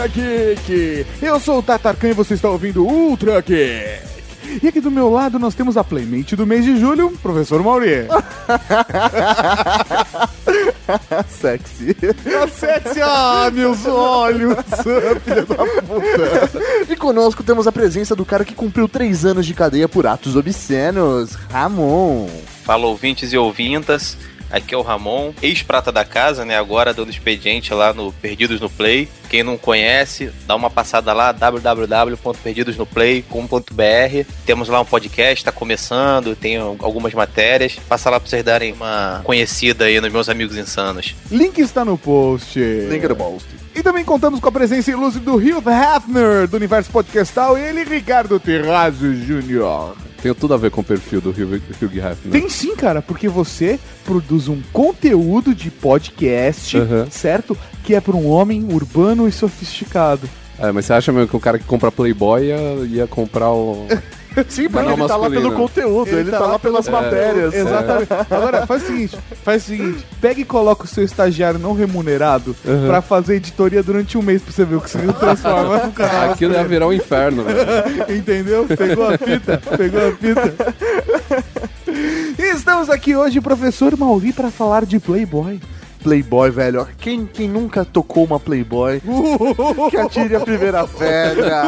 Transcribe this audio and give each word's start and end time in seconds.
Cavalaria 0.00 0.08
Geek! 0.08 1.06
Eu 1.20 1.38
sou 1.38 1.58
o 1.58 1.62
Tatarkan 1.62 2.08
e 2.08 2.14
você 2.14 2.34
está 2.34 2.48
ouvindo 2.48 2.86
Ultra 2.86 3.40
Geek! 3.40 4.08
E 4.62 4.68
aqui 4.68 4.80
do 4.80 4.90
meu 4.90 5.10
lado 5.10 5.38
nós 5.38 5.54
temos 5.54 5.76
a 5.76 5.84
Playmente 5.84 6.34
do 6.34 6.46
mês 6.46 6.64
de 6.64 6.78
julho, 6.78 7.10
professor 7.22 7.62
Mauri. 7.62 8.06
Sexy. 11.28 11.94
A 12.42 12.48
sexy, 12.48 13.00
ah, 13.00 13.48
meus 13.52 13.86
olhos, 13.86 14.56
filha 15.22 15.44
da 15.44 15.54
puta. 15.54 16.50
E 16.88 16.96
conosco 16.96 17.44
temos 17.44 17.68
a 17.68 17.72
presença 17.72 18.16
do 18.16 18.24
cara 18.24 18.44
que 18.44 18.54
cumpriu 18.54 18.88
três 18.88 19.24
anos 19.24 19.46
de 19.46 19.54
cadeia 19.54 19.88
por 19.88 20.06
atos 20.06 20.34
obscenos, 20.34 21.34
Ramon. 21.52 22.28
Fala 22.64 22.86
ouvintes 22.86 23.32
e 23.32 23.36
ouvintas. 23.36 24.16
Aqui 24.50 24.74
é 24.74 24.78
o 24.78 24.82
Ramon, 24.82 25.32
ex-prata 25.40 25.92
da 25.92 26.04
casa, 26.04 26.44
né? 26.44 26.58
Agora 26.58 26.92
dando 26.92 27.10
expediente 27.10 27.72
lá 27.72 27.92
no 27.92 28.12
Perdidos 28.12 28.60
no 28.60 28.68
Play. 28.68 29.08
Quem 29.28 29.42
não 29.42 29.56
conhece, 29.56 30.30
dá 30.46 30.54
uma 30.56 30.68
passada 30.68 31.12
lá, 31.12 31.32
www.perdidosnoplay.com.br. 31.32 34.26
Temos 34.44 34.68
lá 34.68 34.80
um 34.80 34.84
podcast, 34.84 35.44
tá 35.44 35.52
começando, 35.52 36.34
tem 36.34 36.56
algumas 36.56 37.14
matérias. 37.14 37.78
Passa 37.88 38.10
lá 38.10 38.18
pra 38.18 38.28
vocês 38.28 38.42
darem 38.42 38.72
uma 38.72 39.20
conhecida 39.24 39.84
aí 39.84 40.00
nos 40.00 40.12
meus 40.12 40.28
amigos 40.28 40.56
insanos. 40.56 41.14
Link 41.30 41.60
está 41.60 41.84
no 41.84 41.96
post. 41.96 42.58
Link 42.58 43.06
do 43.06 43.14
post. 43.14 43.60
E 43.74 43.82
também 43.82 44.04
contamos 44.04 44.40
com 44.40 44.48
a 44.48 44.52
presença 44.52 44.90
ilustre 44.90 45.22
do 45.22 45.36
Hugh 45.36 45.62
Hefner, 45.70 46.48
do 46.48 46.56
Universo 46.56 46.90
Podcastal, 46.90 47.56
e 47.56 47.62
ele, 47.62 47.84
Ricardo 47.84 48.40
Terrazzo 48.40 49.14
Jr. 49.14 49.94
Tem 50.22 50.34
tudo 50.34 50.52
a 50.54 50.56
ver 50.56 50.70
com 50.70 50.80
o 50.80 50.84
perfil 50.84 51.20
do 51.20 51.30
Hugh, 51.30 51.60
Hugh 51.82 51.96
Hefner. 51.98 52.30
Tem 52.30 52.48
sim, 52.48 52.74
cara, 52.76 53.00
porque 53.00 53.28
você 53.28 53.78
produz 54.04 54.48
um 54.48 54.60
conteúdo 54.72 55.54
de 55.54 55.70
podcast, 55.70 56.76
Uhum. 56.76 57.06
certo? 57.10 57.56
Que 57.84 57.94
é 57.94 58.00
para 58.00 58.16
um 58.16 58.28
homem 58.28 58.64
urbano 58.70 59.26
e 59.26 59.32
sofisticado. 59.32 60.28
É, 60.58 60.70
mas 60.72 60.84
você 60.84 60.92
acha 60.92 61.10
mesmo 61.10 61.28
que 61.28 61.36
o 61.36 61.40
cara 61.40 61.58
que 61.58 61.64
compra 61.64 61.90
Playboy 61.90 62.44
ia, 62.44 62.58
ia 62.86 63.06
comprar 63.06 63.50
o. 63.50 63.86
Sim, 64.48 64.68
porque 64.68 64.90
ele 64.92 65.06
tá 65.08 65.16
lá 65.16 65.28
pelo 65.30 65.52
conteúdo, 65.52 66.08
ele, 66.08 66.30
tá, 66.30 66.38
lá 66.40 66.58
pelas 66.58 66.84
pelo- 66.86 67.00
matérias. 67.02 67.52
Exatamente. 67.54 68.08
Agora, 68.30 68.66
faz 68.66 68.82
o 68.82 68.86
seguinte, 68.86 69.18
faz 69.44 69.62
o 69.62 69.66
seguinte, 69.66 70.06
pega 70.20 70.40
e 70.40 70.44
coloca 70.44 70.84
o 70.84 70.86
seu 70.86 71.04
estagiário 71.04 71.58
não 71.58 71.72
remunerado 71.74 72.54
Uhum. 72.64 72.86
pra 72.86 73.02
fazer 73.02 73.36
editoria 73.36 73.82
durante 73.82 74.16
um 74.16 74.22
mês 74.22 74.40
pra 74.42 74.52
você 74.52 74.64
ver 74.64 74.76
o 74.76 74.80
que 74.80 74.90
você 74.90 74.98
transforma 75.12 75.78
no 75.86 75.92
canal. 75.92 76.30
Aquilo 76.32 76.54
ia 76.54 76.64
virar 76.64 76.86
um 76.86 76.92
inferno, 76.92 77.42
velho. 77.44 77.60
Entendeu? 78.16 78.66
Pegou 78.66 79.08
a 79.08 79.18
fita? 79.18 79.60
Pegou 79.76 80.08
a 80.08 80.12
fita? 80.12 80.74
E 82.38 82.42
estamos 82.54 82.88
aqui 82.88 83.16
hoje, 83.16 83.40
professor 83.40 83.96
Mauri, 83.96 84.32
para 84.32 84.50
falar 84.50 84.84
de 84.86 84.98
Playboy. 84.98 85.60
Playboy, 86.02 86.50
velho. 86.50 86.86
Quem, 86.98 87.26
quem 87.26 87.48
nunca 87.48 87.84
tocou 87.84 88.24
uma 88.24 88.40
Playboy, 88.40 89.00
que 89.90 89.96
atire 89.96 90.34
a 90.36 90.40
primeira 90.40 90.86
pedra. 90.86 91.62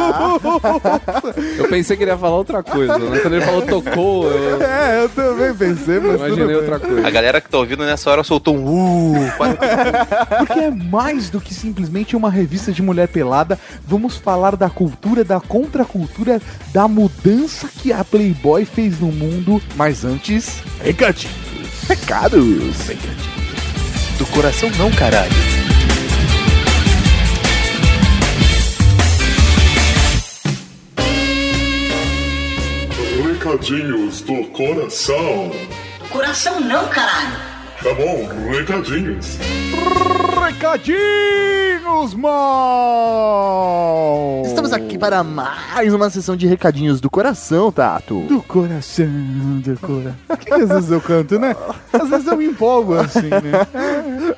Eu 1.57 1.67
pensei 1.69 1.95
que 1.95 2.03
ele 2.03 2.11
ia 2.11 2.17
falar 2.17 2.35
outra 2.37 2.61
coisa, 2.63 2.97
né? 2.97 3.19
Quando 3.19 3.33
ele 3.35 3.45
falou 3.45 3.61
tocou, 3.61 4.29
eu 4.31 4.61
É, 4.61 5.03
eu 5.03 5.09
também 5.09 5.53
pensei, 5.53 5.99
mas 5.99 6.15
imaginei 6.15 6.55
outra 6.55 6.75
A 6.75 6.79
coisa. 6.79 7.09
galera 7.11 7.41
que 7.41 7.49
tá 7.49 7.57
ouvindo 7.57 7.83
nessa 7.85 8.09
hora 8.09 8.23
soltou 8.23 8.55
um 8.55 9.13
uh, 9.17 9.31
Porque 10.39 10.59
é 10.59 10.71
mais 10.71 11.29
do 11.29 11.39
que 11.39 11.53
simplesmente 11.53 12.15
uma 12.15 12.29
revista 12.29 12.71
de 12.71 12.81
mulher 12.81 13.07
pelada. 13.07 13.57
Vamos 13.87 14.17
falar 14.17 14.55
da 14.55 14.69
cultura, 14.69 15.23
da 15.23 15.39
contracultura, 15.39 16.41
da 16.73 16.87
mudança 16.87 17.67
que 17.81 17.91
a 17.93 18.03
Playboy 18.03 18.65
fez 18.65 18.99
no 18.99 19.07
mundo. 19.07 19.61
Mas 19.75 20.03
antes, 20.03 20.61
Recadinhos. 20.83 21.33
recados. 21.87 22.43
Do 24.17 24.25
coração 24.27 24.69
não, 24.77 24.91
caralho. 24.91 25.31
Recadinhos 33.23 34.21
do 34.21 34.45
coração. 34.45 35.51
Coração 36.09 36.59
não, 36.59 36.87
caralho. 36.87 37.53
Tá 37.81 37.93
bom, 37.93 38.27
recadinhos. 38.49 39.37
Recadinhos, 40.45 42.13
mal! 42.13 42.31
Estamos 44.45 44.62
aqui 44.73 44.97
para 44.97 45.23
mais 45.23 45.93
uma 45.93 46.09
sessão 46.09 46.35
de 46.35 46.47
recadinhos 46.47 46.99
do 46.99 47.09
coração, 47.09 47.71
Tato. 47.71 48.21
Do 48.21 48.41
coração, 48.41 49.05
do 49.61 49.79
coração. 49.79 50.15
Por 50.27 50.37
que, 50.37 50.45
que 50.45 50.53
às 50.53 50.69
vezes 50.69 50.91
eu 50.91 51.01
canto, 51.01 51.39
né? 51.39 51.55
Às 51.91 52.09
vezes 52.09 52.27
eu 52.27 52.37
me 52.37 52.45
empolgo 52.45 52.95
assim, 52.95 53.29
né? 53.29 53.67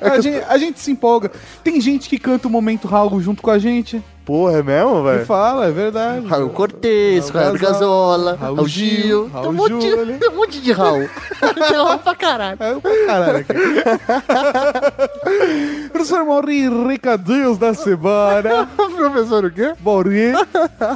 A 0.00 0.20
gente, 0.20 0.44
a 0.48 0.58
gente 0.58 0.80
se 0.80 0.90
empolga. 0.90 1.30
Tem 1.64 1.80
gente 1.80 2.08
que 2.08 2.18
canta 2.18 2.48
o 2.48 2.50
momento 2.50 2.86
Raul 2.86 3.20
junto 3.20 3.42
com 3.42 3.50
a 3.50 3.58
gente. 3.58 4.02
Porra, 4.26 4.58
é 4.58 4.62
mesmo, 4.62 5.04
velho? 5.04 5.24
fala, 5.24 5.66
é 5.66 5.70
verdade. 5.70 6.26
Raul 6.26 6.50
Cortez, 6.50 7.28
Raul 7.28 7.46
Raul 7.46 7.58
Gazola, 7.58 8.36
Raul 8.40 8.56
Raul 8.56 8.68
Gil, 8.68 9.02
Gil. 9.02 9.28
Raul 9.28 9.44
Tem 9.44 9.50
um 9.50 9.54
monte 9.54 9.88
Júlio. 9.88 10.18
tem 10.18 10.28
um 10.28 10.34
monte 10.34 10.60
de 10.60 10.72
Raul. 10.72 11.08
Tem 11.54 11.76
Raul 11.76 11.98
pra 11.98 12.14
caralho. 12.16 12.58
É 12.60 12.74
pra 12.74 13.06
caralho 13.06 13.38
aqui. 13.38 13.54
Professor 15.92 16.24
Mauri, 16.24 16.68
recadinhos 16.88 17.56
da 17.56 17.72
semana. 17.72 18.68
Professor, 18.76 19.44
o 19.44 19.50
quê? 19.50 19.74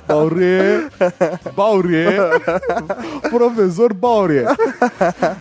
Bauri, 0.06 0.88
Bauri, 1.56 2.04
Bauri, 2.04 2.04
professor 3.30 3.92
Bauri. 3.92 4.44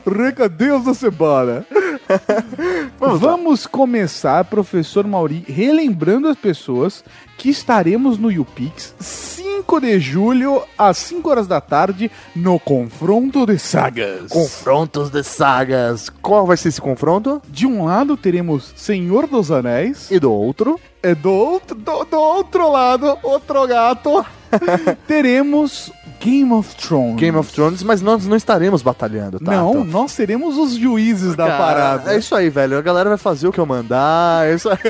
Recadinhos 0.06 0.86
da 0.86 0.94
semana. 0.94 1.66
Vamos, 3.00 3.66
começar, 3.68 4.44
professor 4.46 5.06
Mauri, 5.06 5.44
relembrando 5.48 6.28
as 6.28 6.38
pessoas 6.38 7.04
que 7.38 7.50
estaremos 7.50 8.18
no 8.18 8.32
YouPix 8.32 8.94
5 9.00 9.80
de 9.82 10.00
julho, 10.00 10.64
às 10.78 10.98
5 10.98 11.30
horas 11.30 11.48
da 11.48 11.62
tarde, 11.62 12.12
no 12.36 12.60
Confronto 12.60 13.46
de 13.46 13.58
Sagas. 13.60 14.30
Confrontos 14.30 15.10
de 15.10 15.24
sagas. 15.24 16.10
Qual 16.22 16.46
vai 16.46 16.58
ser 16.58 16.70
esse 16.70 16.82
confronto? 16.82 17.42
De 17.48 17.66
um 17.66 17.86
lado 17.86 18.18
teremos 18.18 18.74
Senhor 18.76 19.28
dos 19.28 19.52
Anéis, 19.52 20.10
E 20.12 20.20
do 20.20 20.32
outro? 20.32 20.80
e 21.02 21.14
do 21.16 21.32
outro, 21.32 21.76
do, 21.78 22.04
do 22.04 22.18
outro 22.20 22.70
lado, 22.72 23.18
outro 23.24 23.66
gato, 23.68 24.26
teremos 25.08 25.92
Game 26.20 26.52
of 26.52 26.76
Thrones. 26.76 27.16
Game 27.16 27.38
of 27.38 27.52
Thrones, 27.52 27.82
mas 27.84 28.02
nós 28.02 28.26
não 28.26 28.36
estaremos 28.36 28.82
batalhando, 28.82 29.40
tá? 29.40 29.52
Não, 29.52 29.84
nós 29.84 30.12
seremos 30.12 30.58
os 30.58 30.74
juízes 30.74 31.36
da 31.36 31.48
parada. 31.58 32.14
É 32.14 32.18
isso 32.18 32.36
aí, 32.36 32.50
velho. 32.50 32.78
A 32.78 32.82
galera 32.82 33.10
vai 33.10 33.18
fazer 33.18 33.48
o 33.48 33.52
que 33.52 33.60
eu 33.60 33.66
mandar. 33.66 34.48
É 34.48 34.56
isso 34.56 34.70
aí. 34.70 34.78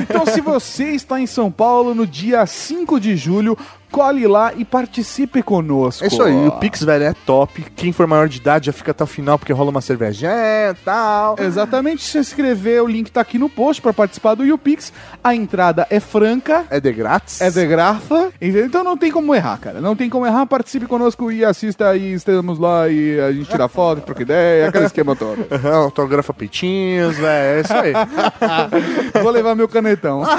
Então, 0.00 0.24
se 0.24 0.40
você 0.40 0.90
está 0.90 1.20
em 1.20 1.26
São 1.26 1.50
Paulo 1.50 1.94
no 1.94 2.06
dia 2.06 2.44
5 2.46 2.98
de 3.00 3.16
julho, 3.16 3.56
cole 3.90 4.26
lá 4.26 4.52
e 4.56 4.64
participe 4.64 5.42
conosco. 5.42 6.04
É 6.04 6.08
isso 6.08 6.22
aí. 6.22 6.46
O 6.46 6.52
Pix, 6.52 6.82
velho, 6.82 7.04
é 7.04 7.14
top. 7.26 7.62
Quem 7.76 7.92
for 7.92 8.06
maior 8.06 8.28
de 8.28 8.38
idade 8.38 8.66
já 8.66 8.72
fica 8.72 8.90
até 8.90 9.04
o 9.04 9.06
final, 9.06 9.38
porque 9.38 9.52
rola 9.52 9.70
uma 9.70 9.80
cervejinha 9.80 10.30
e 10.70 10.74
tal. 10.84 11.36
Exatamente, 11.38 12.02
se 12.02 12.18
inscrever, 12.18 12.82
o 12.82 12.86
link 12.86 13.10
tá 13.10 13.20
aqui 13.20 13.38
no 13.38 13.48
post 13.48 13.80
para 13.82 13.92
participar 13.92 14.34
do 14.34 14.44
YouPix. 14.44 14.92
A 15.22 15.34
entrada 15.34 15.86
é 15.90 16.00
franca. 16.00 16.64
É 16.70 16.80
de 16.80 16.92
grátis? 16.92 17.40
É 17.40 17.50
de 17.50 17.66
graça, 17.66 18.32
então 18.40 18.84
não 18.84 18.96
tem 18.96 19.10
como 19.10 19.34
errar, 19.34 19.58
cara. 19.58 19.80
Não 19.80 19.96
tem 19.96 20.08
como 20.08 20.26
errar. 20.26 20.46
Participe 20.46 20.86
conosco 20.86 21.30
e 21.30 21.44
assista 21.44 21.96
e 21.96 22.12
estamos 22.12 22.58
lá 22.58 22.88
e 22.88 23.20
a 23.20 23.32
gente 23.32 23.48
tira 23.48 23.68
foto, 23.68 24.02
troca 24.02 24.22
ideia, 24.22 24.68
aquele 24.68 24.86
esquema 24.86 25.14
todo. 25.16 25.46
Aham, 25.50 25.76
Autografa 25.88 26.32
peitinhos, 26.34 27.16
velho. 27.16 27.58
É 27.58 27.60
isso 27.60 27.72
aí. 27.72 27.92
Vou 29.22 29.30
levar 29.30 29.54
meu 29.54 29.68
canetão. 29.68 30.22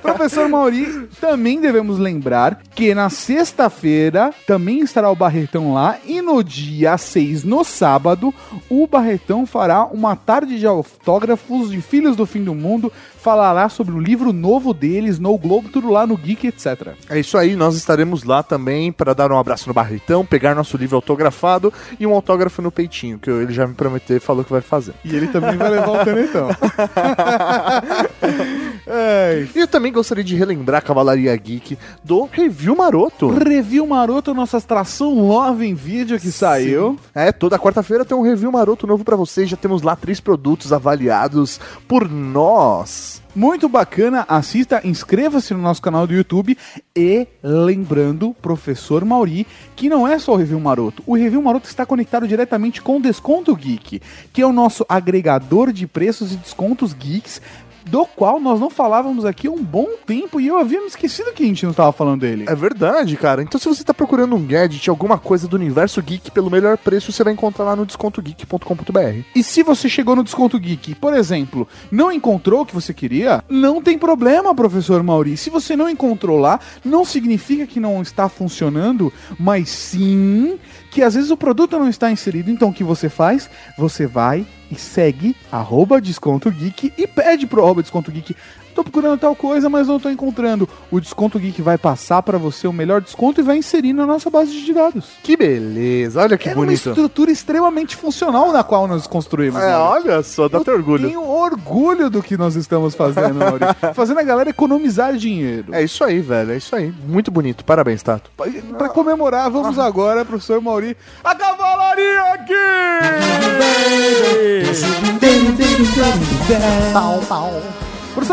Professor 0.00 0.48
Mauri, 0.48 1.08
também 1.20 1.60
devemos 1.60 1.98
lembrar 1.98 2.60
que 2.74 2.94
na 2.94 3.08
sexta-feira 3.08 4.32
também 4.46 4.80
estará 4.80 5.10
o 5.10 5.16
Barretão 5.16 5.74
lá 5.74 5.98
e 6.04 6.20
no 6.20 6.42
dia 6.42 6.96
6, 6.96 7.44
no 7.44 7.64
sábado, 7.64 8.34
o 8.68 8.86
Barretão 8.86 9.46
fará 9.46 9.84
uma 9.84 10.16
tarde 10.16 10.58
de 10.58 10.66
autógrafos 10.66 11.70
de 11.70 11.80
Filhos 11.80 12.16
do 12.16 12.26
Fim 12.26 12.42
do 12.42 12.54
Mundo, 12.54 12.92
falará 13.22 13.68
sobre 13.68 13.94
o 13.94 14.00
livro 14.00 14.32
novo 14.32 14.74
deles, 14.74 15.18
No 15.18 15.36
Globo, 15.38 15.68
tudo 15.68 15.90
lá 15.90 16.06
no 16.06 16.16
Geek, 16.16 16.48
etc. 16.48 16.88
É 17.08 17.20
isso 17.20 17.38
aí, 17.38 17.54
nós 17.54 17.76
estaremos 17.76 18.24
lá 18.24 18.42
também 18.42 18.90
para 18.90 19.14
dar 19.14 19.30
um 19.30 19.38
abraço 19.38 19.68
no 19.68 19.74
Barretão, 19.74 20.26
pegar 20.26 20.54
nosso 20.54 20.76
livro 20.76 20.96
autografado 20.96 21.72
e 22.00 22.06
um 22.06 22.12
autógrafo 22.12 22.60
no 22.60 22.72
peitinho, 22.72 23.18
que 23.18 23.30
ele 23.30 23.52
já 23.52 23.66
me 23.66 23.74
prometeu 23.74 24.16
e 24.16 24.20
falou 24.20 24.44
que 24.44 24.50
vai 24.50 24.60
fazer. 24.60 24.94
E 25.04 25.14
ele 25.14 25.28
também 25.28 25.56
vai 25.56 25.70
levar 25.70 26.02
o 26.02 26.04
canetão. 26.04 26.48
É, 28.86 29.46
E 29.54 29.58
eu 29.58 29.68
também 29.68 29.92
gostaria 29.92 30.24
de 30.24 30.34
relembrar 30.34 30.78
a 30.78 30.82
Cavalaria 30.82 31.34
Geek 31.36 31.78
do 32.02 32.24
Review 32.24 32.74
Maroto. 32.76 33.28
Review 33.28 33.86
Maroto, 33.86 34.34
nossa 34.34 34.58
atração 34.58 35.26
Love 35.26 35.66
em 35.66 35.74
vídeo 35.74 36.18
que 36.18 36.32
saiu. 36.32 36.98
É, 37.14 37.30
toda 37.30 37.58
quarta-feira 37.58 38.04
tem 38.04 38.16
um 38.16 38.22
review 38.22 38.50
maroto 38.50 38.86
novo 38.86 39.04
pra 39.04 39.16
vocês. 39.16 39.48
Já 39.48 39.56
temos 39.56 39.82
lá 39.82 39.94
três 39.94 40.20
produtos 40.20 40.72
avaliados 40.72 41.60
por 41.86 42.08
nós. 42.08 43.22
Muito 43.34 43.66
bacana, 43.66 44.26
assista, 44.28 44.82
inscreva-se 44.84 45.54
no 45.54 45.62
nosso 45.62 45.80
canal 45.80 46.06
do 46.06 46.12
YouTube 46.12 46.56
e 46.94 47.26
lembrando, 47.42 48.36
professor 48.42 49.06
Mauri, 49.06 49.46
que 49.74 49.88
não 49.88 50.06
é 50.06 50.18
só 50.18 50.34
o 50.34 50.36
Review 50.36 50.60
Maroto. 50.60 51.02
O 51.06 51.16
Review 51.16 51.40
Maroto 51.40 51.66
está 51.66 51.86
conectado 51.86 52.28
diretamente 52.28 52.82
com 52.82 52.98
o 52.98 53.00
Desconto 53.00 53.56
Geek, 53.56 54.02
que 54.34 54.42
é 54.42 54.46
o 54.46 54.52
nosso 54.52 54.84
agregador 54.86 55.72
de 55.72 55.86
preços 55.86 56.34
e 56.34 56.36
descontos 56.36 56.92
geeks 56.92 57.40
do 57.86 58.04
qual 58.06 58.40
nós 58.40 58.60
não 58.60 58.70
falávamos 58.70 59.24
aqui 59.24 59.46
há 59.46 59.50
um 59.50 59.62
bom 59.62 59.88
tempo 60.06 60.40
e 60.40 60.46
eu 60.46 60.58
havia 60.58 60.80
me 60.80 60.86
esquecido 60.86 61.32
que 61.32 61.42
a 61.42 61.46
gente 61.46 61.64
não 61.64 61.70
estava 61.70 61.92
falando 61.92 62.20
dele. 62.20 62.44
É 62.48 62.54
verdade, 62.54 63.16
cara. 63.16 63.42
Então 63.42 63.60
se 63.60 63.68
você 63.68 63.84
tá 63.84 63.94
procurando 63.94 64.34
um 64.34 64.46
gadget, 64.46 64.88
alguma 64.88 65.18
coisa 65.18 65.48
do 65.48 65.56
universo 65.56 66.02
geek 66.02 66.30
pelo 66.30 66.50
melhor 66.50 66.76
preço, 66.78 67.12
você 67.12 67.24
vai 67.24 67.32
encontrar 67.32 67.64
lá 67.64 67.76
no 67.76 67.86
descontogeek.com.br. 67.86 69.22
E 69.34 69.42
se 69.42 69.62
você 69.62 69.88
chegou 69.88 70.16
no 70.16 70.24
Desconto 70.24 70.58
Geek, 70.58 70.94
por 70.94 71.14
exemplo, 71.14 71.68
não 71.90 72.10
encontrou 72.10 72.62
o 72.62 72.66
que 72.66 72.74
você 72.74 72.94
queria, 72.94 73.42
não 73.48 73.82
tem 73.82 73.98
problema, 73.98 74.54
professor 74.54 75.02
Mauri. 75.02 75.36
Se 75.36 75.50
você 75.50 75.76
não 75.76 75.88
encontrou 75.88 76.38
lá, 76.38 76.60
não 76.84 77.04
significa 77.04 77.66
que 77.66 77.80
não 77.80 78.00
está 78.02 78.28
funcionando, 78.28 79.12
mas 79.38 79.68
sim 79.68 80.58
que 80.92 81.02
às 81.02 81.14
vezes 81.14 81.30
o 81.30 81.36
produto 81.36 81.78
não 81.78 81.88
está 81.88 82.10
inserido. 82.10 82.50
Então 82.50 82.68
o 82.68 82.72
que 82.72 82.84
você 82.84 83.08
faz? 83.08 83.48
Você 83.78 84.06
vai 84.06 84.46
e 84.70 84.74
segue 84.74 85.34
arroba 85.50 86.00
Desconto 86.00 86.50
Geek 86.50 86.92
e 86.96 87.06
pede 87.06 87.46
pro 87.46 87.62
arroba 87.62 87.82
Desconto 87.82 88.12
Geek. 88.12 88.36
Tô 88.74 88.82
procurando 88.82 89.18
tal 89.18 89.36
coisa, 89.36 89.68
mas 89.68 89.88
não 89.88 90.00
tô 90.00 90.08
encontrando. 90.08 90.68
O 90.90 91.00
Desconto 91.00 91.38
Geek 91.38 91.60
vai 91.60 91.76
passar 91.76 92.22
para 92.22 92.38
você 92.38 92.66
o 92.66 92.72
melhor 92.72 93.00
desconto 93.00 93.40
e 93.40 93.44
vai 93.44 93.58
inserir 93.58 93.92
na 93.92 94.06
nossa 94.06 94.30
base 94.30 94.52
de 94.52 94.72
dados. 94.72 95.06
Que 95.22 95.36
beleza, 95.36 96.20
olha 96.22 96.38
que 96.38 96.48
é 96.48 96.52
uma 96.52 96.64
bonito. 96.64 96.88
estrutura 96.88 97.30
extremamente 97.30 97.96
funcional 97.96 98.52
na 98.52 98.64
qual 98.64 98.86
nós 98.86 99.06
construímos. 99.06 99.60
É, 99.62 99.72
Mauri. 99.72 100.08
olha 100.08 100.22
só, 100.22 100.48
dá 100.48 100.58
até 100.58 100.70
Eu 100.70 100.76
orgulho. 100.76 101.06
Tenho 101.08 101.28
orgulho 101.28 102.08
do 102.08 102.22
que 102.22 102.36
nós 102.36 102.56
estamos 102.56 102.94
fazendo, 102.94 103.34
Mauri. 103.34 103.64
fazendo 103.94 104.20
a 104.20 104.22
galera 104.22 104.50
economizar 104.50 105.14
dinheiro. 105.16 105.74
É 105.74 105.82
isso 105.82 106.02
aí, 106.02 106.20
velho, 106.20 106.52
é 106.52 106.56
isso 106.56 106.74
aí. 106.74 106.92
Muito 107.06 107.30
bonito, 107.30 107.64
parabéns, 107.64 108.02
Tato. 108.02 108.30
Pra 108.78 108.88
comemorar, 108.88 109.50
vamos 109.50 109.78
agora, 109.78 110.24
professor 110.24 110.60
Mauri, 110.60 110.96
a 111.22 111.34
cavalaria 111.34 112.22
aqui! 112.34 112.52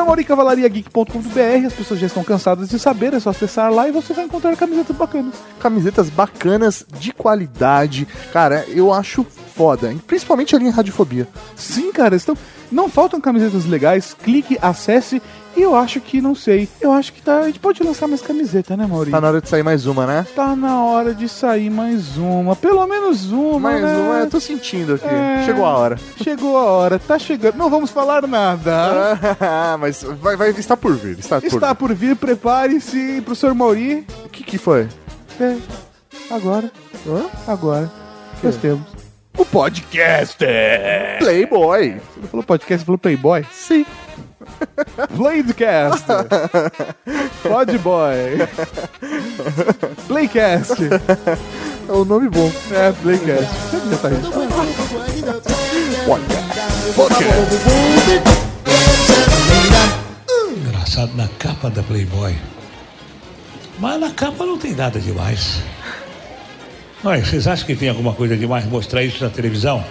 Mauri, 0.09 0.23
cavalariageek.com.br, 0.23 1.65
as 1.65 1.73
pessoas 1.73 1.99
já 1.99 2.07
estão 2.07 2.23
cansadas 2.23 2.69
de 2.69 2.79
saber, 2.79 3.13
é 3.13 3.19
só 3.19 3.29
acessar 3.29 3.71
lá 3.71 3.87
e 3.87 3.91
você 3.91 4.13
vai 4.13 4.25
encontrar 4.25 4.55
camisetas 4.55 4.95
bacanas. 4.95 5.35
Camisetas 5.59 6.09
bacanas, 6.09 6.85
de 6.99 7.13
qualidade. 7.13 8.07
Cara, 8.33 8.65
eu 8.69 8.93
acho 8.93 9.25
foda. 9.59 9.93
Principalmente 10.07 10.55
ali 10.55 10.67
em 10.67 10.69
Radiofobia. 10.69 11.27
Sim, 11.53 11.91
cara, 11.91 12.15
estão... 12.15 12.33
não 12.71 12.87
faltam 12.87 13.19
camisetas 13.19 13.65
legais, 13.65 14.13
clique, 14.13 14.57
acesse 14.61 15.21
e 15.57 15.61
eu 15.61 15.75
acho 15.75 15.99
que, 15.99 16.21
não 16.21 16.33
sei, 16.33 16.69
eu 16.79 16.93
acho 16.93 17.11
que 17.11 17.21
tá, 17.21 17.39
a 17.39 17.47
gente 17.47 17.59
pode 17.59 17.83
lançar 17.83 18.07
mais 18.07 18.21
camiseta, 18.21 18.77
né, 18.77 18.87
Mauri? 18.87 19.11
Tá 19.11 19.19
na 19.19 19.27
hora 19.27 19.41
de 19.41 19.49
sair 19.49 19.63
mais 19.63 19.85
uma, 19.85 20.07
né? 20.07 20.25
Tá 20.33 20.55
na 20.55 20.81
hora 20.85 21.13
de 21.13 21.27
sair 21.27 21.69
mais 21.69 22.15
uma, 22.15 22.55
pelo 22.55 22.87
menos 22.87 23.33
uma, 23.33 23.59
Mais 23.59 23.81
né? 23.81 23.97
uma, 23.97 24.19
eu 24.19 24.29
tô 24.29 24.39
sentindo 24.39 24.93
aqui. 24.93 25.05
É. 25.05 25.43
Chegou 25.45 25.65
a 25.65 25.77
hora. 25.77 25.97
Chegou 26.23 26.57
a 26.57 26.63
hora, 26.63 26.97
tá 26.97 27.19
chegando. 27.19 27.57
Não 27.57 27.69
vamos 27.69 27.89
falar 27.89 28.25
nada. 28.25 29.17
Ah, 29.41 29.75
mas 29.81 30.03
vai, 30.21 30.37
vai, 30.37 30.51
está 30.51 30.77
por 30.77 30.95
vir. 30.95 31.19
Está 31.19 31.41
por 31.41 31.47
Está 31.47 31.69
vir. 31.69 31.75
por 31.75 31.93
vir, 31.93 32.15
prepare-se, 32.15 33.19
professor 33.25 33.53
Mauri. 33.53 34.07
O 34.23 34.29
que, 34.29 34.41
que 34.45 34.57
foi? 34.57 34.87
É, 35.37 35.57
agora, 36.31 36.71
Hã? 37.05 37.25
agora, 37.45 37.91
nós 38.41 38.55
temos 38.55 39.08
o 39.37 39.45
podcast. 39.45 40.37
Playboy. 41.19 41.91
Você 42.15 42.19
não 42.21 42.27
falou 42.29 42.43
podcast, 42.43 42.79
você 42.79 42.85
falou 42.85 42.97
Playboy? 42.97 43.45
Sim. 43.51 43.85
Playcast. 45.15 46.05
Podboy. 47.43 48.47
Playcast. 50.07 50.73
É 51.87 51.91
um 51.91 52.05
nome 52.05 52.29
bom. 52.29 52.51
É, 52.71 52.91
Playcast. 52.91 53.55
Já 53.89 53.97
tá 53.97 54.07
registrado. 54.09 54.49
Engraçado, 60.57 61.15
na 61.15 61.27
capa 61.39 61.69
da 61.69 61.83
Playboy. 61.83 62.35
Mas 63.79 63.99
na 63.99 64.11
capa 64.11 64.45
não 64.45 64.57
tem 64.57 64.73
nada 64.73 64.99
demais. 64.99 65.61
Olha, 67.03 67.23
vocês 67.23 67.47
acham 67.47 67.65
que 67.65 67.75
tem 67.75 67.87
alguma 67.87 68.13
coisa 68.13 68.35
demais 68.35 68.65
mostrar 68.65 69.01
isso 69.03 69.23
na 69.23 69.29
televisão? 69.29 69.85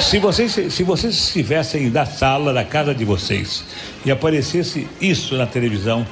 Se 0.00 0.18
vocês, 0.18 0.52
se 0.52 0.82
vocês 0.82 1.14
estivessem 1.14 1.90
na 1.90 2.06
sala 2.06 2.54
da 2.54 2.64
casa 2.64 2.94
de 2.94 3.04
vocês 3.04 3.62
e 4.02 4.10
aparecesse 4.10 4.88
isso 4.98 5.36
na 5.36 5.46
televisão, 5.46 6.06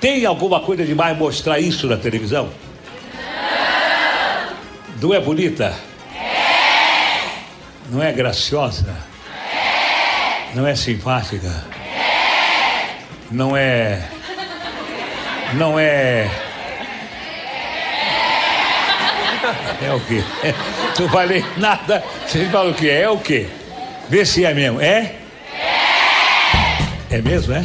tem 0.00 0.24
alguma 0.24 0.60
coisa 0.60 0.86
demais 0.86 1.16
mostrar 1.18 1.60
isso 1.60 1.86
na 1.86 1.98
televisão? 1.98 2.48
Não 5.02 5.12
é 5.12 5.20
bonita? 5.20 5.74
Não 7.90 8.02
é 8.02 8.10
graciosa? 8.10 8.96
Não 10.54 10.66
é 10.66 10.74
simpática? 10.74 11.64
Não 13.30 13.54
é. 13.54 14.08
Não 15.54 15.78
é. 15.78 16.43
É 19.82 19.92
o 19.92 20.00
quê? 20.00 20.22
Não 20.98 21.08
falei 21.08 21.44
nada. 21.56 22.02
Vocês 22.26 22.50
falam 22.50 22.72
o 22.72 22.74
quê? 22.74 22.88
É 22.88 23.08
o 23.08 23.18
quê? 23.18 23.46
Vê 24.08 24.24
se 24.24 24.44
é 24.44 24.54
mesmo. 24.54 24.80
É? 24.80 25.14
É 27.10 27.20
mesmo, 27.20 27.54
é? 27.54 27.62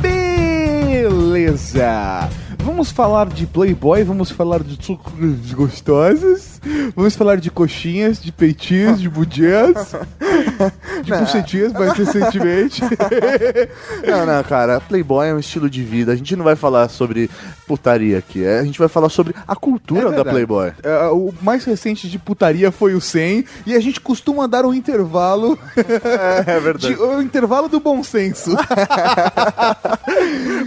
Beleza! 0.00 2.28
Vamos 2.76 2.90
falar 2.90 3.28
de 3.30 3.46
Playboy, 3.46 4.04
vamos 4.04 4.30
falar 4.30 4.62
de 4.62 4.76
sucos 4.84 5.10
gostosos, 5.54 6.60
vamos 6.94 7.16
falar 7.16 7.38
de 7.38 7.50
coxinhas, 7.50 8.20
de 8.22 8.30
peitinhos, 8.30 9.00
de 9.00 9.08
budias, 9.08 9.94
de 11.02 11.10
bucetinhas 11.10 11.72
mais 11.72 11.94
recentemente. 11.94 12.82
Não, 14.06 14.26
não, 14.26 14.42
cara. 14.44 14.78
Playboy 14.78 15.26
é 15.26 15.32
um 15.34 15.38
estilo 15.38 15.70
de 15.70 15.82
vida. 15.82 16.12
A 16.12 16.16
gente 16.16 16.36
não 16.36 16.44
vai 16.44 16.54
falar 16.54 16.88
sobre 16.90 17.30
putaria 17.66 18.18
aqui. 18.18 18.44
é, 18.44 18.58
A 18.60 18.64
gente 18.64 18.78
vai 18.78 18.88
falar 18.88 19.08
sobre 19.08 19.34
a 19.48 19.56
cultura 19.56 20.08
É 20.08 20.12
da. 20.12 20.24
Playboy. 20.24 20.72
É, 20.82 21.06
o 21.08 21.32
mais 21.40 21.64
recente 21.64 22.08
de 22.08 22.18
putaria 22.18 22.70
foi 22.70 22.94
o 22.94 23.00
100 23.00 23.44
e 23.66 23.74
a 23.74 23.80
gente 23.80 24.00
costuma 24.00 24.46
dar 24.46 24.64
um 24.66 24.74
intervalo, 24.74 25.58
É 26.46 26.60
verdade. 26.60 26.94
de, 26.94 27.00
o 27.00 27.22
intervalo 27.22 27.68
do 27.68 27.80
bom 27.80 28.02
senso. 28.02 28.50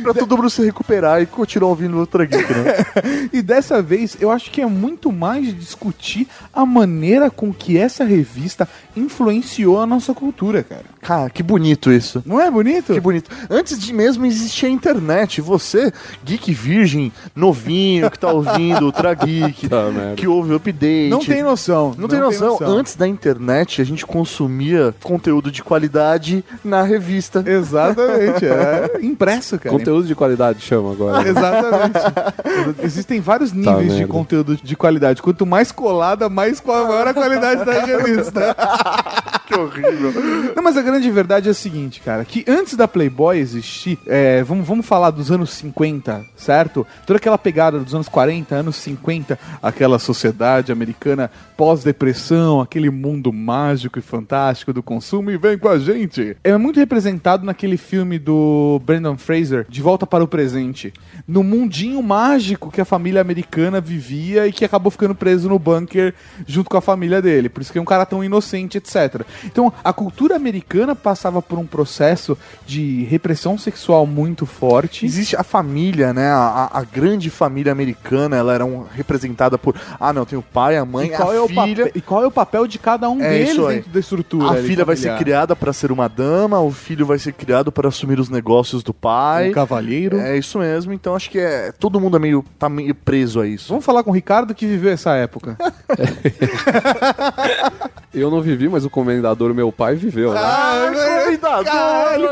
pra 0.03 0.13
todo 0.13 0.38
mundo 0.38 0.50
se 0.50 0.63
recuperar 0.65 1.22
e 1.22 1.25
continuar 1.27 1.69
ouvindo 1.69 1.99
outra 2.00 2.25
geek, 2.25 2.51
né? 2.53 3.29
E 3.32 3.41
dessa 3.41 3.82
vez 3.82 4.18
eu 4.20 4.32
acho 4.32 4.50
que 4.51 4.62
é 4.62 4.65
muito 4.65 5.12
mais 5.12 5.56
discutir 5.58 6.27
a 6.53 6.65
maneira 6.65 7.29
com 7.29 7.53
que 7.53 7.77
essa 7.77 8.03
revista 8.03 8.68
influenciou 8.96 9.79
a 9.79 9.86
nossa 9.86 10.13
cultura, 10.13 10.63
cara. 10.63 10.86
Cara, 11.01 11.29
que 11.29 11.41
bonito 11.41 11.91
isso. 11.91 12.22
Não 12.25 12.39
é 12.41 12.51
bonito? 12.51 12.94
Que 12.94 13.00
bonito. 13.00 13.29
Antes 13.50 13.79
de 13.79 13.94
mesmo 13.94 14.25
existir 14.25 14.65
a 14.65 14.70
internet, 14.70 15.41
você, 15.41 15.94
geek 16.24 16.53
virgem, 16.53 17.12
novinho, 17.36 18.10
que 18.12 18.20
tá 18.20 18.32
ouvindo 18.32 18.86
Ultra 18.86 19.13
Geek, 19.13 19.68
Tá, 19.70 19.86
que 20.15 20.27
ouve 20.27 20.53
o 20.53 20.56
update. 20.56 21.10
Não 21.10 21.20
tem 21.20 21.44
noção. 21.44 21.94
Não, 21.98 22.08
tem, 22.08 22.20
noção. 22.20 22.58
Antes 22.62 22.96
da 22.96 23.08
internet, 23.08 23.82
a 23.82 23.86
gente 23.86 24.06
consumia 24.06 24.94
conteúdo 25.03 25.51
de 25.51 25.63
qualidade 25.63 26.44
na 26.63 26.84
revista. 26.84 27.44
Exatamente, 27.46 28.46
é 28.46 29.00
impresso, 29.01 29.58
cara. 29.58 29.75
Conteúdo 29.75 30.08
de 30.08 30.15
qualidade 30.15 30.62
chama 30.62 30.91
agora. 30.91 31.27
Exatamente. 31.27 31.88
Existem 32.84 33.19
vários 33.19 33.51
níveis 33.53 33.91
de 33.91 34.00
merda. 34.00 34.08
conteúdo 34.13 34.58
de 34.58 34.75
qualidade. 34.75 35.22
Quanto 35.22 35.46
mais 35.46 35.72
colada, 35.72 36.29
mais 36.29 36.60
qual- 36.60 36.88
maior 36.88 37.08
a 37.08 37.13
qualidade 37.13 37.65
da 37.65 37.84
revista. 37.86 38.55
Que 39.50 39.56
horrível. 39.56 40.13
Não, 40.56 40.62
mas 40.62 40.77
a 40.77 40.82
grande 40.84 41.10
verdade 41.10 41.48
é 41.48 41.51
a 41.51 41.56
seguinte, 41.56 42.01
cara, 42.01 42.24
que 42.24 42.46
antes 42.48 42.75
da 42.75 42.88
Playboy 42.88 43.39
existir, 43.39 43.98
é, 44.06 44.44
vamos, 44.44 44.68
vamos 44.68 44.86
falar 44.86 45.10
dos 45.10 45.32
anos 45.32 45.50
50, 45.53 46.24
certo? 46.36 46.86
Toda 47.08 47.18
aquela 47.18 47.38
pegada 47.38 47.79
dos 47.79 47.96
anos 47.96 48.08
40, 48.08 48.53
anos 48.53 48.75
50, 48.75 49.39
aquela 49.60 49.98
sociedade 49.98 50.72
americana 50.72 51.32
pós-depressão, 51.58 52.62
aquele 52.62 52.91
mundo 52.91 53.34
mágico 53.34 53.98
e 53.98 54.03
fantástico 54.03 54.72
do 54.72 54.84
consumo, 54.84 55.32
e 55.32 55.38
vem 55.38 55.58
com 55.58 55.68
a 55.68 55.79
gente. 55.79 56.38
É 56.44 56.56
muito 56.56 56.79
representado 56.79 57.44
naquele 57.44 57.75
filme 57.75 58.20
do 58.20 58.79
Brandon 58.86 59.18
Fraser, 59.18 59.65
De 59.68 59.82
Volta 59.82 60.06
para 60.06 60.24
o 60.24 60.27
Presente, 60.27 60.94
no 61.27 61.44
mundinho 61.44 62.03
mágico 62.03 62.72
que 62.72 62.79
a 62.79 62.86
família 62.86 63.20
americana 63.20 63.82
vivia 63.82 64.48
e 64.48 64.51
que 64.51 64.63
acabou 64.63 64.91
ficando 64.91 65.15
preso 65.15 65.50
no 65.50 65.58
bunker 65.58 66.13
junto 66.46 66.70
com 66.70 66.77
a 66.77 66.82
família 66.82 67.20
dele. 67.20 67.50
Por 67.50 67.62
isso 67.62 67.72
que 67.72 67.79
é 67.79 67.82
um 67.82 67.86
cara 67.86 68.06
tão 68.06 68.24
inocente, 68.24 68.77
etc. 68.77 69.25
Então, 69.46 69.72
a 69.84 69.93
cultura 69.93 70.36
americana 70.36 70.96
passava 70.96 71.41
por 71.41 71.58
um 71.60 71.65
processo 71.65 72.38
de 72.65 73.03
repressão 73.05 73.58
sexual 73.58 74.05
muito 74.05 74.46
forte. 74.46 75.05
Existe 75.05 75.36
a 75.36 75.43
família, 75.43 76.13
né? 76.13 76.29
A, 76.29 76.69
a- 76.74 76.84
grande 76.84 77.29
família 77.29 77.72
americana, 77.72 78.36
ela 78.36 78.53
era 78.53 78.65
um- 78.65 78.86
representada 78.91 79.58
por. 79.58 79.75
Ah, 80.00 80.12
não, 80.13 80.25
tem 80.25 80.38
o 80.38 80.41
pai, 80.41 80.77
a 80.77 80.86
mãe, 80.86 81.08
E 81.08 81.12
qual, 81.12 81.31
a 81.31 81.36
é 81.36 81.39
o 81.39 81.48
filha. 81.48 81.62
papel, 81.62 81.91
e 81.96 82.01
qual 82.01 82.24
é 82.24 82.27
o 82.27 82.31
papel 82.31 82.67
de 82.67 82.79
cada 82.79 83.10
um 83.10 83.22
É 83.22 83.29
deles 83.29 83.58
dentro 83.58 83.89
da 83.91 84.00
estrutura? 84.00 84.60
A 84.60 84.63
filha 84.63 84.86
vai 84.86 84.96
ser 84.96 85.03
familiar? 85.10 85.19
criada 85.19 85.55
para 85.55 85.74
ser 85.74 85.91
uma 85.91 86.08
dama, 86.08 86.60
o 86.60 86.72
filho 86.72 87.05
vai 87.05 87.19
ser 87.19 87.34
criado 87.34 87.72
para 87.72 87.88
assumir 87.88 88.19
os 88.19 88.29
negócios 88.29 88.84
do 88.84 88.93
pai. 88.93 89.50
Um 89.50 89.53
cavalheiro. 89.53 90.19
É 90.19 90.38
isso 90.38 90.60
mesmo, 90.60 90.93
então 90.93 91.15
acho 91.15 91.29
que 91.29 91.39
é. 91.39 91.72
Todo 91.72 92.00
mundo 92.00 92.17
é 92.17 92.19
meio, 92.19 92.43
tá 92.58 92.69
meio 92.69 92.96
preso 92.96 93.41
a 93.41 93.48
isso. 93.48 93.69
Vamos 93.69 93.86
falar 93.86 94.03
com 94.03 94.12
o 94.12 94.13
Ricardo 94.13 94.53
que 94.55 94.65
viveu 94.65 94.91
essa 94.91 95.13
época. 95.15 95.58
Eu 98.13 98.32
não 98.32 98.42
vivi, 98.42 98.68
mas 98.68 98.84
o 98.86 98.89
comendador, 98.89 99.54
meu 99.54 99.72
pai, 99.72 99.96
viveu. 99.96 100.34
Né? 100.34 100.39
Ah, 100.42 100.92
Comendador. 101.25 101.63
Caralho, 101.66 102.30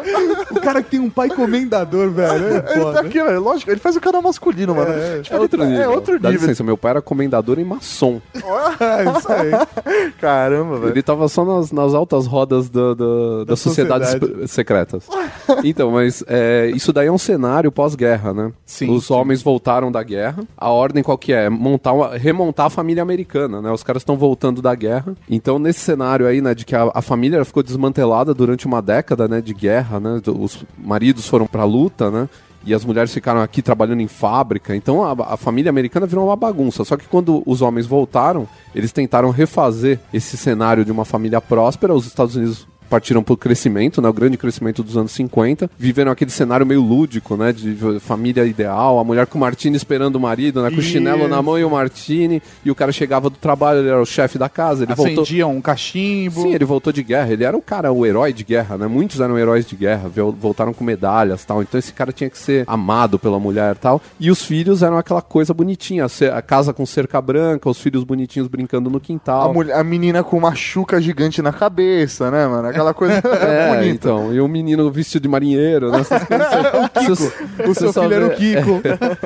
o 0.51 0.59
cara 0.61 0.81
que 0.81 0.89
tem 0.91 0.99
um 0.99 1.09
pai 1.09 1.29
comendador, 1.29 2.09
velho. 2.09 2.45
É 2.47 2.73
Ele 2.75 2.93
tá 2.93 2.99
aqui, 3.01 3.21
velho. 3.23 3.39
Lógico, 3.41 3.69
ele 3.71 3.79
faz 3.79 3.95
o 3.95 4.01
cara 4.01 4.19
masculino, 4.21 4.73
mano. 4.73 4.91
Tipo, 5.21 5.35
É 5.35 5.39
outro 5.39 5.61
ele- 5.61 5.69
nível. 5.71 5.83
É 5.83 5.87
outro 5.87 6.19
Dá 6.19 6.29
nível. 6.31 6.47
licença, 6.47 6.63
meu 6.63 6.75
pai 6.77 6.91
era 6.91 7.01
comendador 7.01 7.59
em 7.59 7.63
maçom. 7.63 8.19
É 8.33 9.17
isso 9.19 9.31
aí. 9.31 10.11
Caramba, 10.19 10.79
velho. 10.79 10.93
Ele 10.93 11.03
tava 11.03 11.27
só 11.27 11.45
nas, 11.45 11.71
nas 11.71 11.93
altas 11.93 12.25
rodas 12.25 12.69
do- 12.69 12.95
do- 12.95 13.45
das 13.45 13.59
sociedades 13.59 14.09
sociedade. 14.09 14.47
secretas. 14.47 15.07
Então, 15.63 15.91
mas 15.91 16.23
é, 16.27 16.69
isso 16.75 16.91
daí 16.91 17.07
é 17.07 17.11
um 17.11 17.17
cenário 17.17 17.71
pós-guerra, 17.71 18.33
né? 18.33 18.51
Sim, 18.65 18.91
Os 18.93 19.05
sim. 19.07 19.13
homens 19.13 19.41
voltaram 19.41 19.89
da 19.91 20.03
guerra. 20.03 20.43
A 20.57 20.69
ordem 20.69 21.01
qual 21.01 21.17
que 21.17 21.31
é? 21.31 21.49
Montar 21.49 21.93
uma- 21.93 22.17
remontar 22.17 22.65
a 22.65 22.69
família 22.69 23.01
americana, 23.01 23.61
né? 23.61 23.71
Os 23.71 23.81
caras 23.81 24.01
estão 24.01 24.17
voltando 24.17 24.61
da 24.61 24.75
guerra. 24.75 25.15
Então, 25.29 25.57
nesse 25.67 25.81
cenário 25.81 26.25
aí, 26.25 26.41
né, 26.41 26.55
de 26.55 26.65
que 26.65 26.75
a, 26.75 26.89
a 26.93 27.01
família 27.01 27.43
ficou 27.43 27.61
desmantelada 27.61 28.33
durante 28.33 28.65
uma 28.65 28.81
década, 28.81 29.27
né, 29.27 29.41
de 29.41 29.53
guerra, 29.53 29.99
né? 29.99 30.21
Os 30.27 30.65
maridos 30.77 31.27
foram 31.27 31.45
pra 31.45 31.65
luta, 31.65 32.09
né? 32.09 32.29
E 32.65 32.73
as 32.73 32.83
mulheres 32.83 33.13
ficaram 33.13 33.41
aqui 33.41 33.61
trabalhando 33.61 34.01
em 34.01 34.07
fábrica. 34.07 34.75
Então 34.75 35.03
a, 35.03 35.33
a 35.33 35.37
família 35.37 35.69
americana 35.69 36.05
virou 36.05 36.25
uma 36.25 36.35
bagunça. 36.35 36.83
Só 36.83 36.97
que 36.97 37.07
quando 37.07 37.43
os 37.45 37.61
homens 37.61 37.85
voltaram, 37.85 38.47
eles 38.73 38.91
tentaram 38.91 39.29
refazer 39.29 39.99
esse 40.13 40.35
cenário 40.35 40.83
de 40.83 40.91
uma 40.91 41.05
família 41.05 41.39
próspera. 41.39 41.93
Os 41.93 42.05
Estados 42.05 42.35
Unidos 42.35 42.67
partiram 42.87 43.21
pro 43.23 43.37
crescimento, 43.37 44.01
né, 44.01 44.09
o 44.09 44.13
grande 44.13 44.37
crescimento 44.37 44.81
dos 44.83 44.97
anos 44.97 45.11
50, 45.11 45.69
viveram 45.77 46.11
aquele 46.11 46.31
cenário 46.31 46.65
meio 46.65 46.81
lúdico, 46.81 47.35
né, 47.37 47.51
de 47.53 47.77
família 47.99 48.45
ideal, 48.45 48.99
a 48.99 49.03
mulher 49.03 49.27
com 49.27 49.37
o 49.37 49.41
martini 49.41 49.75
esperando 49.77 50.15
o 50.15 50.19
marido, 50.19 50.61
né, 50.61 50.69
com 50.71 50.77
o 50.77 50.81
chinelo 50.81 51.27
na 51.27 51.41
mão 51.41 51.57
e 51.59 51.63
o 51.63 51.69
martini, 51.69 52.41
e 52.63 52.71
o 52.71 52.75
cara 52.75 52.91
chegava 52.91 53.29
do 53.29 53.37
trabalho, 53.37 53.79
ele 53.79 53.89
era 53.89 54.01
o 54.01 54.05
chefe 54.05 54.37
da 54.37 54.49
casa, 54.49 54.83
ele 54.83 54.95
voltou... 54.95 55.23
Acendia 55.23 55.47
um 55.47 55.61
cachimbo. 55.61 56.41
Sim, 56.41 56.53
ele 56.53 56.65
voltou 56.65 56.91
de 56.93 57.03
guerra. 57.03 57.31
Ele 57.33 57.43
era 57.43 57.55
o 57.57 57.61
cara, 57.61 57.91
o 57.91 58.05
herói 58.05 58.31
de 58.33 58.43
guerra, 58.43 58.77
né? 58.77 58.87
Muitos 58.87 59.19
eram 59.19 59.37
heróis 59.37 59.65
de 59.65 59.75
guerra, 59.75 60.07
vol- 60.09 60.31
voltaram 60.31 60.73
com 60.73 60.83
medalhas 60.83 61.43
tal. 61.45 61.61
Então 61.61 61.77
esse 61.77 61.91
cara 61.93 62.11
tinha 62.11 62.29
que 62.29 62.37
ser 62.37 62.63
amado 62.67 63.17
pela 63.19 63.39
mulher 63.39 63.75
tal. 63.75 64.01
E 64.19 64.29
os 64.31 64.43
filhos 64.43 64.83
eram 64.83 64.97
aquela 64.97 65.21
coisa 65.21 65.53
bonitinha, 65.53 66.05
a 66.33 66.41
casa 66.41 66.73
com 66.73 66.85
cerca 66.85 67.21
branca, 67.21 67.69
os 67.69 67.79
filhos 67.79 68.03
bonitinhos 68.03 68.47
brincando 68.47 68.89
no 68.89 68.97
A, 68.97 69.01
quintal. 69.01 69.53
mulher- 69.53 69.75
a 69.77 69.83
menina 69.83 70.23
com 70.23 70.37
uma 70.37 70.55
chuca 70.55 71.01
gigante 71.01 71.41
na 71.41 71.51
cabeça, 71.53 72.29
né, 72.31 72.47
mano? 72.47 72.67
Aquela 72.77 72.93
coisa 72.93 73.15
É, 73.41 73.69
bonita. 73.75 73.89
então, 73.93 74.33
e 74.33 74.39
o 74.39 74.47
menino 74.47 74.89
vestido 74.91 75.23
de 75.23 75.27
marinheiro, 75.29 75.91
né? 75.91 75.99
Essas 76.01 76.23
coisas, 76.23 76.47
você- 77.07 77.63
O 77.67 77.73
seu 77.73 77.93
filho 77.93 78.13
era 78.13 78.25
o 78.25 78.29
vê- 78.29 78.35
Kiko. 78.35 78.81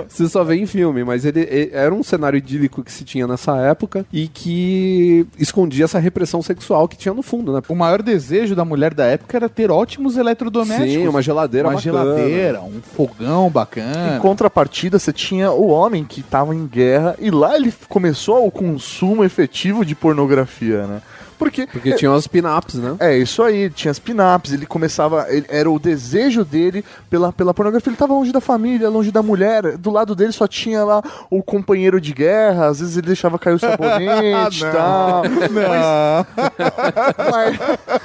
Você 0.07 0.27
só 0.29 0.43
vê 0.43 0.55
em 0.55 0.65
filme, 0.65 1.03
mas 1.03 1.25
ele, 1.25 1.41
ele- 1.41 1.71
era 1.73 1.93
um 1.93 2.03
cenário 2.03 2.37
idílico 2.37 2.83
que 2.83 2.91
se 2.91 3.03
tinha 3.03 3.27
nessa 3.27 3.57
época 3.57 4.05
e 4.11 4.27
que 4.27 5.25
escondia 5.37 5.85
essa 5.85 5.99
repressão 5.99 6.41
sexual 6.41 6.87
que 6.87 6.97
tinha 6.97 7.13
no 7.13 7.21
fundo, 7.21 7.53
né? 7.53 7.61
O 7.67 7.75
maior 7.75 8.01
desejo 8.01 8.55
da 8.55 8.63
mulher 8.65 8.93
da 8.93 9.05
época 9.05 9.37
era 9.37 9.49
ter 9.49 9.69
ótimos 9.71 10.17
eletrodomésticos. 10.17 10.91
Sim, 10.93 11.07
uma 11.07 11.21
geladeira 11.21 11.67
Uma 11.67 11.75
bacana. 11.75 12.03
geladeira, 12.03 12.61
um 12.61 12.81
fogão 12.95 13.49
bacana. 13.49 14.15
Em 14.17 14.19
contrapartida, 14.19 14.97
você 14.99 15.11
tinha 15.13 15.51
o 15.51 15.67
homem 15.67 16.03
que 16.03 16.21
tava 16.23 16.55
em 16.55 16.65
guerra 16.65 17.15
e 17.19 17.29
lá 17.29 17.55
ele 17.55 17.73
começou 17.89 18.45
o 18.45 18.51
consumo 18.51 19.23
efetivo 19.23 19.85
de 19.85 19.95
pornografia, 19.95 20.85
né? 20.87 21.01
Porque, 21.41 21.65
Porque 21.65 21.93
tinha 21.95 22.11
umas 22.11 22.27
pin-ups, 22.27 22.75
né? 22.75 22.95
é 22.99 23.17
isso 23.17 23.41
aí, 23.41 23.67
tinha 23.71 23.89
as 23.91 23.97
pin-ups, 23.97 24.53
ele 24.53 24.67
começava, 24.67 25.25
ele- 25.27 25.47
era 25.49 25.69
o 25.69 25.79
desejo 25.79 26.45
dele 26.45 26.85
pela, 27.09 27.33
pela 27.33 27.51
pornografia, 27.51 27.89
ele 27.89 27.97
tava 27.97 28.13
longe 28.13 28.31
da 28.31 28.39
família, 28.39 28.87
longe 28.89 29.11
da 29.11 29.23
mulher, 29.23 29.75
do 29.77 29.89
lado 29.89 30.13
dele 30.15 30.31
só 30.31 30.47
tinha 30.47 30.83
lá 30.83 31.01
o 31.31 31.41
companheiro 31.41 31.99
de 31.99 32.13
guerra, 32.13 32.67
às 32.67 32.79
vezes 32.79 32.95
ele 32.95 33.07
deixava 33.07 33.39
cair 33.39 33.55
o 33.55 33.57
sabonete 33.59 34.63
e 34.63 34.71
tal. 34.71 35.23
Não, 35.23 36.25
Mas, 37.31 37.59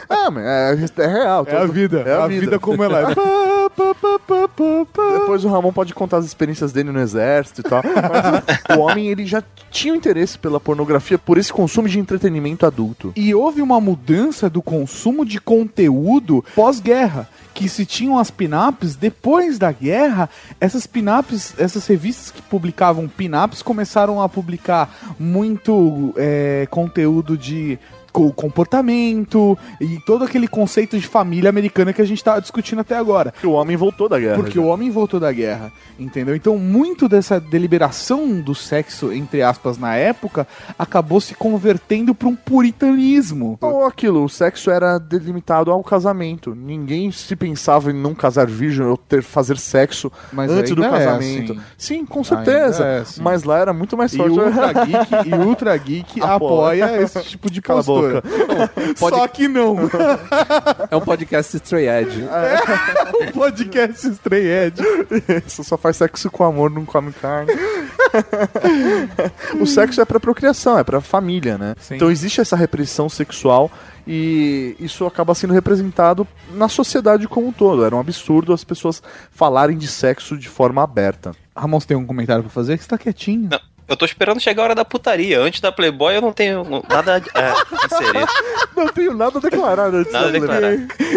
é, 0.09 0.31
mas 0.31 0.45
é, 0.99 1.03
é 1.03 1.07
real. 1.07 1.45
é 1.47 1.57
a 1.57 1.67
vida. 1.67 2.03
É 2.07 2.15
a, 2.15 2.27
vida. 2.27 2.41
vida. 2.41 2.59
como 2.59 2.83
ela 2.83 3.11
é. 3.11 3.15
Depois 5.21 5.45
o 5.45 5.49
Ramon 5.49 5.73
pode 5.73 5.95
contar 5.95 6.19
as 6.19 6.25
experiências 6.25 6.73
dele 6.73 6.91
no 6.91 7.01
exército 7.01 7.61
e 7.61 7.65
tal. 7.65 7.83
Mas 7.83 8.77
o 8.77 8.81
homem, 8.81 9.09
ele 9.09 9.27
já 9.27 9.43
tinha 9.71 9.95
interesse 9.95 10.39
pela 10.39 10.59
pornografia, 10.59 11.19
por 11.19 11.39
esse 11.39 11.53
consumo 11.53 11.89
de 11.89 11.99
entretenimento 11.99 12.65
adulto. 12.65 13.13
E 13.15 13.35
houve 13.35 13.61
uma 13.61 13.81
mudança 13.81 14.49
do 14.49 14.63
consumo 14.63 15.25
de 15.25 15.41
conteúdo 15.41 16.45
pós-guerra. 16.55 17.29
Que 17.53 17.71
se 17.71 17.87
tinham 17.87 18.19
as 18.19 18.31
pin-ups, 18.31 18.97
depois 18.97 19.59
da 19.59 19.73
guerra, 19.73 20.29
essas 20.61 20.87
pin-ups, 20.87 21.55
essas 21.59 21.87
revistas 21.87 22.31
que 22.31 22.43
publicavam 22.43 23.09
pin-ups 23.09 23.63
começaram 23.63 24.21
a 24.21 24.29
publicar 24.29 24.95
muito 25.19 26.13
é, 26.19 26.67
conteúdo 26.71 27.35
de 27.37 27.79
co- 28.17 28.33
comportamento 28.33 29.57
e 29.81 29.99
todo 30.07 30.25
aquele 30.25 30.49
conceito 30.49 30.99
de 30.99 31.07
família 31.07 31.51
americana 31.51 31.93
que 31.93 32.01
a 32.01 32.05
gente 32.05 32.23
tava 32.25 32.41
discutindo 32.41 32.81
até 32.81 32.97
agora. 32.97 33.33
Porque 33.33 33.47
o 33.47 33.53
homem 33.53 33.77
voltou 33.77 34.09
da 34.09 34.19
guerra. 34.19 34.37
Porque 34.37 34.55
já. 34.55 34.61
o 34.61 34.67
homem 34.67 34.91
voltou 34.91 35.21
da 35.21 35.31
guerra, 35.31 35.71
entendeu? 35.99 36.35
Então, 36.35 36.57
muito 36.59 37.09
dessa 37.09 37.39
deliberação 37.39 38.41
do 38.41 38.55
sexo, 38.55 39.13
entre 39.13 39.43
aspas, 39.43 39.77
na 39.79 39.95
época, 39.97 40.47
acabou 40.79 41.21
se 41.21 41.35
convertendo 41.35 42.15
para 42.15 42.29
um 42.29 42.35
puritanismo. 42.35 43.59
Ou 43.61 43.85
aquilo, 43.85 44.25
o 44.25 44.29
sexo 44.29 44.71
era 44.71 44.99
delimitado 44.99 45.71
ao 45.71 45.83
casamento. 45.85 46.55
Ninguém 46.55 47.11
se 47.13 47.35
pensava 47.37 47.91
em 47.91 47.95
não 47.95 48.15
casar 48.15 48.47
virgem 48.47 48.85
ou 48.87 48.97
ter, 48.97 49.23
fazer 49.23 49.59
sexo 49.59 50.11
Mas 50.33 50.51
antes 50.51 50.75
do 50.75 50.83
é 50.85 50.89
casamento. 50.91 51.53
assim. 51.53 51.61
Sim, 51.77 52.07
com 52.07 52.23
certeza. 52.25 52.85
é 52.85 52.99
assim. 53.01 53.23
Mas 53.23 53.45
lá 53.45 53.59
era 53.59 53.73
muito 53.73 53.97
mais 53.97 54.13
E 54.13 54.17
forte. 54.17 54.39
o 54.39 54.43
Ultra 54.47 54.73
Geek, 54.85 55.29
e 55.29 55.35
o 55.35 55.47
Ultra 55.47 55.77
Geek 55.77 56.21
Apoia. 56.21 56.85
apoia 56.87 57.03
esse 57.03 57.23
tipo 57.25 57.51
de 57.51 57.61
Cala 57.61 57.83
Pode- 58.99 59.17
Só 59.17 59.29
que 59.29 59.49
não. 59.49 59.77
É 60.91 60.97
um 60.97 61.01
podcast 61.01 61.57
Stray 61.57 61.89
Edge. 61.89 62.25
o 63.29 63.33
podcast 63.35 64.09
Stray 64.09 64.47
Edge. 64.47 64.83
Você 65.47 65.63
só 65.65 65.77
faz 65.77 65.97
sexo 65.97 66.31
com 66.31 66.45
amor, 66.45 66.71
não 66.71 66.85
come 66.85 67.13
carne. 67.13 67.53
o 69.61 69.67
sexo 69.67 70.01
é 70.01 70.05
pra 70.05 70.21
procriação, 70.21 70.79
é 70.79 70.85
pra 70.85 71.01
família, 71.01 71.59
né? 71.59 71.75
Sim. 71.81 71.97
Então 71.97 72.11
existe 72.11 72.41
essa 72.41 72.57
repressão 72.57 73.09
sexual 73.09 73.71
e 74.07 74.77
isso 74.79 75.05
acaba 75.07 75.35
sendo 75.35 75.53
representado 75.53 76.27
na 76.53 76.69
sociedade 76.69 77.27
como 77.29 77.49
um 77.49 77.53
todo. 77.53 77.85
Era 77.85 77.95
um 77.97 78.01
absurdo 78.01 78.53
as 78.53 78.65
pessoas 78.65 79.03
falarem 79.31 79.77
de 79.77 79.89
sexo 79.89 80.37
de 80.39 80.49
forma 80.49 80.83
aberta. 80.83 81.33
Ramon, 81.57 81.81
você 81.81 81.87
tem 81.89 81.97
um 81.97 82.07
comentário 82.07 82.43
pra 82.43 82.53
fazer? 82.53 82.77
Que 82.77 82.85
você 82.85 82.91
tá 82.91 82.99
quietinho. 82.99 83.49
Não, 83.51 83.61
eu 83.89 83.97
tô 83.97 84.05
esperando 84.05 84.41
chegar 84.41 84.63
a 84.63 84.65
hora 84.65 84.75
da 84.75 84.85
putaria. 84.85 85.41
Antes 85.41 85.61
da 85.61 85.71
Playboy 85.71 86.17
eu 86.17 86.21
não 86.21 86.33
tenho 86.33 86.65
nada 86.89 87.23
é, 87.35 87.41
a 87.41 87.87
inserir. 87.87 88.27
Não 88.77 88.89
tenho 88.89 89.15
nada 89.15 89.39
a 89.39 89.41
declarar 89.41 89.95
antes 89.95 90.13
Nada 90.13 90.29
a 90.29 90.31
da 90.31 90.39
declarar. 90.39 90.77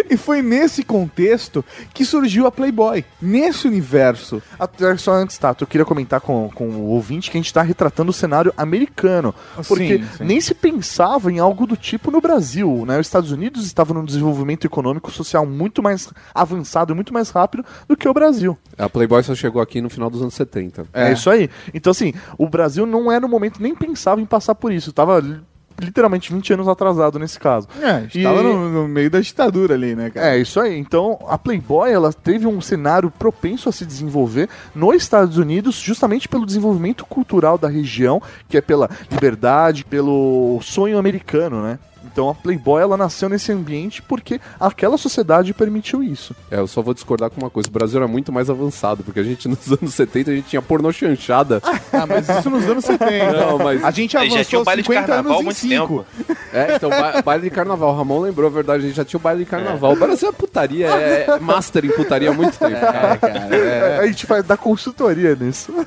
E 0.09 0.15
foi 0.15 0.41
nesse 0.41 0.81
contexto 0.81 1.63
que 1.93 2.05
surgiu 2.05 2.47
a 2.47 2.51
Playboy. 2.51 3.03
Nesse 3.21 3.67
universo. 3.67 4.41
Até 4.57 4.95
só 4.95 5.11
antes, 5.11 5.37
Tato, 5.37 5.65
eu 5.65 5.67
queria 5.67 5.83
comentar 5.83 6.21
com, 6.21 6.49
com 6.55 6.69
o 6.69 6.85
ouvinte 6.91 7.29
que 7.29 7.37
a 7.37 7.41
gente 7.41 7.53
tá 7.53 7.61
retratando 7.61 8.11
o 8.11 8.13
cenário 8.13 8.53
americano. 8.55 9.35
Porque 9.67 9.97
Sim, 9.97 10.07
sim. 10.17 10.23
nem 10.23 10.39
se 10.39 10.53
pensava 10.53 11.29
em 11.29 11.39
algo 11.39 11.67
do 11.67 11.75
tipo 11.75 12.11
no 12.11 12.21
Brasil, 12.21 12.85
né? 12.87 12.97
Os 12.97 13.07
Estados 13.07 13.31
Unidos 13.31 13.65
estavam 13.65 13.97
num 13.97 14.05
desenvolvimento 14.05 14.65
econômico 14.65 15.11
social 15.11 15.45
muito 15.45 15.83
mais 15.83 16.09
avançado, 16.33 16.95
muito 16.95 17.13
mais 17.13 17.29
rápido 17.29 17.65
do 17.89 17.97
que 17.97 18.07
o 18.07 18.13
Brasil. 18.13 18.57
A 18.77 18.87
Playboy 18.87 19.21
só 19.21 19.35
chegou 19.35 19.61
aqui 19.61 19.81
no 19.81 19.89
final 19.89 20.09
dos 20.09 20.21
anos 20.21 20.33
70. 20.33 20.87
É. 20.93 21.09
É. 21.09 21.13
isso 21.13 21.29
aí. 21.29 21.49
Então, 21.73 21.91
assim, 21.91 22.13
o 22.37 22.47
Brasil 22.47 22.58
não 22.85 23.11
era 23.11 23.21
no 23.21 23.27
momento, 23.29 23.61
nem 23.61 23.73
pensava 23.75 24.19
em 24.21 24.25
passar 24.25 24.55
por 24.55 24.71
isso. 24.71 24.91
Tava 24.91 25.19
li- 25.19 25.39
literalmente 25.81 26.33
20 26.33 26.53
anos 26.53 26.67
atrasado 26.67 27.17
nesse 27.17 27.39
caso. 27.39 27.67
É, 27.81 27.89
a 27.89 27.99
gente 28.01 28.19
E- 28.19 28.23
no, 28.23 28.69
no 28.69 28.87
meio 28.87 29.09
da 29.09 29.21
ditadura 29.21 29.75
ali, 29.75 29.95
né, 29.95 30.09
cara? 30.09 30.35
É, 30.35 30.37
isso 30.37 30.59
aí. 30.59 30.77
Então, 30.77 31.17
a 31.29 31.37
Playboy, 31.37 31.89
ela 31.89 32.11
teve 32.11 32.45
um 32.45 32.59
cenário 32.59 33.09
propenso 33.09 33.69
a 33.69 33.71
se 33.71 33.85
desenvolver 33.85 34.49
nos 34.75 34.95
Estados 34.97 35.37
Unidos, 35.37 35.75
justamente 35.75 36.27
pelo 36.27 36.45
desenvolvimento 36.45 37.05
cultural 37.05 37.57
da 37.57 37.69
região, 37.69 38.21
que 38.49 38.57
é 38.57 38.61
pela 38.61 38.89
liberdade, 39.09 39.85
pelo 39.85 40.59
sonho 40.61 40.97
americano, 40.97 41.61
né? 41.63 41.79
Então, 42.05 42.29
a 42.29 42.33
Playboy, 42.35 42.81
ela 42.81 42.97
nasceu 42.97 43.29
nesse 43.29 43.51
ambiente 43.51 44.01
porque 44.01 44.39
aquela 44.59 44.97
sociedade 44.97 45.53
permitiu 45.53 46.01
isso. 46.03 46.35
É, 46.49 46.57
eu 46.59 46.67
só 46.67 46.81
vou 46.81 46.93
discordar 46.93 47.29
com 47.29 47.39
uma 47.41 47.49
coisa. 47.49 47.69
O 47.69 47.71
Brasil 47.71 47.97
era 47.99 48.07
muito 48.07 48.31
mais 48.31 48.49
avançado, 48.49 49.03
porque 49.03 49.19
a 49.19 49.23
gente 49.23 49.47
nos 49.47 49.67
anos 49.71 49.93
70 49.93 50.31
a 50.31 50.35
gente 50.35 50.47
tinha 50.49 50.61
pornô 50.61 50.91
chanchada. 50.91 51.61
Ah, 51.91 52.05
mas 52.05 52.29
isso 52.29 52.49
nos 52.49 52.63
anos 52.69 52.85
70. 52.85 53.31
Não, 53.33 53.57
mas- 53.57 53.83
A 53.83 53.91
gente 53.91 54.15
Aí 54.15 54.29
já 54.29 54.35
avançou 54.35 54.49
tinha 54.49 54.61
o 54.61 54.63
baile 54.63 54.81
de 54.83 54.87
50 54.87 55.07
carnaval 55.07 55.31
há 55.31 55.35
anos 55.41 55.63
em 55.63 55.67
muito 55.67 55.79
5. 55.87 56.05
tempo. 56.05 56.35
É, 56.53 56.75
então, 56.75 56.89
ba 56.89 57.21
baile 57.21 57.43
de 57.43 57.49
carnaval. 57.49 57.93
O 57.93 57.97
Ramon 57.97 58.19
lembrou, 58.21 58.47
a 58.47 58.49
verdade, 58.53 58.83
a 58.83 58.87
gente 58.87 58.95
já 58.95 59.03
tinha 59.03 59.17
o 59.19 59.21
baile 59.21 59.43
de 59.43 59.49
carnaval. 59.49 59.93
O 59.93 59.95
Brasil 59.95 60.29
é 60.29 60.31
putaria, 60.31 60.87
é 60.87 61.39
master 61.39 61.83
em 61.85 61.89
putaria 61.89 62.29
há 62.29 62.33
muito 62.33 62.57
tempo. 62.57 62.75
É, 62.75 63.17
cara, 63.17 63.55
é. 63.55 63.99
A 64.01 64.07
gente 64.07 64.25
vai 64.27 64.41
dar 64.43 64.57
consultoria 64.57 65.35
nisso. 65.35 65.73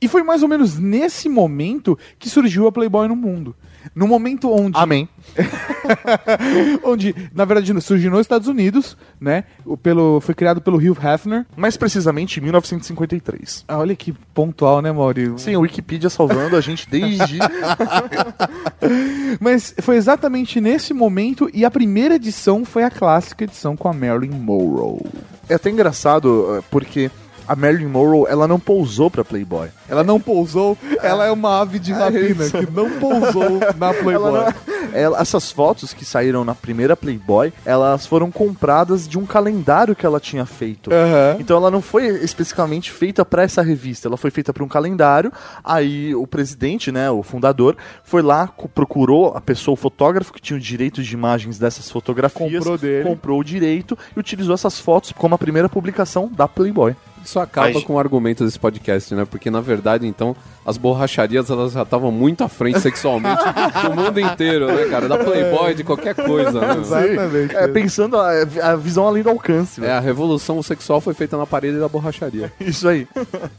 E 0.00 0.08
foi 0.08 0.22
mais 0.22 0.42
ou 0.42 0.48
menos 0.48 0.76
nesse 0.78 1.28
momento 1.30 1.98
que 2.18 2.28
surgiu 2.28 2.66
a 2.66 2.72
Playboy 2.72 3.08
no 3.08 3.16
mundo. 3.16 3.54
No 3.94 4.06
momento 4.06 4.52
onde 4.52 4.78
Amém. 4.78 5.08
onde, 6.84 7.14
na 7.34 7.44
verdade, 7.44 7.78
surgiu 7.80 8.10
nos 8.10 8.20
Estados 8.20 8.48
Unidos, 8.48 8.96
né? 9.20 9.44
O- 9.64 9.76
Pelo, 9.76 10.20
foi 10.20 10.34
criado 10.34 10.60
pelo 10.60 10.76
Hugh 10.78 10.96
Hefner. 11.02 11.46
Mais 11.56 11.76
precisamente 11.76 12.38
em 12.38 12.42
1953. 12.42 13.64
Ah, 13.68 13.78
olha 13.78 13.94
que 13.96 14.12
pontual, 14.32 14.80
né, 14.80 14.92
Maurício? 14.92 15.38
Sim, 15.38 15.56
o 15.56 15.60
Wikipedia 15.60 16.08
salvando 16.08 16.56
a 16.56 16.60
gente 16.60 16.88
desde. 16.88 17.38
Mas 19.40 19.74
foi 19.80 19.96
exatamente 19.96 20.60
nesse 20.60 20.94
momento 20.94 21.50
e 21.52 21.64
a 21.64 21.70
primeira 21.70 22.14
edição 22.16 22.64
foi 22.64 22.84
a 22.84 22.90
clássica 22.90 23.44
edição 23.44 23.76
com 23.76 23.88
a 23.88 23.92
Marilyn 23.92 24.30
Monroe. 24.38 25.00
é 25.48 25.54
até 25.54 25.70
engraçado, 25.70 26.56
eh, 26.58 26.62
porque 26.70 27.10
a 27.46 27.54
Marilyn 27.56 27.86
Monroe, 27.88 28.26
ela 28.28 28.46
não 28.48 28.58
pousou 28.58 29.10
pra 29.10 29.24
Playboy. 29.24 29.68
Ela 29.88 30.02
não 30.04 30.18
pousou, 30.20 30.76
ela 31.02 31.24
é 31.26 31.30
uma 31.30 31.60
ave 31.60 31.78
de 31.78 31.92
rapina 31.92 32.44
isso. 32.44 32.58
que 32.58 32.70
não 32.70 32.90
pousou 32.98 33.60
na 33.76 33.92
Playboy. 33.92 34.14
Ela 34.14 34.30
não- 34.52 34.74
ela- 34.92 35.20
essas 35.20 35.50
fotos 35.50 35.92
que 35.92 36.04
saíram 36.04 36.44
na 36.44 36.54
primeira 36.54 36.96
Playboy, 36.96 37.52
elas 37.64 38.06
foram 38.06 38.30
compradas 38.30 39.08
de 39.08 39.18
um 39.18 39.26
calendário 39.26 39.94
que 39.96 40.06
ela 40.06 40.20
tinha 40.20 40.46
feito. 40.46 40.90
Aham. 40.92 41.36
Então 41.40 41.56
ela 41.56 41.70
não 41.70 41.82
foi 41.82 42.06
especificamente 42.24 42.90
feita 42.90 43.24
para 43.24 43.42
essa 43.42 43.62
revista, 43.62 44.08
ela 44.08 44.16
foi 44.16 44.30
feita 44.30 44.52
para 44.52 44.64
um 44.64 44.68
calendário. 44.68 45.32
Aí 45.62 46.14
o 46.14 46.26
presidente, 46.26 46.90
né, 46.92 47.10
o 47.10 47.22
fundador, 47.22 47.76
foi 48.02 48.22
lá, 48.22 48.48
procurou 48.74 49.32
a 49.36 49.40
pessoa, 49.40 49.74
o 49.74 49.76
fotógrafo 49.76 50.32
que 50.32 50.40
tinha 50.40 50.56
o 50.56 50.60
direito 50.60 51.02
de 51.02 51.12
imagens 51.14 51.58
dessas 51.58 51.90
fotografias, 51.90 52.52
Comprou 52.58 52.78
dele. 52.78 53.04
comprou 53.08 53.40
o 53.40 53.44
direito 53.44 53.98
e 54.16 54.20
utilizou 54.20 54.54
essas 54.54 54.78
fotos 54.78 55.12
como 55.12 55.34
a 55.34 55.38
primeira 55.38 55.68
publicação 55.68 56.30
da 56.34 56.46
Playboy. 56.48 56.94
Isso 57.24 57.40
acaba 57.40 57.70
Mas- 57.72 57.82
com 57.84 57.94
o 57.94 57.98
argumento 57.98 58.44
desse 58.44 58.58
podcast, 58.58 59.14
né? 59.14 59.24
Porque, 59.24 59.50
na 59.50 59.60
verdade, 59.60 60.06
então, 60.06 60.36
as 60.64 60.76
borracharias 60.76 61.50
elas 61.50 61.72
já 61.72 61.82
estavam 61.82 62.10
muito 62.10 62.42
à 62.44 62.48
frente 62.48 62.80
sexualmente 62.80 63.42
do 63.82 63.94
mundo 63.94 64.18
inteiro, 64.20 64.66
né, 64.66 64.84
cara? 64.86 65.08
Da 65.08 65.18
Playboy, 65.18 65.74
de 65.74 65.84
qualquer 65.84 66.14
coisa, 66.14 66.60
né? 66.60 66.76
Exatamente. 66.80 67.56
É, 67.56 67.68
pensando 67.68 68.16
a, 68.18 68.30
a 68.62 68.76
visão 68.76 69.06
além 69.06 69.22
do 69.22 69.30
alcance, 69.30 69.80
É, 69.80 69.86
né? 69.88 69.92
a 69.92 70.00
revolução 70.00 70.62
sexual 70.62 71.00
foi 71.00 71.12
feita 71.14 71.36
na 71.36 71.46
parede 71.46 71.78
da 71.78 71.88
borracharia. 71.88 72.52
Isso 72.60 72.88
aí. 72.88 73.06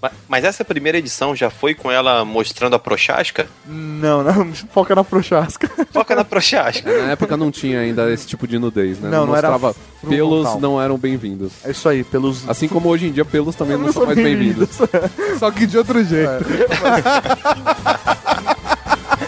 Ma- 0.02 0.12
Mas 0.28 0.44
essa 0.44 0.66
primeira 0.66 0.98
edição 0.98 1.36
já 1.36 1.50
foi 1.50 1.74
com 1.74 1.92
ela 1.92 2.26
mostrando 2.26 2.76
a 2.76 2.80
prochasca? 2.80 3.48
Não, 3.68 4.24
não, 4.24 4.54
foca 4.74 4.96
na 4.96 5.04
prochasca. 5.04 5.70
Foca 5.92 6.16
na 6.16 6.24
prochasca. 6.26 6.92
Na 7.04 7.12
época 7.12 7.38
não 7.38 7.52
tinha 7.52 7.80
ainda 7.82 8.12
esse 8.12 8.26
tipo 8.28 8.48
de 8.48 8.58
nudez, 8.58 9.00
né? 9.00 9.10
Não, 9.10 9.26
não 9.28 9.36
era 9.36 9.50
mostrava 9.52 9.76
pelos 10.08 10.42
frontal. 10.44 10.60
não 10.62 10.82
eram 10.82 10.98
bem-vindos. 10.98 11.52
É 11.64 11.72
isso 11.72 11.88
aí, 11.88 12.04
pelos. 12.04 12.48
Assim 12.50 12.68
como 12.68 12.90
hoje 12.90 13.08
em 13.08 13.12
dia 13.12 13.26
pelos 13.26 13.56
também 13.56 13.78
não 13.78 13.92
são 13.92 14.06
mais 14.06 14.18
bem-vindos. 14.18 14.70
Só 15.40 15.52
que 15.52 15.66
de 15.66 15.78
outro 15.78 16.04
jeito. 16.04 16.32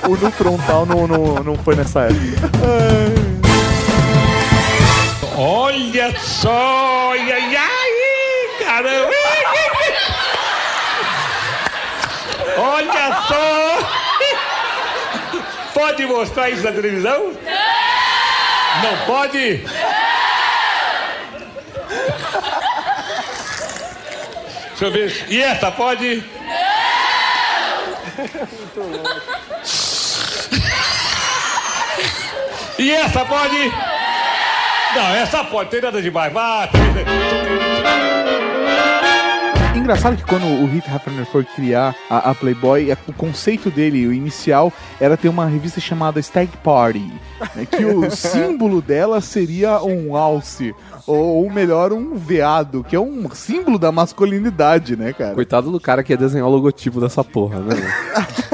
O 0.07 0.15
no 0.15 0.31
frontal 0.31 0.85
não, 0.85 1.07
não, 1.07 1.43
não 1.43 1.55
foi 1.57 1.75
nessa 1.75 2.01
época. 2.01 2.47
Olha 5.37 6.17
só! 6.19 7.11
Ai, 7.11 7.31
ai, 7.31 7.55
ai, 7.55 8.65
caramba! 8.65 9.11
Olha 12.57 13.21
só! 13.27 13.77
Pode 15.73 16.05
mostrar 16.05 16.49
isso 16.49 16.63
na 16.63 16.71
televisão? 16.71 17.33
Não! 17.43 17.77
Não 18.83 18.97
pode? 19.05 19.63
Deixa 24.69 24.85
eu 24.85 24.91
ver. 24.91 25.25
E 25.29 25.41
essa 25.41 25.71
pode? 25.71 26.23
E 32.79 32.91
essa 32.91 33.25
pode? 33.25 33.71
Não, 34.95 35.15
essa 35.15 35.43
pode, 35.43 35.69
tem 35.69 35.81
nada 35.81 36.01
demais. 36.01 36.31
Vá, 36.31 36.67
tem- 36.67 36.81
Engraçado 39.87 40.17
que 40.17 40.25
quando 40.25 40.43
o 40.45 40.65
Heath 40.75 40.85
Hefner 40.85 41.25
foi 41.27 41.45
criar 41.45 41.95
a, 42.09 42.31
a 42.31 42.35
Playboy, 42.35 42.91
a- 42.91 42.97
o 43.07 43.13
conceito 43.13 43.71
dele, 43.71 44.05
o 44.05 44.11
inicial, 44.11 44.69
era 44.99 45.15
ter 45.15 45.29
uma 45.29 45.45
revista 45.45 45.79
chamada 45.79 46.21
Stag 46.21 46.51
Party. 46.61 47.09
né, 47.55 47.65
que 47.65 47.85
o 47.85 48.11
símbolo 48.11 48.81
dela 48.81 49.21
seria 49.21 49.81
um 49.81 50.17
alce. 50.17 50.75
Ou, 51.05 51.45
ou 51.45 51.49
melhor, 51.49 51.93
um 51.93 52.15
veado, 52.17 52.83
que 52.83 52.93
é 52.93 52.99
um 52.99 53.29
símbolo 53.33 53.79
da 53.79 53.89
masculinidade, 53.89 54.97
né, 54.97 55.13
cara? 55.13 55.33
Coitado 55.35 55.71
do 55.71 55.79
cara 55.79 56.03
que 56.03 56.11
ia 56.11 56.17
desenhar 56.17 56.45
o 56.45 56.51
logotipo 56.51 56.99
dessa 56.99 57.23
porra, 57.23 57.59
né? 57.61 57.75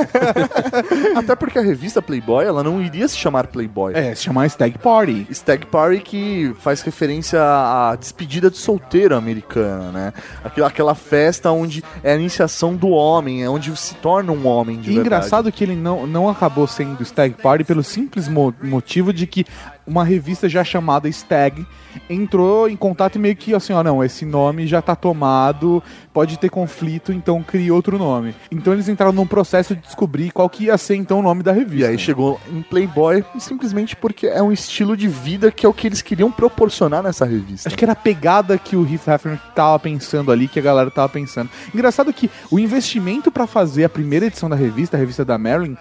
Até 1.17 1.35
porque 1.35 1.57
a 1.57 1.63
revista 1.63 1.99
Playboy, 1.99 2.45
ela 2.45 2.61
não 2.63 2.79
iria 2.79 3.07
se 3.07 3.17
chamar 3.17 3.47
Playboy. 3.47 3.93
É, 3.95 4.13
se 4.13 4.21
chamar 4.25 4.47
Stag 4.51 4.77
Party. 4.77 5.25
Stag 5.31 5.65
Party 5.65 5.99
que 6.01 6.53
faz 6.59 6.83
referência 6.83 7.39
à 7.41 7.95
despedida 7.99 8.51
de 8.51 8.57
solteiro 8.57 9.15
americana, 9.15 9.91
né? 9.91 10.13
Aquela, 10.43 10.67
aquela 10.67 10.93
festa 10.93 11.22
onde 11.51 11.83
é 12.03 12.13
a 12.13 12.15
iniciação 12.15 12.75
do 12.75 12.89
homem, 12.89 13.43
é 13.43 13.49
onde 13.49 13.75
se 13.77 13.95
torna 13.95 14.31
um 14.31 14.47
homem 14.47 14.75
de 14.77 14.91
E 14.91 14.93
verdade. 14.95 15.07
engraçado 15.07 15.51
que 15.51 15.63
ele 15.63 15.75
não, 15.75 16.05
não 16.07 16.27
acabou 16.29 16.65
sendo 16.67 17.03
Stag 17.03 17.35
Party 17.41 17.63
pelo 17.63 17.83
simples 17.83 18.27
mo- 18.27 18.53
motivo 18.61 19.11
de 19.13 19.25
que 19.27 19.45
uma 19.85 20.03
revista 20.03 20.47
já 20.47 20.63
chamada 20.63 21.09
Stag 21.09 21.65
entrou 22.09 22.69
em 22.69 22.75
contato 22.75 23.15
e 23.15 23.19
meio 23.19 23.35
que 23.35 23.53
assim, 23.53 23.73
ó, 23.73 23.83
não, 23.83 24.03
esse 24.03 24.25
nome 24.25 24.67
já 24.67 24.81
tá 24.81 24.95
tomado, 24.95 25.83
pode 26.13 26.37
ter 26.37 26.49
conflito, 26.49 27.11
então 27.11 27.43
cria 27.43 27.73
outro 27.73 27.97
nome. 27.97 28.35
Então 28.51 28.73
eles 28.73 28.87
entraram 28.87 29.13
num 29.13 29.27
processo 29.27 29.75
de 29.75 29.81
descobrir 29.81 30.31
qual 30.31 30.49
que 30.49 30.65
ia 30.65 30.77
ser 30.77 30.95
então 30.95 31.19
o 31.19 31.21
nome 31.21 31.43
da 31.43 31.51
revista. 31.51 31.87
E 31.87 31.91
aí 31.91 31.97
chegou 31.97 32.39
em 32.51 32.61
Playboy 32.61 33.23
simplesmente 33.39 33.95
porque 33.95 34.27
é 34.27 34.41
um 34.41 34.51
estilo 34.51 34.95
de 34.95 35.07
vida 35.07 35.51
que 35.51 35.65
é 35.65 35.69
o 35.69 35.73
que 35.73 35.87
eles 35.87 36.01
queriam 36.01 36.31
proporcionar 36.31 37.03
nessa 37.03 37.25
revista. 37.25 37.69
Acho 37.69 37.77
que 37.77 37.85
era 37.85 37.93
a 37.93 37.95
pegada 37.95 38.57
que 38.57 38.75
o 38.75 38.83
Heath 38.83 39.07
Hefner 39.07 39.39
tava 39.55 39.79
pensando 39.79 40.31
ali, 40.31 40.47
que 40.47 40.59
a 40.59 40.63
galera 40.63 40.89
tava 40.91 41.09
pensando. 41.09 41.49
Engraçado 41.73 42.13
que 42.13 42.29
o 42.51 42.59
investimento 42.59 43.31
pra 43.31 43.47
fazer 43.47 43.83
a 43.83 43.89
primeira 43.89 44.25
edição 44.25 44.49
da 44.49 44.55
revista, 44.55 44.97
a 44.97 44.99
revista 44.99 45.25
da 45.25 45.37
Marilyn, 45.37 45.75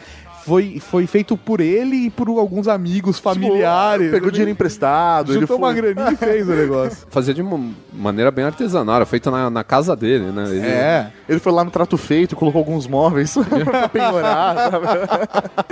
foi, 0.44 0.80
foi 0.80 1.06
feito 1.06 1.36
por 1.36 1.60
ele 1.60 2.06
e 2.06 2.10
por 2.10 2.28
alguns 2.28 2.68
amigos, 2.68 3.18
familiares. 3.18 4.10
Pegou 4.10 4.30
dinheiro 4.30 4.50
emprestado, 4.50 5.32
ele 5.32 5.40
Juntou 5.40 5.58
foi... 5.58 5.66
uma 5.68 5.72
graninha 5.72 6.12
e 6.12 6.16
fez 6.16 6.48
o 6.48 6.52
negócio. 6.52 7.06
Fazia 7.10 7.32
de 7.34 7.42
uma 7.42 7.60
maneira 7.92 8.30
bem 8.30 8.44
artesanal, 8.44 9.04
feita 9.06 9.30
na, 9.30 9.48
na 9.50 9.64
casa 9.64 9.94
dele, 9.96 10.26
né? 10.32 10.44
Ele- 10.48 10.60
É. 10.66 11.10
Ele 11.28 11.38
foi 11.38 11.52
lá 11.52 11.64
no 11.64 11.70
trato 11.70 11.96
feito, 11.96 12.36
colocou 12.36 12.58
alguns 12.58 12.86
móveis 12.86 13.34
pra 13.64 13.88
penhorar. 13.88 14.70
sabe? 14.70 14.86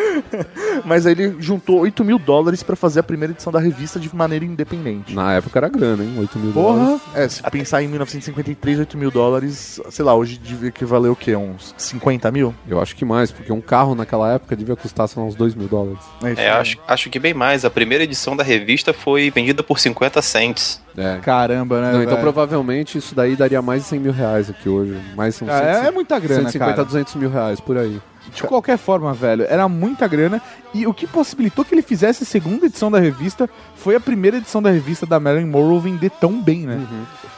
Mas 0.85 1.07
aí 1.07 1.13
ele 1.13 1.37
juntou 1.41 1.81
8 1.81 2.05
mil 2.05 2.19
dólares 2.19 2.63
pra 2.63 2.77
fazer 2.77 3.01
a 3.01 3.03
primeira 3.03 3.33
edição 3.33 3.53
da 3.53 3.59
revista 3.59 3.99
de 3.99 4.15
maneira 4.15 4.45
independente. 4.45 5.15
Na 5.15 5.35
época 5.35 5.59
era 5.59 5.69
grana, 5.69 6.03
hein? 6.03 6.15
8 6.19 6.39
mil 6.39 6.53
Porra! 6.53 6.79
dólares. 6.79 7.01
É, 7.15 7.29
se 7.29 7.43
pensar 7.51 7.83
em 7.83 7.89
1953, 7.89 8.79
8 8.81 8.97
mil 8.99 9.11
dólares, 9.11 9.81
sei 9.91 10.05
lá, 10.05 10.15
hoje 10.15 10.39
devia 10.39 10.69
equivaler 10.69 11.11
o 11.11 11.17
quê? 11.17 11.35
Uns 11.37 11.75
50 11.77 12.31
mil? 12.31 12.55
Eu 12.69 12.81
acho 12.81 12.95
que 12.97 13.05
mais, 13.05 13.31
porque 13.31 13.53
um 13.53 13.61
carro 13.61 13.95
naquela 13.95 14.33
época 14.33 14.57
devia 14.61 14.77
custar 14.77 15.09
sei 15.09 15.21
lá, 15.21 15.29
uns 15.29 15.35
2 15.35 15.55
mil 15.55 15.69
dólares. 15.69 15.99
isso 16.19 16.41
É, 16.41 16.51
aí. 16.51 16.61
acho, 16.61 16.79
acho 16.87 17.11
que 17.11 17.19
bem 17.19 17.35
mais. 17.35 17.65
A 17.65 17.71
primeira 17.71 18.05
edição 18.05 18.37
da 18.37 18.45
revista 18.45 18.93
foi 18.93 19.31
vendida 19.31 19.63
por 19.63 19.79
50 19.79 20.23
cents. 20.23 20.81
É. 20.97 21.19
Caramba, 21.23 21.81
né? 21.81 21.93
Não, 21.93 22.03
então 22.03 22.21
provavelmente 22.21 22.99
isso 22.99 23.15
daí 23.15 23.37
daria 23.37 23.61
mais 23.63 23.83
de 23.83 23.89
100 23.89 23.99
mil 24.01 24.13
reais 24.13 24.49
aqui 24.51 24.69
hoje. 24.69 24.97
Mais 25.17 25.41
uns 25.41 25.49
Ah, 25.49 25.83
é, 25.85 25.87
é 25.89 25.91
muita 25.91 26.19
grana, 26.19 26.43
150 26.43 26.73
cara. 26.73 26.85
200 26.85 27.15
mil 27.17 27.31
reais, 27.31 27.61
por 27.61 27.77
aí. 27.77 28.01
De 28.35 28.43
qualquer 28.43 28.79
forma, 28.79 29.13
velho, 29.13 29.45
era 29.49 29.69
muita 29.69 30.07
grana. 30.07 30.41
E 30.73 30.87
o 30.87 30.95
que 30.95 31.05
possibilitou 31.07 31.65
que 31.65 31.75
ele 31.75 31.83
fizesse 31.83 32.23
a 32.23 32.27
segunda 32.27 32.67
edição 32.67 32.91
da 32.91 33.01
revista 33.01 33.51
foi 33.75 33.97
a 33.97 34.01
primeira 34.01 34.37
edição 34.37 34.63
da 34.63 34.71
revista 34.71 35.05
da 35.05 35.19
Marilyn 35.19 35.47
Monroe 35.51 35.81
vender 35.81 36.11
tão 36.11 36.41
bem, 36.41 36.61
né? 36.61 36.87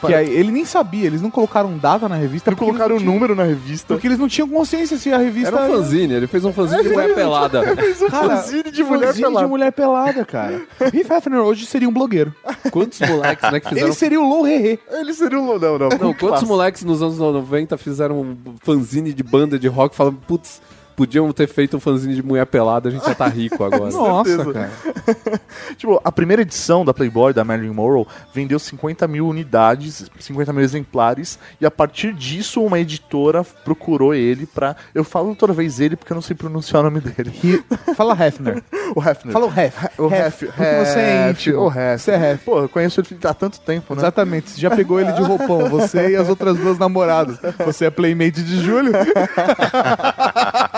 Que 0.05 0.13
aí, 0.13 0.29
ele 0.29 0.51
nem 0.51 0.65
sabia, 0.65 1.07
eles 1.07 1.21
não 1.21 1.31
colocaram 1.31 1.75
data 1.77 2.07
na 2.07 2.15
revista. 2.15 2.51
Não 2.51 2.57
colocaram 2.57 2.91
o 2.91 2.99
não 2.99 2.99
tinham- 2.99 3.13
número 3.13 3.35
na 3.35 3.43
revista. 3.43 3.93
Porque 3.93 4.05
eles 4.07 4.19
não 4.19 4.27
tinham 4.27 4.47
consciência 4.47 4.97
se 4.97 5.11
a 5.11 5.17
revista. 5.17 5.47
Era 5.55 5.65
um 5.65 5.77
fanzine, 5.77 6.13
ele 6.13 6.27
fez 6.27 6.45
um 6.45 6.53
fanzine 6.53 6.83
de 6.83 6.89
mulher 6.89 7.15
pelada. 7.15 7.63
Cara, 8.11 8.37
fanzine 8.37 8.71
de 8.71 8.83
mulher 8.83 9.07
fanzine 9.07 9.25
pelada. 9.25 9.45
de 9.45 9.49
mulher 9.49 9.71
pelada, 9.71 10.25
cara. 10.25 10.61
Heath 10.79 11.09
Hefner 11.09 11.39
hoje 11.39 11.65
seria 11.65 11.89
um 11.89 11.93
blogueiro. 11.93 12.35
Quantos 12.69 12.99
moleques, 12.99 13.51
né, 13.51 13.59
que 13.59 13.69
fizeram... 13.69 13.87
Ele 13.87 13.95
seria 13.95 14.21
o 14.21 14.27
Low 14.29 14.43
Rerê. 14.43 14.77
Ele 14.91 15.13
seria 15.13 15.39
um... 15.39 15.57
Não, 15.57 15.79
não. 15.79 15.89
Não, 15.89 16.13
quantos 16.13 16.43
moleques 16.43 16.83
nos 16.83 17.01
anos 17.01 17.17
90 17.17 17.77
fizeram 17.77 18.21
um 18.21 18.37
fanzine 18.61 19.13
de 19.13 19.23
banda 19.23 19.57
de 19.57 19.67
rock 19.67 19.95
falando, 19.95 20.17
putz, 20.27 20.61
podiam 20.95 21.31
ter 21.31 21.47
feito 21.47 21.77
um 21.77 21.79
fanzine 21.79 22.15
de 22.15 22.23
mulher 22.23 22.45
pelada, 22.45 22.89
a 22.89 22.91
gente 22.91 23.05
já 23.05 23.15
tá 23.15 23.27
rico 23.29 23.63
agora. 23.63 23.91
Nossa, 23.91 24.53
cara. 24.53 24.71
Tipo, 25.77 25.99
a 26.03 26.11
primeira 26.11 26.41
edição 26.41 26.85
da 26.85 26.93
Playboy, 26.93 27.33
da 27.33 27.43
Marilyn 27.43 27.73
Monroe, 27.73 28.05
vendeu 28.33 28.57
50 28.59 29.07
mil 29.07 29.27
unidades, 29.27 30.09
50 30.19 30.53
mil 30.53 30.63
exemplares, 30.63 31.37
e 31.59 31.65
a 31.65 31.71
partir 31.71 32.13
disso 32.13 32.63
uma 32.63 32.79
editora 32.79 33.43
procurou 33.43 34.13
ele 34.13 34.45
pra... 34.45 34.75
Eu 34.93 35.03
falo 35.03 35.35
toda 35.35 35.53
vez 35.53 35.79
ele 35.79 35.95
porque 35.95 36.11
eu 36.13 36.15
não 36.15 36.21
sei 36.21 36.35
pronunciar 36.35 36.81
o 36.81 36.83
nome 36.89 36.99
dele. 37.01 37.33
He- 37.43 37.93
Fala 37.95 38.13
Hefner. 38.13 38.63
O 38.95 39.01
Hefner. 39.01 39.33
Fala 39.33 39.47
o 39.47 39.49
Hef. 39.49 39.75
O 39.97 40.05
Hef. 40.07 40.43
Hef. 40.43 40.45
Porque 40.45 40.85
você 40.85 40.99
é 40.99 41.29
Hef, 41.29 41.31
íntimo. 41.31 41.61
O 41.61 41.67
Hef. 41.67 42.01
Você 42.03 42.11
é 42.11 42.31
Hef. 42.33 42.43
Pô, 42.45 42.59
eu 42.59 42.69
conheço 42.69 43.01
ele 43.01 43.17
há 43.23 43.33
tanto 43.33 43.59
tempo, 43.61 43.95
né? 43.95 44.01
Exatamente, 44.01 44.51
você 44.51 44.61
já 44.61 44.69
pegou 44.69 44.99
ele 44.99 45.11
de 45.13 45.21
roupão, 45.23 45.67
você 45.67 46.11
e 46.11 46.15
as 46.15 46.29
outras 46.29 46.55
duas 46.59 46.77
namoradas. 46.77 47.39
Você 47.65 47.85
é 47.85 47.89
playmate 47.89 48.43
de 48.43 48.61
julho? 48.63 48.91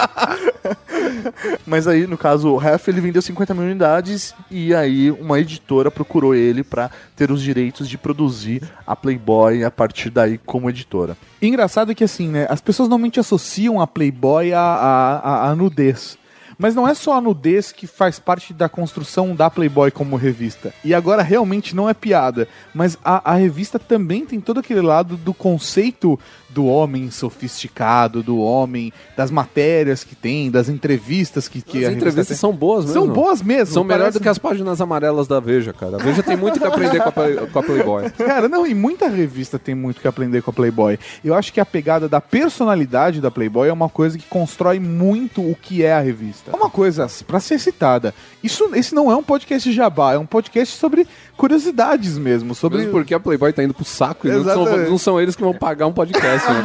Mas 1.66 1.88
aí, 1.88 2.08
no 2.08 2.18
caso, 2.18 2.50
o 2.54 2.62
Hef, 2.62 2.88
ele 2.88 3.02
vendeu 3.02 3.22
50 3.22 3.54
mil 3.54 3.64
unidades 3.64 4.34
e 4.50 4.74
aí 4.74 5.12
uma 5.12 5.40
editora 5.40 5.90
procurou 5.92 6.34
ele 6.36 6.64
pra 6.64 6.90
ter 7.16 7.32
os 7.32 7.42
direitos 7.42 7.88
de 7.90 7.98
produzir 7.98 8.62
a 8.86 8.96
Playboy 8.96 9.64
a 9.64 9.72
partir 9.72 10.10
daí 10.10 10.38
como 10.38 10.70
editora. 10.70 11.18
Engraçado 11.42 11.94
que 11.96 12.04
assim, 12.04 12.28
né? 12.30 12.48
As 12.50 12.62
pessoas 12.62 12.90
normalmente 12.90 13.20
associam 13.20 13.80
a 13.82 13.88
Playboy 13.88 14.54
à, 14.54 14.60
à- 14.62 15.50
à 15.50 15.56
nudez. 15.56 16.18
Mas 16.58 16.74
não 16.76 16.88
é 16.88 16.94
só 16.94 17.14
a 17.18 17.22
nudez 17.22 17.72
que 17.72 17.86
faz 17.88 18.20
parte 18.20 18.54
da 18.54 18.70
construção 18.70 19.36
da 19.36 19.50
Playboy 19.50 19.92
como 19.92 20.16
revista. 20.16 20.74
E 20.84 20.94
agora 20.94 21.22
realmente 21.22 21.76
não 21.76 21.90
é 21.90 21.94
piada. 21.94 22.48
Mas 22.74 22.98
a, 23.04 23.32
a 23.32 23.36
revista 23.36 23.78
também 23.80 24.26
tem 24.26 24.40
todo 24.40 24.60
aquele 24.60 24.82
lado 24.82 25.18
do 25.18 25.34
conceito 25.34 26.20
do 26.50 26.66
homem 26.66 27.12
sofisticado, 27.12 28.24
do 28.24 28.40
homem, 28.40 28.94
das 29.18 29.30
matérias 29.30 30.04
que 30.06 30.16
tem, 30.16 30.50
das 30.50 30.70
entrevistas 30.70 31.50
que, 31.50 31.62
que 31.62 31.84
As 31.86 31.94
entrevistas 31.94 32.40
são 32.40 32.54
boas 32.54 32.86
mesmo. 32.86 33.02
São 33.02 33.10
boas 33.14 33.42
mesmo. 33.42 33.74
São 33.74 33.84
melhores 33.84 34.04
parece- 34.14 34.20
do 34.20 34.24
que 34.24 34.30
as 34.30 34.38
páginas 34.38 34.80
amarelas 34.80 35.28
da 35.28 35.40
Veja, 35.42 35.74
cara. 35.74 35.98
A 35.98 36.00
Veja 36.00 36.24
tem 36.24 36.38
muito 36.38 36.58
que 36.60 36.66
aprender 36.66 37.02
com 37.02 37.10
a, 37.10 37.12
Play- 37.12 37.36
com 37.48 37.60
a 37.60 37.64
Playboy. 37.64 38.10
Cara, 38.12 38.48
não, 38.48 38.66
e 38.66 38.74
muita 38.74 39.10
revista 39.10 39.60
tem 39.60 39.76
muito 39.76 40.00
que 40.00 40.08
aprender 40.08 40.42
com 40.42 40.50
a 40.52 40.54
Playboy. 40.54 40.98
Eu 41.26 41.36
acho 41.36 41.52
que 41.52 41.60
a 41.60 41.66
pegada 41.66 42.08
da 42.08 42.22
personalidade 42.22 43.20
da 43.20 43.30
Playboy 43.30 43.68
é 43.68 43.74
uma 43.74 43.90
coisa 43.90 44.18
que 44.18 44.26
constrói 44.28 44.80
muito 44.80 45.42
o 45.42 45.56
que 45.56 45.84
é 45.84 45.94
a 45.94 46.00
revista. 46.00 46.45
É 46.52 46.56
uma 46.56 46.70
coisa 46.70 47.08
pra 47.26 47.40
ser 47.40 47.60
citada. 47.60 48.14
Isso, 48.44 48.70
esse 48.74 48.94
não 48.94 49.12
é 49.12 49.16
um 49.16 49.24
podcast 49.24 49.72
jabá, 49.72 50.14
é 50.14 50.18
um 50.18 50.26
podcast 50.26 50.78
sobre 50.78 51.08
curiosidades 51.36 52.18
mesmo, 52.18 52.54
sobre 52.56 52.80
Mesmo 52.80 52.94
porque 52.94 53.14
a 53.14 53.20
Playboy 53.20 53.52
tá 53.52 53.64
indo 53.64 53.74
pro 53.74 53.84
saco 53.84 54.28
e 54.28 54.32
não 54.32 54.44
são, 54.44 54.66
não 54.90 54.98
são 54.98 55.22
eles 55.22 55.36
que 55.36 55.42
vão 55.42 55.54
pagar 55.54 55.88
um 55.88 55.94
podcast, 55.94 56.48
né? 56.52 56.64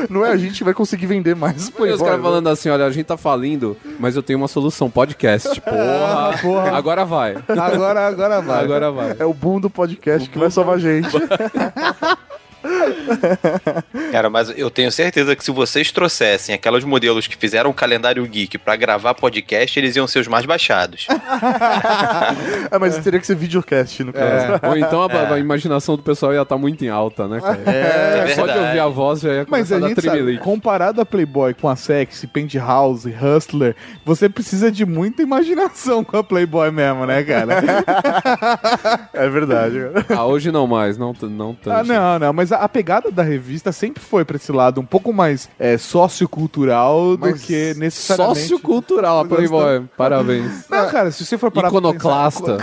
Não 0.08 0.24
é 0.24 0.30
a 0.30 0.36
gente 0.36 0.58
que 0.58 0.64
vai 0.64 0.74
conseguir 0.74 1.06
vender 1.06 1.34
mais 1.34 1.70
Playboy. 1.70 1.96
os 1.96 2.02
caras 2.02 2.18
né? 2.18 2.22
falando 2.22 2.48
assim, 2.48 2.68
olha, 2.68 2.86
a 2.86 2.90
gente 2.90 3.06
tá 3.06 3.16
falindo, 3.16 3.76
mas 3.98 4.16
eu 4.16 4.22
tenho 4.22 4.38
uma 4.38 4.48
solução, 4.48 4.90
podcast. 4.90 5.60
Porra, 5.60 6.38
porra. 6.40 6.76
agora 6.76 7.04
vai. 7.04 7.36
Agora, 7.48 8.06
agora 8.06 8.40
vai. 8.40 8.64
Agora 8.64 8.90
vai. 8.90 9.16
É 9.18 9.24
o 9.24 9.34
boom 9.34 9.60
do 9.60 9.70
podcast 9.70 10.28
que 10.28 10.38
vai 10.38 10.50
salvar 10.50 10.76
a 10.76 10.78
gente. 10.78 11.10
Cara, 14.12 14.28
mas 14.28 14.52
eu 14.56 14.70
tenho 14.70 14.90
certeza 14.90 15.34
que 15.34 15.44
se 15.44 15.50
vocês 15.50 15.90
trouxessem 15.90 16.54
aqueles 16.54 16.84
modelos 16.84 17.26
que 17.26 17.36
fizeram 17.36 17.70
o 17.70 17.74
calendário 17.74 18.24
geek 18.26 18.58
pra 18.58 18.76
gravar 18.76 19.14
podcast, 19.14 19.78
eles 19.78 19.96
iam 19.96 20.06
ser 20.06 20.20
os 20.20 20.28
mais 20.28 20.44
baixados. 20.44 21.06
é, 22.70 22.78
mas 22.78 22.98
teria 22.98 23.20
que 23.20 23.26
ser 23.26 23.36
videocast, 23.36 24.02
no 24.04 24.12
caso. 24.12 24.60
Ou 24.62 24.76
então 24.76 25.02
a, 25.02 25.06
a 25.34 25.38
imaginação 25.38 25.96
do 25.96 26.02
pessoal 26.02 26.32
ia 26.32 26.42
estar 26.42 26.58
muito 26.58 26.84
em 26.84 26.88
alta, 26.88 27.26
né, 27.26 27.40
cara? 27.40 27.60
É 27.66 28.34
Só 28.34 28.46
de 28.46 28.58
ouvir 28.58 28.78
a 28.78 28.88
voz 28.88 29.20
já 29.20 29.32
ia 29.32 29.46
Mas 29.48 29.68
começar 29.68 29.74
a 29.74 29.78
a 29.78 29.80
dar 29.80 29.88
gente 29.88 30.02
sabe, 30.02 30.38
comparado 30.38 31.00
a 31.00 31.06
Playboy 31.06 31.54
com 31.54 31.68
a 31.68 31.76
Sexy, 31.76 32.26
Penthouse, 32.26 33.08
Hustler, 33.10 33.74
você 34.04 34.28
precisa 34.28 34.70
de 34.70 34.84
muita 34.84 35.22
imaginação 35.22 36.04
com 36.04 36.16
a 36.16 36.24
Playboy 36.24 36.70
mesmo, 36.70 37.06
né, 37.06 37.22
cara? 37.22 37.54
É 39.12 39.28
verdade. 39.28 39.78
Ah, 40.10 40.24
hoje 40.24 40.50
não 40.52 40.66
mais, 40.66 40.96
não, 40.96 41.14
não 41.22 41.54
tanto. 41.54 41.70
Ah, 41.70 41.84
não, 41.84 42.18
não, 42.18 42.32
mas 42.32 42.49
a, 42.52 42.56
a 42.56 42.68
pegada 42.68 43.10
da 43.10 43.22
revista 43.22 43.72
sempre 43.72 44.02
foi 44.02 44.24
pra 44.24 44.36
esse 44.36 44.52
lado 44.52 44.80
um 44.80 44.84
pouco 44.84 45.12
mais 45.12 45.48
é, 45.58 45.76
sociocultural 45.78 47.16
do 47.16 47.20
Mas 47.20 47.42
que 47.42 47.74
necessariamente... 47.74 48.40
Sociocultural 48.40 49.20
a 49.20 49.24
Playboy, 49.24 49.84
parabéns. 49.96 50.68
Não, 50.68 50.88
cara, 50.88 51.10
se 51.10 51.24
você 51.24 51.36
for 51.38 51.50
parar 51.50 51.70
pra 51.70 51.78
Iconoclasta. 51.78 52.58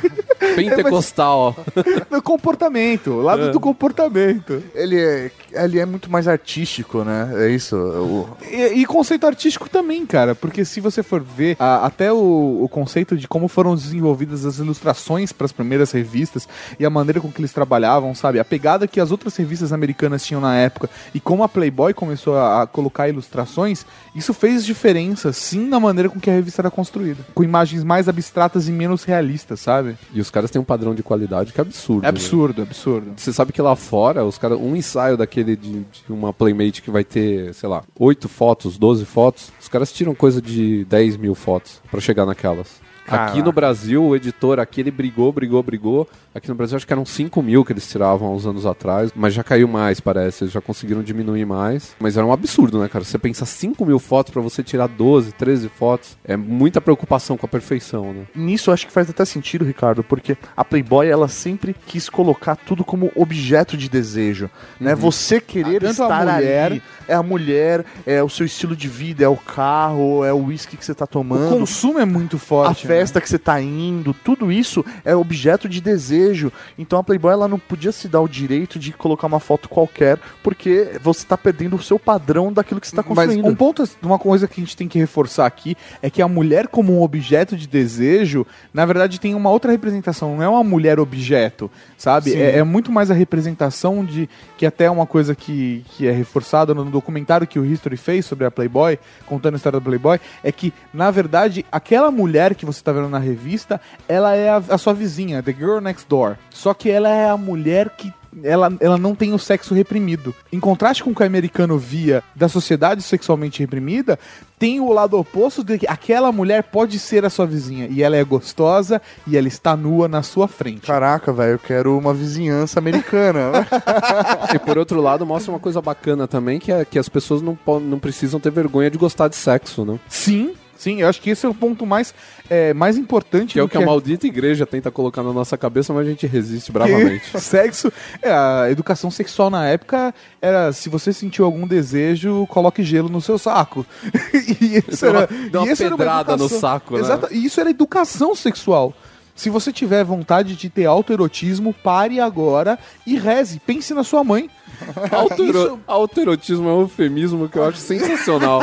Pentecostal. 0.54 1.54
pensar 1.74 2.06
no 2.10 2.22
comportamento, 2.22 3.10
o 3.12 3.22
lado 3.22 3.50
do 3.52 3.60
comportamento. 3.60 4.62
Ele 4.74 4.98
é, 5.00 5.30
ele 5.52 5.78
é 5.78 5.84
muito 5.86 6.10
mais 6.10 6.26
artístico, 6.28 7.04
né? 7.04 7.30
É 7.36 7.48
isso. 7.50 7.76
O- 7.76 8.28
E, 8.50 8.80
e 8.80 8.86
conceito 8.86 9.26
artístico 9.26 9.68
também, 9.68 10.06
cara, 10.06 10.34
porque 10.34 10.64
se 10.64 10.80
você 10.80 11.02
for 11.02 11.20
ver 11.20 11.56
a- 11.58 11.84
até 11.86 12.12
o, 12.12 12.60
o 12.62 12.68
conceito 12.68 13.16
de 13.16 13.26
como 13.28 13.48
foram 13.48 13.74
desenvolvidas 13.74 14.44
as 14.46 14.58
ilustrações 14.58 15.32
para 15.32 15.44
as 15.44 15.52
primeiras 15.52 15.90
revistas 15.92 16.48
e 16.78 16.84
a 16.86 16.90
maneira 16.90 17.20
com 17.20 17.30
que 17.30 17.40
eles 17.40 17.52
trabalhavam, 17.52 18.14
sabe? 18.14 18.38
A 18.38 18.44
pegada 18.44 18.86
que 18.86 19.00
as 19.00 19.10
outras 19.10 19.36
revistas 19.36 19.72
americanas 19.72 20.24
tinham 20.24 20.40
na 20.40 20.56
época 20.56 20.88
e 21.14 21.20
como 21.20 21.42
a 21.42 21.48
Playboy 21.48 21.92
começou 21.92 22.36
a, 22.36 22.62
a 22.62 22.66
colocar 22.66 23.08
ilustrações, 23.08 23.84
isso 24.14 24.32
fez 24.32 24.64
diferença, 24.64 25.32
sim, 25.32 25.66
na 25.68 25.78
maneira 25.80 26.08
com 26.08 26.18
que 26.20 26.30
a 26.30 26.32
revista 26.32 26.62
era 26.62 26.70
construída. 26.70 27.24
Com 27.34 27.42
imagens 27.44 27.82
mais 27.84 28.08
abstratas 28.08 28.68
e 28.68 28.72
menos 28.72 29.04
realistas, 29.04 29.60
sabe? 29.60 29.96
E 30.14 30.20
os 30.20 30.30
caras 30.30 30.39
têm 30.48 30.60
um 30.60 30.64
padrão 30.64 30.94
de 30.94 31.02
qualidade 31.02 31.52
que 31.52 31.60
é 31.60 31.62
absurdo. 31.62 32.04
É 32.04 32.08
absurdo, 32.08 32.62
absurdo. 32.62 33.12
Você 33.16 33.32
sabe 33.32 33.52
que 33.52 33.60
lá 33.60 33.74
fora, 33.74 34.24
os 34.24 34.38
caras, 34.38 34.56
um 34.58 34.76
ensaio 34.76 35.16
daquele 35.16 35.56
de, 35.56 35.80
de 35.80 36.04
uma 36.08 36.32
Playmate 36.32 36.80
que 36.80 36.90
vai 36.90 37.02
ter, 37.02 37.52
sei 37.54 37.68
lá, 37.68 37.82
8 37.98 38.28
fotos, 38.28 38.78
12 38.78 39.04
fotos, 39.04 39.52
os 39.60 39.68
caras 39.68 39.92
tiram 39.92 40.14
coisa 40.14 40.40
de 40.40 40.84
10 40.84 41.16
mil 41.16 41.34
fotos 41.34 41.82
pra 41.90 42.00
chegar 42.00 42.24
naquelas. 42.24 42.80
Aqui 43.10 43.16
Caraca. 43.32 43.42
no 43.42 43.52
Brasil, 43.52 44.04
o 44.04 44.14
editor 44.14 44.58
aqui, 44.60 44.80
ele 44.80 44.90
brigou, 44.90 45.32
brigou, 45.32 45.62
brigou. 45.62 46.08
Aqui 46.32 46.48
no 46.48 46.54
Brasil, 46.54 46.76
acho 46.76 46.86
que 46.86 46.92
eram 46.92 47.04
5 47.04 47.42
mil 47.42 47.64
que 47.64 47.72
eles 47.72 47.88
tiravam 47.90 48.28
há 48.28 48.30
uns 48.30 48.46
anos 48.46 48.64
atrás, 48.64 49.10
mas 49.16 49.34
já 49.34 49.42
caiu 49.42 49.66
mais, 49.66 49.98
parece. 49.98 50.44
Eles 50.44 50.52
já 50.52 50.60
conseguiram 50.60 51.02
diminuir 51.02 51.44
mais. 51.44 51.96
Mas 51.98 52.16
era 52.16 52.24
um 52.24 52.32
absurdo, 52.32 52.78
né, 52.80 52.88
cara? 52.88 53.04
Você 53.04 53.18
pensar 53.18 53.46
5 53.46 53.84
mil 53.84 53.98
fotos 53.98 54.32
pra 54.32 54.40
você 54.40 54.62
tirar 54.62 54.86
12, 54.86 55.32
13 55.32 55.68
fotos, 55.68 56.16
é 56.24 56.36
muita 56.36 56.80
preocupação 56.80 57.36
com 57.36 57.46
a 57.46 57.48
perfeição, 57.48 58.12
né? 58.12 58.22
Nisso 58.34 58.70
eu 58.70 58.74
acho 58.74 58.86
que 58.86 58.92
faz 58.92 59.10
até 59.10 59.24
sentido, 59.24 59.64
Ricardo, 59.64 60.04
porque 60.04 60.36
a 60.56 60.64
Playboy 60.64 61.08
ela 61.08 61.26
sempre 61.26 61.74
quis 61.86 62.08
colocar 62.08 62.54
tudo 62.54 62.84
como 62.84 63.10
objeto 63.16 63.76
de 63.76 63.88
desejo, 63.88 64.48
né? 64.78 64.94
Você 64.94 65.40
querer 65.40 65.78
Ah, 65.84 65.88
tanto 65.88 66.02
a 66.02 66.06
estar 66.06 66.26
mulher- 66.34 66.66
ali, 66.66 66.82
é 67.08 67.14
a 67.14 67.22
mulher, 67.24 67.84
é 68.06 68.22
o 68.22 68.28
seu 68.28 68.46
estilo 68.46 68.76
de 68.76 68.86
vida, 68.86 69.24
é 69.24 69.28
o 69.28 69.36
carro, 69.36 70.24
é 70.24 70.32
o 70.32 70.44
uísque 70.44 70.76
que 70.76 70.84
você 70.84 70.94
tá 70.94 71.04
O 71.06 71.08
tomando. 71.08 71.58
consumo 71.58 71.98
é 71.98 72.04
muito 72.04 72.36
a 72.36 72.38
forte. 72.38 72.86
Festa 73.00 73.20
que 73.20 73.28
você 73.28 73.38
tá 73.38 73.60
indo, 73.60 74.12
tudo 74.12 74.52
isso 74.52 74.84
é 75.04 75.14
objeto 75.16 75.68
de 75.68 75.80
desejo. 75.80 76.52
Então 76.78 76.98
a 76.98 77.04
Playboy 77.04 77.32
ela 77.32 77.48
não 77.48 77.58
podia 77.58 77.92
se 77.92 78.08
dar 78.08 78.20
o 78.20 78.28
direito 78.28 78.78
de 78.78 78.92
colocar 78.92 79.26
uma 79.26 79.40
foto 79.40 79.68
qualquer, 79.68 80.18
porque 80.42 80.92
você 81.02 81.26
tá 81.26 81.36
perdendo 81.36 81.76
o 81.76 81.82
seu 81.82 81.98
padrão 81.98 82.52
daquilo 82.52 82.80
que 82.80 82.86
você 82.86 82.96
tá 82.96 83.02
Mas 83.02 83.16
construindo. 83.16 83.46
um 83.46 83.54
ponto, 83.54 83.88
uma 84.02 84.18
coisa 84.18 84.46
que 84.46 84.60
a 84.60 84.64
gente 84.64 84.76
tem 84.76 84.88
que 84.88 84.98
reforçar 84.98 85.46
aqui 85.46 85.76
é 86.02 86.10
que 86.10 86.20
a 86.20 86.28
mulher 86.28 86.68
como 86.68 86.98
um 86.98 87.02
objeto 87.02 87.56
de 87.56 87.66
desejo, 87.66 88.46
na 88.72 88.84
verdade 88.84 89.18
tem 89.18 89.34
uma 89.34 89.50
outra 89.50 89.72
representação, 89.72 90.36
não 90.36 90.42
é 90.42 90.48
uma 90.48 90.64
mulher 90.64 91.00
objeto, 91.00 91.70
sabe? 91.96 92.34
É, 92.34 92.58
é 92.58 92.64
muito 92.64 92.92
mais 92.92 93.10
a 93.10 93.14
representação 93.14 94.04
de 94.04 94.28
que 94.58 94.66
até 94.66 94.84
é 94.84 94.90
uma 94.90 95.06
coisa 95.06 95.34
que, 95.34 95.84
que 95.90 96.06
é 96.06 96.12
reforçada 96.12 96.74
no 96.74 96.84
documentário 96.84 97.46
que 97.46 97.58
o 97.58 97.64
History 97.64 97.96
fez 97.96 98.26
sobre 98.26 98.44
a 98.44 98.50
Playboy, 98.50 98.98
contando 99.26 99.54
a 99.54 99.56
história 99.56 99.78
da 99.80 99.84
Playboy, 99.84 100.20
é 100.44 100.52
que 100.52 100.72
na 100.92 101.10
verdade 101.10 101.64
aquela 101.72 102.10
mulher 102.10 102.54
que 102.54 102.66
você 102.66 102.82
tá 102.82 102.89
vendo 102.92 103.08
na 103.08 103.18
revista, 103.18 103.80
ela 104.08 104.34
é 104.34 104.50
a, 104.50 104.56
a 104.56 104.78
sua 104.78 104.92
vizinha, 104.92 105.42
the 105.42 105.52
girl 105.52 105.80
next 105.80 106.08
door. 106.08 106.36
Só 106.50 106.74
que 106.74 106.90
ela 106.90 107.08
é 107.08 107.28
a 107.28 107.36
mulher 107.36 107.90
que 107.90 108.12
ela, 108.44 108.72
ela 108.80 108.96
não 108.96 109.14
tem 109.14 109.32
o 109.32 109.38
sexo 109.38 109.74
reprimido. 109.74 110.34
Em 110.52 110.60
contraste 110.60 111.02
com 111.02 111.10
o 111.10 111.14
que 111.14 111.22
o 111.22 111.26
americano 111.26 111.78
via 111.78 112.22
da 112.34 112.48
sociedade 112.48 113.02
sexualmente 113.02 113.60
reprimida, 113.60 114.18
tem 114.58 114.78
o 114.78 114.92
lado 114.92 115.18
oposto 115.18 115.64
de 115.64 115.78
que 115.78 115.86
aquela 115.88 116.30
mulher 116.30 116.64
pode 116.64 116.98
ser 116.98 117.24
a 117.24 117.30
sua 117.30 117.46
vizinha. 117.46 117.88
E 117.90 118.02
ela 118.02 118.16
é 118.16 118.22
gostosa 118.22 119.00
e 119.26 119.36
ela 119.36 119.48
está 119.48 119.76
nua 119.76 120.06
na 120.06 120.22
sua 120.22 120.46
frente. 120.46 120.86
Caraca, 120.86 121.32
velho, 121.32 121.52
eu 121.52 121.58
quero 121.58 121.96
uma 121.96 122.14
vizinhança 122.14 122.78
americana. 122.78 123.66
E 124.54 124.58
por 124.58 124.76
outro 124.78 125.00
lado, 125.00 125.24
mostra 125.24 125.52
uma 125.52 125.58
coisa 125.58 125.80
bacana 125.80 126.26
também, 126.26 126.58
que 126.58 126.72
é 126.72 126.84
que 126.84 126.98
as 126.98 127.08
pessoas 127.08 127.40
não, 127.40 127.56
não 127.80 127.98
precisam 127.98 128.40
ter 128.40 128.50
vergonha 128.50 128.90
de 128.90 128.98
gostar 128.98 129.28
de 129.28 129.36
sexo, 129.36 129.84
né? 129.84 129.98
Sim, 130.08 130.54
sim, 130.80 131.02
eu 131.02 131.08
acho 131.08 131.20
que 131.20 131.30
esse 131.30 131.44
é 131.44 131.48
o 131.48 131.54
ponto 131.54 131.84
mais, 131.84 132.14
é, 132.48 132.72
mais 132.72 132.96
importante. 132.96 133.52
Que 133.52 133.60
é 133.60 133.62
o 133.62 133.66
do 133.66 133.70
que 133.70 133.76
a 133.76 133.80
maldita 133.84 134.26
igreja 134.26 134.64
tenta 134.66 134.90
colocar 134.90 135.22
na 135.22 135.32
nossa 135.32 135.56
cabeça, 135.58 135.92
mas 135.92 136.06
a 136.06 136.10
gente 136.10 136.26
resiste 136.26 136.72
bravamente. 136.72 137.30
que 137.30 137.38
sexo. 137.40 137.92
é, 138.22 138.32
a 138.32 138.68
educação 138.70 139.10
sexual 139.10 139.50
na 139.50 139.66
época 139.66 140.14
era 140.40 140.72
se 140.72 140.88
você 140.88 141.12
sentiu 141.12 141.44
algum 141.44 141.66
desejo, 141.66 142.46
coloque 142.48 142.82
gelo 142.82 143.08
no 143.08 143.20
seu 143.20 143.38
saco. 143.38 143.84
e 144.60 144.82
isso 144.88 145.06
uma- 145.06 145.18
era, 145.20 145.28
uma 145.60 145.66
era 145.68 145.76
pedrada 145.76 146.36
no 146.36 146.48
saco, 146.48 146.94
né? 146.94 147.00
Exato, 147.00 147.28
E 147.30 147.44
isso 147.44 147.60
era 147.60 147.70
educação 147.70 148.34
sexual. 148.34 148.94
Se 149.34 149.48
você 149.48 149.72
tiver 149.72 150.04
vontade 150.04 150.54
de 150.54 150.68
ter 150.68 150.84
autoerotismo, 150.84 151.72
pare 151.72 152.20
agora 152.20 152.78
e 153.06 153.16
reze. 153.16 153.58
Pense 153.58 153.94
na 153.94 154.04
sua 154.04 154.22
mãe. 154.22 154.50
Autoero... 155.10 155.80
Autoerotismo 155.86 156.68
é 156.68 156.72
um 156.72 156.80
eufemismo 156.82 157.48
que 157.48 157.58
eu 157.58 157.64
acho 157.64 157.78
sensacional. 157.78 158.60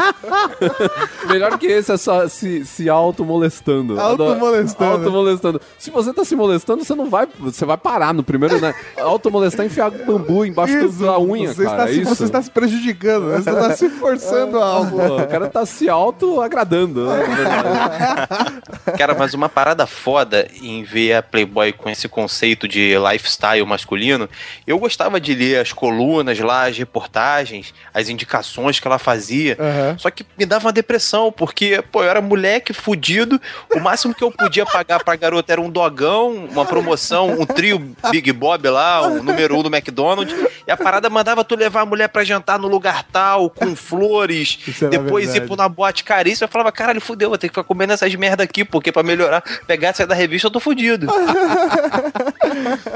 Melhor 1.28 1.58
que 1.58 1.68
esse 1.68 1.92
é 1.92 1.98
só 1.98 2.28
se, 2.28 2.66
se 2.66 2.90
auto-molestando. 2.90 4.00
Auto-molestando. 4.00 4.92
Auto-molestando. 4.92 5.62
Se 5.78 5.92
você 5.92 6.14
tá 6.14 6.24
se 6.24 6.36
molestando, 6.36 6.84
você 6.84 6.96
não 6.96 7.10
vai. 7.10 7.28
Você 7.40 7.66
vai 7.66 7.78
parar 7.78 8.14
no 8.14 8.24
primeiro, 8.24 8.60
né? 8.60 8.74
Auto-molestar 8.98 9.66
e 9.66 9.68
enfiar 9.68 9.92
bambu 9.92 10.46
embaixo 10.46 10.78
Isso, 10.78 11.04
da 11.04 11.20
unha, 11.20 11.54
você 11.54 11.64
cara. 11.64 11.84
Está 11.84 11.88
se, 11.88 12.00
é 12.00 12.02
isso. 12.02 12.16
você 12.16 12.24
está 12.24 12.42
se 12.42 12.52
prejudicando, 12.52 13.28
né? 13.28 13.38
você 13.38 13.50
está 13.50 13.76
se 13.76 13.90
forçando 13.90 14.60
a 14.60 14.66
algo. 14.66 14.98
O 14.98 15.28
cara 15.28 15.48
tá 15.48 15.66
se 15.66 15.90
auto-agradando, 15.90 17.08
né? 17.08 17.18
Cara, 18.98 19.14
mas 19.14 19.34
uma 19.34 19.50
parada 19.50 19.86
foda 19.86 20.48
em 20.62 20.84
ver 20.84 21.14
a 21.14 21.24
Playboy 21.24 21.74
com 21.74 21.90
esse 21.90 22.08
conceito 22.08 22.68
de 22.68 22.96
lifestyle 22.98 23.66
masculino, 23.66 24.30
eu 24.66 24.80
gostava 24.80 25.20
de 25.20 25.34
ler 25.34 25.60
as 25.60 25.74
colunas 25.74 26.07
lá, 26.44 26.68
as 26.68 26.78
reportagens, 26.78 27.74
as 27.94 28.10
indicações 28.10 28.80
que 28.80 28.88
ela 28.88 29.00
fazia. 29.00 29.58
Aham. 29.60 29.96
Só 29.98 30.10
que 30.10 30.26
me 30.38 30.46
dava 30.46 30.66
uma 30.68 30.74
depressão, 30.74 31.32
porque, 31.32 31.84
pô, 31.92 32.04
eu 32.04 32.10
era 32.10 32.22
moleque 32.22 32.74
fudido, 32.74 33.40
o 33.76 33.80
máximo 33.80 34.14
que 34.14 34.24
eu 34.24 34.32
podia 34.32 34.66
pagar 34.66 35.04
pra 35.04 35.16
garota 35.16 35.52
era 35.54 35.62
um 35.62 35.70
dogão, 35.70 36.48
uma 36.50 36.66
promoção, 36.66 37.30
um 37.40 37.46
trio 37.46 37.96
Big 38.12 38.32
Bob 38.32 38.68
lá, 38.70 39.02
o 39.02 39.24
número 39.24 39.58
um 39.58 39.64
do 39.64 39.74
McDonald's, 39.74 40.36
e 40.68 40.72
a 40.72 40.78
parada 40.78 41.10
mandava 41.10 41.44
tu 41.44 41.56
levar 41.56 41.82
a 41.82 41.86
mulher 41.86 42.10
pra 42.10 42.24
jantar 42.24 42.60
no 42.60 42.68
lugar 42.68 43.04
tal, 43.04 43.50
com 43.50 43.76
flores, 43.76 44.60
Isso 44.68 44.88
depois 44.88 45.26
verdade. 45.26 45.46
ir 45.46 45.48
pra 45.48 45.64
uma 45.64 45.70
boate 45.70 46.04
caríssima, 46.04 46.46
eu 46.46 46.52
falava, 46.52 46.72
caralho, 46.72 47.02
fudeu, 47.02 47.30
vou 47.30 47.38
ter 47.38 47.48
que 47.48 47.54
ficar 47.54 47.64
comendo 47.64 47.94
essas 47.94 48.14
merda 48.16 48.44
aqui, 48.44 48.66
porque 48.66 48.92
pra 48.92 49.04
melhorar, 49.04 49.42
pegar 49.66 49.90
essa 49.90 50.06
da 50.08 50.16
revista 50.16 50.48
eu 50.48 50.52
tô 50.52 50.60
fudido. 50.60 51.08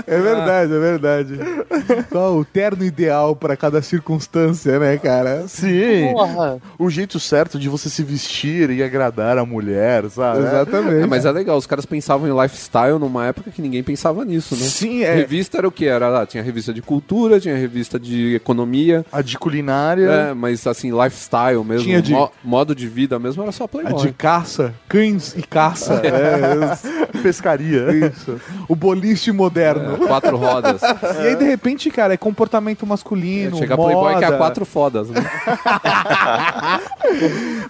É 0.07 0.19
verdade, 0.19 0.73
é 0.73 0.79
verdade. 0.79 1.39
Qual 2.09 2.35
o 2.37 2.45
terno 2.45 2.83
ideal 2.83 3.00
para 3.39 3.55
cada 3.57 3.81
circunstância, 3.81 4.77
né, 4.79 4.97
cara? 4.97 5.45
Sim. 5.47 6.13
O 6.77 6.89
jeito 6.89 7.19
certo 7.19 7.57
de 7.59 7.69
você 7.69 7.89
se 7.89 8.03
vestir 8.03 8.69
e 8.69 8.83
agradar 8.83 9.37
a 9.37 9.45
mulher, 9.45 10.09
sabe? 10.09 10.39
Exatamente. 10.39 11.03
É, 11.03 11.07
mas 11.07 11.25
é 11.25 11.31
legal, 11.31 11.57
os 11.57 11.65
caras 11.65 11.85
pensavam 11.85 12.27
em 12.27 12.41
lifestyle 12.41 12.99
numa 12.99 13.25
época 13.27 13.51
que 13.51 13.61
ninguém 13.61 13.83
pensava 13.83 14.23
nisso, 14.25 14.55
né? 14.55 14.61
Sim, 14.65 15.03
é. 15.03 15.15
Revista 15.15 15.57
era 15.57 15.67
o 15.67 15.71
que? 15.71 15.85
Era 15.85 16.09
lá, 16.09 16.25
tinha 16.25 16.43
revista 16.43 16.73
de 16.73 16.81
cultura, 16.81 17.39
tinha 17.39 17.55
revista 17.55 17.99
de 17.99 18.35
economia. 18.35 19.05
A 19.11 19.21
de 19.21 19.37
culinária. 19.37 20.09
É, 20.09 20.33
mas 20.33 20.65
assim, 20.67 20.91
lifestyle 20.91 21.63
mesmo, 21.63 21.85
Tinha 21.85 22.01
de- 22.01 22.13
mo- 22.13 22.31
modo 22.43 22.75
de 22.75 22.87
vida 22.87 23.17
mesmo, 23.19 23.41
era 23.43 23.51
só 23.51 23.65
A 23.65 23.67
Playboy. 23.67 24.01
de 24.07 24.11
caça, 24.13 24.73
cães 24.87 25.35
e 25.37 25.41
caça. 25.41 26.01
É, 26.11 27.21
Pescaria. 27.21 27.87
isso. 28.07 28.39
O 28.67 28.75
boliche 28.75 29.31
moderno. 29.31 29.95
É, 30.03 30.07
quatro 30.07 30.37
rodas. 30.37 30.81
E 30.81 31.27
aí, 31.27 31.35
de 31.35 31.43
repente, 31.45 31.89
cara, 31.89 32.13
é 32.13 32.17
comportamento 32.17 32.85
masculino. 32.91 33.57
Chega 33.57 33.73
a 33.73 33.77
moda. 33.77 33.91
Playboy 33.93 34.17
que 34.19 34.23
é 34.25 34.27
a 34.27 34.37
quatro 34.37 34.65
fodas, 34.65 35.09
né? 35.09 35.21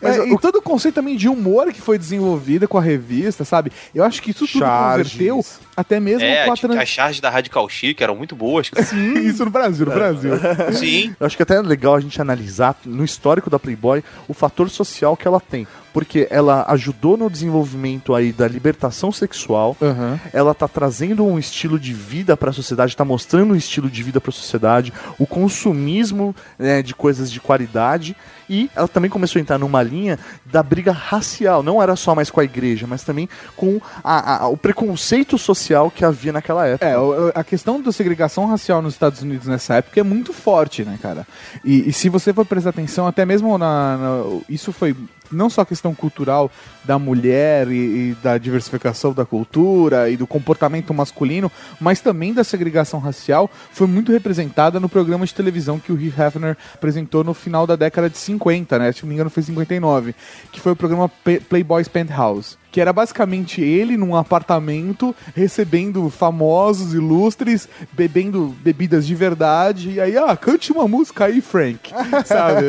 É, 0.01 0.27
e 0.33 0.37
todo 0.39 0.57
o 0.57 0.61
conceito 0.61 0.95
também 0.95 1.15
de 1.15 1.27
humor 1.29 1.71
que 1.71 1.81
foi 1.81 1.97
desenvolvido 1.97 2.67
com 2.67 2.77
a 2.77 2.81
revista, 2.81 3.45
sabe? 3.45 3.71
Eu 3.93 4.03
acho 4.03 4.21
que 4.21 4.31
isso 4.31 4.47
tudo 4.47 4.59
Charges. 4.59 5.11
converteu 5.13 5.45
até 5.75 5.99
mesmo 5.99 6.23
É, 6.23 6.45
com 6.45 6.51
a 6.51 6.55
tipo, 6.55 6.67
trans... 6.67 6.81
as 6.81 6.89
charges 6.89 7.19
da 7.21 7.29
Radical 7.29 7.67
Chic 7.69 8.01
eram 8.01 8.15
muito 8.15 8.35
boas. 8.35 8.69
cara. 8.69 8.85
Isso 9.21 9.45
no 9.45 9.51
Brasil, 9.51 9.85
no 9.85 9.91
Brasil. 9.91 10.31
Sim. 10.73 11.15
Eu 11.19 11.25
acho 11.27 11.37
que 11.37 11.43
até 11.43 11.55
é 11.55 11.61
legal 11.61 11.95
a 11.95 11.99
gente 11.99 12.19
analisar 12.21 12.75
no 12.85 13.03
histórico 13.03 13.49
da 13.49 13.59
Playboy 13.59 14.03
o 14.27 14.33
fator 14.33 14.69
social 14.69 15.15
que 15.15 15.27
ela 15.27 15.39
tem. 15.39 15.67
Porque 15.93 16.27
ela 16.31 16.65
ajudou 16.69 17.17
no 17.17 17.29
desenvolvimento 17.29 18.15
aí 18.15 18.31
da 18.31 18.47
libertação 18.47 19.11
sexual, 19.11 19.75
Aham. 19.81 20.19
ela 20.31 20.53
tá 20.53 20.67
trazendo 20.67 21.25
um 21.25 21.37
estilo 21.37 21.77
de 21.79 21.93
vida 21.93 22.37
para 22.37 22.49
a 22.49 22.53
sociedade, 22.53 22.95
tá 22.95 23.03
mostrando 23.03 23.53
um 23.53 23.55
estilo 23.55 23.89
de 23.89 24.01
vida 24.01 24.21
para 24.21 24.29
a 24.29 24.33
sociedade, 24.33 24.93
o 25.19 25.25
consumismo 25.27 26.35
né, 26.57 26.81
de 26.81 26.95
coisas 26.95 27.31
de 27.31 27.39
qualidade 27.39 28.15
e 28.49 28.69
ela 28.75 28.87
também 28.87 29.09
começou 29.09 29.39
a 29.39 29.41
entrar 29.41 29.57
numa 29.57 29.81
linha 29.81 30.17
da 30.45 30.61
briga 30.61 30.91
racial, 30.91 31.63
não 31.63 31.81
era 31.81 31.95
só 31.95 32.13
mais 32.15 32.29
com 32.29 32.39
a 32.39 32.43
igreja, 32.43 32.85
mas 32.87 33.03
também 33.03 33.29
com 33.55 33.79
a- 34.03 34.43
a- 34.43 34.47
o 34.47 34.57
preconceito 34.57 35.37
social 35.37 35.89
que 35.91 36.03
havia 36.03 36.33
naquela 36.33 36.67
época. 36.67 36.85
É, 36.85 36.95
a 37.35 37.43
questão 37.43 37.81
da 37.81 37.91
segregação 37.91 38.45
racial 38.47 38.81
nos 38.81 38.93
Estados 38.93 39.21
Unidos 39.21 39.47
nessa 39.47 39.75
época 39.75 39.99
é 39.99 40.03
muito 40.03 40.33
forte, 40.33 40.83
né, 40.83 40.97
cara? 41.01 41.25
E, 41.63 41.89
e 41.89 41.93
se 41.93 42.09
você 42.09 42.33
for 42.33 42.45
prestar 42.45 42.71
atenção, 42.71 43.07
até 43.07 43.25
mesmo 43.25 43.57
na, 43.57 43.97
na- 43.97 44.39
Isso 44.49 44.71
foi 44.73 44.95
não 45.31 45.49
só 45.49 45.61
a 45.61 45.65
questão 45.65 45.93
cultural 45.93 46.51
da 46.83 46.97
mulher 46.97 47.67
e, 47.69 48.11
e 48.11 48.17
da 48.21 48.37
diversificação 48.37 49.13
da 49.13 49.25
cultura 49.25 50.09
e 50.09 50.17
do 50.17 50.27
comportamento 50.27 50.93
masculino, 50.93 51.51
mas 51.79 52.01
também 52.01 52.33
da 52.33 52.43
segregação 52.43 52.99
racial, 52.99 53.49
foi 53.71 53.87
muito 53.87 54.11
representada 54.11 54.79
no 54.79 54.89
programa 54.89 55.25
de 55.25 55.33
televisão 55.33 55.79
que 55.79 55.91
o 55.91 55.95
Hugh 55.95 56.13
Hefner 56.17 56.57
apresentou 56.73 57.23
no 57.23 57.33
final 57.33 57.65
da 57.65 57.75
década 57.75 58.09
de 58.09 58.17
50, 58.17 58.79
né? 58.79 58.91
Se 58.91 59.03
não 59.03 59.09
me 59.09 59.15
engano, 59.15 59.29
foi 59.29 59.43
59, 59.43 60.15
que 60.51 60.59
foi 60.59 60.71
o 60.71 60.75
programa 60.75 61.09
Playboy's 61.49 61.87
Penthouse. 61.87 62.60
Que 62.71 62.79
era 62.79 62.93
basicamente 62.93 63.61
ele 63.61 63.97
num 63.97 64.15
apartamento 64.15 65.13
recebendo 65.35 66.09
famosos, 66.09 66.93
ilustres, 66.93 67.67
bebendo 67.91 68.55
bebidas 68.61 69.05
de 69.05 69.13
verdade. 69.13 69.91
E 69.91 69.99
aí, 69.99 70.17
ah, 70.17 70.35
cante 70.37 70.71
uma 70.71 70.87
música 70.87 71.25
aí, 71.25 71.41
Frank. 71.41 71.91
Sabe? 72.25 72.65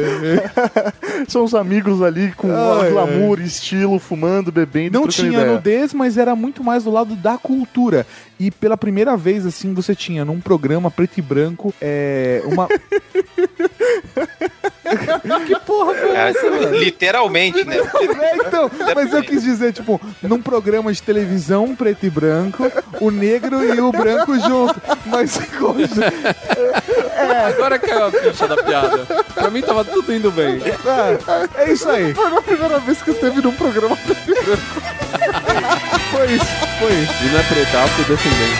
São 1.28 1.44
os 1.44 1.54
amigos 1.54 2.02
ali 2.02 2.32
com 2.32 2.48
glamour, 2.48 3.40
estilo, 3.40 3.98
fumando, 3.98 4.50
bebendo, 4.50 4.98
Não 4.98 5.06
tinha 5.06 5.28
ideia. 5.28 5.52
nudez, 5.52 5.94
mas 5.94 6.18
era 6.18 6.34
muito 6.34 6.64
mais 6.64 6.84
do 6.84 6.90
lado 6.90 7.14
da 7.14 7.38
cultura. 7.38 8.06
E 8.40 8.50
pela 8.50 8.76
primeira 8.76 9.16
vez, 9.16 9.46
assim, 9.46 9.72
você 9.72 9.94
tinha 9.94 10.24
num 10.24 10.40
programa 10.40 10.90
preto 10.90 11.18
e 11.18 11.22
branco 11.22 11.72
é, 11.80 12.42
uma. 12.46 12.66
Cara, 16.12 16.32
literalmente, 16.70 17.64
né? 17.64 17.76
É, 18.22 18.36
então, 18.36 18.70
mas 18.94 19.12
eu 19.12 19.22
quis 19.22 19.42
dizer, 19.42 19.72
tipo, 19.72 20.00
num 20.22 20.40
programa 20.40 20.92
de 20.92 21.02
televisão 21.02 21.74
preto 21.74 22.06
e 22.06 22.10
branco, 22.10 22.70
o 23.00 23.10
negro 23.10 23.64
e 23.64 23.80
o 23.80 23.90
branco 23.90 24.38
junto. 24.38 24.80
Mas 25.06 25.38
Agora 27.48 27.78
caiu 27.78 28.06
a 28.06 28.10
ficha 28.10 28.46
da 28.48 28.62
piada. 28.62 29.06
Pra 29.34 29.50
mim 29.50 29.62
tava 29.62 29.84
tudo 29.84 30.12
indo 30.12 30.30
bem. 30.30 30.60
é, 30.62 31.18
é 31.62 31.72
isso 31.72 31.88
aí. 31.88 32.12
Foi 32.14 32.26
a 32.26 32.42
primeira 32.42 32.78
vez 32.80 33.00
que 33.02 33.10
eu 33.10 33.14
teve 33.14 33.40
num 33.40 33.52
programa 33.52 33.96
Foi 33.96 34.14
isso, 36.32 36.46
foi 36.78 36.92
isso. 36.92 37.12
E 37.22 37.26
não 37.30 37.38
é 37.38 37.42
preto, 37.42 37.76
é 37.76 37.82
afrodescendente. 37.82 38.56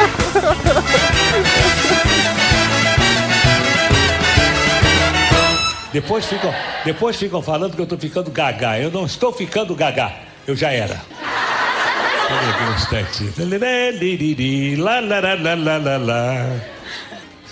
Depois 5.93 6.25
ficam, 6.25 6.55
depois 6.85 7.17
ficam 7.17 7.43
falando 7.43 7.77
que 7.77 7.83
eu 7.83 7.87
tô 7.87 7.99
ficando 7.99 8.31
gaga. 8.31 8.79
Eu 8.79 8.91
não 8.91 9.05
estou 9.05 9.33
ficando 9.33 9.75
gaga. 9.75 10.13
Eu 10.47 10.57
já 10.57 10.71
era. 10.73 11.01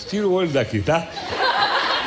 Tira 0.08 0.26
o 0.26 0.32
olho 0.32 0.48
daqui, 0.48 0.80
tá? 0.80 1.06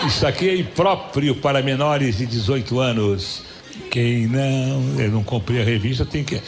Isso 0.05 0.27
aqui 0.27 0.49
é 0.49 0.55
impróprio 0.57 1.35
para 1.35 1.61
menores 1.61 2.17
de 2.17 2.25
18 2.25 2.79
anos. 2.79 3.43
Quem 3.89 4.27
não, 4.27 4.99
eu 4.99 5.09
não 5.09 5.23
comprei 5.23 5.61
a 5.61 5.63
revista, 5.63 6.03
tem 6.03 6.23
que. 6.23 6.41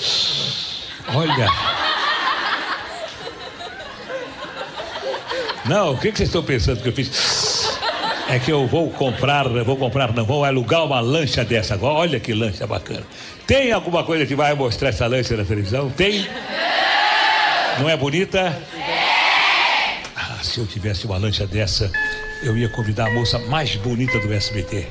Olha. 1.14 1.50
Não, 5.66 5.94
o 5.94 5.98
que, 5.98 6.12
que 6.12 6.18
vocês 6.18 6.30
estão 6.30 6.44
pensando 6.44 6.82
que 6.82 6.90
eu 6.90 6.94
fiz? 6.94 7.45
É 8.28 8.40
que 8.40 8.52
eu 8.52 8.66
vou 8.66 8.90
comprar, 8.90 9.48
vou 9.48 9.78
comprar, 9.78 10.12
não, 10.12 10.26
vou 10.26 10.44
alugar 10.44 10.84
uma 10.84 11.00
lancha 11.00 11.46
dessa 11.46 11.76
agora. 11.76 11.94
Olha 11.94 12.20
que 12.20 12.34
lancha 12.34 12.66
bacana. 12.66 13.04
Tem 13.46 13.72
alguma 13.72 14.04
coisa 14.04 14.26
que 14.26 14.36
vai 14.36 14.54
mostrar 14.56 14.90
essa 14.90 15.06
lancha 15.06 15.38
na 15.38 15.46
televisão? 15.46 15.90
Tem? 15.92 16.28
Não 17.80 17.88
é 17.88 17.96
bonita? 17.96 18.58
Ah, 20.16 20.40
se 20.42 20.60
eu 20.60 20.66
tivesse 20.66 21.06
uma 21.06 21.18
lancha 21.18 21.46
dessa, 21.46 21.92
eu 22.42 22.58
ia 22.58 22.68
convidar 22.70 23.08
a 23.08 23.12
moça 23.12 23.38
mais 23.38 23.76
bonita 23.76 24.20
do 24.20 24.34
SBT. 24.34 24.88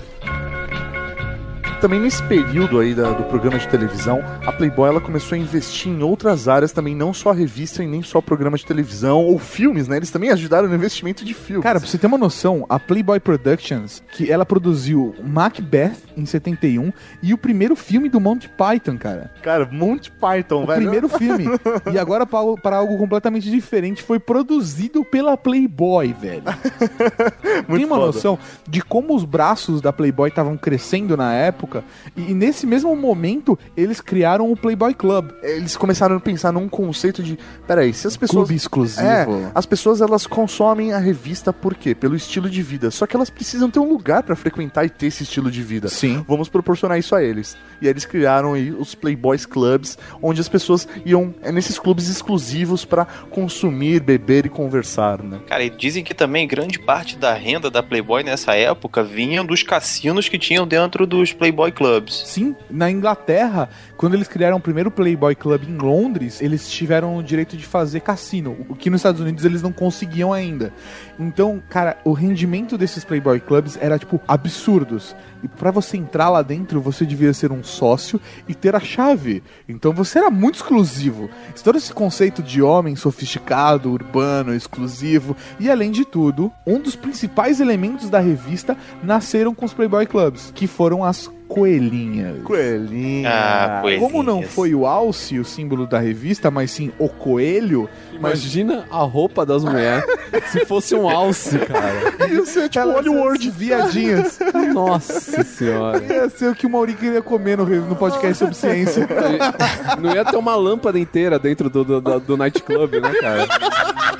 Também 1.84 2.00
nesse 2.00 2.22
período 2.22 2.80
aí 2.80 2.94
da- 2.94 3.10
do 3.12 3.24
programa 3.24 3.58
de 3.58 3.68
televisão, 3.68 4.18
a 4.46 4.50
Playboy 4.50 4.88
ela 4.88 5.02
começou 5.02 5.36
a 5.36 5.38
investir 5.38 5.92
em 5.92 6.02
outras 6.02 6.48
áreas 6.48 6.72
também, 6.72 6.94
não 6.96 7.12
só 7.12 7.30
revista 7.30 7.84
e 7.84 7.86
nem 7.86 8.02
só 8.02 8.22
programa 8.22 8.56
de 8.56 8.64
televisão 8.64 9.22
ou 9.22 9.38
filmes, 9.38 9.86
né? 9.86 9.98
Eles 9.98 10.10
também 10.10 10.30
ajudaram 10.30 10.66
no 10.66 10.74
investimento 10.74 11.26
de 11.26 11.34
filmes. 11.34 11.62
Cara, 11.62 11.78
pra 11.78 11.86
você 11.86 11.98
ter 11.98 12.06
uma 12.06 12.16
noção, 12.16 12.64
a 12.70 12.80
Playboy 12.80 13.20
Productions, 13.20 14.02
que 14.12 14.32
ela 14.32 14.46
produziu 14.46 15.14
Macbeth 15.22 15.92
em 16.16 16.24
71 16.24 16.90
e 17.22 17.34
o 17.34 17.38
primeiro 17.38 17.76
filme 17.76 18.08
do 18.08 18.18
Monty 18.18 18.48
Python, 18.48 18.96
cara. 18.96 19.30
Cara, 19.42 19.68
Monty 19.70 20.10
Python, 20.10 20.62
O 20.62 20.66
velho. 20.66 20.80
primeiro 20.80 21.08
filme. 21.10 21.44
E 21.92 21.98
agora, 21.98 22.24
para, 22.24 22.76
algo 22.78 22.96
completamente 22.96 23.50
diferente, 23.50 24.02
foi 24.02 24.18
produzido 24.18 25.04
pela 25.04 25.36
Playboy, 25.36 26.14
velho. 26.18 26.44
Tem 27.68 27.84
uma 27.84 27.96
foda. 27.96 28.06
noção 28.06 28.38
de 28.66 28.80
como 28.80 29.14
os 29.14 29.24
braços 29.24 29.82
da 29.82 29.92
Playboy 29.92 30.30
estavam 30.30 30.56
crescendo 30.56 31.14
na 31.14 31.34
época? 31.34 31.73
Época. 31.74 31.84
E, 32.16 32.30
e 32.30 32.34
nesse 32.34 32.66
mesmo 32.66 32.94
momento, 32.94 33.58
eles 33.76 34.00
criaram 34.00 34.50
o 34.50 34.56
Playboy 34.56 34.94
Club. 34.94 35.30
Eles 35.42 35.76
começaram 35.76 36.16
a 36.16 36.20
pensar 36.20 36.52
num 36.52 36.68
conceito 36.68 37.22
de, 37.22 37.38
peraí, 37.66 37.92
se 37.92 38.06
as 38.06 38.16
pessoas 38.16 38.46
Clube 38.48 38.54
exclusivo. 38.54 39.06
É, 39.06 39.26
as 39.54 39.66
pessoas 39.66 40.00
elas 40.00 40.26
consomem 40.26 40.92
a 40.92 40.98
revista 40.98 41.52
por 41.52 41.74
quê? 41.74 41.94
Pelo 41.94 42.14
estilo 42.14 42.48
de 42.48 42.62
vida. 42.62 42.90
Só 42.90 43.06
que 43.06 43.16
elas 43.16 43.30
precisam 43.30 43.70
ter 43.70 43.78
um 43.78 43.88
lugar 43.88 44.22
pra 44.22 44.36
frequentar 44.36 44.84
e 44.84 44.90
ter 44.90 45.06
esse 45.06 45.22
estilo 45.22 45.50
de 45.50 45.62
vida. 45.62 45.88
Sim. 45.88 46.24
Vamos 46.28 46.48
proporcionar 46.48 46.98
isso 46.98 47.14
a 47.14 47.22
eles. 47.22 47.56
E 47.80 47.86
aí 47.86 47.90
eles 47.90 48.04
criaram 48.04 48.54
aí 48.54 48.70
os 48.70 48.94
Playboys 48.94 49.46
Clubs, 49.46 49.98
onde 50.22 50.40
as 50.40 50.48
pessoas 50.48 50.86
iam 51.04 51.34
é, 51.42 51.50
nesses 51.50 51.78
clubes 51.78 52.08
exclusivos 52.08 52.84
pra 52.84 53.04
consumir, 53.30 54.00
beber 54.00 54.46
e 54.46 54.48
conversar, 54.48 55.22
né? 55.22 55.40
Cara, 55.46 55.64
e 55.64 55.70
dizem 55.70 56.04
que 56.04 56.14
também 56.14 56.46
grande 56.46 56.78
parte 56.78 57.16
da 57.16 57.34
renda 57.34 57.70
da 57.70 57.82
Playboy 57.82 58.22
nessa 58.22 58.54
época 58.54 59.02
vinha 59.02 59.42
dos 59.44 59.62
cassinos 59.62 60.28
que 60.28 60.38
tinham 60.38 60.66
dentro 60.66 61.06
dos 61.06 61.32
Playboy 61.32 61.63
Clubs. 61.72 62.24
Sim, 62.26 62.56
na 62.70 62.90
Inglaterra, 62.90 63.68
quando 63.96 64.14
eles 64.14 64.28
criaram 64.28 64.56
o 64.56 64.60
primeiro 64.60 64.90
Playboy 64.90 65.34
Club 65.34 65.64
em 65.68 65.76
Londres, 65.76 66.40
eles 66.40 66.70
tiveram 66.70 67.16
o 67.16 67.22
direito 67.22 67.56
de 67.56 67.64
fazer 67.64 68.00
cassino, 68.00 68.56
o 68.68 68.74
que 68.74 68.90
nos 68.90 69.00
Estados 69.00 69.20
Unidos 69.20 69.44
eles 69.44 69.62
não 69.62 69.72
conseguiam 69.72 70.32
ainda. 70.32 70.72
Então, 71.18 71.62
cara, 71.68 71.96
o 72.04 72.12
rendimento 72.12 72.76
desses 72.76 73.04
Playboy 73.04 73.40
Clubs 73.40 73.78
era 73.80 73.98
tipo 73.98 74.20
absurdos. 74.26 75.14
E 75.42 75.48
pra 75.48 75.70
você 75.70 75.96
entrar 75.96 76.30
lá 76.30 76.40
dentro, 76.40 76.80
você 76.80 77.04
devia 77.04 77.32
ser 77.34 77.52
um 77.52 77.62
sócio 77.62 78.20
e 78.48 78.54
ter 78.54 78.74
a 78.74 78.80
chave. 78.80 79.42
Então 79.68 79.92
você 79.92 80.18
era 80.18 80.30
muito 80.30 80.56
exclusivo. 80.56 81.28
Todo 81.62 81.78
esse 81.78 81.92
conceito 81.92 82.42
de 82.42 82.62
homem 82.62 82.96
sofisticado, 82.96 83.92
urbano, 83.92 84.54
exclusivo 84.54 85.36
e 85.60 85.70
além 85.70 85.90
de 85.90 86.04
tudo, 86.04 86.50
um 86.66 86.80
dos 86.80 86.96
principais 86.96 87.60
elementos 87.60 88.10
da 88.10 88.20
revista 88.20 88.76
nasceram 89.02 89.54
com 89.54 89.66
os 89.66 89.74
Playboy 89.74 90.06
Clubs, 90.06 90.50
que 90.54 90.66
foram 90.66 91.04
as 91.04 91.30
coelhinhas. 91.48 92.42
Coelhinha. 92.42 93.30
Ah, 93.30 93.80
coelhinhas. 93.98 94.12
Como 94.12 94.22
não 94.22 94.42
foi 94.42 94.74
o 94.74 94.86
alce 94.86 95.38
o 95.38 95.44
símbolo 95.44 95.86
da 95.86 95.98
revista, 95.98 96.50
mas 96.50 96.70
sim 96.70 96.92
o 96.98 97.08
coelho, 97.08 97.88
Imagina 98.12 98.86
a 98.92 98.98
roupa 98.98 99.44
das 99.44 99.64
mulheres 99.64 100.04
se 100.52 100.64
fosse 100.64 100.94
um 100.94 101.08
alce, 101.10 101.58
cara. 101.58 102.28
ia 102.32 102.44
ser 102.46 102.68
tipo 102.68 102.86
Hollywood 102.90 103.50
viadinhas. 103.50 104.38
Nossa 104.72 105.42
senhora. 105.42 106.02
ia 106.04 106.28
ser 106.30 106.50
o 106.50 106.54
que 106.54 106.64
o 106.66 106.70
Mauri 106.70 106.94
queria 106.94 107.20
comer 107.20 107.58
no, 107.58 107.64
no 107.66 107.96
podcast 107.96 108.36
sobre 108.38 108.54
ciência. 108.54 109.06
Não 110.00 110.14
ia 110.14 110.24
ter 110.24 110.36
uma 110.36 110.54
lâmpada 110.54 110.98
inteira 110.98 111.38
dentro 111.38 111.68
do, 111.68 111.84
do, 111.84 112.00
do, 112.00 112.20
do 112.20 112.36
nightclub, 112.36 113.00
né, 113.00 113.12
cara? 113.20 113.46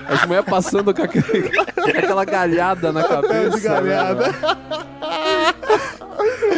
As 0.09 0.27
mulheres 0.27 0.49
passando 0.51 0.93
com, 0.93 1.03
aquele- 1.03 1.51
com 1.51 1.91
aquela 1.91 2.25
galhada 2.25 2.93
na 2.93 3.05
cabeça. 3.05 3.51
de 3.59 3.61
galhada. 3.61 4.27
né? 4.29 4.35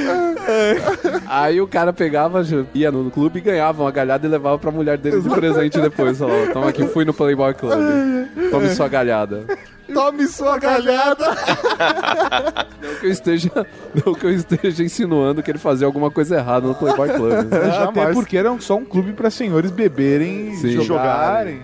Aí 1.27 1.61
o 1.61 1.67
cara 1.67 1.93
pegava, 1.93 2.43
ia 2.75 2.91
no 2.91 3.11
clube 3.11 3.39
e 3.39 3.43
ganhava 3.43 3.83
uma 3.83 3.91
galhada 3.91 4.27
e 4.27 4.31
levava 4.31 4.59
pra 4.59 4.71
mulher 4.71 4.99
dele 4.99 5.21
de 5.21 5.29
presente 5.29 5.81
depois. 5.81 6.19
Falava, 6.19 6.53
toma 6.53 6.69
aqui, 6.69 6.87
fui 6.87 7.05
no 7.05 7.13
Playboy 7.13 7.55
Club. 7.55 7.79
Tome 8.51 8.69
sua 8.71 8.89
galhada. 8.89 9.45
Tome 9.93 10.27
sua 10.27 10.59
galhada. 10.59 11.27
Não 12.83 12.95
que 13.01 13.07
eu 13.07 13.11
esteja, 13.11 13.51
não 13.95 14.15
que 14.15 14.27
eu 14.27 14.31
esteja 14.31 14.83
insinuando 14.85 15.43
que 15.43 15.51
ele 15.51 15.59
fazia 15.59 15.87
alguma 15.87 16.11
coisa 16.11 16.37
errada 16.37 16.67
no 16.67 16.75
Playboy 16.75 17.09
Club. 17.09 17.33
Até 17.33 17.71
Jamais. 17.73 18.15
porque 18.15 18.37
era 18.37 18.55
só 18.61 18.77
um 18.77 18.85
clube 18.85 19.13
pra 19.13 19.31
senhores 19.31 19.71
beberem, 19.71 20.55
Sim. 20.57 20.81
jogarem, 20.83 21.61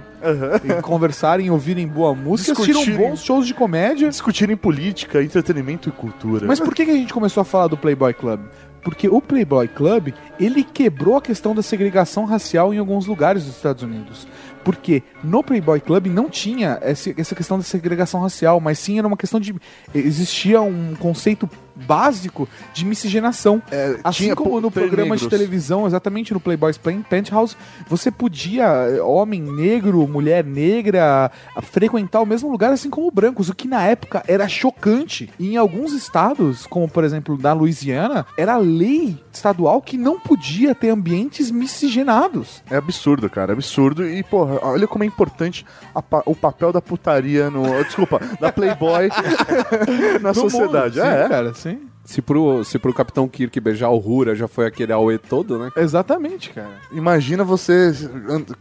e 0.65 0.83
conversarem, 0.83 1.51
ouvirem 1.51 1.87
boa 1.87 2.15
música, 2.15 2.53
assistiram 2.53 2.81
Discutirem. 2.81 3.11
bons 3.11 3.23
shows 3.23 3.47
de 3.47 3.55
comédia. 3.55 4.09
Discutirem 4.09 4.57
política, 4.57 5.23
entretenimento 5.23 5.89
e 5.89 5.93
cultura. 5.93 6.47
Mas 6.47 6.61
por 6.61 6.75
que 6.75 6.83
a 6.83 6.87
gente 6.87 7.13
começou 7.13 7.41
a 7.41 7.45
falar 7.45 7.67
do 7.69 7.77
Playboy 7.77 8.15
Club? 8.15 8.41
Porque 8.83 9.09
o 9.09 9.21
Playboy 9.21 9.69
Club, 9.69 10.13
ele 10.41 10.65
quebrou 10.65 11.17
a 11.17 11.23
questão 11.23 11.55
da 11.55 11.63
segregação 11.63 12.25
racial 12.25 12.75
em 12.75 12.79
alguns 12.79 13.07
lugares 13.07 13.45
dos 13.45 13.57
Estados 13.57 13.83
Unidos. 13.83 14.27
Porque 14.65 15.03
no 15.23 15.43
Playboy 15.43 15.81
Club 15.81 16.07
não 16.07 16.29
tinha 16.29 16.79
essa 16.83 17.13
essa 17.17 17.35
questão 17.35 17.59
da 17.59 17.65
segregação 17.65 18.21
racial, 18.21 18.61
mas 18.61 18.79
sim 18.79 18.99
era 18.99 19.07
uma 19.07 19.17
questão 19.17 19.39
de. 19.39 19.55
Existia 19.95 20.61
um 20.61 20.95
conceito 20.97 21.49
básico 21.75 22.49
de 22.73 22.85
miscigenação. 22.85 23.63
assim 24.05 24.25
tinha 24.25 24.37
como 24.37 24.61
no 24.61 24.71
programa 24.71 25.17
de 25.17 25.23
negros. 25.23 25.27
televisão, 25.29 25.87
exatamente 25.87 26.33
no 26.33 26.41
Playboy's 26.41 26.79
Pen- 26.79 27.03
Penthouse, 27.03 27.57
você 27.89 28.11
podia, 28.11 28.65
eh, 28.65 29.01
homem 29.03 29.41
negro, 29.43 30.07
mulher 30.07 30.45
negra, 30.45 31.31
frequentar 31.63 32.21
o 32.21 32.27
mesmo 32.27 32.51
lugar, 32.51 32.73
assim 32.73 32.91
como 32.91 33.11
brancos, 33.11 33.49
o 33.49 33.55
que 33.55 33.67
na 33.69 33.83
época 33.85 34.23
era 34.27 34.49
chocante. 34.49 35.31
E 35.39 35.55
em 35.55 35.57
alguns 35.57 35.93
estados, 35.93 36.67
como 36.67 36.89
por 36.89 37.05
exemplo 37.05 37.39
na 37.41 37.53
Louisiana, 37.53 38.27
era 38.37 38.57
lei 38.57 39.19
estadual 39.33 39.81
que 39.83 39.97
não 39.97 40.19
podia 40.19 40.75
ter 40.75 40.91
ambientes 40.91 41.51
miscigenados. 41.51 42.63
É 42.71 42.77
absurdo, 42.77 43.29
cara, 43.29 43.53
é 43.53 43.55
absurdo. 43.55 44.07
E, 44.09 44.23
porra, 44.23 44.59
olha 44.63 44.87
como 44.87 45.05
é 45.05 45.07
importante 45.07 45.65
pa- 46.11 46.23
o 46.27 46.35
papel 46.35 46.73
da 46.73 46.81
putaria 46.81 47.51
no. 47.51 47.63
Desculpa, 47.85 48.21
da 48.41 48.53
Playboy 48.53 49.09
na 50.21 50.29
No 50.31 50.35
sociedade. 50.35 50.99
mundo. 50.99 51.07
Sim, 51.07 51.17
é, 51.25 51.29
cara, 51.29 51.55
sim. 51.55 51.72
Se 52.05 52.21
pro, 52.21 52.65
se 52.65 52.79
pro 52.79 52.93
Capitão 52.93 53.29
Kirk 53.29 53.59
beijar 53.61 53.89
o 53.91 53.99
Rura 53.99 54.35
já 54.35 54.49
foi 54.49 54.67
aquele 54.67 54.93
auê 54.93 55.19
todo, 55.19 55.59
né? 55.59 55.71
Exatamente, 55.77 56.51
cara. 56.51 56.73
Imagina 56.91 57.45
você 57.45 57.93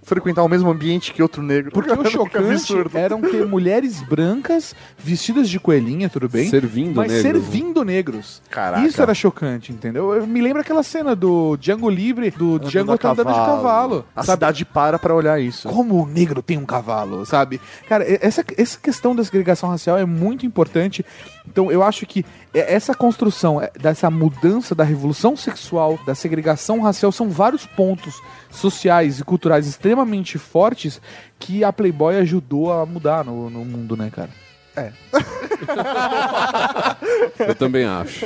frequentar 0.04 0.44
o 0.44 0.48
mesmo 0.48 0.70
ambiente 0.70 1.12
que 1.12 1.24
outro 1.24 1.42
negro. 1.42 1.72
Porque 1.72 1.92
o 1.92 2.10
chocante 2.10 2.74
eram 2.94 3.22
ter 3.22 3.46
mulheres 3.46 4.02
brancas 4.02 4.76
vestidas 4.98 5.50
de 5.50 5.60
coelhinha, 5.60 6.08
tudo 6.08 6.30
bem? 6.30 6.50
Servindo 6.50 6.98
mas 6.98 7.12
negros, 7.12 7.44
servindo 7.44 7.84
negros. 7.84 8.42
Caraca. 8.50 8.86
Isso 8.86 9.02
era 9.02 9.14
chocante, 9.14 9.72
entendeu? 9.72 10.14
Eu 10.14 10.28
me 10.28 10.42
lembro 10.42 10.62
aquela 10.62 10.84
cena 10.84 11.16
do 11.16 11.58
Django 11.58 11.90
Livre, 11.90 12.30
do 12.30 12.60
Django 12.60 12.94
a 12.94 12.98
tá 12.98 13.12
andando 13.12 13.28
de 13.28 13.34
cavalo. 13.34 14.06
A 14.16 14.24
sabe? 14.24 14.38
cidade 14.38 14.66
para 14.66 15.00
pra 15.00 15.16
olhar 15.16 15.42
isso. 15.42 15.68
Como 15.68 16.04
o 16.04 16.06
negro 16.06 16.42
tem 16.44 16.58
um 16.58 16.66
cavalo, 16.66 17.26
sabe? 17.26 17.60
Cara, 17.90 18.06
essa, 18.08 18.46
essa 18.56 18.80
questão 18.80 19.16
da 19.16 19.24
segregação 19.24 19.70
racial 19.70 19.98
é 19.98 20.06
muito 20.06 20.46
importante. 20.46 21.04
Então, 21.48 21.72
eu 21.72 21.82
acho 21.82 22.06
que 22.06 22.24
essa 22.60 22.94
construção 22.94 23.62
é, 23.62 23.72
dessa 23.80 24.10
mudança 24.10 24.76
da 24.76 24.84
revolução 24.84 25.38
sexual, 25.38 25.98
da 26.06 26.14
segregação 26.14 26.82
racial, 26.82 27.12
são 27.12 27.30
vários 27.30 27.66
pontos 27.66 28.22
sociais 28.50 29.20
e 29.20 29.24
culturais 29.24 29.68
extremamente 29.68 30.38
fortes 30.38 31.02
que 31.40 31.64
a 31.64 31.72
Playboy 31.72 32.18
ajudou 32.18 32.72
a 32.72 32.86
mudar 32.86 33.24
no, 33.24 33.50
no 33.50 33.64
mundo, 33.64 33.96
né, 33.96 34.10
cara? 34.10 34.30
Eu 37.40 37.56
também 37.56 37.86
acho. 37.86 38.26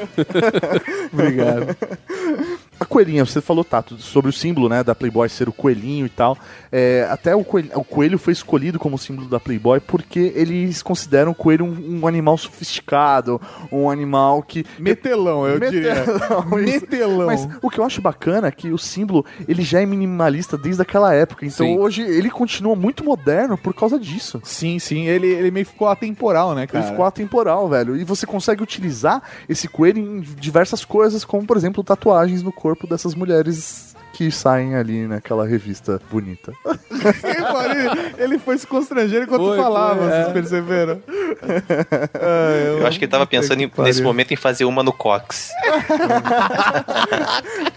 Obrigado. 1.11 1.75
A 2.79 2.85
coelhinha, 2.85 3.25
você 3.25 3.39
falou, 3.39 3.63
Tato, 3.63 3.97
sobre 3.97 4.29
o 4.29 4.33
símbolo, 4.33 4.67
né, 4.67 4.83
da 4.83 4.93
Playboy 4.93 5.29
ser 5.29 5.47
o 5.47 5.53
coelhinho 5.53 6.05
e 6.05 6.09
tal. 6.09 6.37
É, 6.71 7.07
até 7.09 7.33
o 7.35 7.43
coelho, 7.43 7.69
o 7.73 7.83
coelho 7.83 8.19
foi 8.19 8.33
escolhido 8.33 8.77
como 8.77 8.97
símbolo 8.97 9.29
da 9.29 9.39
Playboy 9.39 9.79
porque 9.79 10.33
eles 10.35 10.83
consideram 10.83 11.31
o 11.31 11.35
coelho 11.35 11.63
um, 11.63 12.01
um 12.01 12.07
animal 12.07 12.37
sofisticado, 12.37 13.39
um 13.71 13.89
animal 13.89 14.43
que... 14.43 14.65
Metelão, 14.77 15.47
eu 15.47 15.57
diria. 15.59 15.95
Metelão, 15.95 16.59
isso. 16.59 16.81
Metelão. 16.81 17.27
Mas 17.27 17.47
o 17.61 17.69
que 17.69 17.79
eu 17.79 17.85
acho 17.85 18.01
bacana 18.01 18.47
é 18.47 18.51
que 18.51 18.71
o 18.71 18.77
símbolo, 18.77 19.25
ele 19.47 19.63
já 19.63 19.79
é 19.81 19.85
minimalista 19.85 20.57
desde 20.57 20.81
aquela 20.81 21.13
época. 21.13 21.45
Então 21.45 21.65
Sim. 21.65 21.79
hoje 21.79 22.01
ele 22.01 22.29
continua 22.29 22.75
muito 22.75 23.05
moderno 23.05 23.57
por 23.57 23.73
causa 23.73 23.97
disso. 23.97 24.41
Sim, 24.43 24.79
sim, 24.79 25.05
ele, 25.05 25.27
ele 25.27 25.49
meio 25.49 25.65
ficou 25.65 25.87
atemporal, 25.87 26.53
né, 26.53 26.67
cara? 26.67 26.83
Ele 26.83 26.91
ficou 26.91 27.05
atemporal, 27.05 27.69
velho. 27.69 27.95
E 27.95 28.03
você 28.03 28.25
consegue 28.25 28.61
utilizar 28.61 29.23
esse 29.47 29.69
coelho 29.69 29.99
em 29.99 30.19
diversas 30.19 30.83
coisas, 30.83 31.23
como, 31.23 31.47
por 31.47 31.55
exemplo, 31.55 31.81
tatuagens 31.81 32.43
no 32.43 32.51
corpo 32.51 32.64
dessas 32.87 33.13
mulheres 33.13 33.94
que 34.15 34.31
saem 34.31 34.75
ali 34.75 35.05
naquela 35.07 35.45
revista 35.45 36.01
bonita. 36.09 36.53
ele, 36.65 38.23
ele 38.23 38.39
foi 38.39 38.57
se 38.57 38.65
constranger 38.65 39.23
enquanto 39.23 39.43
Foi, 39.43 39.57
falava, 39.57 39.99
foi, 39.99 40.07
vocês 40.09 40.27
é. 40.27 40.31
perceberam? 40.31 41.01
Eu 42.79 42.87
acho 42.87 42.97
que 42.97 43.03
ele 43.03 43.11
tava 43.11 43.27
pensando 43.27 43.61
em- 43.61 43.71
nesse 43.79 44.01
momento 44.01 44.31
em 44.33 44.37
fazer 44.37 44.63
uma 44.63 44.81
no 44.81 44.93
Cox. 44.93 45.49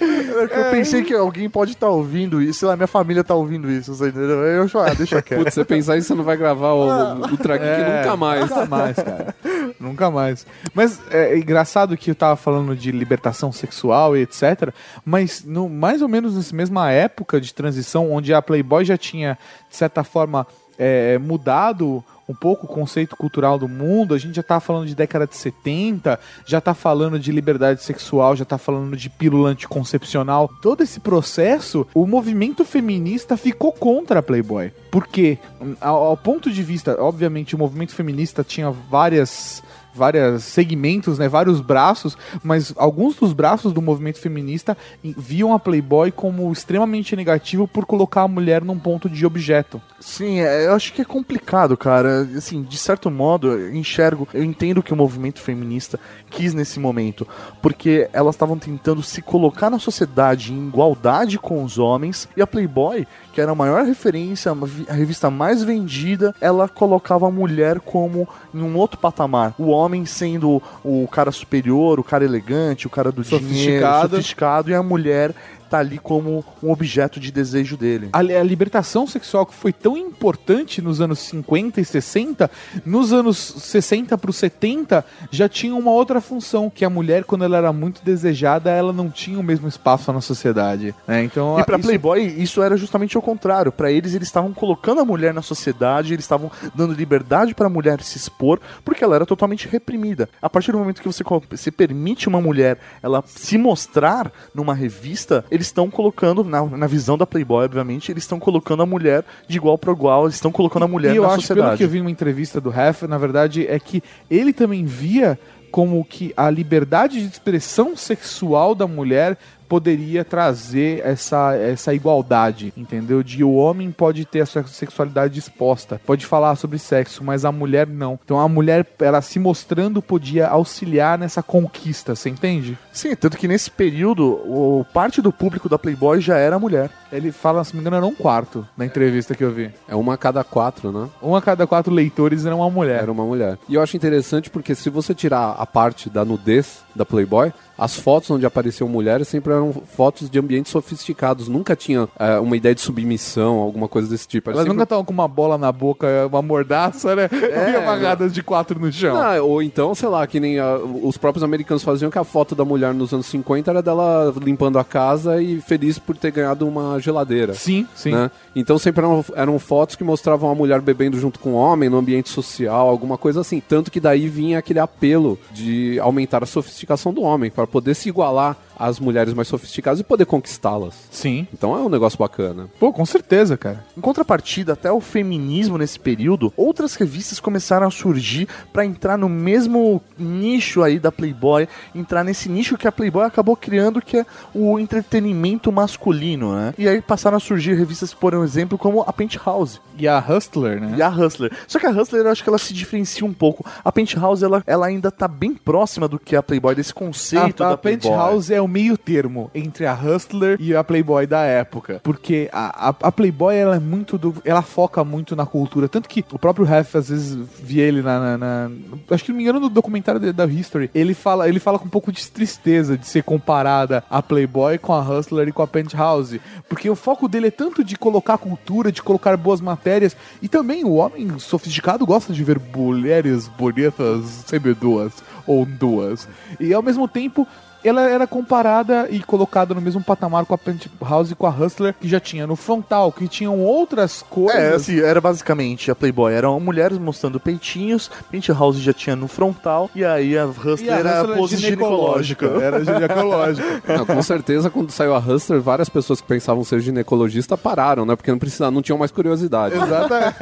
Eu 0.00 0.70
pensei 0.70 1.02
que 1.02 1.12
alguém 1.14 1.50
pode 1.50 1.72
estar 1.72 1.88
ouvindo 1.88 2.40
isso, 2.40 2.60
sei 2.60 2.68
lá, 2.68 2.76
minha 2.76 2.86
família 2.86 3.24
tá 3.24 3.34
ouvindo 3.34 3.70
isso, 3.70 3.94
você 3.94 4.08
entendeu? 4.08 4.44
Eu 4.44 4.62
acho, 4.62 4.78
ah, 4.78 4.94
deixa 4.94 5.20
quieto. 5.20 5.40
Putz, 5.40 5.54
você 5.54 5.64
pensar 5.64 5.96
isso, 5.96 6.08
você 6.08 6.14
não 6.14 6.24
vai 6.24 6.36
gravar 6.36 6.72
o, 6.72 6.86
o 6.86 7.30
Ultra 7.30 7.56
Geek 7.58 7.68
É, 7.68 7.98
nunca 7.98 8.16
mais. 8.16 8.48
Nunca 8.48 8.66
mais, 8.66 8.96
cara. 8.96 9.34
nunca 9.80 10.10
mais. 10.10 10.46
Mas 10.74 11.00
é 11.10 11.36
engraçado 11.36 11.96
que 11.96 12.10
eu 12.10 12.14
tava 12.14 12.36
falando 12.36 12.76
de 12.76 12.90
libertação 12.92 13.50
sexual 13.52 14.16
e 14.16 14.22
etc. 14.22 14.70
Mas 15.04 15.44
no, 15.44 15.68
mais 15.68 16.02
ou 16.02 16.08
menos 16.08 16.27
nessa 16.34 16.54
mesma 16.54 16.90
época 16.90 17.40
de 17.40 17.52
transição, 17.52 18.12
onde 18.12 18.32
a 18.34 18.42
Playboy 18.42 18.84
já 18.84 18.96
tinha, 18.96 19.38
de 19.68 19.76
certa 19.76 20.04
forma, 20.04 20.46
é, 20.78 21.18
mudado 21.18 22.04
um 22.28 22.34
pouco 22.34 22.66
o 22.66 22.68
conceito 22.68 23.16
cultural 23.16 23.58
do 23.58 23.66
mundo, 23.66 24.14
a 24.14 24.18
gente 24.18 24.36
já 24.36 24.42
tá 24.42 24.60
falando 24.60 24.86
de 24.86 24.94
década 24.94 25.26
de 25.26 25.34
70, 25.34 26.20
já 26.46 26.60
tá 26.60 26.74
falando 26.74 27.18
de 27.18 27.32
liberdade 27.32 27.82
sexual, 27.82 28.36
já 28.36 28.44
tá 28.44 28.58
falando 28.58 28.94
de 28.94 29.08
pílula 29.08 29.48
anticoncepcional. 29.48 30.50
Todo 30.60 30.82
esse 30.82 31.00
processo, 31.00 31.86
o 31.94 32.06
movimento 32.06 32.66
feminista 32.66 33.36
ficou 33.36 33.72
contra 33.72 34.20
a 34.20 34.22
Playboy. 34.22 34.70
Por 34.90 35.06
quê? 35.06 35.38
Ao, 35.80 36.04
ao 36.04 36.16
ponto 36.18 36.50
de 36.50 36.62
vista, 36.62 37.02
obviamente, 37.02 37.54
o 37.54 37.58
movimento 37.58 37.94
feminista 37.94 38.44
tinha 38.44 38.70
várias 38.70 39.62
vários 39.98 40.44
segmentos, 40.44 41.18
né, 41.18 41.28
vários 41.28 41.60
braços, 41.60 42.16
mas 42.42 42.72
alguns 42.76 43.16
dos 43.16 43.32
braços 43.32 43.72
do 43.72 43.82
movimento 43.82 44.18
feminista 44.18 44.76
em- 45.04 45.14
viam 45.16 45.52
a 45.52 45.58
Playboy 45.58 46.10
como 46.12 46.50
extremamente 46.52 47.14
negativo 47.16 47.66
por 47.68 47.84
colocar 47.84 48.22
a 48.22 48.28
mulher 48.28 48.64
num 48.64 48.78
ponto 48.78 49.08
de 49.10 49.26
objeto. 49.26 49.82
Sim, 50.00 50.40
é, 50.40 50.66
eu 50.66 50.72
acho 50.74 50.92
que 50.92 51.02
é 51.02 51.04
complicado, 51.04 51.76
cara. 51.76 52.22
Assim, 52.36 52.62
de 52.62 52.78
certo 52.78 53.10
modo, 53.10 53.48
eu 53.52 53.74
enxergo, 53.74 54.26
eu 54.32 54.44
entendo 54.44 54.82
que 54.82 54.92
o 54.92 54.96
movimento 54.96 55.40
feminista 55.40 55.98
quis 56.30 56.54
nesse 56.54 56.78
momento, 56.78 57.26
porque 57.60 58.08
elas 58.12 58.34
estavam 58.34 58.58
tentando 58.58 59.02
se 59.02 59.20
colocar 59.20 59.68
na 59.68 59.78
sociedade 59.78 60.52
em 60.52 60.68
igualdade 60.68 61.38
com 61.38 61.64
os 61.64 61.78
homens, 61.78 62.28
e 62.36 62.42
a 62.42 62.46
Playboy, 62.46 63.06
que 63.38 63.42
era 63.42 63.52
a 63.52 63.54
maior 63.54 63.84
referência, 63.84 64.50
a 64.50 64.54
vi- 64.66 64.84
a 64.88 64.92
revista 64.92 65.30
mais 65.30 65.62
vendida, 65.62 66.34
ela 66.40 66.68
colocava 66.68 67.28
a 67.28 67.30
mulher 67.30 67.78
como 67.78 68.26
em 68.52 68.60
um 68.60 68.76
outro 68.76 68.98
patamar. 68.98 69.54
O 69.56 69.68
homem 69.68 70.04
sendo 70.04 70.60
o 70.84 71.06
cara 71.06 71.30
superior, 71.30 72.00
o 72.00 72.02
cara 72.02 72.24
elegante, 72.24 72.88
o 72.88 72.90
cara 72.90 73.12
do 73.12 73.22
dinheiro, 73.22 73.46
Sofisticado. 73.46 74.10
sofisticado, 74.16 74.70
e 74.70 74.74
a 74.74 74.82
mulher 74.82 75.32
tá 75.68 75.78
ali 75.78 75.98
como 75.98 76.44
um 76.62 76.70
objeto 76.70 77.20
de 77.20 77.30
desejo 77.30 77.76
dele. 77.76 78.08
A, 78.12 78.18
a 78.18 78.42
libertação 78.42 79.06
sexual 79.06 79.46
que 79.46 79.54
foi 79.54 79.72
tão 79.72 79.96
importante 79.96 80.80
nos 80.82 81.00
anos 81.00 81.18
50 81.20 81.80
e 81.80 81.84
60, 81.84 82.50
nos 82.84 83.12
anos 83.12 83.36
60 83.38 84.16
para 84.18 84.32
70 84.32 85.04
já 85.30 85.48
tinha 85.48 85.74
uma 85.74 85.90
outra 85.90 86.20
função, 86.20 86.70
que 86.70 86.84
a 86.84 86.90
mulher, 86.90 87.24
quando 87.24 87.44
ela 87.44 87.56
era 87.58 87.72
muito 87.72 88.02
desejada, 88.04 88.70
ela 88.70 88.92
não 88.92 89.10
tinha 89.10 89.38
o 89.38 89.42
mesmo 89.42 89.68
espaço 89.68 90.12
na 90.12 90.20
sociedade. 90.20 90.94
Né? 91.06 91.22
Então, 91.24 91.58
E 91.58 91.64
pra 91.64 91.76
isso- 91.76 91.86
Playboy, 91.86 92.22
isso 92.24 92.62
era 92.62 92.76
justamente 92.76 93.16
o 93.16 93.22
contrário. 93.22 93.70
Pra 93.72 93.90
eles, 93.90 94.14
eles 94.14 94.28
estavam 94.28 94.52
colocando 94.52 95.00
a 95.00 95.04
mulher 95.04 95.32
na 95.34 95.42
sociedade, 95.42 96.12
eles 96.12 96.24
estavam 96.24 96.50
dando 96.74 96.92
liberdade 96.94 97.54
pra 97.54 97.68
mulher 97.68 98.00
se 98.02 98.16
expor, 98.16 98.60
porque 98.84 99.02
ela 99.04 99.14
era 99.16 99.26
totalmente 99.26 99.68
reprimida. 99.68 100.28
A 100.40 100.48
partir 100.48 100.72
do 100.72 100.78
momento 100.78 101.00
que 101.02 101.06
você 101.08 101.22
se 101.56 101.70
permite 101.70 102.28
uma 102.28 102.40
mulher 102.40 102.78
ela 103.02 103.22
se 103.26 103.58
mostrar 103.58 104.30
numa 104.54 104.74
revista, 104.74 105.44
eles 105.58 105.66
estão 105.66 105.90
colocando, 105.90 106.42
na, 106.44 106.64
na 106.64 106.86
visão 106.86 107.18
da 107.18 107.26
Playboy, 107.26 107.64
obviamente, 107.64 108.10
eles 108.10 108.24
estão 108.24 108.38
colocando 108.38 108.82
a 108.82 108.86
mulher 108.86 109.24
de 109.46 109.56
igual 109.56 109.76
para 109.76 109.92
igual, 109.92 110.24
eles 110.24 110.36
estão 110.36 110.50
colocando 110.52 110.84
a 110.84 110.88
mulher 110.88 111.12
e 111.12 111.16
eu 111.16 111.22
na 111.22 111.28
acho, 111.28 111.36
pelo 111.36 111.46
sociedade. 111.46 111.78
que 111.78 111.84
eu 111.84 111.88
vi 111.88 111.98
numa 111.98 112.10
entrevista 112.10 112.60
do 112.60 112.70
Heffer, 112.70 113.08
na 113.08 113.18
verdade, 113.18 113.66
é 113.66 113.78
que 113.78 114.02
ele 114.30 114.52
também 114.52 114.84
via 114.84 115.38
como 115.70 116.02
que 116.04 116.32
a 116.36 116.48
liberdade 116.48 117.20
de 117.20 117.26
expressão 117.26 117.96
sexual 117.96 118.74
da 118.74 118.86
mulher 118.86 119.36
poderia 119.68 120.24
trazer 120.24 121.02
essa, 121.04 121.54
essa 121.54 121.94
igualdade, 121.94 122.72
entendeu? 122.76 123.22
De 123.22 123.44
o 123.44 123.54
homem 123.54 123.90
pode 123.90 124.24
ter 124.24 124.40
a 124.40 124.46
sua 124.46 124.64
sexualidade 124.66 125.38
exposta, 125.38 126.00
pode 126.04 126.24
falar 126.26 126.56
sobre 126.56 126.78
sexo, 126.78 127.22
mas 127.22 127.44
a 127.44 127.52
mulher 127.52 127.86
não. 127.86 128.18
Então 128.24 128.38
a 128.38 128.48
mulher, 128.48 128.86
ela 129.00 129.20
se 129.20 129.38
mostrando, 129.38 130.00
podia 130.00 130.48
auxiliar 130.48 131.18
nessa 131.18 131.42
conquista, 131.42 132.14
você 132.14 132.30
entende? 132.30 132.78
Sim, 132.92 133.14
tanto 133.14 133.36
que 133.36 133.48
nesse 133.48 133.70
período, 133.70 134.24
o, 134.24 134.86
parte 134.92 135.20
do 135.20 135.32
público 135.32 135.68
da 135.68 135.78
Playboy 135.78 136.20
já 136.20 136.36
era 136.36 136.58
mulher. 136.58 136.90
Ele 137.10 137.32
fala, 137.32 137.64
se 137.64 137.74
não 137.74 137.78
me 137.78 137.82
engano, 137.82 137.96
era 137.96 138.06
um 138.06 138.14
quarto 138.14 138.66
na 138.76 138.84
entrevista 138.84 139.34
que 139.34 139.42
eu 139.42 139.50
vi. 139.50 139.70
É 139.86 139.94
uma 139.94 140.14
a 140.14 140.18
cada 140.18 140.44
quatro, 140.44 140.92
né? 140.92 141.08
Um 141.22 141.34
a 141.34 141.40
cada 141.40 141.66
quatro 141.66 141.92
leitores 141.92 142.44
era 142.44 142.54
uma 142.54 142.70
mulher. 142.70 143.02
Era 143.02 143.12
uma 143.12 143.24
mulher. 143.24 143.58
E 143.68 143.74
eu 143.74 143.82
acho 143.82 143.96
interessante 143.96 144.50
porque 144.50 144.74
se 144.74 144.90
você 144.90 145.14
tirar 145.14 145.56
a 145.58 145.66
parte 145.66 146.10
da 146.10 146.24
nudez 146.24 146.82
da 146.98 147.06
Playboy, 147.06 147.52
as 147.78 147.94
fotos 147.94 148.28
onde 148.32 148.44
apareciam 148.44 148.88
mulheres 148.88 149.28
sempre 149.28 149.52
eram 149.52 149.72
fotos 149.72 150.28
de 150.28 150.36
ambientes 150.38 150.72
sofisticados. 150.72 151.46
Nunca 151.46 151.76
tinha 151.76 152.08
é, 152.18 152.38
uma 152.40 152.56
ideia 152.56 152.74
de 152.74 152.80
submissão, 152.80 153.58
alguma 153.58 153.86
coisa 153.86 154.08
desse 154.08 154.26
tipo. 154.26 154.50
Elas 154.50 154.62
sempre- 154.62 154.72
nunca 154.72 154.82
estavam 154.82 155.04
com 155.04 155.12
uma 155.12 155.28
bola 155.28 155.56
na 155.56 155.70
boca, 155.70 156.26
uma 156.26 156.42
mordaça, 156.42 157.14
né? 157.14 157.30
e 157.32 157.76
amarradas 157.76 158.34
de 158.34 158.42
quatro 158.42 158.80
no 158.80 158.90
chão. 158.92 159.16
Ah, 159.16 159.40
ou 159.40 159.62
então, 159.62 159.94
sei 159.94 160.08
lá, 160.08 160.26
que 160.26 160.40
nem 160.40 160.58
ah, 160.58 160.76
os 161.02 161.16
próprios 161.16 161.44
americanos 161.44 161.84
faziam 161.84 162.10
que 162.10 162.18
a 162.18 162.24
foto 162.24 162.56
da 162.56 162.64
mulher 162.64 162.92
nos 162.92 163.12
anos 163.12 163.26
50 163.26 163.70
era 163.70 163.80
dela 163.80 164.34
limpando 164.42 164.76
a 164.78 164.84
casa 164.84 165.40
e 165.40 165.60
feliz 165.60 166.00
por 166.00 166.16
ter 166.16 166.32
ganhado 166.32 166.66
uma 166.66 166.98
geladeira. 166.98 167.54
Sim, 167.54 167.86
sim. 167.94 168.10
né? 168.10 168.28
Então 168.56 168.76
sempre 168.76 169.04
eram, 169.04 169.24
eram 169.36 169.56
fotos 169.60 169.94
que 169.94 170.02
mostravam 170.02 170.50
a 170.50 170.54
mulher 170.54 170.80
bebendo 170.80 171.18
junto 171.20 171.38
com 171.38 171.50
o 171.50 171.54
homem 171.54 171.88
no 171.88 171.96
ambiente 171.96 172.28
social, 172.28 172.88
alguma 172.88 173.16
coisa 173.16 173.40
assim. 173.40 173.60
Tanto 173.60 173.88
que 173.88 174.00
daí 174.00 174.28
vinha 174.28 174.58
aquele 174.58 174.80
apelo 174.80 175.38
de 175.52 176.00
aumentar 176.00 176.42
a 176.42 176.46
sofisticação 176.46 176.87
do 177.12 177.22
homem, 177.22 177.50
para 177.50 177.66
poder 177.66 177.94
se 177.94 178.08
igualar 178.08 178.56
às 178.78 179.00
mulheres 179.00 179.34
mais 179.34 179.48
sofisticadas 179.48 180.00
e 180.00 180.04
poder 180.04 180.26
conquistá-las. 180.26 180.94
Sim. 181.10 181.46
Então 181.52 181.76
é 181.76 181.80
um 181.80 181.88
negócio 181.88 182.18
bacana. 182.18 182.68
Pô, 182.78 182.92
com 182.92 183.04
certeza, 183.04 183.56
cara. 183.56 183.84
Em 183.96 184.00
contrapartida, 184.00 184.74
até 184.74 184.90
o 184.90 185.00
feminismo 185.00 185.76
nesse 185.78 185.98
período, 185.98 186.52
outras 186.56 186.94
revistas 186.94 187.40
começaram 187.40 187.86
a 187.86 187.90
surgir 187.90 188.48
pra 188.72 188.84
entrar 188.84 189.16
no 189.16 189.28
mesmo 189.28 190.00
nicho 190.18 190.82
aí 190.82 190.98
da 190.98 191.10
Playboy, 191.10 191.68
entrar 191.94 192.22
nesse 192.24 192.48
nicho 192.48 192.76
que 192.76 192.86
a 192.86 192.92
Playboy 192.92 193.24
acabou 193.24 193.56
criando, 193.56 194.00
que 194.00 194.18
é 194.18 194.26
o 194.54 194.78
entretenimento 194.78 195.72
masculino, 195.72 196.54
né? 196.54 196.74
E 196.78 196.88
aí 196.88 197.00
passaram 197.00 197.36
a 197.36 197.40
surgir 197.40 197.74
revistas, 197.74 198.14
por 198.14 198.34
exemplo, 198.34 198.78
como 198.78 199.02
a 199.02 199.12
Penthouse 199.12 199.80
E 199.96 200.06
a 200.06 200.18
Hustler, 200.18 200.80
né? 200.80 200.94
e 200.96 201.02
a 201.02 201.08
Hustler. 201.08 201.52
Só 201.66 201.78
que 201.78 201.86
a 201.86 201.90
Hustler, 201.90 202.24
eu 202.24 202.30
acho 202.30 202.42
que 202.42 202.48
ela 202.48 202.58
se 202.58 202.72
diferencia 202.72 203.26
um 203.26 203.32
pouco. 203.32 203.64
A 203.84 203.90
Penthouse, 203.90 204.44
ela, 204.44 204.62
ela 204.66 204.86
ainda 204.86 205.10
tá 205.10 205.26
bem 205.26 205.54
próxima 205.54 206.06
do 206.06 206.18
que 206.18 206.36
a 206.36 206.42
Playboy, 206.42 206.74
desse 206.74 206.94
conceito 206.94 207.62
a, 207.62 207.68
a 207.68 207.70
da 207.70 207.76
Playboy. 207.76 208.10
Penthouse 208.10 208.52
é 208.52 208.60
o 208.68 208.70
meio 208.70 208.98
termo 208.98 209.50
entre 209.54 209.86
a 209.86 209.94
Hustler 209.94 210.56
e 210.60 210.76
a 210.76 210.84
Playboy 210.84 211.26
da 211.26 211.42
época. 211.42 212.00
Porque 212.04 212.48
a, 212.52 212.88
a, 212.90 212.94
a 213.08 213.10
Playboy, 213.12 213.56
ela 213.56 213.76
é 213.76 213.80
muito 213.80 214.18
do. 214.18 214.34
Ela 214.44 214.60
foca 214.62 215.02
muito 215.02 215.34
na 215.34 215.46
cultura. 215.46 215.88
Tanto 215.88 216.08
que 216.08 216.24
o 216.32 216.38
próprio 216.38 216.66
Hef, 216.66 216.94
às 216.96 217.08
vezes, 217.08 217.36
via 217.62 217.84
ele 217.84 218.02
na. 218.02 218.36
na- 218.36 218.38
na- 218.38 218.70
acho 219.10 219.24
que 219.24 219.30
não 219.30 219.36
me 219.38 219.42
engano 219.44 219.60
no 219.60 219.68
documentário 219.68 220.20
de- 220.20 220.32
da 220.32 220.44
History. 220.46 220.90
Ele 220.94 221.14
fala, 221.14 221.48
ele 221.48 221.58
fala 221.58 221.78
com 221.78 221.86
um 221.86 221.90
pouco 221.90 222.12
de 222.12 222.30
tristeza 222.30 222.96
de 222.98 223.06
ser 223.06 223.22
comparada 223.22 224.04
a 224.10 224.22
Playboy 224.22 224.76
com 224.78 224.92
a 224.92 225.00
Hustler 225.00 225.48
e 225.48 225.52
com 225.52 225.62
a 225.62 225.66
Penthouse. 225.66 226.40
Porque 226.68 226.90
o 226.90 226.94
foco 226.96 227.26
dele 227.28 227.46
é 227.46 227.50
tanto 227.50 227.82
de 227.82 227.96
colocar 227.96 228.36
cultura, 228.38 228.92
de 228.92 229.02
colocar 229.02 229.36
boas 229.36 229.60
matérias. 229.60 230.16
E 230.42 230.48
também 230.48 230.84
o 230.84 230.94
homem 230.94 231.38
sofisticado 231.38 232.04
gosta 232.04 232.32
de 232.32 232.44
ver 232.44 232.60
mulheres 232.74 233.48
bonitas 233.48 234.44
semiduas 234.46 235.12
ou 235.46 235.64
duas. 235.64 236.28
E 236.60 236.74
ao 236.74 236.82
mesmo 236.82 237.08
tempo, 237.08 237.46
ela 237.84 238.02
era 238.02 238.26
comparada 238.26 239.08
e 239.10 239.20
colocada 239.20 239.74
no 239.74 239.80
mesmo 239.80 240.02
patamar 240.02 240.44
com 240.44 240.54
a 240.54 240.58
Penthouse 240.58 241.32
e 241.32 241.34
com 241.34 241.46
a 241.46 241.50
Hustler, 241.50 241.94
que 241.98 242.08
já 242.08 242.20
tinha 242.20 242.46
no 242.46 242.56
frontal, 242.56 243.12
que 243.12 243.28
tinham 243.28 243.60
outras 243.60 244.24
coisas. 244.28 244.60
É, 244.60 244.74
assim, 244.74 245.00
era 245.00 245.20
basicamente 245.20 245.90
a 245.90 245.94
Playboy. 245.94 246.32
Eram 246.32 246.58
mulheres 246.60 246.98
mostrando 246.98 247.38
peitinhos, 247.38 248.10
Penthouse 248.30 248.80
já 248.80 248.92
tinha 248.92 249.14
no 249.14 249.28
frontal, 249.28 249.90
e 249.94 250.04
aí 250.04 250.36
a 250.36 250.46
Hustler 250.46 250.86
E 250.86 250.90
a 250.90 250.96
era 250.96 251.20
Hustler 251.22 251.38
pose 251.38 251.56
ginecológica. 251.56 252.46
Era 252.46 252.84
ginecológica. 252.84 253.82
Não, 253.98 254.06
com 254.06 254.22
certeza, 254.22 254.70
quando 254.70 254.90
saiu 254.90 255.14
a 255.14 255.18
Hustler, 255.18 255.60
várias 255.60 255.88
pessoas 255.88 256.20
que 256.20 256.26
pensavam 256.26 256.64
ser 256.64 256.80
ginecologista 256.80 257.56
pararam, 257.56 258.04
né? 258.04 258.16
Porque 258.16 258.30
não 258.30 258.38
precisava, 258.38 258.70
não 258.70 258.82
tinham 258.82 258.98
mais 258.98 259.10
curiosidade. 259.10 259.74
Exatamente. 259.74 260.36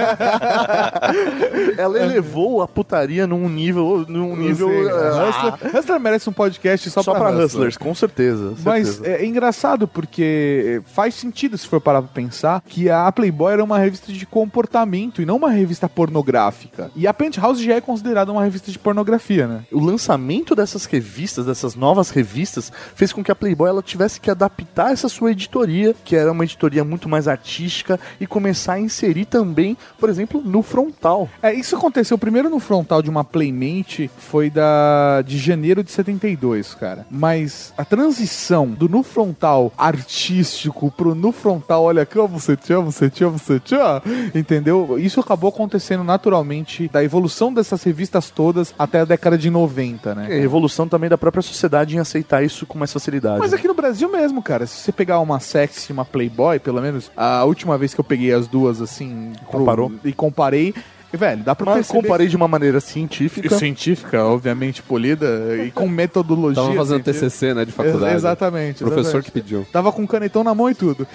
Ela 1.78 1.99
elevou 1.99 2.62
a 2.62 2.68
putaria 2.68 3.26
num 3.26 3.49
nível. 3.49 4.05
Num 4.09 4.37
nível. 4.37 4.68
Sim, 4.68 4.91
ah, 4.91 5.28
Hustler, 5.28 5.76
Hustler 5.76 6.01
merece 6.01 6.28
um 6.28 6.32
podcast 6.32 6.91
só, 6.91 7.03
só 7.03 7.12
pra, 7.12 7.20
pra 7.20 7.26
Hustler. 7.31 7.47
Hustlers, 7.47 7.77
com 7.77 7.95
certeza. 7.95 8.55
Mas 8.64 8.89
certeza. 8.89 9.16
é 9.16 9.27
engraçado 9.27 9.89
porque 9.89 10.83
faz 10.87 11.14
sentido 11.14 11.57
se 11.57 11.66
for 11.66 11.81
parar 11.81 12.03
pra 12.03 12.12
pensar 12.12 12.62
que 12.66 12.91
a 12.91 13.11
Playboy 13.12 13.53
era 13.53 13.64
uma 13.64 13.79
revista 13.79 14.12
de 14.12 14.27
comportamento 14.27 15.22
e 15.22 15.27
não 15.27 15.37
uma 15.37 15.51
revista 15.51 15.89
pornográfica. 15.89 16.91
E 16.95 17.07
a 17.07 17.14
Penthouse 17.14 17.64
já 17.64 17.74
é 17.74 17.81
considerada 17.81 18.33
uma 18.33 18.45
revista 18.45 18.70
de 18.70 18.79
pornografia, 18.79 19.47
né? 19.47 19.64
O 19.72 19.81
lançamento 19.81 20.55
dessas 20.55 20.85
revistas, 20.85 21.47
dessas 21.47 21.74
novas 21.74 22.11
revistas, 22.11 22.72
fez 22.95 23.12
com 23.12 23.22
que 23.22 23.31
a 23.31 23.35
Playboy 23.35 23.68
ela 23.68 23.83
tivesse 23.83 24.20
que 24.20 24.31
adaptar 24.31 24.93
essa 24.93 25.09
sua 25.09 25.33
editoria, 25.33 25.95
que 26.05 26.16
era 26.16 26.33
uma 26.33 26.45
editoria 26.45 26.85
muito 26.85 27.09
mais 27.09 27.29
artística, 27.29 27.99
e 28.20 28.27
começar 28.27 28.74
a 28.74 28.81
inserir 28.81 29.24
também, 29.24 29.77
por 29.99 30.09
exemplo, 30.09 30.43
no 30.45 30.62
frontal. 30.62 31.29
É, 31.43 31.53
isso 31.53 31.77
aconteceu 31.77 32.18
primeiro 32.18 32.49
no 32.49 32.59
frontal 32.59 33.03
de 33.03 33.11
uma 33.11 33.24
Playmate, 33.24 34.11
foi 34.18 34.51
da 34.51 35.22
de 35.22 35.39
janeiro 35.39 35.83
de 35.83 35.91
72, 35.91 36.74
cara. 36.74 37.07
Mas 37.17 37.73
a 37.77 37.85
transição 37.85 38.69
do 38.69 38.89
no 38.89 39.03
frontal 39.03 39.73
artístico 39.77 40.91
pro 40.91 41.14
no 41.14 41.33
frontal, 41.33 41.85
olha 41.85 42.03
aqui, 42.03 42.19
ó, 42.19 42.27
você 42.27 42.57
tinha, 42.57 42.81
você 42.81 43.09
tinha, 43.11 43.29
você 43.29 43.59
tinha, 43.61 44.03
entendeu? 44.35 44.97
Isso 44.99 45.21
acabou 45.21 45.49
acontecendo 45.51 46.05
naturalmente 46.05 46.89
da 46.89 47.03
evolução 47.03 47.53
dessas 47.53 47.83
revistas 47.83 48.31
todas 48.31 48.75
até 48.79 49.01
a 49.01 49.05
década 49.05 49.37
de 49.39 49.51
90, 49.51 50.14
né? 50.14 50.27
A 50.27 50.35
evolução 50.37 50.89
também 50.89 51.09
da 51.11 51.19
própria 51.19 51.43
sociedade 51.43 51.97
em 51.97 51.99
aceitar 51.99 52.43
isso 52.45 52.67
com 52.67 52.79
mais 52.79 52.93
facilidade. 52.93 53.39
Mas 53.39 53.53
aqui 53.53 53.67
no 53.69 53.75
Brasil 53.75 54.11
mesmo, 54.11 54.43
cara, 54.43 54.67
se 54.67 54.79
você 54.81 54.93
pegar 54.93 55.21
uma 55.21 55.41
sexy 55.41 55.91
e 55.91 55.93
uma 55.93 56.05
Playboy, 56.05 56.59
pelo 56.59 56.81
menos, 56.81 57.11
a 57.17 57.45
última 57.45 57.77
vez 57.79 57.95
que 57.95 58.01
eu 58.01 58.05
peguei 58.05 58.33
as 58.33 58.47
duas, 58.47 58.81
assim, 58.81 59.33
pro- 59.51 59.59
Comparou? 59.61 59.93
e 60.05 60.12
comparei, 60.12 60.75
velho, 61.17 61.43
dá 61.43 61.55
pra 61.55 61.67
Mas 61.67 61.75
perceber... 61.87 62.03
comparei 62.03 62.27
de 62.29 62.37
uma 62.37 62.49
maneira 62.49 62.81
científica. 62.81 63.57
científica, 63.59 64.25
obviamente 64.25 64.83
polida 64.83 65.27
e 65.64 65.71
com 65.71 65.89
metodologia. 65.89 66.62
Tava 66.62 66.75
fazendo 66.75 67.03
científica. 67.03 67.27
TCC, 67.27 67.55
né, 67.55 67.64
de 67.64 67.73
faculdade. 67.73 68.05
Ex- 68.05 68.14
exatamente. 68.14 68.79
Professor 68.79 69.01
exatamente. 69.01 69.25
que 69.25 69.31
pediu. 69.31 69.67
Tava 69.73 69.93
com 69.93 70.07
canetão 70.07 70.45
na 70.45 70.55
mão 70.55 70.71
e 70.71 70.75
tudo. 70.75 71.07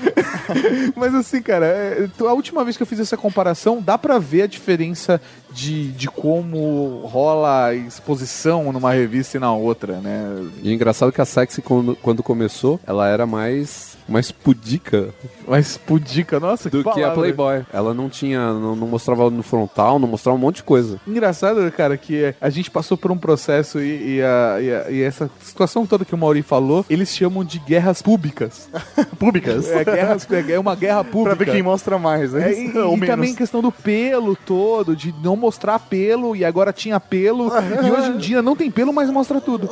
Mas 0.96 1.14
assim, 1.16 1.42
cara, 1.42 1.66
é, 1.66 2.08
a 2.20 2.34
última 2.34 2.64
vez 2.64 2.78
que 2.78 2.84
eu 2.84 2.88
fiz 2.88 3.00
essa 3.00 3.18
comparação, 3.18 3.82
dá 3.82 3.98
pra 3.98 4.20
ver 4.20 4.44
a 4.44 4.48
diferença 4.48 5.22
de, 5.52 5.92
de 5.92 6.08
como 6.08 7.02
rola 7.06 7.66
a 7.68 7.76
exposição 7.76 8.72
numa 8.72 8.92
revista 8.94 9.38
e 9.38 9.40
na 9.40 9.54
outra, 9.54 10.00
né? 10.00 10.44
E 10.62 10.70
é 10.70 10.74
engraçado 10.74 11.12
que 11.12 11.22
a 11.22 11.26
Sexy, 11.26 11.62
quando, 11.62 11.96
quando 11.96 12.24
começou, 12.24 12.80
ela 12.86 13.08
era 13.08 13.26
mais, 13.26 13.91
mais 14.12 14.32
pudica 14.32 15.10
Mas 15.48 15.78
pudica, 15.78 16.40
nossa, 16.40 16.70
do 16.70 16.84
que 16.84 16.90
a 16.90 16.94
palavra. 16.94 17.16
Playboy. 17.16 17.62
Ela 17.74 17.94
não 17.94 18.10
tinha, 18.10 18.40
não, 18.54 18.76
não 18.76 18.88
mostrava 18.88 19.30
no 19.30 19.42
frontal, 19.44 19.98
não 20.00 20.08
mostrava 20.08 20.38
um 20.38 20.42
monte 20.42 20.58
de 20.58 20.64
coisa. 20.64 21.00
Engraçado, 21.08 21.70
cara, 21.72 21.98
que 21.98 22.34
a 22.40 22.50
gente 22.50 22.70
passou 22.70 22.98
por 22.98 23.12
um 23.12 23.18
processo 23.18 23.80
e, 23.80 24.18
e 24.18 24.22
a- 24.22 24.58
e 24.62 24.72
a- 24.74 24.92
e 24.92 25.02
essa 25.02 25.30
situação 25.42 25.86
toda 25.86 26.06
que 26.06 26.14
o 26.14 26.18
Mauri 26.18 26.42
falou, 26.42 26.86
eles 26.90 27.10
chamam 27.16 27.44
de 27.44 27.60
guerras 27.60 28.02
públicas. 28.02 28.70
Públicas. 29.18 29.70
É, 29.70 29.84
guerras, 29.84 30.28
é 30.50 30.60
uma 30.60 30.76
guerra 30.76 31.04
Pra 31.04 31.12
pública. 31.12 31.36
ver 31.46 31.52
quem 31.52 31.62
mostra 31.64 31.98
mais, 32.00 32.34
né? 32.34 32.52
É, 32.52 32.64
e, 32.64 32.78
Ou 32.80 32.96
e 32.96 33.00
menos. 33.00 33.08
também 33.16 33.36
questão 33.36 33.62
do 33.62 33.72
pelo 33.72 34.36
todo, 34.36 34.96
de 34.96 35.14
não 35.24 35.36
mostrar 35.36 35.78
pelo, 35.80 36.36
e 36.36 36.44
agora 36.44 36.74
tinha 36.74 37.00
pelo, 37.00 37.48
e 37.86 37.92
hoje 37.92 38.10
em 38.12 38.18
dia 38.18 38.42
não 38.42 38.56
tem 38.56 38.70
pelo, 38.72 38.92
mas 38.94 39.10
mostra 39.10 39.40
tudo. 39.40 39.70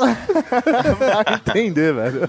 entender, 1.48 1.94
velho. 1.94 2.22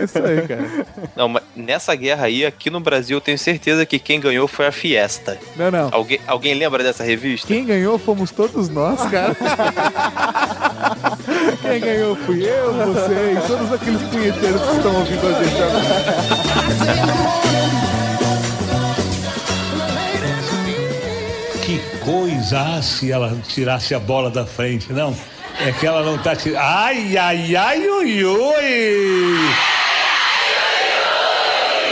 É 0.00 0.04
isso 0.04 0.18
aí, 0.18 0.46
cara. 0.46 0.86
Não, 1.16 1.28
mas 1.28 1.42
nessa 1.56 1.94
guerra 1.94 2.26
aí, 2.26 2.44
aqui 2.44 2.70
no 2.70 2.80
Brasil, 2.80 3.16
eu 3.16 3.20
tenho 3.20 3.38
certeza 3.38 3.86
que 3.86 3.98
quem 3.98 4.20
ganhou 4.20 4.46
foi 4.46 4.66
a 4.66 4.72
Fiesta. 4.72 5.38
Não, 5.56 5.70
não. 5.70 5.88
Alguém, 5.90 6.20
alguém 6.26 6.54
lembra 6.54 6.84
dessa 6.84 7.02
revista? 7.02 7.48
Quem 7.48 7.64
ganhou 7.64 7.98
fomos 7.98 8.30
todos 8.30 8.68
nós, 8.68 9.00
cara. 9.10 9.36
Quem 11.62 11.80
ganhou 11.80 12.14
fui 12.14 12.44
eu, 12.44 12.72
você 12.72 13.32
e 13.32 13.46
todos 13.46 13.72
aqueles 13.72 14.02
punheteiros 14.02 14.62
que 14.62 14.76
estão 14.76 14.94
ouvindo 14.94 15.26
a 15.26 15.42
gente 15.42 15.62
agora. 15.62 15.86
Que 21.62 21.80
coisa 22.04 22.60
ah, 22.60 22.82
se 22.82 23.10
ela 23.10 23.36
tirasse 23.48 23.94
a 23.94 23.98
bola 23.98 24.30
da 24.30 24.46
frente, 24.46 24.92
não? 24.92 25.16
É 25.60 25.72
que 25.72 25.86
ela 25.86 26.02
não 26.04 26.18
tá 26.18 26.36
tirando. 26.36 26.60
Ai, 26.60 27.16
ai, 27.16 27.56
ai, 27.56 27.88
ui, 27.88 28.24
ui! 28.24 29.36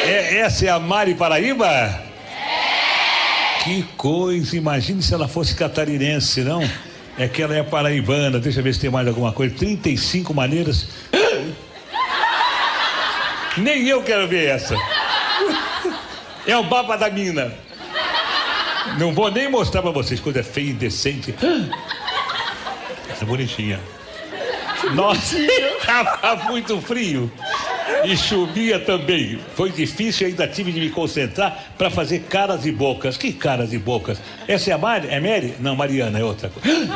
É, 0.05 0.39
essa 0.39 0.67
é 0.67 0.69
a 0.69 0.79
Mari 0.79 1.15
Paraíba? 1.15 2.03
Que 3.63 3.83
coisa, 3.97 4.55
imagine 4.55 5.03
se 5.03 5.15
ela 5.15 5.27
fosse 5.27 5.55
catarinense, 5.55 6.43
não? 6.43 6.63
É 7.17 7.27
que 7.27 7.43
ela 7.43 7.57
é 7.57 7.63
paraibana, 7.63 8.39
deixa 8.39 8.61
eu 8.61 8.65
ver 8.65 8.75
se 8.75 8.81
tem 8.81 8.91
mais 8.91 9.09
alguma 9.09 9.33
coisa. 9.33 9.55
35 9.55 10.35
maneiras. 10.35 10.89
Nem 13.57 13.89
eu 13.89 14.03
quero 14.03 14.29
ver 14.29 14.49
essa. 14.49 14.77
É 16.47 16.57
o 16.57 16.65
baba 16.65 16.97
da 16.99 17.09
mina. 17.09 17.55
Não 18.99 19.15
vou 19.15 19.31
nem 19.31 19.51
mostrar 19.51 19.81
pra 19.81 19.91
vocês, 19.91 20.21
coisa 20.21 20.43
feia 20.43 20.67
e 20.67 20.71
indecente. 20.71 21.35
Essa 23.11 23.25
é 23.25 23.27
bonitinha. 23.27 23.81
Nossa, 24.93 25.37
tava 25.87 26.45
muito 26.45 26.79
frio. 26.83 27.33
E 28.05 28.17
chovia 28.17 28.79
também. 28.79 29.39
Foi 29.55 29.71
difícil, 29.71 30.27
ainda 30.27 30.47
tive 30.47 30.73
de 30.73 30.81
me 30.81 30.91
concentrar 30.91 31.73
para 31.77 31.91
fazer 31.91 32.21
caras 32.21 32.67
e 32.67 32.73
bocas. 32.73 33.17
Que 33.17 33.33
caras 33.33 33.73
e 33.73 33.79
bocas? 33.79 34.19
Essa 34.47 34.71
é 34.71 34.73
a 34.73 34.79
Mari? 34.79 35.09
É 35.09 35.21
Mary? 35.21 35.55
Não, 35.61 35.75
Mariana, 35.75 36.19
é 36.19 36.25
outra 36.25 36.49
coisa. 36.49 36.89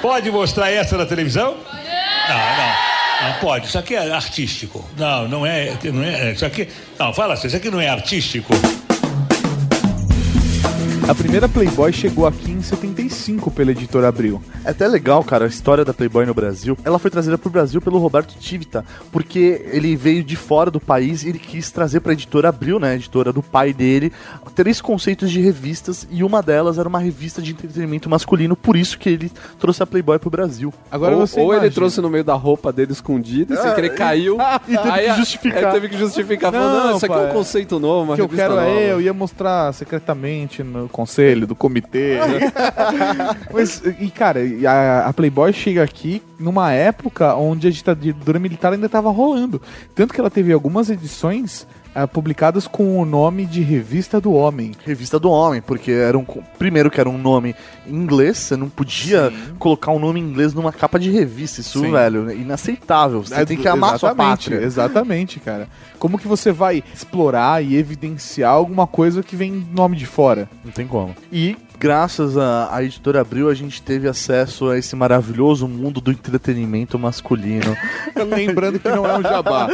Pode 0.00 0.30
mostrar 0.30 0.70
essa 0.70 0.96
na 0.96 1.06
televisão? 1.06 1.56
Não, 2.28 2.56
não. 2.56 2.92
Não 3.22 3.34
pode. 3.40 3.66
Isso 3.66 3.78
aqui 3.78 3.94
é 3.94 4.10
artístico. 4.10 4.84
Não, 4.96 5.28
não 5.28 5.46
é. 5.46 5.72
Não 5.84 6.02
é 6.02 6.32
isso 6.32 6.44
aqui. 6.44 6.68
Não, 6.98 7.12
fala 7.12 7.34
assim, 7.34 7.46
isso 7.46 7.56
aqui 7.56 7.70
não 7.70 7.80
é 7.80 7.88
artístico. 7.88 8.52
A 11.08 11.14
primeira 11.14 11.48
Playboy 11.48 11.92
chegou 11.92 12.26
aqui 12.26 12.52
em 12.52 12.62
75 12.62 13.50
pela 13.50 13.72
editora 13.72 14.08
Abril. 14.08 14.40
É 14.64 14.70
até 14.70 14.86
legal, 14.86 15.22
cara, 15.24 15.44
a 15.44 15.48
história 15.48 15.84
da 15.84 15.92
Playboy 15.92 16.24
no 16.24 16.32
Brasil. 16.32 16.78
Ela 16.84 16.98
foi 16.98 17.10
trazida 17.10 17.36
pro 17.36 17.50
Brasil 17.50 17.82
pelo 17.82 17.98
Roberto 17.98 18.34
Tivita, 18.38 18.84
porque 19.10 19.66
ele 19.72 19.96
veio 19.96 20.22
de 20.22 20.36
fora 20.36 20.70
do 20.70 20.80
país 20.80 21.22
e 21.24 21.28
ele 21.28 21.38
quis 21.40 21.70
trazer 21.70 22.00
pra 22.00 22.12
editora 22.12 22.48
Abril, 22.48 22.78
né, 22.78 22.94
editora 22.94 23.32
do 23.32 23.42
pai 23.42 23.72
dele, 23.72 24.12
três 24.54 24.80
conceitos 24.80 25.30
de 25.30 25.40
revistas 25.40 26.06
e 26.10 26.22
uma 26.22 26.40
delas 26.40 26.78
era 26.78 26.88
uma 26.88 27.00
revista 27.00 27.42
de 27.42 27.50
entretenimento 27.50 28.08
masculino, 28.08 28.54
por 28.56 28.76
isso 28.76 28.96
que 28.98 29.08
ele 29.08 29.30
trouxe 29.58 29.82
a 29.82 29.86
Playboy 29.86 30.18
pro 30.20 30.30
Brasil. 30.30 30.72
Agora 30.90 31.16
ou 31.16 31.26
você 31.26 31.40
ou 31.40 31.52
ele 31.52 31.68
trouxe 31.70 32.00
no 32.00 32.08
meio 32.08 32.24
da 32.24 32.34
roupa 32.34 32.72
dele 32.72 32.92
escondida, 32.92 33.60
sem 33.60 33.74
querer 33.74 33.94
caiu. 33.94 34.38
E 34.68 34.76
teve 34.76 34.90
aí 34.90 35.10
que 35.10 35.16
justificar. 35.16 35.64
é, 35.64 35.70
teve 35.72 35.88
que 35.88 35.98
justificar. 35.98 36.52
Falando, 36.52 36.72
Não, 36.78 36.88
não, 36.90 36.96
isso 36.96 37.04
aqui 37.04 37.14
é 37.14 37.18
pai. 37.18 37.30
um 37.30 37.32
conceito 37.32 37.78
novo, 37.80 38.04
uma 38.04 38.12
O 38.12 38.16
que 38.16 38.22
eu 38.22 38.28
quero 38.28 38.54
nova. 38.54 38.66
é, 38.68 38.92
eu 38.92 39.00
ia 39.00 39.12
mostrar 39.12 39.72
secretamente 39.74 40.62
no 40.62 40.88
conselho 40.92 41.46
do 41.46 41.54
comitê. 41.54 42.18
né? 42.18 42.52
Mas, 43.52 43.82
e 43.98 44.10
cara, 44.10 44.40
a, 44.68 45.08
a 45.08 45.12
Playboy 45.12 45.52
chega 45.52 45.82
aqui 45.82 46.22
numa 46.38 46.72
época 46.72 47.34
onde 47.34 47.66
a 47.66 47.70
ditadura 47.70 48.38
militar 48.38 48.72
ainda 48.72 48.86
estava 48.86 49.10
rolando. 49.10 49.60
Tanto 49.94 50.14
que 50.14 50.20
ela 50.20 50.30
teve 50.30 50.52
algumas 50.52 50.90
edições 50.90 51.66
ah, 51.94 52.06
publicadas 52.08 52.66
com 52.66 52.98
o 52.98 53.04
nome 53.04 53.44
de 53.46 53.62
Revista 53.62 54.20
do 54.20 54.32
Homem. 54.32 54.72
Revista 54.84 55.18
do 55.18 55.30
Homem, 55.30 55.60
porque 55.60 55.90
era 55.90 56.16
um. 56.18 56.24
Primeiro 56.58 56.90
que 56.90 57.00
era 57.00 57.08
um 57.08 57.18
nome 57.18 57.54
em 57.86 57.94
inglês, 57.94 58.38
você 58.38 58.56
não 58.56 58.68
podia 58.68 59.32
colocar 59.58 59.90
um 59.92 59.98
nome 59.98 60.20
em 60.20 60.22
inglês 60.24 60.54
numa 60.54 60.72
capa 60.72 60.98
de 60.98 61.10
revista. 61.10 61.60
Isso, 61.60 61.80
Sim. 61.80 61.90
velho, 61.92 62.30
é 62.30 62.34
inaceitável. 62.34 63.22
Você 63.24 63.34
É, 63.34 63.44
tem 63.44 63.56
que 63.56 63.68
amar 63.68 63.94
a 63.94 63.98
sua 63.98 64.14
pátria. 64.14 64.56
Exatamente, 64.62 65.40
cara. 65.40 65.68
Como 65.98 66.18
que 66.18 66.26
você 66.26 66.50
vai 66.50 66.82
explorar 66.94 67.62
e 67.64 67.76
evidenciar 67.76 68.52
alguma 68.52 68.86
coisa 68.86 69.22
que 69.22 69.36
vem 69.36 69.60
do 69.60 69.74
nome 69.74 69.96
de 69.96 70.06
fora? 70.06 70.48
Não 70.64 70.72
tem 70.72 70.86
como. 70.86 71.14
E 71.32 71.56
graças 71.82 72.38
à, 72.38 72.72
à 72.72 72.84
editora 72.84 73.22
Abril, 73.22 73.48
a 73.48 73.54
gente 73.54 73.82
teve 73.82 74.06
acesso 74.06 74.70
a 74.70 74.78
esse 74.78 74.94
maravilhoso 74.94 75.66
mundo 75.66 76.00
do 76.00 76.12
entretenimento 76.12 76.96
masculino. 76.96 77.76
Lembrando 78.14 78.78
que 78.78 78.88
não 78.88 79.04
é 79.04 79.18
um 79.18 79.22
jabá. 79.22 79.66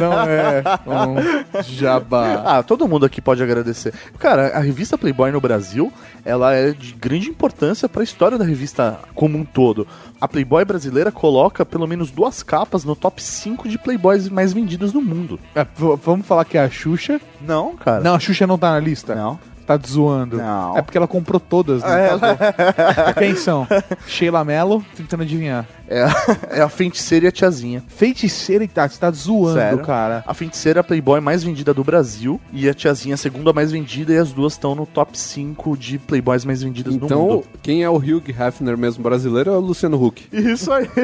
Não 0.00 0.12
é 0.22 0.64
um 0.86 1.62
jabá. 1.62 2.42
ah, 2.46 2.62
todo 2.62 2.88
mundo 2.88 3.04
aqui 3.04 3.20
pode 3.20 3.42
agradecer. 3.42 3.92
Cara, 4.18 4.56
a 4.56 4.60
revista 4.60 4.96
Playboy 4.96 5.30
no 5.30 5.42
Brasil, 5.42 5.92
ela 6.24 6.54
é 6.54 6.70
de 6.70 6.94
grande 6.94 7.28
importância 7.28 7.86
para 7.86 8.00
a 8.00 8.04
história 8.04 8.38
da 8.38 8.46
revista 8.46 8.98
como 9.14 9.36
um 9.36 9.44
todo. 9.44 9.86
A 10.18 10.26
Playboy 10.26 10.64
brasileira 10.64 11.12
coloca 11.12 11.66
pelo 11.66 11.86
menos 11.86 12.10
duas 12.10 12.42
capas 12.42 12.82
no 12.82 12.96
top 12.96 13.22
5 13.22 13.68
de 13.68 13.76
Playboys 13.76 14.30
mais 14.30 14.54
vendidos 14.54 14.94
no 14.94 15.02
mundo. 15.02 15.38
É, 15.54 15.66
vamos 16.02 16.26
falar 16.26 16.46
que 16.46 16.56
é 16.56 16.62
a 16.62 16.70
Xuxa. 16.70 17.20
Não, 17.42 17.76
cara. 17.76 18.02
Não, 18.02 18.14
a 18.14 18.18
Xuxa 18.18 18.46
não 18.46 18.56
tá 18.56 18.70
na 18.70 18.80
lista. 18.80 19.14
Não. 19.14 19.51
Tá 19.66 19.78
te 19.78 19.90
zoando. 19.90 20.36
Não. 20.38 20.76
É 20.76 20.82
porque 20.82 20.98
ela 20.98 21.06
comprou 21.08 21.38
todas, 21.40 21.82
né? 21.82 22.08
É, 22.08 22.18
Tá. 22.18 23.14
Quem 23.14 23.34
são? 23.36 23.66
Sheila 24.06 24.44
Mello, 24.44 24.84
tentando 24.96 25.22
adivinhar. 25.22 25.64
É, 25.88 26.02
a- 26.04 26.36
é 26.50 26.60
a 26.62 26.68
feiticeira 26.68 27.26
e 27.26 27.28
a 27.28 27.32
tiazinha. 27.32 27.82
Feiticeira 27.86 28.64
e 28.64 28.68
tá, 28.68 28.88
você 28.88 28.98
tá 28.98 29.10
zoando, 29.10 29.58
Sério? 29.58 29.78
cara. 29.80 30.24
A 30.26 30.32
feiticeira 30.34 30.78
é 30.78 30.80
a 30.80 30.84
Playboy 30.84 31.20
mais 31.20 31.42
vendida 31.44 31.74
do 31.74 31.84
Brasil 31.84 32.40
e 32.52 32.68
a 32.68 32.72
tiazinha 32.74 33.12
é 33.12 33.16
a 33.16 33.18
segunda 33.18 33.52
mais 33.52 33.70
vendida 33.72 34.12
e 34.12 34.16
as 34.18 34.32
duas 34.32 34.54
estão 34.54 34.74
no 34.74 34.86
top 34.86 35.18
5 35.18 35.76
de 35.76 35.98
Playboys 35.98 36.44
mais 36.44 36.62
vendidas 36.62 36.96
no 36.96 37.04
Então, 37.06 37.20
mundo. 37.20 37.44
quem 37.62 37.82
é 37.84 37.90
o 37.90 37.96
Hugh 37.96 38.22
Hefner 38.28 38.76
mesmo 38.78 39.02
brasileiro 39.02 39.50
é 39.50 39.56
o 39.56 39.60
Luciano 39.60 40.02
Huck. 40.02 40.26
Isso 40.32 40.72
aí. 40.72 40.88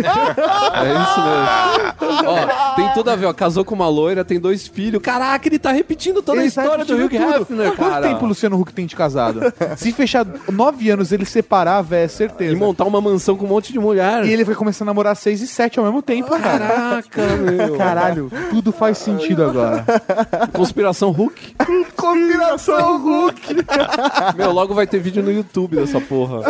É 0.78 0.92
isso 1.02 1.20
mesmo. 1.20 2.28
ó, 2.28 2.74
tem 2.76 2.92
tudo 2.94 3.10
a 3.10 3.16
ver, 3.16 3.26
ó. 3.26 3.32
Casou 3.32 3.64
com 3.64 3.74
uma 3.74 3.88
loira, 3.88 4.24
tem 4.24 4.38
dois 4.40 4.66
filhos. 4.66 5.02
Caraca, 5.02 5.46
ele 5.48 5.58
tá 5.58 5.72
repetindo 5.72 6.22
toda 6.22 6.40
a 6.40 6.44
Ele 6.44 6.50
tá 6.52 6.62
história 6.62 6.84
do 6.84 6.94
Hugh 6.94 7.08
tudo. 7.10 7.22
Hefner, 7.42 7.72
Quanto 7.74 7.90
cara. 7.90 8.08
tempo 8.08 8.24
o 8.24 8.28
Luciano 8.28 8.47
Huck 8.56 8.72
tem 8.72 8.86
de 8.86 8.96
casado? 8.96 9.40
Se 9.76 9.92
fechar 9.92 10.26
nove 10.52 10.90
anos, 10.90 11.12
ele 11.12 11.24
separar, 11.24 11.82
velho, 11.82 12.04
é 12.04 12.08
certeza. 12.08 12.52
E 12.52 12.56
montar 12.56 12.84
uma 12.84 13.00
mansão 13.00 13.36
com 13.36 13.44
um 13.44 13.48
monte 13.48 13.72
de 13.72 13.78
mulher. 13.78 14.24
E 14.24 14.32
ele 14.32 14.44
vai 14.44 14.54
começar 14.54 14.84
a 14.84 14.86
namorar 14.86 15.16
seis 15.16 15.40
e 15.40 15.46
sete 15.46 15.78
ao 15.78 15.84
mesmo 15.84 16.02
tempo, 16.02 16.30
cara. 16.40 16.66
Caraca, 16.66 17.36
meu. 17.36 17.76
Caralho, 17.76 18.30
tudo 18.50 18.72
faz 18.72 18.98
sentido 18.98 19.44
agora. 19.44 19.84
Conspiração 20.52 21.10
Hulk. 21.10 21.56
Combinação 21.96 22.98
Hulk. 23.02 23.56
Meu, 24.36 24.52
logo 24.52 24.74
vai 24.74 24.86
ter 24.86 24.98
vídeo 24.98 25.22
no 25.22 25.32
YouTube 25.32 25.76
dessa 25.76 26.00
porra. 26.00 26.40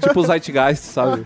tipo 0.00 0.20
o 0.20 0.26
Zeitgeist, 0.26 0.84
sabe? 0.84 1.24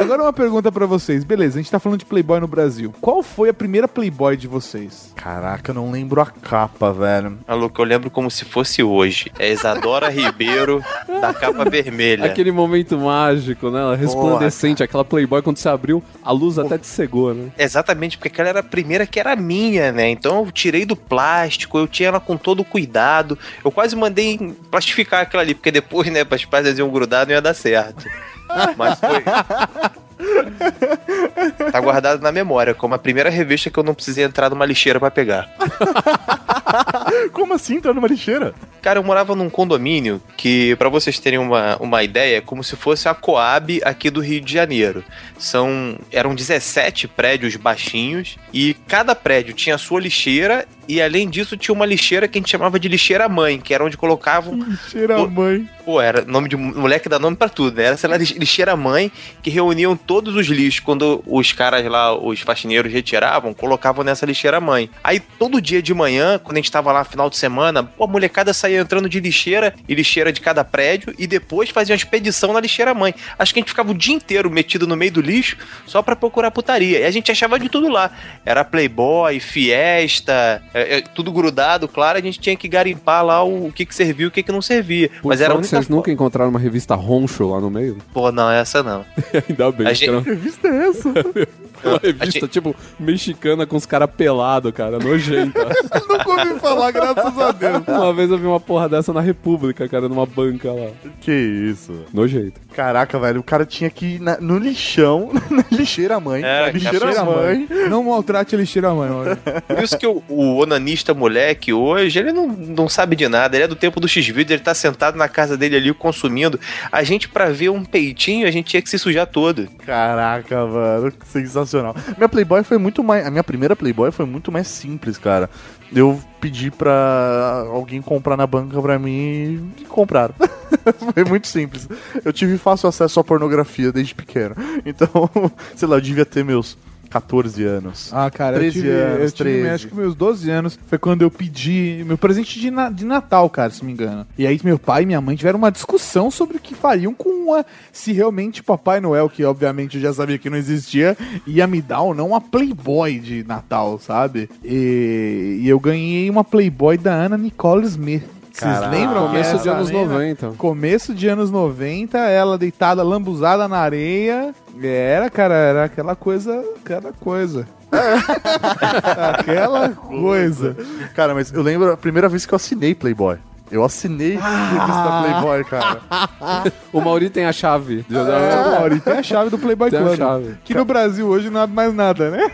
Agora 0.00 0.22
uma 0.22 0.32
pergunta 0.32 0.70
pra 0.70 0.86
vocês. 0.86 1.24
Beleza, 1.24 1.58
a 1.58 1.62
gente 1.62 1.70
tá 1.70 1.78
falando 1.78 1.98
de 1.98 2.04
Playboy 2.04 2.40
no 2.40 2.46
Brasil. 2.46 2.94
Qual 3.00 3.22
foi 3.22 3.48
a 3.48 3.54
primeira 3.54 3.88
Playboy 3.88 4.36
de 4.36 4.46
vocês? 4.46 5.12
Caraca, 5.16 5.70
eu 5.70 5.74
não 5.74 5.90
lembro 5.90 6.20
a 6.20 6.26
capa, 6.26 6.92
velho. 6.92 7.38
Maluco, 7.46 7.80
eu 7.80 7.84
lembro 7.84 8.10
como 8.10 8.30
se 8.30 8.44
fosse 8.44 8.67
hoje. 8.82 9.30
É 9.38 9.50
Isadora 9.50 10.08
Ribeiro, 10.10 10.84
da 11.20 11.32
capa 11.32 11.68
vermelha. 11.68 12.24
Aquele 12.24 12.52
momento 12.52 12.98
mágico, 12.98 13.70
né? 13.70 13.80
Ela 13.80 13.96
Resplandecente, 13.96 14.82
aquela 14.82 15.04
Playboy 15.04 15.42
quando 15.42 15.56
você 15.56 15.68
abriu, 15.68 16.02
a 16.22 16.30
luz 16.30 16.58
até 16.58 16.76
te 16.78 16.86
cegou, 16.86 17.34
né? 17.34 17.50
Exatamente, 17.58 18.16
porque 18.16 18.28
aquela 18.28 18.48
era 18.48 18.60
a 18.60 18.62
primeira 18.62 19.06
que 19.06 19.18
era 19.18 19.34
minha, 19.34 19.92
né? 19.92 20.08
Então 20.08 20.44
eu 20.44 20.52
tirei 20.52 20.84
do 20.84 20.96
plástico, 20.96 21.78
eu 21.78 21.86
tinha 21.86 22.08
ela 22.08 22.20
com 22.20 22.36
todo 22.36 22.64
cuidado. 22.64 23.38
Eu 23.64 23.70
quase 23.70 23.96
mandei 23.96 24.38
plastificar 24.70 25.22
aquela 25.22 25.42
ali, 25.42 25.54
porque 25.54 25.70
depois, 25.70 26.10
né, 26.10 26.24
as 26.28 26.44
páginas 26.44 26.78
iam 26.78 26.90
grudar, 26.90 27.26
não 27.26 27.32
ia 27.32 27.40
dar 27.40 27.54
certo. 27.54 28.04
Mas 28.76 28.98
foi. 28.98 30.07
Tá 31.72 31.80
guardado 31.80 32.20
na 32.22 32.32
memória, 32.32 32.74
como 32.74 32.94
a 32.94 32.98
primeira 32.98 33.30
revista 33.30 33.70
que 33.70 33.78
eu 33.78 33.82
não 33.84 33.94
precisei 33.94 34.24
entrar 34.24 34.50
numa 34.50 34.64
lixeira 34.66 34.98
pra 34.98 35.10
pegar. 35.10 35.48
Como 37.32 37.54
assim 37.54 37.76
entrar 37.76 37.94
numa 37.94 38.08
lixeira? 38.08 38.54
Cara, 38.82 38.98
eu 38.98 39.02
morava 39.02 39.34
num 39.34 39.48
condomínio 39.50 40.20
que, 40.36 40.76
pra 40.76 40.88
vocês 40.88 41.18
terem 41.18 41.38
uma, 41.38 41.76
uma 41.78 42.02
ideia, 42.02 42.38
é 42.38 42.40
como 42.40 42.62
se 42.62 42.76
fosse 42.76 43.08
a 43.08 43.14
Coab 43.14 43.80
aqui 43.84 44.08
do 44.10 44.20
Rio 44.20 44.40
de 44.40 44.52
Janeiro. 44.52 45.02
São, 45.38 45.96
eram 46.12 46.34
17 46.34 47.08
prédios 47.08 47.56
baixinhos 47.56 48.36
e 48.52 48.74
cada 48.86 49.14
prédio 49.14 49.54
tinha 49.54 49.74
a 49.74 49.78
sua 49.78 50.00
lixeira 50.00 50.66
e 50.86 51.02
além 51.02 51.28
disso 51.28 51.56
tinha 51.56 51.74
uma 51.74 51.84
lixeira 51.84 52.26
que 52.28 52.38
a 52.38 52.40
gente 52.40 52.50
chamava 52.50 52.78
de 52.78 52.88
lixeira 52.88 53.28
mãe, 53.28 53.58
que 53.60 53.74
era 53.74 53.84
onde 53.84 53.96
colocavam 53.96 54.58
Cheira 54.90 55.16
a 55.22 55.26
mãe. 55.26 55.68
Pô, 55.84 56.00
era 56.00 56.22
nome 56.24 56.48
de 56.48 56.56
moleque 56.56 57.08
dá 57.08 57.18
nome 57.18 57.36
pra 57.36 57.48
tudo, 57.48 57.76
né? 57.76 57.84
Era, 57.84 57.96
sei 57.96 58.08
lá, 58.08 58.16
lix- 58.16 58.36
lixeira 58.36 58.76
mãe 58.76 59.10
que 59.42 59.50
reuniam 59.50 59.96
todos 60.08 60.34
os 60.34 60.46
lixos 60.46 60.80
quando 60.80 61.22
os 61.26 61.52
caras 61.52 61.84
lá, 61.84 62.16
os 62.16 62.40
faxineiros 62.40 62.90
retiravam, 62.90 63.52
colocavam 63.52 64.02
nessa 64.02 64.24
lixeira 64.24 64.58
mãe. 64.58 64.88
Aí 65.04 65.20
todo 65.20 65.60
dia 65.60 65.82
de 65.82 65.92
manhã, 65.92 66.40
quando 66.42 66.56
a 66.56 66.60
gente 66.60 66.72
tava 66.72 66.90
lá 66.90 67.04
final 67.04 67.28
de 67.28 67.36
semana, 67.36 67.84
pô, 67.84 68.04
a 68.04 68.06
molecada 68.06 68.54
saía 68.54 68.80
entrando 68.80 69.06
de 69.06 69.20
lixeira 69.20 69.74
e 69.86 69.94
lixeira 69.94 70.32
de 70.32 70.40
cada 70.40 70.64
prédio 70.64 71.14
e 71.18 71.26
depois 71.26 71.68
fazia 71.68 71.92
uma 71.92 71.98
expedição 71.98 72.54
na 72.54 72.60
lixeira 72.60 72.94
mãe. 72.94 73.14
Acho 73.38 73.52
que 73.52 73.60
a 73.60 73.62
gente 73.62 73.68
ficava 73.68 73.90
o 73.90 73.94
dia 73.94 74.14
inteiro 74.14 74.50
metido 74.50 74.86
no 74.86 74.96
meio 74.96 75.12
do 75.12 75.20
lixo 75.20 75.58
só 75.86 76.00
pra 76.00 76.16
procurar 76.16 76.50
putaria. 76.50 77.00
E 77.00 77.04
a 77.04 77.10
gente 77.10 77.30
achava 77.30 77.58
de 77.58 77.68
tudo 77.68 77.90
lá. 77.90 78.10
Era 78.46 78.64
Playboy, 78.64 79.38
Fiesta, 79.40 80.62
é, 80.72 80.96
é, 80.96 81.00
tudo 81.02 81.30
grudado, 81.30 81.86
claro, 81.86 82.16
a 82.16 82.22
gente 82.22 82.40
tinha 82.40 82.56
que 82.56 82.66
garimpar 82.66 83.22
lá 83.22 83.44
o, 83.44 83.66
o 83.66 83.72
que 83.72 83.84
que 83.84 83.94
servia 83.94 84.24
e 84.24 84.28
o 84.28 84.30
que 84.30 84.42
que 84.42 84.50
não 84.50 84.62
servia. 84.62 85.10
Por 85.20 85.28
Mas 85.28 85.42
era 85.42 85.52
a 85.52 85.56
única 85.56 85.68
vocês 85.68 85.88
nunca 85.90 86.10
encontraram 86.10 86.48
uma 86.48 86.58
revista 86.58 86.94
Roncho 86.94 87.50
lá 87.50 87.60
no 87.60 87.68
meio? 87.68 87.98
Pô, 88.14 88.32
não, 88.32 88.50
essa 88.50 88.82
não. 88.82 89.04
Ainda 89.48 89.70
bem, 89.70 89.86
A 89.86 89.97
gente- 89.98 90.08
era 90.10 90.22
Que 90.22 90.28
revista 90.30 90.68
é 90.68 90.88
essa? 90.88 91.12
uma 91.84 91.98
revista, 92.02 92.46
tipo, 92.48 92.74
mexicana 92.98 93.66
com 93.66 93.76
os 93.76 93.86
caras 93.86 94.08
pelados, 94.16 94.72
cara, 94.72 94.98
nojenta. 94.98 95.66
Nunca 96.08 96.30
ouvi 96.30 96.60
falar, 96.60 96.90
graças 96.90 97.38
a 97.38 97.52
Deus. 97.52 97.82
uma 97.86 98.12
vez 98.12 98.30
eu 98.30 98.38
vi 98.38 98.46
uma 98.46 98.60
porra 98.60 98.88
dessa 98.88 99.12
na 99.12 99.20
República, 99.20 99.88
cara, 99.88 100.08
numa 100.08 100.26
banca 100.26 100.72
lá. 100.72 100.88
que 101.20 101.32
isso? 101.32 102.04
Nojento. 102.12 102.60
Caraca, 102.74 103.18
velho, 103.18 103.40
o 103.40 103.42
cara 103.42 103.64
tinha 103.66 103.90
que 103.90 104.06
ir 104.16 104.20
na- 104.20 104.38
no 104.40 104.58
lixão, 104.58 105.30
na 105.50 105.64
lixeira 105.70 106.20
mãe. 106.20 106.42
É, 106.44 106.70
lixeira 106.70 107.06
lixeira 107.06 107.24
mãe. 107.24 107.66
Não 107.88 108.04
maltrate 108.04 108.54
a 108.54 108.58
lixeira, 108.58 108.94
mano. 108.94 109.36
Por 109.66 109.82
isso 109.82 109.98
que 109.98 110.06
o, 110.06 110.22
o 110.28 110.58
onanista 110.62 111.12
moleque 111.14 111.72
hoje, 111.72 112.18
ele 112.18 112.32
não, 112.32 112.46
não 112.48 112.88
sabe 112.88 113.16
de 113.16 113.28
nada. 113.28 113.56
Ele 113.56 113.64
é 113.64 113.68
do 113.68 113.74
tempo 113.76 114.00
do 114.00 114.08
X-Video, 114.08 114.54
ele 114.54 114.62
tá 114.62 114.74
sentado 114.74 115.16
na 115.16 115.28
casa 115.28 115.56
dele 115.56 115.76
ali 115.76 115.92
consumindo. 115.94 116.58
A 116.92 117.02
gente, 117.02 117.28
pra 117.28 117.46
ver 117.50 117.68
um 117.70 117.84
peitinho, 117.84 118.46
a 118.46 118.50
gente 118.50 118.66
tinha 118.66 118.82
que 118.82 118.88
se 118.90 118.98
sujar 118.98 119.26
todo. 119.26 119.68
Caraca, 119.84 120.64
mano, 120.66 121.10
que 121.12 121.26
sensacional. 121.26 121.67
Minha 122.16 122.28
Playboy 122.28 122.62
foi 122.62 122.78
muito 122.78 123.02
mais. 123.02 123.26
A 123.26 123.30
minha 123.30 123.44
primeira 123.44 123.76
Playboy 123.76 124.10
foi 124.10 124.26
muito 124.26 124.50
mais 124.50 124.68
simples, 124.68 125.18
cara. 125.18 125.48
Eu 125.92 126.20
pedi 126.40 126.70
pra 126.70 127.64
alguém 127.70 128.00
comprar 128.02 128.36
na 128.36 128.46
banca 128.46 128.80
pra 128.80 128.98
mim 128.98 129.72
e 129.78 129.84
compraram. 129.88 130.34
foi 131.14 131.24
muito 131.24 131.46
simples. 131.46 131.88
Eu 132.24 132.32
tive 132.32 132.58
fácil 132.58 132.88
acesso 132.88 133.20
à 133.20 133.24
pornografia 133.24 133.92
desde 133.92 134.14
pequeno. 134.14 134.54
Então, 134.84 135.08
sei 135.74 135.88
lá, 135.88 135.96
eu 135.96 136.00
devia 136.00 136.26
ter 136.26 136.44
meus 136.44 136.76
14 137.08 137.64
anos. 137.64 138.10
Ah, 138.12 138.30
cara, 138.30 138.56
eu 138.56 138.60
13 138.60 138.72
tive, 138.80 138.90
anos, 138.90 139.20
eu 139.22 139.30
tive 139.32 139.50
13. 139.50 139.68
acho 139.68 139.88
que 139.88 139.94
meus 139.94 140.14
12 140.14 140.50
anos 140.50 140.78
foi 140.86 140.98
quando 140.98 141.22
eu 141.22 141.30
pedi 141.30 142.02
meu 142.06 142.18
presente 142.18 142.60
de, 142.60 142.70
na- 142.70 142.90
de 142.90 143.04
Natal, 143.04 143.48
cara, 143.50 143.70
se 143.70 143.80
não 143.80 143.86
me 143.86 143.92
engano. 143.92 144.26
E 144.36 144.46
aí 144.46 144.60
meu 144.62 144.78
pai 144.78 145.02
e 145.02 145.06
minha 145.06 145.20
mãe 145.20 145.36
tiveram 145.36 145.58
uma 145.58 145.70
discussão 145.72 146.30
sobre 146.30 146.56
o 146.56 146.60
que 146.60 146.74
fariam 146.74 147.14
com 147.14 147.54
a, 147.54 147.64
se 147.92 148.12
realmente 148.12 148.62
Papai 148.62 149.00
Noel, 149.00 149.28
que 149.28 149.44
obviamente 149.44 149.96
eu 149.96 150.02
já 150.02 150.12
sabia 150.12 150.38
que 150.38 150.50
não 150.50 150.56
existia, 150.56 151.16
ia 151.46 151.66
me 151.66 151.80
dar 151.80 152.00
ou 152.02 152.14
não 152.14 152.28
uma 152.28 152.40
Playboy 152.40 153.18
de 153.18 153.44
Natal, 153.44 153.98
sabe? 153.98 154.48
E, 154.64 155.60
e 155.62 155.68
eu 155.68 155.80
ganhei 155.80 156.28
uma 156.28 156.44
Playboy 156.44 156.96
da 156.98 157.12
Ana 157.14 157.36
Nicole 157.38 157.86
Smith. 157.86 158.22
Vocês 158.58 158.90
lembram? 158.90 159.26
Começo 159.28 159.56
que 159.56 159.62
de 159.62 159.68
anos 159.68 159.90
mina- 159.90 160.04
90. 160.06 160.52
Começo 160.58 161.14
de 161.14 161.28
anos 161.28 161.50
90, 161.50 162.18
ela 162.18 162.58
deitada, 162.58 163.02
lambuzada 163.02 163.68
na 163.68 163.78
areia. 163.78 164.54
Era, 164.82 165.28
cara, 165.30 165.54
era 165.54 165.84
aquela 165.84 166.14
coisa, 166.16 166.64
aquela 166.84 167.12
coisa. 167.12 167.66
aquela 169.38 169.90
coisa. 169.90 170.76
Cara, 171.14 171.34
mas 171.34 171.52
eu 171.52 171.62
lembro 171.62 171.92
a 171.92 171.96
primeira 171.96 172.28
vez 172.28 172.44
que 172.46 172.52
eu 172.52 172.56
assinei 172.56 172.94
Playboy. 172.94 173.36
Eu 173.70 173.84
assinei 173.84 174.36
a 174.36 174.66
revista 174.68 175.22
Playboy, 175.22 175.64
cara. 175.64 176.00
O 176.92 177.00
Mauri 177.00 177.28
tem 177.30 177.44
a 177.44 177.52
chave. 177.52 178.04
É, 178.10 178.78
Mauri, 178.78 179.00
tem 179.00 179.12
a 179.14 179.22
chave 179.22 179.50
do 179.50 179.58
Playboy 179.58 179.90
Tem 179.90 179.98
a 179.98 180.02
Club. 180.02 180.16
chave. 180.16 180.56
Que 180.64 180.74
no 180.74 180.84
Brasil 180.84 181.26
hoje 181.28 181.50
não 181.50 181.60
abre 181.60 181.76
mais 181.76 181.92
nada, 181.94 182.30
né? 182.30 182.50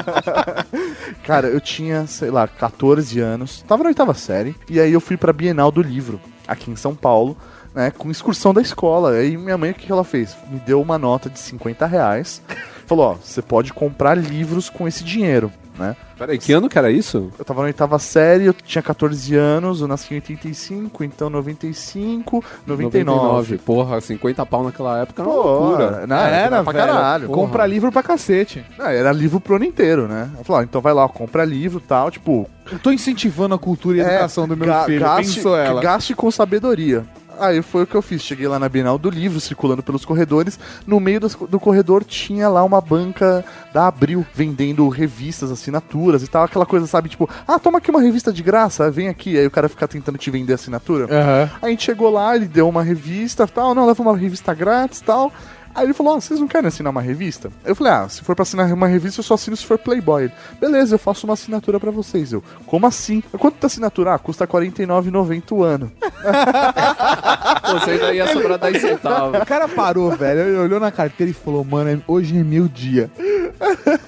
Cara, 1.24 1.48
eu 1.48 1.60
tinha, 1.60 2.06
sei 2.06 2.30
lá, 2.30 2.46
14 2.46 3.18
anos, 3.20 3.62
tava 3.66 3.82
na 3.82 3.88
oitava 3.88 4.14
série, 4.14 4.54
e 4.68 4.80
aí 4.80 4.92
eu 4.92 5.00
fui 5.00 5.16
pra 5.16 5.32
Bienal 5.32 5.70
do 5.70 5.82
Livro, 5.82 6.20
aqui 6.46 6.70
em 6.70 6.76
São 6.76 6.94
Paulo, 6.94 7.36
né, 7.74 7.90
com 7.90 8.10
excursão 8.10 8.52
da 8.52 8.60
escola. 8.60 9.12
Aí 9.12 9.36
minha 9.36 9.56
mãe, 9.56 9.70
o 9.70 9.74
que 9.74 9.86
que 9.86 9.92
ela 9.92 10.04
fez? 10.04 10.36
Me 10.50 10.58
deu 10.60 10.80
uma 10.80 10.98
nota 10.98 11.30
de 11.30 11.38
50 11.38 11.86
reais, 11.86 12.42
falou, 12.86 13.12
ó, 13.12 13.14
você 13.14 13.40
pode 13.40 13.72
comprar 13.72 14.16
livros 14.16 14.68
com 14.68 14.86
esse 14.88 15.04
dinheiro, 15.04 15.52
né? 15.80 15.96
Peraí, 16.18 16.38
que 16.38 16.52
ano 16.52 16.68
que 16.68 16.78
era 16.78 16.90
isso? 16.90 17.32
Eu 17.38 17.44
tava 17.44 17.62
na 17.62 17.66
oitava 17.68 17.98
série, 17.98 18.44
eu 18.44 18.52
tinha 18.52 18.82
14 18.82 19.34
anos, 19.34 19.80
eu 19.80 19.88
nasci 19.88 20.12
em 20.12 20.16
85, 20.18 21.02
então 21.02 21.30
95, 21.30 22.44
99. 22.66 23.58
Porra, 23.58 24.00
50 24.00 24.44
pau 24.46 24.62
naquela 24.62 24.98
época 25.00 25.22
era 25.22 25.28
uma 25.30 25.42
Pô, 25.42 25.48
loucura. 25.48 26.06
não, 26.06 26.16
era 26.16 26.62
pra 26.62 26.72
velho. 26.72 26.86
caralho. 26.92 27.28
Compra 27.28 27.66
livro 27.66 27.90
pra 27.90 28.02
cacete. 28.02 28.64
Ah, 28.78 28.92
era 28.92 29.10
livro 29.12 29.40
pro 29.40 29.56
ano 29.56 29.64
inteiro, 29.64 30.06
né? 30.06 30.30
Ela 30.34 30.44
falou, 30.44 30.60
ah, 30.60 30.64
então 30.64 30.80
vai 30.80 30.92
lá, 30.92 31.08
compra 31.08 31.44
livro 31.44 31.80
e 31.84 31.88
tal, 31.88 32.10
tipo, 32.10 32.48
Eu 32.70 32.78
tô 32.78 32.92
incentivando 32.92 33.54
a 33.54 33.58
cultura 33.58 33.96
e 33.96 34.00
a 34.00 34.04
É, 34.04 34.14
educação 34.14 34.46
do 34.46 34.56
meu 34.56 34.66
Ga- 34.66 34.84
filho. 34.84 35.00
gaste, 35.00 35.40
ela? 35.46 35.80
gaste 35.80 36.14
com 36.14 36.30
sabedoria. 36.30 37.04
Aí 37.40 37.62
foi 37.62 37.82
o 37.82 37.86
que 37.86 37.94
eu 37.94 38.02
fiz. 38.02 38.22
Cheguei 38.22 38.46
lá 38.46 38.58
na 38.58 38.68
Bienal 38.68 38.98
do 38.98 39.08
Livro, 39.10 39.40
circulando 39.40 39.82
pelos 39.82 40.04
corredores. 40.04 40.58
No 40.86 41.00
meio 41.00 41.18
das- 41.20 41.34
do 41.34 41.58
corredor 41.58 42.04
tinha 42.04 42.48
lá 42.48 42.62
uma 42.62 42.80
banca 42.80 43.44
da 43.72 43.86
Abril, 43.88 44.26
vendendo 44.34 44.86
revistas, 44.88 45.50
assinaturas 45.50 46.22
e 46.22 46.28
tal. 46.28 46.44
Aquela 46.44 46.66
coisa, 46.66 46.86
sabe? 46.86 47.08
Tipo, 47.08 47.28
ah, 47.48 47.58
toma 47.58 47.78
aqui 47.78 47.90
uma 47.90 48.00
revista 48.02 48.32
de 48.32 48.42
graça, 48.42 48.90
vem 48.90 49.08
aqui. 49.08 49.38
Aí 49.38 49.46
o 49.46 49.50
cara 49.50 49.68
fica 49.68 49.88
tentando 49.88 50.18
te 50.18 50.30
vender 50.30 50.52
assinatura. 50.54 51.04
Aham. 51.04 51.50
Aí 51.62 51.68
a 51.68 51.70
gente 51.70 51.84
chegou 51.84 52.10
lá, 52.10 52.36
ele 52.36 52.46
deu 52.46 52.68
uma 52.68 52.82
revista 52.82 53.46
tal. 53.46 53.74
Não, 53.74 53.86
leva 53.86 54.02
uma 54.02 54.16
revista 54.16 54.52
grátis 54.54 55.00
tal. 55.00 55.32
Aí 55.74 55.84
ele 55.84 55.92
falou, 55.92 56.14
ah, 56.14 56.20
vocês 56.20 56.40
não 56.40 56.48
querem 56.48 56.68
assinar 56.68 56.90
uma 56.90 57.00
revista? 57.00 57.50
Eu 57.64 57.76
falei, 57.76 57.92
ah, 57.92 58.08
se 58.08 58.22
for 58.22 58.34
pra 58.34 58.42
assinar 58.42 58.72
uma 58.72 58.86
revista, 58.86 59.20
eu 59.20 59.24
só 59.24 59.34
assino 59.34 59.56
se 59.56 59.64
for 59.64 59.78
Playboy. 59.78 60.24
Ele, 60.24 60.32
Beleza, 60.60 60.94
eu 60.94 60.98
faço 60.98 61.26
uma 61.26 61.34
assinatura 61.34 61.78
pra 61.78 61.90
vocês. 61.90 62.32
Eu, 62.32 62.42
como 62.66 62.86
assim? 62.86 63.22
Quanto 63.38 63.56
tá 63.56 63.66
assinatura? 63.66 64.14
Ah, 64.14 64.18
custa 64.18 64.44
R$ 64.44 64.50
49,90 64.50 65.52
o 65.52 65.62
ano. 65.62 65.92
Você 67.80 67.90
ainda 67.92 68.12
ia 68.12 68.26
sobrar 68.32 68.58
10 68.58 68.80
centavos. 68.80 69.40
O 69.40 69.46
cara 69.46 69.68
parou, 69.68 70.10
velho. 70.10 70.40
Ele 70.40 70.58
olhou 70.58 70.80
na 70.80 70.90
carteira 70.90 71.30
e 71.30 71.34
falou, 71.34 71.64
mano, 71.64 72.02
hoje 72.06 72.38
é 72.38 72.42
meu 72.42 72.66
dia. 72.66 73.10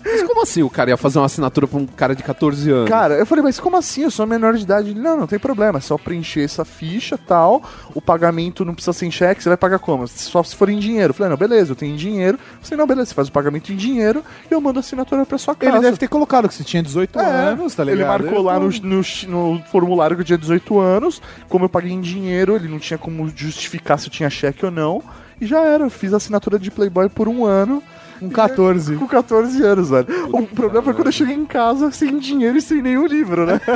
Mas 0.04 0.22
como 0.22 0.42
assim 0.42 0.62
o 0.62 0.70
cara 0.70 0.90
ia 0.90 0.96
fazer 0.96 1.18
uma 1.18 1.26
assinatura 1.26 1.66
pra 1.66 1.78
um 1.78 1.86
cara 1.86 2.14
de 2.14 2.22
14 2.22 2.70
anos? 2.70 2.88
Cara, 2.88 3.14
eu 3.14 3.26
falei, 3.26 3.42
mas 3.44 3.60
como 3.60 3.76
assim? 3.76 4.02
Eu 4.02 4.10
sou 4.10 4.26
menor 4.26 4.54
de 4.54 4.62
idade. 4.62 4.90
Ele, 4.90 5.00
não, 5.00 5.16
não 5.16 5.26
tem 5.26 5.38
problema, 5.38 5.78
é 5.78 5.80
só 5.80 5.96
preencher 5.98 6.42
essa 6.42 6.64
ficha 6.64 7.18
tal. 7.18 7.62
O 7.94 8.00
pagamento 8.00 8.64
não 8.64 8.74
precisa 8.74 8.92
ser 8.92 9.06
em 9.06 9.10
cheque, 9.10 9.42
você 9.42 9.48
vai 9.48 9.58
pagar 9.58 9.78
como? 9.78 10.06
Só 10.08 10.42
se 10.42 10.56
for 10.56 10.68
em 10.68 10.78
dinheiro. 10.78 11.10
Eu 11.10 11.14
falei, 11.14 11.30
não, 11.30 11.36
beleza, 11.36 11.51
eu 11.54 11.76
tenho 11.76 11.96
dinheiro. 11.96 12.38
Falei, 12.60 12.78
não, 12.78 12.86
beleza, 12.86 13.06
você 13.10 13.14
faz 13.14 13.28
o 13.28 13.32
pagamento 13.32 13.72
em 13.72 13.76
dinheiro 13.76 14.24
e 14.50 14.54
eu 14.54 14.60
mando 14.60 14.78
a 14.78 14.80
assinatura 14.80 15.24
pra 15.26 15.38
sua 15.38 15.54
casa. 15.54 15.76
Ele 15.76 15.82
deve 15.82 15.96
ter 15.96 16.08
colocado 16.08 16.48
que 16.48 16.54
você 16.54 16.64
tinha 16.64 16.82
18 16.82 17.18
É, 17.18 17.24
anos, 17.24 17.74
tá 17.74 17.84
ligado? 17.84 18.00
Ele 18.00 18.08
marcou 18.08 18.42
lá 18.42 18.58
no, 18.58 18.68
no, 18.68 19.02
no 19.28 19.62
formulário 19.70 20.16
que 20.16 20.22
eu 20.22 20.26
tinha 20.26 20.38
18 20.38 20.78
anos. 20.78 21.20
Como 21.48 21.64
eu 21.64 21.68
paguei 21.68 21.92
em 21.92 22.00
dinheiro, 22.00 22.56
ele 22.56 22.68
não 22.68 22.78
tinha 22.78 22.98
como 22.98 23.28
justificar 23.34 23.98
se 23.98 24.06
eu 24.08 24.12
tinha 24.12 24.30
cheque 24.30 24.64
ou 24.64 24.70
não. 24.70 25.02
E 25.40 25.46
já 25.46 25.60
era, 25.60 25.84
eu 25.84 25.90
fiz 25.90 26.12
a 26.14 26.18
assinatura 26.18 26.58
de 26.58 26.70
Playboy 26.70 27.08
por 27.08 27.28
um 27.28 27.44
ano. 27.44 27.82
Com 28.22 28.30
14. 28.30 28.96
Com 28.96 29.06
14 29.06 29.62
anos, 29.64 29.90
velho. 29.90 30.06
O 30.32 30.46
problema 30.46 30.82
foi 30.84 30.94
quando 30.94 31.06
eu 31.06 31.12
cheguei 31.12 31.34
em 31.34 31.44
casa 31.44 31.90
sem 31.90 32.18
dinheiro 32.18 32.56
e 32.56 32.60
sem 32.62 32.80
nenhum 32.80 33.06
livro, 33.06 33.44
né? 33.46 33.60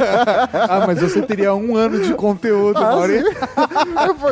Ah, 0.69 0.85
mas 0.87 1.01
você 1.01 1.21
teria 1.23 1.55
um 1.55 1.77
ano 1.77 2.01
de 2.01 2.15
conteúdo, 2.15 2.79
Ah, 2.79 2.93
Mauri. 2.93 3.23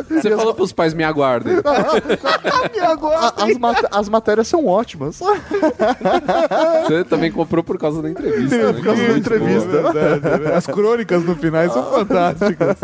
Você 0.09 0.35
falou 0.35 0.53
pros 0.53 0.71
pais, 0.71 0.93
me 0.93 1.03
aguardem. 1.03 1.55
E 2.75 2.79
agora? 2.79 3.33
As, 3.37 3.57
mat- 3.57 3.85
as 3.91 4.09
matérias 4.09 4.47
são 4.47 4.65
ótimas. 4.65 5.19
Você 6.87 7.03
também 7.03 7.31
comprou 7.31 7.63
por 7.63 7.77
causa 7.77 8.01
da 8.01 8.09
entrevista, 8.09 8.57
né? 8.57 8.73
Por 8.73 8.83
causa 8.83 9.03
da 9.07 9.17
entrevista. 9.17 9.67
boa. 9.81 9.91
Verdade, 9.93 10.43
né? 10.43 10.55
As 10.55 10.65
crônicas 10.65 11.23
no 11.23 11.35
final 11.35 11.69
são 11.69 11.83
fantásticas. 11.91 12.75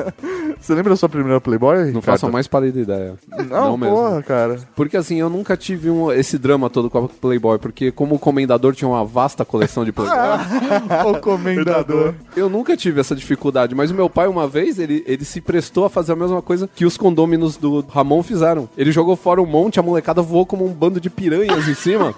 Você 0.62 0.74
lembra 0.76 0.92
da 0.92 0.96
sua 0.96 1.10
primeira 1.10 1.42
Playboy? 1.42 1.78
Não 1.78 1.86
Ricardo? 1.86 2.04
faço 2.04 2.26
a 2.28 2.32
mais 2.32 2.48
pálida 2.48 2.80
ideia. 2.80 3.16
Não, 3.50 3.76
mesmo. 3.76 3.96
porra, 3.96 4.22
cara. 4.24 4.60
Porque 4.76 4.96
assim, 4.96 5.20
eu 5.20 5.30
nunca 5.30 5.58
tive 5.58 5.90
um- 5.90 6.12
esse 6.12 6.38
drama 6.38 6.70
todo 6.70 6.90
com 6.90 7.00
a 7.06 7.10
Playboy, 7.10 7.58
porque 7.58 7.92
como 7.92 8.16
o 8.16 8.20
comendador 8.20 8.76
tinha 8.76 8.88
uma 8.88 9.04
vasta 9.04 9.44
coleção 9.44 9.84
de 9.84 9.92
Playboy, 9.92 10.18
o 11.12 11.20
comendador. 11.20 12.14
eu 12.36 12.50
nunca 12.50 12.78
tive 12.78 13.00
essa 13.02 13.16
dificuldade. 13.16 13.74
Mas 13.74 13.90
o 13.92 13.96
meu 13.96 14.10
pai, 14.10 14.28
uma 14.28 14.48
vez, 14.48 14.78
ele, 14.78 15.04
ele 15.08 15.26
se 15.26 15.42
prestou 15.42 15.86
a 15.86 15.90
fazer 15.90 16.14
a 16.14 16.16
mesma 16.16 16.42
coisa 16.42 16.70
que 16.74 16.86
os 16.86 16.96
condôminos 16.98 17.58
do 17.58 17.84
Ramon 17.90 18.22
fizeram. 18.22 18.70
Ele 18.78 18.92
jogou 18.92 19.16
fora 19.16 19.42
um 19.42 19.46
monte, 19.46 19.80
a 19.80 19.84
molecada 19.84 20.22
voou 20.22 20.46
como 20.46 20.66
um 20.66 20.70
bando 20.72 21.02
de 21.02 21.10
piranhas 21.10 21.68
em 21.68 21.74
cima. 21.74 22.14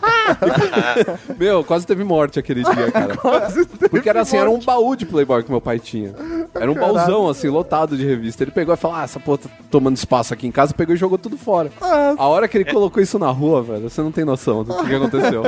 Meu, 1.38 1.64
quase 1.64 1.86
teve 1.86 2.04
morte 2.04 2.40
aquele 2.40 2.64
dia, 2.64 2.92
cara. 2.92 3.16
Porque 3.90 4.10
era 4.10 4.22
assim, 4.22 4.38
era 4.38 4.50
um 4.50 4.60
baú 4.60 4.96
de 4.96 5.06
Playboy 5.06 5.44
que 5.44 5.50
meu 5.52 5.62
pai 5.62 5.80
tinha. 5.80 6.14
Era 6.54 6.72
um 6.72 6.76
baúzão, 6.76 7.28
assim, 7.30 7.48
lotado 7.48 7.96
de 7.98 8.06
revista. 8.06 8.33
Ele 8.42 8.52
pegou 8.52 8.74
e 8.74 8.78
falou: 8.78 8.98
Ah, 8.98 9.04
essa 9.04 9.20
porra 9.20 9.40
tá 9.40 9.50
tomando 9.70 9.98
espaço 9.98 10.34
aqui 10.34 10.48
em 10.48 10.52
casa, 10.52 10.74
pegou 10.74 10.96
e 10.96 10.98
jogou 10.98 11.18
tudo 11.18 11.38
fora. 11.38 11.72
A 12.18 12.28
hora 12.28 12.48
que 12.48 12.58
ele 12.58 12.66
colocou 12.66 13.02
isso 13.02 13.20
na 13.20 13.30
rua, 13.30 13.62
velho, 13.62 13.90
você 13.90 14.02
não 14.02 14.12
tem 14.12 14.26
noção 14.26 14.64
do 14.64 14.76
que, 14.78 14.88
que 14.88 14.96
aconteceu. 14.96 15.44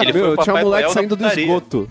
Ele 0.00 0.12
Meu, 0.12 0.36
tinha 0.38 0.54
um 0.54 0.60
moleque 0.60 0.92
saindo 0.92 1.16
do 1.16 1.26
esgoto. 1.26 1.88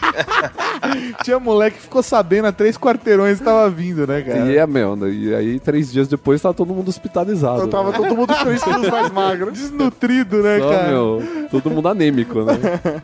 Tinha 1.22 1.38
moleque 1.38 1.76
que 1.76 1.82
ficou 1.82 2.02
sabendo 2.02 2.46
a 2.46 2.52
três 2.52 2.76
quarteirões 2.76 3.38
que 3.38 3.44
tava 3.44 3.68
vindo, 3.70 4.06
né, 4.06 4.22
cara? 4.22 4.46
E 4.46 4.56
é, 4.56 4.66
meu, 4.66 4.96
né, 4.96 5.08
e 5.10 5.34
aí 5.34 5.60
três 5.60 5.92
dias 5.92 6.08
depois 6.08 6.40
tava 6.40 6.54
todo 6.54 6.72
mundo 6.72 6.88
hospitalizado. 6.88 7.60
Eu 7.60 7.68
tava 7.68 7.92
todo 7.92 8.14
mundo 8.14 8.34
3 8.34 8.62
quilos 8.62 8.88
mais 8.88 9.10
magro. 9.10 9.52
Desnutrido, 9.52 10.42
né, 10.42 10.58
Só, 10.58 10.70
cara? 10.70 10.88
meu, 10.88 11.22
todo 11.50 11.70
mundo 11.70 11.88
anêmico, 11.88 12.42
né? 12.42 12.54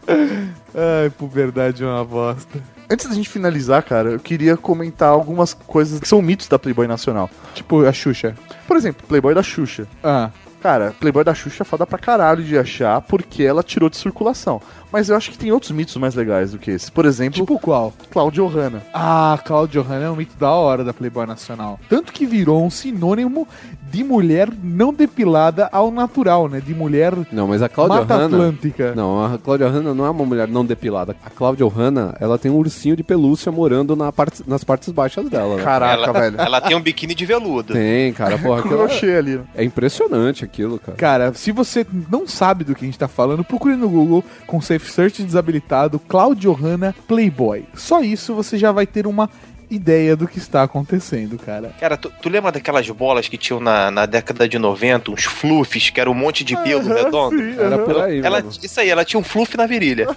Ai, 0.75 1.11
puberdade 1.11 1.83
é 1.83 1.87
uma 1.87 2.05
bosta. 2.05 2.59
Antes 2.89 3.07
da 3.07 3.15
gente 3.15 3.29
finalizar, 3.29 3.83
cara, 3.83 4.11
eu 4.11 4.21
queria 4.21 4.57
comentar 4.57 5.09
algumas 5.09 5.53
coisas 5.53 5.99
que 5.99 6.07
são 6.07 6.23
mitos 6.23 6.47
da 6.49 6.59
Playboy 6.59 6.87
nacional. 6.87 7.29
Tipo, 7.55 7.85
a 7.85 7.93
Xuxa. 7.93 8.37
Por 8.67 8.77
exemplo, 8.77 9.05
Playboy 9.09 9.35
da 9.35 9.43
Xuxa. 9.43 9.87
Ah, 10.05 10.31
Cara, 10.67 10.93
Playboy 10.99 11.23
da 11.23 11.33
Xuxa 11.33 11.63
é 11.63 11.65
foda 11.65 11.87
pra 11.87 11.97
caralho 11.97 12.43
de 12.43 12.59
achar 12.59 13.01
porque 13.03 13.45
ela 13.45 13.63
tirou 13.63 13.89
de 13.89 13.97
circulação. 13.97 14.61
Mas 14.97 15.11
eu 15.11 15.17
acho 15.17 15.31
que 15.31 15.37
tem 15.37 15.53
outros 15.53 15.73
mitos 15.73 15.95
mais 15.99 16.15
legais 16.15 16.53
do 16.53 16.59
que 16.59 16.71
esse. 16.71 16.91
Por 16.91 17.05
exemplo, 17.05 17.39
tipo 17.39 17.59
qual? 17.59 17.93
Claudio 18.11 18.47
Hanna. 18.47 18.83
Ah, 18.95 19.39
Claudio 19.45 19.83
Hanna 19.83 20.07
é 20.07 20.11
um 20.11 20.17
mito 20.17 20.35
da 20.39 20.51
hora 20.51 20.83
da 20.83 20.95
Playboy 20.95 21.27
Nacional. 21.27 21.79
Tanto 21.87 22.15
que 22.15 22.25
virou 22.25 22.65
um 22.65 22.71
sinônimo 22.71 23.47
de 23.91 24.03
mulher 24.03 24.49
não 24.63 24.95
depilada 24.95 25.69
ao 25.71 25.91
natural, 25.91 26.49
né? 26.49 26.63
De 26.65 26.75
mulher 26.75 27.13
Não, 27.31 27.47
mas 27.47 27.61
a 27.61 27.69
Cláudia 27.69 27.99
Mata 27.99 28.15
Hanna... 28.15 28.25
Atlântica. 28.37 28.95
Não, 28.95 29.23
a 29.35 29.39
Cláudia 29.39 29.69
Hanna 29.69 29.93
não 29.93 30.07
é 30.07 30.11
uma 30.11 30.25
mulher 30.25 30.49
não 30.49 30.65
depilada. 30.65 31.15
A 31.25 31.29
Cláudia 31.29 31.67
Hanna, 31.69 32.15
ela 32.19 32.39
tem 32.39 32.51
um 32.51 32.57
ursinho 32.57 32.97
de 32.97 33.03
pelúcia 33.03 33.53
morando 33.53 33.95
na 33.95 34.11
parte, 34.11 34.43
nas 34.47 34.65
partes 34.65 34.91
baixas 34.91 35.29
dela. 35.29 35.57
né? 35.57 35.63
Caraca, 35.63 36.05
ela, 36.05 36.13
velho. 36.13 36.41
ela 36.41 36.61
tem 36.61 36.75
um 36.75 36.81
biquíni 36.81 37.15
de 37.15 37.27
veludo. 37.27 37.75
Tem, 37.75 38.15
cara, 38.15 38.39
porra, 38.39 38.61
aquilo 38.61 38.79
Crochê 38.79 39.15
ali. 39.15 39.41
é 39.55 39.63
impressionante 39.63 40.43
aquilo, 40.43 40.79
cara. 40.79 40.97
Cara, 40.97 41.35
se 41.35 41.53
você 41.53 41.87
não 42.11 42.27
sabe 42.27 42.65
do 42.65 42.75
que 42.75 42.83
a 42.85 42.87
gente 42.87 42.99
tá 42.99 43.09
falando, 43.09 43.45
procure 43.45 43.77
no 43.77 43.89
Google 43.91 44.25
com 44.47 44.59
Safe 44.61 44.86
Search 44.87 45.23
desabilitado 45.23 45.99
Claudio 45.99 46.53
Hanna 46.53 46.95
Playboy. 47.07 47.65
Só 47.75 48.03
isso 48.03 48.35
você 48.35 48.57
já 48.59 48.73
vai 48.73 48.87
ter 48.87 49.07
uma 49.07 49.31
ideia 49.71 50.17
do 50.17 50.27
que 50.29 50.39
está 50.39 50.63
acontecendo, 50.63 51.39
cara. 51.39 51.73
Cara, 51.81 51.97
tu, 51.97 52.11
tu 52.23 52.29
lembra 52.29 52.53
daquelas 52.53 52.89
bolas 52.91 53.29
que 53.29 53.37
tinham 53.37 53.59
na, 53.61 53.91
na 53.91 54.07
década 54.07 54.49
de 54.49 54.59
90, 54.59 55.11
uns 55.11 55.25
fluffs, 55.25 55.91
que 55.91 56.01
era 56.01 56.11
um 56.11 56.15
monte 56.15 56.45
de 56.45 56.57
pelo 56.63 56.87
redondo? 56.89 57.37
Era 57.61 57.79
por 57.79 58.01
aí, 58.01 58.19
Ela, 58.21 58.39
mano. 58.41 58.53
isso 58.63 58.81
aí, 58.81 58.89
ela 58.91 59.05
tinha 59.05 59.19
um 59.21 59.25
fluff 59.25 59.57
na 59.57 59.67
virilha. 59.67 60.07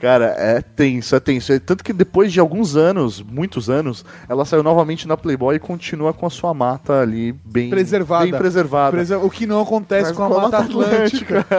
Cara, 0.00 0.34
é 0.38 0.60
tenso, 0.60 1.14
é 1.16 1.20
tenso. 1.20 1.52
É 1.52 1.58
Tanto 1.58 1.82
que 1.82 1.92
depois 1.92 2.32
de 2.32 2.38
alguns 2.40 2.76
anos, 2.76 3.22
muitos 3.22 3.68
anos, 3.70 4.04
ela 4.28 4.44
saiu 4.44 4.62
novamente 4.62 5.08
na 5.08 5.16
Playboy 5.16 5.56
e 5.56 5.58
continua 5.58 6.12
com 6.12 6.26
a 6.26 6.30
sua 6.30 6.52
mata 6.54 7.00
ali 7.00 7.32
bem 7.44 7.70
Preservada. 7.70 8.24
Bem 8.24 8.34
preservada. 8.34 8.92
Preser- 8.96 9.24
O 9.24 9.30
que 9.30 9.46
não 9.46 9.60
acontece 9.62 10.08
Mas 10.08 10.16
com 10.16 10.22
a 10.24 10.28
Mata 10.28 10.58
Atlântica. 10.58 11.46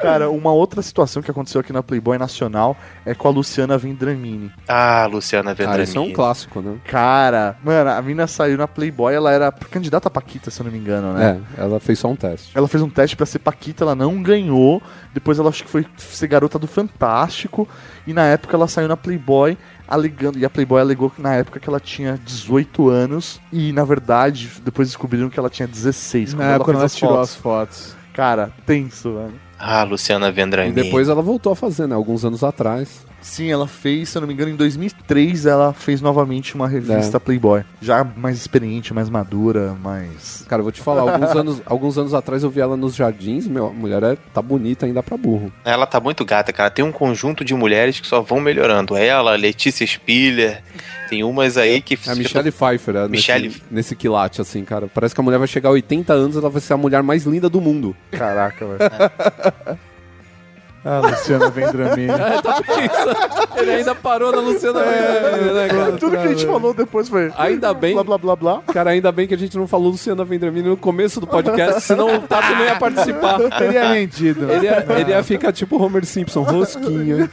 Cara, 0.00 0.30
uma 0.30 0.52
outra 0.52 0.82
situação 0.82 1.22
que 1.22 1.30
aconteceu 1.30 1.60
aqui 1.60 1.72
na 1.72 1.82
Playboy 1.82 2.18
Nacional 2.18 2.73
é 3.06 3.14
com 3.14 3.28
a 3.28 3.30
Luciana 3.30 3.76
Vendramini. 3.78 4.50
Ah, 4.68 5.06
Luciana 5.10 5.50
Ah, 5.50 5.54
Vendramini. 5.54 5.84
isso 5.84 5.98
é 5.98 6.00
um 6.00 6.12
clássico, 6.12 6.60
né? 6.60 6.76
Cara, 6.84 7.56
mano, 7.62 7.90
a 7.90 8.00
mina 8.02 8.26
saiu 8.26 8.56
na 8.56 8.66
Playboy, 8.68 9.14
ela 9.14 9.30
era 9.32 9.52
candidata 9.52 10.08
a 10.08 10.10
Paquita, 10.10 10.50
se 10.50 10.60
eu 10.60 10.64
não 10.64 10.72
me 10.72 10.78
engano, 10.78 11.12
né? 11.12 11.40
É, 11.58 11.62
ela 11.62 11.78
fez 11.80 11.98
só 11.98 12.08
um 12.08 12.16
teste. 12.16 12.50
Ela 12.54 12.68
fez 12.68 12.82
um 12.82 12.88
teste 12.90 13.16
pra 13.16 13.26
ser 13.26 13.38
Paquita, 13.40 13.84
ela 13.84 13.94
não 13.94 14.22
ganhou. 14.22 14.82
Depois 15.12 15.38
ela 15.38 15.48
acho 15.50 15.64
que 15.64 15.70
foi 15.70 15.86
ser 15.96 16.26
garota 16.26 16.58
do 16.58 16.66
Fantástico. 16.66 17.68
E 18.06 18.12
na 18.12 18.24
época 18.24 18.56
ela 18.56 18.66
saiu 18.68 18.88
na 18.88 18.96
Playboy 18.96 19.56
alegando. 19.86 20.38
E 20.38 20.44
a 20.44 20.50
Playboy 20.50 20.80
alegou 20.80 21.10
que 21.10 21.20
na 21.22 21.34
época 21.34 21.60
que 21.60 21.68
ela 21.68 21.80
tinha 21.80 22.18
18 22.24 22.88
anos. 22.88 23.40
E 23.52 23.72
na 23.72 23.84
verdade, 23.84 24.50
depois 24.64 24.88
descobriram 24.88 25.28
que 25.30 25.38
ela 25.38 25.50
tinha 25.50 25.68
16. 25.68 26.34
Na 26.34 26.44
época 26.52 26.66
fez 26.72 26.76
ela 26.76 26.84
as 26.86 26.94
tirou 26.94 27.12
fotos. 27.14 27.30
as 27.30 27.36
fotos. 27.36 27.96
Cara, 28.12 28.52
tenso, 28.64 29.10
mano. 29.10 29.43
Ah, 29.58 29.82
Luciana 29.84 30.28
E 30.28 30.32
Vendramini. 30.32 30.74
depois 30.74 31.08
ela 31.08 31.22
voltou 31.22 31.52
a 31.52 31.56
fazer, 31.56 31.86
né? 31.86 31.94
Alguns 31.94 32.24
anos 32.24 32.42
atrás. 32.42 33.04
Sim, 33.24 33.50
ela 33.50 33.66
fez, 33.66 34.10
se 34.10 34.18
eu 34.18 34.20
não 34.20 34.28
me 34.28 34.34
engano, 34.34 34.50
em 34.50 34.54
2003 34.56 35.46
ela 35.46 35.72
fez 35.72 36.02
novamente 36.02 36.54
uma 36.54 36.68
revista 36.68 37.16
É. 37.16 37.20
Playboy. 37.20 37.64
Já 37.80 38.04
mais 38.04 38.36
experiente, 38.36 38.92
mais 38.92 39.08
madura, 39.08 39.74
mais. 39.82 40.44
Cara, 40.46 40.60
eu 40.60 40.64
vou 40.64 40.70
te 40.70 40.82
falar, 40.82 41.00
alguns 41.10 41.30
anos, 41.34 41.62
alguns 41.64 41.96
anos 41.98 42.12
atrás 42.12 42.42
eu 42.42 42.50
vi 42.50 42.60
ela 42.60 42.76
nos 42.76 42.94
jardins, 42.94 43.46
meu, 43.48 43.68
a 43.68 43.70
mulher 43.70 44.02
é, 44.02 44.16
tá 44.34 44.42
bonita 44.42 44.84
ainda 44.84 45.02
pra 45.02 45.16
burro. 45.16 45.50
Ela 45.64 45.86
tá 45.86 45.98
muito 45.98 46.22
gata, 46.24 46.52
cara. 46.52 46.68
Tem 46.70 46.84
um 46.84 46.92
conjunto 46.92 47.42
de 47.44 47.54
mulheres 47.54 47.98
que 47.98 48.06
só 48.06 48.20
vão 48.20 48.40
melhorando. 48.40 48.94
Ela, 48.94 49.34
Letícia 49.36 49.86
Spiller, 49.86 50.62
tem 51.08 51.24
umas 51.24 51.56
aí 51.56 51.80
que... 51.80 51.98
É 52.06 52.10
a 52.12 52.14
Michelle 52.14 52.52
Pfeiffer, 52.52 52.94
é, 52.96 53.08
Michelle- 53.08 53.48
nesse, 53.48 53.62
nesse 53.70 53.96
quilate, 53.96 54.42
assim, 54.42 54.64
cara. 54.64 54.86
Parece 54.86 55.14
que 55.14 55.20
a 55.20 55.24
mulher 55.24 55.38
vai 55.38 55.48
chegar 55.48 55.70
a 55.70 55.72
80 55.72 56.12
anos 56.12 56.36
ela 56.36 56.50
vai 56.50 56.60
ser 56.60 56.74
a 56.74 56.76
mulher 56.76 57.02
mais 57.02 57.24
linda 57.24 57.48
do 57.48 57.60
mundo. 57.60 57.96
Caraca, 58.12 58.66
velho. 58.66 59.78
Ah, 60.84 61.00
Luciana 61.00 61.50
Vendramini. 61.50 62.12
É, 62.14 62.42
tá 62.42 62.60
pensando. 62.62 63.16
Ele 63.56 63.70
ainda 63.70 63.94
parou 63.94 64.30
na 64.32 64.40
Luciana 64.40 64.80
Vendramini, 64.80 65.54
né, 65.54 65.68
cara? 65.68 65.92
Tudo 65.92 66.10
que 66.12 66.16
a 66.16 66.28
gente 66.28 66.46
falou 66.46 66.74
depois 66.74 67.08
foi. 67.08 67.32
Ainda 67.36 67.72
bem, 67.74 67.94
Blá 67.94 68.04
blá 68.04 68.18
blá 68.18 68.36
blá. 68.36 68.62
cara, 68.72 68.90
ainda 68.90 69.10
bem 69.12 69.26
que 69.26 69.34
a 69.34 69.38
gente 69.38 69.56
não 69.56 69.66
falou 69.66 69.90
Luciana 69.90 70.24
Vendramini 70.24 70.68
no 70.68 70.76
começo 70.76 71.20
do 71.20 71.26
podcast, 71.26 71.80
senão 71.86 72.14
o 72.16 72.20
Tato 72.20 72.52
não 72.54 72.64
ia 72.64 72.76
participar. 72.76 73.38
Teria 73.58 73.88
mentido. 73.90 74.50
Ele 74.50 74.66
ia, 74.66 74.86
ele 74.98 75.10
ia 75.10 75.22
ficar 75.22 75.52
tipo 75.52 75.82
Homer 75.82 76.04
Simpson, 76.04 76.42
rosquinha. 76.42 77.28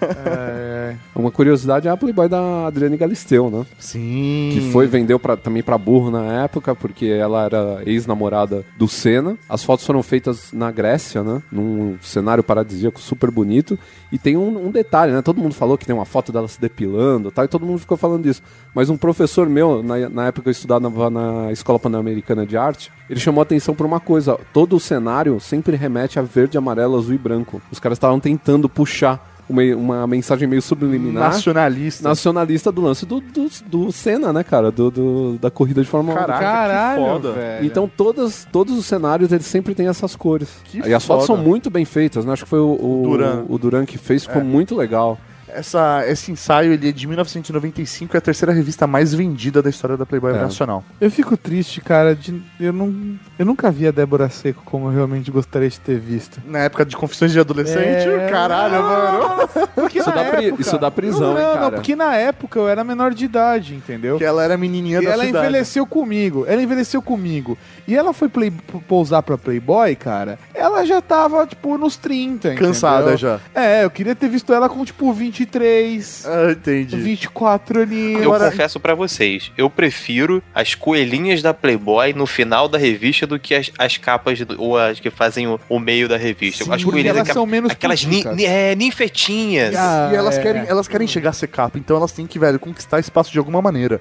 É, 0.00 0.92
é. 0.92 0.96
Uma 1.14 1.30
curiosidade 1.30 1.88
é 1.88 1.90
a 1.90 1.96
Playboy 1.96 2.28
da 2.28 2.66
Adriane 2.66 2.96
Galisteu, 2.96 3.50
né? 3.50 3.66
Sim. 3.78 4.50
Que 4.52 4.70
foi, 4.72 4.86
vendeu 4.86 5.18
pra, 5.18 5.36
também 5.36 5.62
pra 5.62 5.76
burro 5.76 6.10
na 6.10 6.44
época, 6.44 6.74
porque 6.74 7.06
ela 7.06 7.44
era 7.44 7.82
ex-namorada 7.84 8.64
do 8.76 8.88
Senna. 8.88 9.36
As 9.48 9.64
fotos 9.64 9.84
foram 9.84 10.02
feitas 10.02 10.52
na 10.52 10.70
Grécia, 10.70 11.22
né? 11.22 11.42
Num 11.50 11.96
cenário 12.00 12.37
paradisíaco 12.42 13.00
super 13.00 13.30
bonito. 13.30 13.78
E 14.10 14.18
tem 14.18 14.36
um, 14.36 14.66
um 14.66 14.70
detalhe, 14.70 15.12
né? 15.12 15.22
Todo 15.22 15.40
mundo 15.40 15.54
falou 15.54 15.76
que 15.76 15.86
tem 15.86 15.94
uma 15.94 16.04
foto 16.04 16.32
dela 16.32 16.48
se 16.48 16.60
depilando 16.60 17.30
tal, 17.30 17.44
e 17.44 17.48
todo 17.48 17.64
mundo 17.66 17.78
ficou 17.78 17.96
falando 17.96 18.24
disso. 18.24 18.42
Mas 18.74 18.90
um 18.90 18.96
professor 18.96 19.48
meu, 19.48 19.82
na, 19.82 20.08
na 20.08 20.26
época 20.26 20.48
eu 20.48 20.52
estudava 20.52 21.10
na, 21.10 21.52
Escola 21.52 21.78
Pan-Americana 21.78 22.46
de 22.46 22.56
Arte, 22.56 22.92
ele 23.08 23.20
chamou 23.20 23.42
atenção 23.42 23.74
pra 23.74 23.86
uma 23.86 24.00
coisa. 24.00 24.38
Todo 24.52 24.76
o 24.76 24.80
cenário 24.80 25.38
sempre 25.40 25.76
remete 25.76 26.18
a 26.18 26.22
verde, 26.22 26.58
amarelo, 26.58 26.96
azul 26.96 27.14
e 27.14 27.18
branco. 27.18 27.60
Os 27.70 27.78
caras 27.78 27.96
estavam 27.96 28.20
tentando 28.20 28.68
puxar 28.68 29.37
uma, 29.48 29.62
uma 29.76 30.06
mensagem 30.06 30.46
meio 30.48 30.60
subliminar 30.62 31.30
Nacionalista. 31.30 32.08
nacionalista 32.08 32.70
do 32.72 32.80
lance 32.82 33.06
do, 33.06 33.20
do, 33.20 33.48
do 33.66 33.92
Senna, 33.92 34.32
né, 34.32 34.42
cara? 34.44 34.70
Do, 34.70 34.90
do- 34.90 35.38
da 35.40 35.50
corrida 35.50 35.82
de 35.82 35.88
Fórmula 35.88 36.16
1. 36.16 36.20
Caraca, 36.20 36.40
Caralho, 36.40 37.02
que 37.04 37.08
foda. 37.10 37.32
velho. 37.32 37.66
Então 37.66 37.90
todas, 37.96 38.46
todos 38.52 38.76
os 38.76 38.86
cenários 38.86 39.32
eles 39.32 39.46
sempre 39.46 39.74
têm 39.74 39.88
essas 39.88 40.14
cores. 40.14 40.48
Que 40.64 40.78
e 40.86 40.92
as 40.94 41.04
fotos 41.04 41.26
são 41.26 41.36
muito 41.36 41.70
bem 41.70 41.84
feitas, 41.84 42.24
né? 42.24 42.32
Acho 42.32 42.44
que 42.44 42.50
foi 42.50 42.60
o, 42.60 42.72
o, 42.72 43.02
Duran. 43.04 43.44
o 43.48 43.58
Duran 43.58 43.84
que 43.86 43.96
fez, 43.98 44.24
ficou 44.24 44.42
É. 44.42 44.44
muito 44.44 44.74
legal. 44.76 45.18
Essa, 45.52 46.04
esse 46.06 46.30
ensaio 46.32 46.72
ele 46.72 46.88
é 46.88 46.92
de 46.92 47.06
1995 47.06 48.16
é 48.16 48.18
a 48.18 48.20
terceira 48.20 48.52
revista 48.52 48.86
mais 48.86 49.12
vendida 49.14 49.62
da 49.62 49.70
história 49.70 49.96
da 49.96 50.04
Playboy 50.06 50.32
É. 50.34 50.38
Nacional. 50.40 50.84
Eu 51.00 51.10
fico 51.10 51.36
triste, 51.36 51.80
cara, 51.80 52.14
de 52.14 52.40
eu 52.60 52.72
não 52.72 53.18
eu 53.38 53.46
nunca 53.46 53.70
vi 53.70 53.86
a 53.86 53.90
Débora 53.90 54.28
Seco 54.28 54.62
como 54.64 54.86
eu 54.88 54.92
realmente 54.94 55.30
gostaria 55.30 55.68
de 55.68 55.78
ter 55.80 55.98
visto. 55.98 56.40
Na 56.46 56.60
época 56.60 56.84
de 56.84 56.96
confissões 56.96 57.32
de 57.32 57.40
adolescente, 57.40 58.08
É. 58.08 58.28
caralho, 58.30 58.82
mano. 58.82 59.48
Porque 59.74 59.98
Isso 60.00 60.10
dá 60.12 60.20
época- 60.22 60.60
isso 60.62 60.78
dá 60.78 60.90
prisão, 60.90 61.34
não, 61.34 61.40
hein, 61.40 61.46
cara? 61.54 61.60
Não, 61.60 61.70
porque 61.72 61.96
na 61.96 62.14
época 62.16 62.58
eu 62.58 62.68
era 62.68 62.82
menor 62.84 63.14
de 63.14 63.24
idade, 63.24 63.74
entendeu? 63.74 64.18
Que 64.18 64.24
ela 64.24 64.42
era 64.42 64.56
menininha 64.56 65.00
E 65.00 65.04
da 65.04 65.12
ela 65.12 65.24
cidade. 65.24 65.46
envelheceu 65.46 65.86
comigo, 65.86 66.44
ela 66.46 66.62
envelheceu 66.62 67.00
comigo. 67.00 67.56
E 67.86 67.96
ela 67.96 68.12
foi 68.12 68.28
play, 68.28 68.50
pousar 68.86 69.22
pra 69.22 69.38
Playboy, 69.38 69.94
cara. 69.96 70.38
Ela 70.54 70.84
já 70.84 71.00
tava, 71.00 71.46
tipo, 71.46 71.78
nos 71.78 71.96
30, 71.96 72.48
entendeu? 72.48 72.68
Cansada 72.68 73.16
já. 73.16 73.40
É, 73.54 73.84
eu 73.84 73.90
queria 73.90 74.14
ter 74.14 74.28
visto 74.28 74.52
ela 74.52 74.68
com, 74.68 74.84
tipo, 74.84 75.12
23, 75.38 76.24
Ah, 76.26 76.52
entendi. 76.52 76.96
24 76.96 77.82
aninhos. 77.82 78.22
Eu 78.22 78.30
confesso 78.32 78.80
pra 78.80 78.94
vocês, 78.94 79.50
eu 79.56 79.70
prefiro 79.70 80.42
as 80.54 80.74
coelhinhas 80.74 81.40
da 81.42 81.54
Playboy 81.54 82.12
no 82.12 82.26
final 82.26 82.68
da 82.68 82.76
revista 82.78 83.26
do 83.26 83.38
que 83.38 83.54
as, 83.54 83.70
as 83.78 83.96
capas 83.96 84.40
do- 84.40 84.60
ou 84.60 84.76
as 84.76 84.98
que 85.00 85.10
fazem 85.10 85.46
o, 85.46 85.58
o 85.68 85.78
meio 85.78 86.08
da 86.08 86.16
revista. 86.16 86.64
Sim, 86.64 86.72
as 86.72 86.82
coelhinhas, 86.84 87.16
elas 87.16 87.28
são 87.28 87.46
menos 87.46 87.70
aquelas 87.72 88.04
ni, 88.04 88.24
ni- 88.34 88.44
é, 88.44 88.74
ninfetinhas. 88.74 89.74
Ah, 89.76 90.10
E 90.12 90.16
elas 90.16 90.36
é. 90.38 90.42
querem, 90.42 90.62
elas 90.66 90.88
querem 90.88 91.06
chegar 91.06 91.30
a 91.30 91.32
ser 91.32 91.46
capa, 91.48 91.78
então 91.78 91.96
elas 91.96 92.12
têm 92.12 92.26
que, 92.26 92.38
velho, 92.38 92.58
conquistar 92.58 92.98
espaço 93.00 93.30
de 93.32 93.38
alguma 93.38 93.62
maneira. 93.62 94.00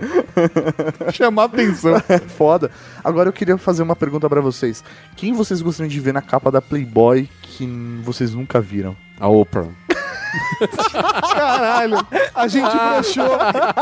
chamar 1.13 1.45
atenção. 1.45 1.95
É 2.09 2.17
foda. 2.27 2.69
Agora 3.03 3.29
eu 3.29 3.33
queria 3.33 3.57
fazer 3.57 3.83
uma 3.83 3.95
pergunta 3.95 4.27
pra 4.29 4.41
vocês. 4.41 4.83
Quem 5.15 5.33
vocês 5.33 5.61
gostariam 5.61 5.89
de 5.89 5.99
ver 5.99 6.13
na 6.13 6.21
capa 6.21 6.51
da 6.51 6.61
Playboy 6.61 7.29
que 7.41 7.65
vocês 8.03 8.33
nunca 8.33 8.59
viram? 8.59 8.95
A 9.19 9.27
Oprah. 9.27 9.67
Caralho, 11.33 11.97
a 12.33 12.47
gente 12.47 12.69
broxou 12.69 13.37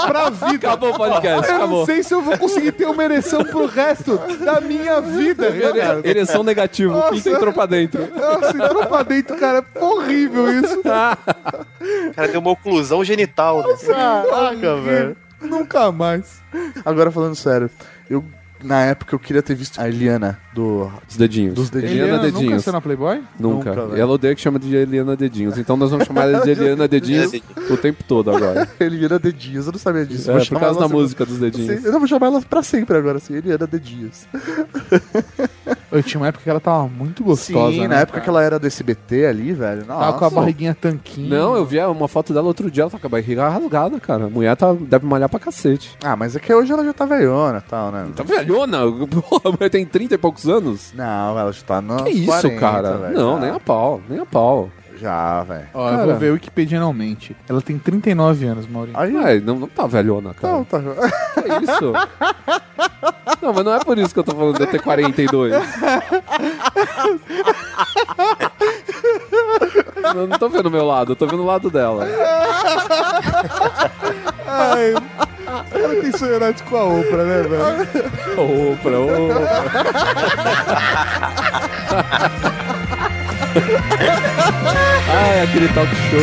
pra 0.07 0.29
vida. 0.29 0.67
Acabou 0.67 0.89
o 0.91 0.97
podcast, 0.97 1.47
Eu 1.47 1.53
não 1.53 1.55
acabou. 1.65 1.85
sei 1.85 2.03
se 2.03 2.13
eu 2.13 2.21
vou 2.21 2.37
conseguir 2.37 2.71
ter 2.73 2.85
uma 2.85 3.03
ereção 3.03 3.43
pro 3.43 3.65
resto 3.65 4.17
da 4.43 4.59
minha 4.61 4.99
vida, 5.01 5.47
cara. 5.51 6.01
Ereção 6.03 6.43
negativo. 6.43 6.93
Nossa. 6.93 7.21
Quem 7.21 7.33
entrou 7.33 7.53
pra 7.53 7.65
dentro? 7.65 8.07
Nossa, 8.15 8.49
entrou 8.57 8.85
pra 8.85 9.03
dentro, 9.03 9.37
cara. 9.37 9.65
É 9.75 9.83
horrível 9.83 10.51
isso. 10.61 10.79
O 10.79 10.83
cara 12.15 12.27
deu 12.27 12.39
uma 12.41 12.51
oclusão 12.51 13.03
genital, 13.03 13.59
né? 13.65 13.75
Caraca, 13.85 14.75
velho. 14.81 15.17
Nunca 15.41 15.91
mais. 15.91 16.41
Agora 16.83 17.11
falando 17.11 17.35
sério, 17.35 17.69
eu 18.09 18.23
na 18.63 18.81
época 18.83 19.13
eu 19.15 19.19
queria 19.19 19.41
ter 19.43 19.53
visto 19.55 19.79
a 19.79 19.87
Eliana 19.87 20.39
do 20.53 20.89
Os 21.07 21.15
dedinhos. 21.17 21.53
Dos 21.53 21.69
dedinhos. 21.69 21.93
Eliana 21.93 22.07
Eliana 22.13 22.27
nunca 22.27 22.39
Dedinhos. 22.39 22.63
saiu 22.63 22.73
na 22.73 22.81
Playboy? 22.81 23.21
Nunca. 23.39 23.75
Nunca, 23.75 23.97
e 23.97 23.99
ela 23.99 24.11
odeia 24.13 24.33
que 24.35 24.41
chama 24.41 24.57
de 24.59 24.75
Eliana 24.75 25.15
Dedinhos. 25.15 25.57
Então 25.57 25.75
nós 25.77 25.91
vamos 25.91 26.05
chamar 26.07 26.23
ela 26.29 26.43
de 26.43 26.51
Eliana 26.51 26.87
Dedinhos 26.87 27.31
o 27.69 27.77
tempo 27.77 28.03
todo 28.03 28.31
agora. 28.31 28.67
Eliana 28.79 29.19
de 29.19 29.31
Dias, 29.33 29.65
eu 29.67 29.71
não 29.73 29.79
sabia 29.79 30.05
disso. 30.05 30.31
É, 30.31 30.37
Vou 30.37 30.45
por 30.47 30.59
causa 30.59 30.79
da 30.79 30.85
assim- 30.85 30.93
música 30.95 31.25
dos 31.25 31.37
dedinhos. 31.39 31.83
Eu 31.83 31.91
não 31.91 31.99
vou 31.99 32.07
chamar 32.07 32.27
ela 32.27 32.41
pra 32.41 32.63
sempre 32.63 32.97
agora, 32.97 33.17
assim, 33.17 33.35
Eliana 33.35 33.67
de 33.67 33.79
Dias. 33.79 34.27
Eu 35.95 36.03
tinha 36.03 36.19
uma 36.19 36.27
época 36.27 36.43
que 36.43 36.49
ela 36.49 36.59
tava 36.59 36.87
muito 36.87 37.23
gostosa. 37.23 37.71
Sim, 37.71 37.81
né, 37.81 37.87
na 37.87 37.95
época 38.01 38.13
cara? 38.13 38.23
que 38.23 38.29
ela 38.29 38.43
era 38.43 38.59
do 38.59 38.67
SBT 38.67 39.25
ali, 39.25 39.53
velho. 39.53 39.85
Nossa. 39.85 39.99
Tava 39.99 40.17
com 40.19 40.25
a 40.25 40.29
barriguinha 40.29 40.75
tanquinho. 40.75 41.29
Não, 41.29 41.55
eu 41.55 41.65
vi 41.65 41.79
uma 41.79 42.07
foto 42.07 42.33
dela 42.33 42.47
outro 42.47 42.69
dia, 42.69 42.83
ela 42.83 42.91
tá 42.91 42.99
com 42.99 43.07
a 43.07 43.09
barriga 43.09 43.47
rasgada, 43.47 43.99
cara. 43.99 44.25
A 44.25 44.29
mulher 44.29 44.55
tá, 44.57 44.73
deve 44.73 45.05
malhar 45.05 45.29
pra 45.29 45.39
cacete. 45.39 45.97
Ah, 46.03 46.15
mas 46.15 46.35
é 46.35 46.39
que 46.39 46.53
hoje 46.53 46.71
ela 46.71 46.83
já 46.83 46.93
tá 46.93 47.05
velhona 47.05 47.63
e 47.65 47.69
tal, 47.69 47.91
né? 47.91 48.07
Tá 48.15 48.23
velhona? 48.23 48.79
A 49.45 49.51
mulher 49.51 49.69
tem 49.69 49.85
30 49.85 50.15
e 50.15 50.17
poucos 50.17 50.47
anos? 50.47 50.91
Não, 50.93 51.37
ela 51.39 51.51
já 51.51 51.61
tá 51.63 51.81
no. 51.81 52.03
Que 52.03 52.09
isso, 52.09 52.25
40, 52.25 52.59
cara? 52.59 52.97
velho, 52.97 53.13
não, 53.13 53.35
já. 53.35 53.41
nem 53.41 53.49
a 53.51 53.59
pau, 53.59 54.01
nem 54.09 54.19
a 54.19 54.25
pau. 54.25 54.69
Já, 54.97 55.43
velho. 55.43 55.67
Ó, 55.73 55.89
eu 55.89 55.95
Cara. 55.97 56.05
vou 56.07 56.15
ver 56.15 56.31
Wikipedianalmente. 56.31 57.35
Ela 57.49 57.61
tem 57.61 57.77
39 57.77 58.45
anos, 58.45 58.67
Maurinho. 58.67 58.97
Aí. 58.97 59.13
Ué, 59.15 59.39
não, 59.39 59.59
não 59.59 59.67
tá 59.67 59.85
velhona, 59.87 60.33
cara. 60.33 60.53
Não, 60.53 60.63
tá. 60.63 60.79
Que 60.79 61.63
isso? 61.63 61.93
Não, 63.41 63.53
mas 63.53 63.65
não 63.65 63.73
é 63.75 63.79
por 63.79 63.97
isso 63.97 64.13
que 64.13 64.19
eu 64.19 64.23
tô 64.23 64.33
falando 64.33 64.55
de 64.57 64.63
eu 64.63 64.67
ter 64.67 64.81
42. 64.81 65.53
Eu 70.15 70.27
não 70.27 70.37
tô 70.39 70.49
vendo 70.49 70.67
o 70.67 70.71
meu 70.71 70.85
lado, 70.85 71.11
eu 71.11 71.15
tô 71.15 71.27
vendo 71.27 71.43
o 71.43 71.45
lado 71.45 71.69
dela. 71.69 72.07
Ai, 74.47 74.93
o 74.93 75.79
cara 75.79 76.01
tem 76.01 76.11
sonho 76.17 76.33
erótico 76.35 76.69
com 76.69 76.77
a 76.77 76.83
Oprah, 76.85 77.23
né, 77.23 77.43
velho? 77.43 77.87
Opa, 78.37 78.89
opa. 82.49 82.65
Ai, 85.07 85.41
aquele 85.43 85.67
talk 85.69 85.89
show. 85.95 86.19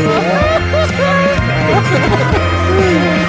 É 3.19 3.19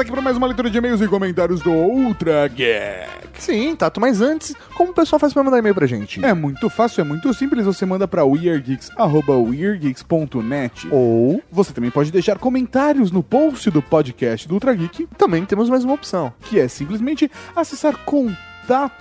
aqui 0.00 0.10
para 0.10 0.22
mais 0.22 0.36
uma 0.36 0.46
leitura 0.46 0.70
de 0.70 0.78
e-mails 0.78 1.00
e 1.00 1.08
comentários 1.08 1.60
do 1.60 1.70
Ultra 1.70 2.48
Gag. 2.48 3.08
Sim, 3.38 3.74
Tato, 3.76 4.00
mas 4.00 4.20
antes, 4.20 4.54
como 4.76 4.90
o 4.92 4.94
pessoal 4.94 5.18
faz 5.18 5.32
pra 5.32 5.42
mandar 5.42 5.58
e-mail 5.58 5.74
pra 5.74 5.86
gente? 5.86 6.24
É 6.24 6.32
muito 6.34 6.68
fácil, 6.70 7.00
é 7.02 7.04
muito 7.04 7.32
simples. 7.34 7.64
Você 7.66 7.84
manda 7.84 8.06
para 8.08 8.24
weirdgeeks@weirdgeeks.net. 8.24 10.88
Ou 10.90 11.42
Você 11.50 11.72
também 11.72 11.90
pode 11.90 12.10
deixar 12.10 12.38
comentários 12.38 13.10
no 13.10 13.22
post 13.22 13.70
do 13.70 13.82
podcast 13.82 14.48
do 14.48 14.54
Ultra 14.54 14.72
Geek, 14.74 15.06
também 15.18 15.44
temos 15.44 15.68
mais 15.68 15.84
uma 15.84 15.92
opção. 15.94 16.32
que 16.42 16.58
é 16.58 16.66
simplesmente 16.68 17.30
acessar 17.54 17.96
contato 17.98 18.49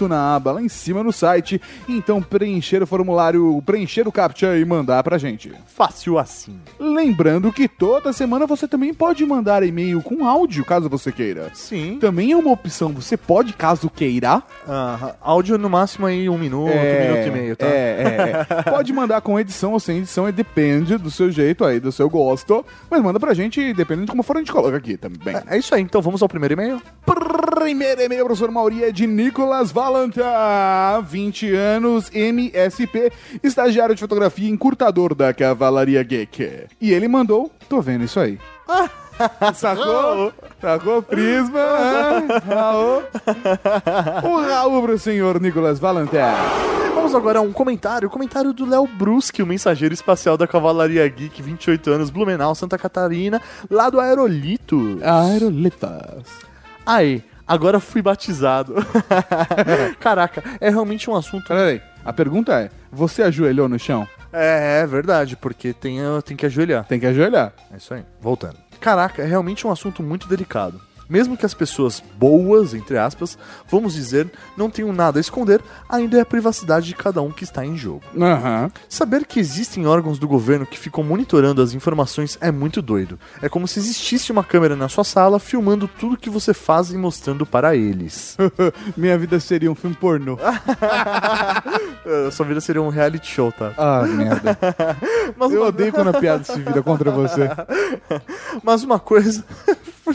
na 0.07 0.36
aba 0.36 0.53
lá 0.53 0.62
em 0.62 0.70
cima 0.70 1.03
no 1.03 1.12
site, 1.12 1.62
então 1.88 2.22
preencher 2.22 2.82
o 2.82 2.88
formulário, 2.88 3.62
preencher 3.66 4.07
o 4.07 4.12
captcha 4.12 4.57
e 4.57 4.66
mandar 4.66 5.03
pra 5.03 5.18
gente. 5.18 5.51
Fácil 5.68 6.18
assim. 6.18 6.60
Lembrando 6.80 7.51
que 7.51 7.68
toda 7.68 8.12
semana 8.12 8.47
você 8.47 8.68
também 8.68 8.93
pode 8.93 9.24
mandar 9.26 9.62
e-mail 9.62 10.01
com 10.01 10.26
áudio, 10.26 10.66
caso 10.66 10.89
você 10.89 11.12
queira. 11.12 11.51
Sim. 11.53 11.99
Também 11.99 12.32
é 12.32 12.36
uma 12.36 12.51
opção, 12.51 12.91
você 12.91 13.16
pode, 13.16 13.53
caso 13.53 13.89
queira. 13.89 14.41
Áudio 15.22 15.57
no 15.57 15.70
máximo 15.70 16.07
aí 16.07 16.28
um 16.28 16.38
minuto, 16.38 16.72
um 16.72 17.07
minuto 17.12 17.28
e 17.28 17.32
meio, 17.32 17.55
tá? 17.55 17.68
É, 17.68 17.70
é, 17.70 18.45
é. 18.49 18.64
Pode 18.70 18.91
mandar 18.91 19.22
com 19.22 19.39
edição 19.39 19.74
ou 19.74 19.80
sem 19.80 19.97
edição, 19.99 20.28
e 20.28 20.32
depende 20.32 20.97
do 20.97 21.12
seu 21.12 21.32
jeito 21.32 21.64
aí, 21.64 21.80
do 21.80 21.91
seu 21.91 22.10
gosto. 22.10 22.66
Mas 22.89 23.01
manda 23.01 23.20
pra 23.20 23.34
gente, 23.34 23.74
dependendo 23.74 24.05
de 24.05 24.12
como 24.12 24.24
for, 24.24 24.36
a 24.38 24.39
gente 24.39 24.51
coloca 24.51 24.78
aqui 24.78 24.97
também. 24.97 25.36
É 25.47 25.57
isso 25.57 25.74
aí, 25.76 25.82
então 25.82 26.01
vamos 26.01 26.22
ao 26.22 26.30
primeiro 26.30 26.53
e-mail? 26.53 26.82
Primeiro 27.05 28.01
e-mail, 28.01 28.26
professor 28.26 28.51
Mauri, 28.51 28.84
é 28.84 28.91
de 28.91 29.05
Nicolas 29.05 29.48
Valanta, 29.71 31.01
20 31.01 31.55
anos, 31.55 32.09
MSP, 32.13 33.11
estagiário 33.43 33.95
de 33.95 34.01
fotografia 34.01 34.47
e 34.47 34.51
encurtador 34.51 35.15
da 35.15 35.33
Cavalaria 35.33 36.01
Geek. 36.03 36.67
E 36.79 36.93
ele 36.93 37.07
mandou, 37.07 37.51
tô 37.67 37.81
vendo 37.81 38.03
isso 38.03 38.19
aí. 38.19 38.39
Sacou? 39.53 40.31
Sacou? 40.61 41.01
Prisma. 41.01 41.59
Raul. 42.47 43.03
O 44.23 44.41
Raul 44.41 44.81
pro 44.83 44.97
senhor 44.97 45.41
Nicolas 45.41 45.79
Valanta. 45.79 46.35
Vamos 46.95 47.13
agora 47.15 47.39
a 47.39 47.41
um 47.41 47.51
comentário, 47.51 48.09
comentário 48.09 48.53
do 48.53 48.65
Léo 48.65 48.87
Bruschi, 48.87 49.41
o 49.41 49.47
mensageiro 49.47 49.93
espacial 49.93 50.37
da 50.37 50.47
Cavalaria 50.47 51.07
Geek, 51.07 51.41
28 51.41 51.91
anos, 51.91 52.09
Blumenau, 52.09 52.53
Santa 52.55 52.77
Catarina, 52.77 53.41
lá 53.69 53.89
do 53.89 53.99
Aerolito. 53.99 54.99
Aerolitas. 55.01 56.25
Aí, 56.85 57.23
agora 57.49 57.79
fui 57.79 58.01
batizado. 58.01 58.75
Caraca, 59.99 60.43
é 60.61 60.69
realmente 60.69 61.09
um 61.09 61.15
assunto... 61.15 61.47
Peraí, 61.47 61.81
a 62.05 62.13
pergunta 62.13 62.53
é, 62.61 62.69
você 62.91 63.23
ajoelhou 63.23 63.67
no 63.67 63.79
chão? 63.79 64.07
É, 64.31 64.81
é 64.83 64.87
verdade, 64.87 65.35
porque 65.35 65.73
tem, 65.73 65.99
tem 66.23 66.37
que 66.37 66.45
ajoelhar. 66.45 66.85
Tem 66.85 66.99
que 66.99 67.05
ajoelhar. 67.07 67.51
É 67.73 67.77
isso 67.77 67.93
aí. 67.93 68.05
Voltando. 68.21 68.57
Caraca, 68.79 69.21
é 69.21 69.25
realmente 69.25 69.65
um 69.67 69.71
assunto 69.71 70.01
muito 70.01 70.27
delicado. 70.27 70.79
Mesmo 71.10 71.36
que 71.36 71.45
as 71.45 71.53
pessoas 71.53 72.03
boas, 72.18 72.74
entre 72.74 72.97
aspas, 72.97 73.38
vamos 73.68 73.93
dizer, 73.95 74.30
não 74.55 74.70
tenham 74.70 74.93
nada 74.93 75.20
a 75.20 75.22
esconder, 75.22 75.62
ainda 75.89 76.18
é 76.18 76.22
a 76.22 76.26
privacidade 76.26 76.86
de 76.88 76.95
cada 76.95 77.22
um 77.22 77.32
que 77.32 77.43
está 77.43 77.66
em 77.66 77.76
jogo. 77.76 78.03
Aham. 78.16 78.72
Saber 78.88 79.26
que 79.26 79.39
existem 79.39 79.88
órgãos 79.88 80.20
do 80.20 80.28
governo 80.28 80.66
que 80.66 80.78
ficam 80.78 81.03
monitorando 81.03 81.62
as 81.62 81.74
informações 81.74 82.38
é 82.39 82.51
muito 82.51 82.82
doido. 82.82 83.20
É 83.41 83.49
como 83.49 83.68
se 83.68 83.80
existisse 83.80 84.32
uma 84.32 84.43
câmera 84.43 84.76
na 84.76 84.88
sua 84.88 85.03
sala 85.03 85.39
filmando 85.39 85.88
tudo 85.88 86.16
que 86.18 86.30
você 86.30 86.53
faz 86.53 86.91
e 86.91 86.97
mostrando 86.97 87.45
para 87.45 87.76
eles. 87.76 88.38
Minha 88.95 89.18
vida 89.18 89.39
seria 89.39 89.72
um 89.72 89.76
filme 89.76 89.95
pornô. 89.95 90.38
Sua 92.32 92.45
vida 92.45 92.60
seria 92.62 92.82
um 92.82 92.89
reality 92.89 93.28
show, 93.28 93.51
tá? 93.51 93.74
Ah, 93.78 94.03
merda. 94.03 94.57
Mas 95.38 95.51
Eu 95.51 95.62
uma, 95.62 95.68
odeio 95.68 95.91
quando 95.93 96.10
a 96.10 96.14
piada 96.20 96.43
se 96.43 96.60
vira 96.60 96.82
contra 96.82 97.12
você. 97.12 97.49
mas 98.64 98.84
uma 98.84 98.99
coisa 98.99 99.43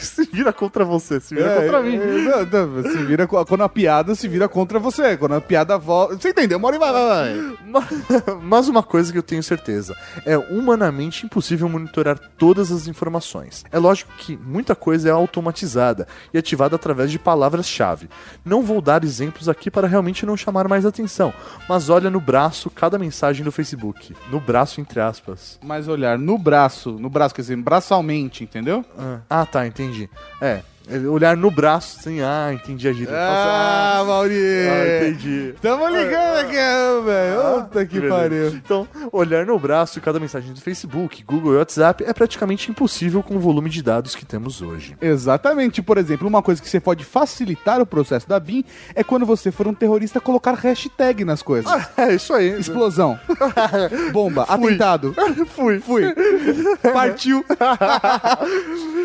se 0.01 0.25
vira 0.25 0.53
contra 0.53 0.84
você, 0.85 1.21
se 1.21 1.35
vira 1.35 1.61
contra 1.61 1.83
mim. 1.83 1.97
é, 1.97 2.45
não, 2.47 2.67
não, 2.67 2.83
se 2.91 2.99
vira, 3.05 3.27
quando 3.27 3.63
a 3.63 3.69
piada 3.69 4.15
se 4.15 4.29
vira 4.29 4.49
contra 4.49 4.79
você. 4.79 5.17
Quando 5.17 5.35
a 5.35 5.41
piada 5.41 5.77
volta. 5.79 6.17
Você 6.17 6.31
entendeu? 6.31 6.59
Mori 6.59 6.79
vai, 6.79 6.93
vai, 6.93 7.05
vai. 7.05 7.57
Ma- 7.67 7.89
Mas 8.43 8.69
uma 8.69 8.83
coisa 8.83 9.13
que 9.13 9.19
eu 9.19 9.23
tenho 9.23 9.43
certeza: 9.43 9.95
é 10.25 10.37
humanamente 10.39 11.25
impossível 11.27 11.69
monitorar 11.69 12.19
todas 12.39 12.71
as 12.73 12.87
informações. 12.89 13.65
É 13.73 13.79
lógico 13.79 14.13
que 14.19 14.37
muita 14.37 14.75
coisa 14.75 15.09
é 15.09 15.13
automatizada 15.13 16.07
e 16.33 16.39
ativada 16.39 16.77
através 16.77 17.11
de 17.11 17.19
palavras-chave. 17.19 18.09
Não 18.45 18.63
vou 18.63 18.81
dar 18.81 19.05
exemplos 19.05 19.49
aqui 19.49 19.71
para 19.71 19.87
realmente 19.87 20.25
não 20.27 20.37
chamar 20.37 20.69
mais 20.69 20.85
atenção, 20.87 21.33
mas 21.69 21.89
olha 21.89 22.11
no 22.11 22.21
braço 22.21 22.71
cada 22.71 22.99
mensagem 22.99 23.45
do 23.45 23.53
Facebook. 23.53 24.15
No 24.31 24.41
braço, 24.41 24.81
entre 24.81 25.01
aspas. 25.01 25.59
Mas 25.63 25.89
olhar 25.89 26.19
no 26.19 26.37
braço, 26.39 26.93
no 26.93 27.09
braço, 27.11 27.35
quer 27.35 27.43
dizer, 27.43 27.57
braçalmente, 27.57 28.45
entendeu? 28.45 28.85
Ah, 29.29 29.45
tá, 29.47 29.67
entendi. 29.67 30.09
É, 30.41 30.47
é 30.49 30.63
olhar 31.11 31.37
no 31.37 31.51
braço, 31.51 31.99
assim, 31.99 32.21
ah, 32.21 32.51
entendi 32.53 32.87
a 32.87 32.93
gíria. 32.93 33.15
Ah, 33.17 34.05
Mauri! 34.07 34.35
Ah, 34.35 35.07
entendi. 35.09 35.55
Tamo 35.61 35.89
ligando 35.89 36.39
aqui, 36.41 37.05
velho. 37.05 37.63
Puta 37.65 37.87
que 37.87 38.01
Beleza. 38.01 38.15
pariu. 38.15 38.49
Então, 38.49 38.89
olhar 39.11 39.47
no 39.47 39.59
braço 39.59 40.01
cada 40.01 40.21
mensagem 40.21 40.53
do 40.53 40.61
Facebook, 40.61 41.25
Google 41.25 41.55
e 41.55 41.57
WhatsApp 41.57 42.05
é 42.05 42.13
praticamente 42.13 42.71
impossível 42.71 43.23
com 43.23 43.37
o 43.37 43.41
volume 43.41 43.71
de 43.71 43.83
dados 43.83 44.15
que 44.15 44.25
temos 44.25 44.61
hoje. 44.61 44.97
Exatamente. 45.01 45.81
Por 45.83 45.97
exemplo, 45.97 46.29
uma 46.29 46.43
coisa 46.43 46.61
que 46.61 46.69
você 46.69 46.81
pode 46.81 47.05
facilitar 47.05 47.81
o 47.81 47.87
processo 47.87 48.29
da 48.29 48.39
BIM 48.39 48.65
é 48.95 49.03
quando 49.03 49.25
você 49.25 49.51
for 49.51 49.67
um 49.67 49.75
terrorista 49.75 50.21
colocar 50.21 50.53
hashtag 50.55 51.25
nas 51.25 51.43
coisas. 51.43 51.73
É 51.97 52.15
isso 52.15 52.35
aí. 52.35 52.59
Explosão. 52.59 53.19
Bomba. 54.13 54.43
Atentado. 54.49 55.15
Fui. 55.55 55.81
Fui. 55.81 56.05
Partiu. 56.93 57.45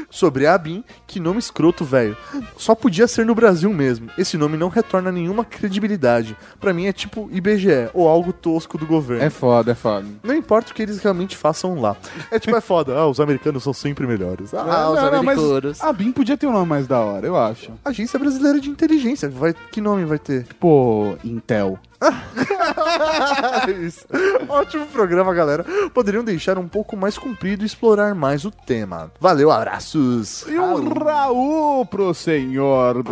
Sobre 0.10 0.46
a 0.46 0.56
ABIN, 0.56 0.84
que 1.08 1.20
nome 1.20 1.40
escroto, 1.40 1.69
velho. 1.86 2.16
Só 2.58 2.76
podia 2.76 3.08
ser 3.08 3.26
no 3.26 3.34
Brasil 3.36 3.72
mesmo. 3.74 4.10
Esse 4.18 4.38
nome 4.38 4.58
não 4.58 4.70
retorna 4.70 5.12
nenhuma 5.12 5.44
credibilidade. 5.46 6.36
Pra 6.60 6.74
mim 6.74 6.86
é 6.88 6.94
tipo 6.94 7.30
IBGE 7.32 7.90
ou 7.94 8.08
algo 8.08 8.32
tosco 8.34 8.78
do 8.78 8.86
governo. 8.86 9.24
É 9.24 9.30
foda, 9.30 9.72
é 9.72 9.76
foda. 9.76 10.06
Não 10.24 10.36
importa 10.36 10.72
o 10.72 10.74
que 10.76 10.82
eles 10.82 11.00
realmente 11.00 11.36
façam 11.38 11.80
lá. 11.80 11.96
É 12.32 12.40
tipo, 12.40 12.56
é 12.56 12.62
foda. 12.62 12.94
Ah, 12.96 13.08
os 13.08 13.20
americanos 13.20 13.64
são 13.64 13.74
sempre 13.74 14.06
melhores. 14.08 14.54
Ah, 14.54 14.90
os 14.90 14.96
Não, 15.02 15.12
não, 15.12 15.24
mas 15.24 15.38
americanos. 15.40 15.82
a 15.82 15.94
BIM 15.94 16.12
podia 16.12 16.38
ter 16.38 16.48
um 16.48 16.52
nome 16.54 16.68
mais 16.68 16.88
da 16.88 17.00
hora, 17.00 17.26
eu 17.26 17.38
acho. 17.38 17.72
Agência 17.84 18.20
Brasileira 18.20 18.60
de 18.60 18.70
Inteligência. 18.70 19.30
Vai... 19.30 19.54
Que 19.72 19.82
nome 19.82 20.06
vai 20.06 20.20
ter? 20.20 20.46
Pô, 20.60 21.16
Intel. 21.24 21.80
Ótimo 24.48 24.86
programa, 24.88 25.34
galera. 25.34 25.66
Poderiam 25.94 26.24
deixar 26.24 26.58
um 26.58 26.68
pouco 26.68 26.96
mais 26.96 27.18
comprido 27.18 27.64
e 27.64 27.66
explorar 27.66 28.16
mais 28.16 28.46
o 28.46 28.52
tema. 28.52 29.12
Valeu, 29.20 29.52
abraços. 29.52 30.46
E 30.48 30.58
um 30.58 30.94
Raul 30.94 31.86
pro 31.86 32.14
senhor. 32.14 33.04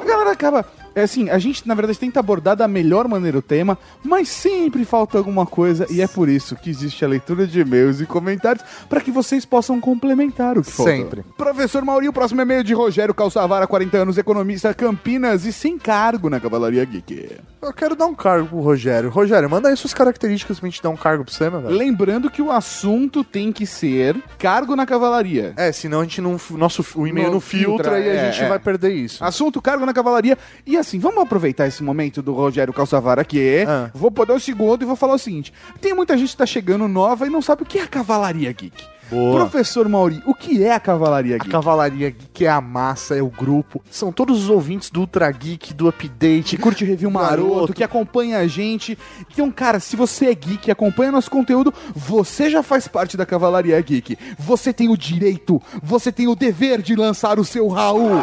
A 0.00 0.04
galera 0.04 0.32
acaba. 0.32 0.66
É 0.94 1.02
assim, 1.02 1.28
a 1.28 1.38
gente 1.38 1.66
na 1.66 1.74
verdade 1.74 1.98
tenta 1.98 2.20
abordar 2.20 2.56
da 2.56 2.68
melhor 2.68 3.08
maneira 3.08 3.38
o 3.38 3.42
tema, 3.42 3.76
mas 4.04 4.28
sempre 4.28 4.84
falta 4.84 5.18
alguma 5.18 5.46
coisa 5.46 5.86
e 5.90 6.00
é 6.00 6.06
por 6.06 6.28
isso 6.28 6.56
que 6.56 6.70
existe 6.70 7.04
a 7.04 7.08
leitura 7.08 7.46
de 7.46 7.60
e-mails 7.60 8.00
e 8.00 8.06
comentários 8.06 8.64
para 8.88 9.00
que 9.00 9.10
vocês 9.10 9.44
possam 9.44 9.80
complementar 9.80 10.56
o 10.56 10.62
que 10.62 10.70
faltou. 10.70 10.94
Sempre. 10.94 11.24
Professor 11.36 11.84
Mauri, 11.84 12.08
o 12.08 12.12
próximo 12.12 12.40
e-mail 12.40 12.62
de 12.62 12.74
Rogério 12.74 13.14
Calçavara, 13.14 13.66
40 13.66 13.98
anos, 13.98 14.18
economista, 14.18 14.72
Campinas 14.74 15.44
e 15.44 15.52
sem 15.52 15.78
cargo 15.78 16.30
na 16.30 16.40
Cavalaria 16.40 16.84
Geek. 16.84 17.38
Eu 17.60 17.72
quero 17.72 17.94
dar 17.94 18.06
um 18.06 18.14
cargo 18.14 18.48
pro 18.48 18.60
Rogério. 18.60 19.10
Rogério, 19.10 19.50
manda 19.50 19.68
aí 19.68 19.76
suas 19.76 19.92
características 19.92 20.60
pra 20.60 20.68
gente 20.68 20.82
dar 20.82 20.90
um 20.90 20.96
cargo 20.96 21.24
pra 21.24 21.32
você, 21.32 21.50
meu 21.50 21.60
velho. 21.60 21.74
Lembrando 21.74 22.30
que 22.30 22.40
o 22.40 22.50
assunto 22.50 23.22
tem 23.22 23.52
que 23.52 23.66
ser 23.66 24.16
cargo 24.38 24.74
na 24.74 24.86
Cavalaria. 24.86 25.52
É, 25.56 25.72
senão 25.72 26.00
a 26.00 26.02
gente 26.04 26.20
não. 26.20 26.40
Nosso, 26.52 26.84
o 26.94 27.06
e-mail 27.06 27.30
Não 27.30 27.40
não, 27.40 27.40
filtra, 27.40 27.92
filtra, 27.92 28.00
e 28.00 28.08
a 28.08 28.14
é, 28.14 28.32
gente 28.32 28.44
é. 28.44 28.48
vai 28.48 28.58
perder 28.58 28.92
isso. 28.92 29.24
Assunto 29.24 29.60
cargo 29.62 29.86
na 29.86 29.92
cavalaria. 29.92 30.36
E 30.66 30.76
assim, 30.80 30.98
vamos 30.98 31.22
aproveitar 31.22 31.66
esse 31.66 31.82
momento 31.82 32.20
do 32.22 32.32
Rogério 32.32 32.72
Calçavara 32.72 33.20
aqui. 33.22 33.64
Ah. 33.66 33.90
Vou 33.94 34.10
poder 34.10 34.32
um 34.32 34.38
segundo 34.38 34.82
e 34.82 34.86
vou 34.86 34.96
falar 34.96 35.14
o 35.14 35.18
seguinte: 35.18 35.52
tem 35.80 35.94
muita 35.94 36.16
gente 36.16 36.30
que 36.30 36.36
tá 36.36 36.46
chegando 36.46 36.88
nova 36.88 37.26
e 37.26 37.30
não 37.30 37.42
sabe 37.42 37.62
o 37.62 37.66
que 37.66 37.78
é 37.78 37.82
a 37.82 37.88
Cavalaria 37.88 38.52
Geek. 38.52 39.00
Boa. 39.10 39.40
Professor 39.40 39.88
Mauri, 39.88 40.22
o 40.24 40.32
que 40.32 40.62
é 40.62 40.72
a 40.72 40.78
Cavalaria 40.78 41.34
A 41.34 41.38
Geek? 41.38 41.50
Cavalaria 41.50 42.10
Geek 42.10 42.46
é 42.46 42.48
a 42.48 42.60
massa, 42.60 43.16
é 43.16 43.22
o 43.22 43.26
grupo. 43.26 43.82
São 43.90 44.12
todos 44.12 44.44
os 44.44 44.48
ouvintes 44.48 44.88
do 44.88 45.00
Ultra 45.00 45.28
Geek, 45.32 45.74
do 45.74 45.88
Update. 45.88 46.56
Que 46.56 46.62
curte 46.62 46.84
review 46.84 47.10
maroto, 47.10 47.54
Maroto. 47.54 47.72
que 47.74 47.82
acompanha 47.82 48.38
a 48.38 48.46
gente. 48.46 48.96
Então, 49.32 49.50
cara, 49.50 49.80
se 49.80 49.96
você 49.96 50.26
é 50.26 50.34
geek 50.34 50.68
e 50.68 50.70
acompanha 50.70 51.10
nosso 51.10 51.30
conteúdo, 51.30 51.74
você 51.92 52.48
já 52.48 52.62
faz 52.62 52.86
parte 52.86 53.16
da 53.16 53.26
Cavalaria 53.26 53.80
Geek. 53.80 54.16
Você 54.38 54.72
tem 54.72 54.88
o 54.88 54.96
direito, 54.96 55.60
você 55.82 56.12
tem 56.12 56.28
o 56.28 56.36
dever 56.36 56.80
de 56.80 56.94
lançar 56.94 57.40
o 57.40 57.44
seu 57.44 57.66
Raul. 57.66 58.22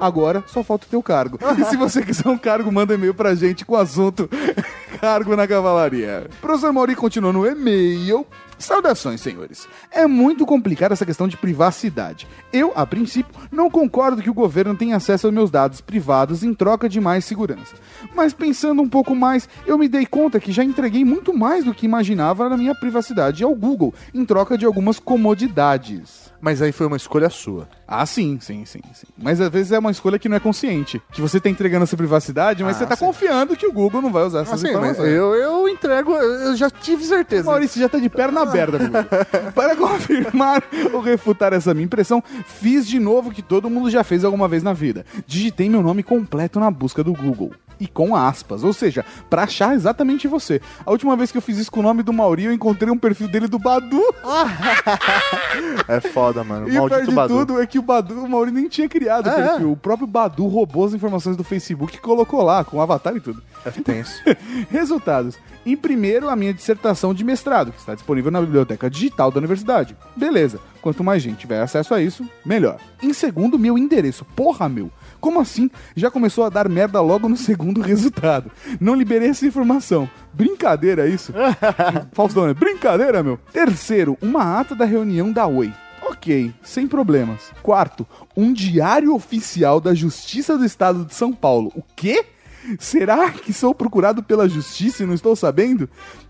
Agora 0.00 0.44
só 0.46 0.62
falta 0.62 0.86
o 0.86 0.88
teu 0.88 1.02
cargo. 1.02 1.38
E 1.58 1.64
se 1.64 1.76
você 1.76 2.02
quiser 2.02 2.28
um 2.28 2.38
cargo, 2.38 2.70
manda 2.70 2.94
e-mail 2.94 3.14
pra 3.14 3.34
gente 3.34 3.64
com 3.64 3.74
o 3.74 3.76
assunto 3.76 4.28
Cargo 5.00 5.36
na 5.36 5.46
Cavalaria. 5.46 6.26
Professor 6.40 6.72
Mauri 6.72 6.94
continua 6.96 7.32
no 7.32 7.46
e-mail. 7.46 8.26
Saudações, 8.58 9.20
senhores. 9.20 9.68
É 9.90 10.06
muito 10.06 10.44
complicada 10.44 10.92
essa 10.94 11.06
questão 11.06 11.28
de 11.28 11.36
privacidade. 11.36 12.26
Eu, 12.52 12.72
a 12.74 12.84
princípio, 12.86 13.32
não 13.52 13.70
concordo 13.70 14.20
que 14.22 14.30
o 14.30 14.34
governo 14.34 14.74
tenha 14.76 14.96
acesso 14.96 15.26
aos 15.26 15.34
meus 15.34 15.50
dados 15.50 15.80
privados 15.80 16.42
em 16.42 16.52
troca 16.52 16.88
de 16.88 17.00
mais 17.00 17.24
segurança. 17.24 17.76
Mas 18.14 18.32
pensando 18.32 18.82
um 18.82 18.88
pouco 18.88 19.14
mais, 19.14 19.48
eu 19.66 19.78
me 19.78 19.88
dei 19.88 20.06
conta 20.06 20.40
que 20.40 20.52
já 20.52 20.64
entreguei 20.64 21.04
muito 21.04 21.32
mais 21.36 21.64
do 21.64 21.72
que 21.74 21.86
imaginava 21.86 22.48
na 22.48 22.56
minha 22.56 22.74
privacidade 22.74 23.44
ao 23.44 23.54
Google, 23.54 23.94
em 24.14 24.24
troca 24.24 24.56
de 24.58 24.66
algumas 24.66 24.98
comodidades. 24.98 26.28
Mas 26.40 26.62
aí 26.62 26.70
foi 26.70 26.86
uma 26.86 26.96
escolha 26.96 27.28
sua. 27.30 27.68
Ah, 27.86 28.06
sim, 28.06 28.38
sim, 28.40 28.64
sim, 28.64 28.80
sim. 28.94 29.06
Mas 29.16 29.40
às 29.40 29.48
vezes 29.50 29.72
é 29.72 29.78
uma 29.78 29.90
escolha 29.90 30.18
que 30.20 30.28
não 30.28 30.36
é 30.36 30.40
consciente. 30.40 31.02
Que 31.10 31.20
você 31.20 31.40
tá 31.40 31.48
entregando 31.48 31.82
a 31.82 31.86
sua 31.86 31.96
privacidade, 31.98 32.62
mas 32.62 32.76
Ah, 32.76 32.78
você 32.80 32.86
tá 32.86 32.94
sim. 32.96 33.04
confiando 33.04 33.56
que 33.56 33.66
o 33.66 33.72
Google 33.72 34.00
não 34.02 34.12
vai 34.12 34.24
usar 34.24 34.42
essas 34.42 34.54
Assim, 34.54 34.72
mas 34.72 34.90
informações. 34.92 35.08
eu, 35.08 35.34
eu 35.34 35.68
entrego, 35.68 36.12
eu 36.14 36.54
já 36.54 36.70
tive 36.70 37.02
certeza. 37.04 37.44
Maurício 37.50 37.80
já 37.80 37.88
tá 37.88 37.98
de 37.98 38.08
perna 38.08 38.44
aberta 38.48 38.78
comigo. 38.78 38.98
Para 39.54 39.76
confirmar 39.76 40.62
ou 40.92 41.00
refutar 41.00 41.52
essa 41.52 41.72
minha 41.74 41.84
impressão, 41.86 42.22
fiz 42.46 42.86
de 42.86 42.98
novo 42.98 43.30
o 43.30 43.32
que 43.32 43.42
todo 43.42 43.70
mundo 43.70 43.90
já 43.90 44.02
fez 44.04 44.24
alguma 44.24 44.48
vez 44.48 44.62
na 44.62 44.72
vida. 44.72 45.04
Digitei 45.26 45.68
meu 45.68 45.82
nome 45.82 46.02
completo 46.02 46.58
na 46.60 46.70
busca 46.70 47.02
do 47.04 47.12
Google. 47.12 47.52
E 47.80 47.86
com 47.86 48.16
aspas, 48.16 48.64
ou 48.64 48.72
seja, 48.72 49.04
pra 49.30 49.44
achar 49.44 49.72
exatamente 49.72 50.26
você. 50.26 50.60
A 50.84 50.90
última 50.90 51.14
vez 51.16 51.30
que 51.30 51.38
eu 51.38 51.42
fiz 51.42 51.58
isso 51.58 51.70
com 51.70 51.78
o 51.78 51.82
nome 51.84 52.02
do 52.02 52.12
Mauri, 52.12 52.46
eu 52.46 52.52
encontrei 52.52 52.90
um 52.92 52.98
perfil 52.98 53.28
dele 53.28 53.46
do 53.46 53.56
Badu. 53.56 54.02
É 55.86 56.00
foda, 56.00 56.44
mano. 56.44 56.68
E 56.68 56.70
o 56.70 56.72
pior 56.72 56.90
Maldito 56.90 57.10
de 57.10 57.14
Badu. 57.16 57.34
tudo 57.38 57.60
é 57.62 57.66
que 57.66 57.78
o 57.78 57.82
Badu, 57.82 58.24
o 58.24 58.28
Mauri 58.28 58.50
nem 58.50 58.68
tinha 58.68 58.88
criado 58.88 59.26
o 59.26 59.30
É, 59.30 59.48
perfil. 59.48 59.72
O 59.72 59.76
próprio 59.76 60.06
Badu 60.06 60.46
roubou 60.46 60.84
as 60.86 60.92
informações 60.94 61.36
do 61.36 61.44
Facebook 61.44 61.96
e 61.96 61.98
colocou 62.00 62.42
lá, 62.42 62.64
com 62.64 62.76
o 62.76 62.80
avatar 62.80 63.16
e 63.16 63.20
tudo. 63.20 63.42
É 63.64 63.70
tenso. 63.70 64.12
Resultados. 64.70 65.38
Em 65.64 65.76
primeiro, 65.76 66.28
a 66.28 66.36
minha 66.36 66.52
dissertação 66.54 67.12
de 67.12 67.22
mestrado, 67.24 67.72
que 67.72 67.78
está 67.78 67.94
disponível 67.94 68.30
na 68.30 68.37
biblioteca 68.40 68.90
digital 68.90 69.30
da 69.30 69.38
universidade. 69.38 69.96
Beleza. 70.16 70.60
Quanto 70.80 71.04
mais 71.04 71.22
gente 71.22 71.38
tiver 71.38 71.60
acesso 71.60 71.92
a 71.94 72.00
isso, 72.00 72.28
melhor. 72.44 72.78
Em 73.02 73.12
segundo, 73.12 73.58
meu 73.58 73.76
endereço. 73.76 74.24
Porra, 74.24 74.68
meu. 74.68 74.90
Como 75.20 75.40
assim? 75.40 75.70
Já 75.96 76.10
começou 76.10 76.44
a 76.44 76.48
dar 76.48 76.68
merda 76.68 77.00
logo 77.00 77.28
no 77.28 77.36
segundo 77.36 77.80
resultado. 77.82 78.50
Não 78.80 78.94
liberei 78.94 79.28
essa 79.28 79.46
informação. 79.46 80.08
Brincadeira 80.32 81.08
isso? 81.08 81.32
Faustão, 82.12 82.46
né? 82.46 82.54
Brincadeira, 82.54 83.22
meu. 83.22 83.38
Terceiro, 83.52 84.16
uma 84.22 84.60
ata 84.60 84.74
da 84.74 84.84
reunião 84.84 85.32
da 85.32 85.46
Oi. 85.46 85.72
Ok, 86.02 86.54
sem 86.62 86.86
problemas. 86.86 87.52
Quarto, 87.62 88.06
um 88.36 88.52
diário 88.52 89.14
oficial 89.14 89.80
da 89.80 89.92
Justiça 89.94 90.56
do 90.56 90.64
Estado 90.64 91.04
de 91.04 91.14
São 91.14 91.32
Paulo. 91.32 91.72
O 91.74 91.82
quê? 91.94 92.24
Será 92.78 93.30
que 93.30 93.52
sou 93.52 93.74
procurado 93.74 94.22
pela 94.22 94.48
justiça 94.48 95.02
e 95.02 95.06
não 95.06 95.14
estou 95.14 95.34
sabendo? 95.34 95.88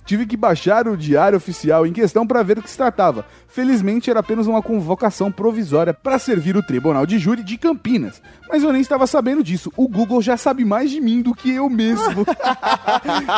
Tive 0.09 0.25
que 0.25 0.39
baixar 0.39 0.89
o 0.89 0.97
diário 0.97 1.37
oficial 1.37 1.87
em 1.87 1.93
questão 1.93 2.27
para 2.27 2.43
ver 2.43 2.59
o 2.59 2.63
que 2.63 2.71
se 2.71 2.79
tratava. 2.79 3.27
Felizmente 3.47 4.11
era 4.11 4.21
apenas 4.21 4.47
uma 4.47 4.63
convocação 4.63 5.31
provisória 5.31 5.93
para 5.93 6.19
servir 6.19 6.57
o 6.57 6.63
Tribunal 6.63 7.05
de 7.05 7.19
Júri 7.19 7.43
de 7.43 7.59
Campinas. 7.59 8.23
Mas 8.49 8.63
eu 8.63 8.73
nem 8.73 8.81
estava 8.81 9.07
sabendo 9.07 9.45
disso. 9.45 9.71
O 9.77 9.87
Google 9.87 10.23
já 10.23 10.39
sabe 10.39 10.65
mais 10.65 10.91
de 10.91 10.99
mim 10.99 11.21
do 11.21 11.35
que 11.35 11.53
eu 11.53 11.69
mesmo. 11.69 12.25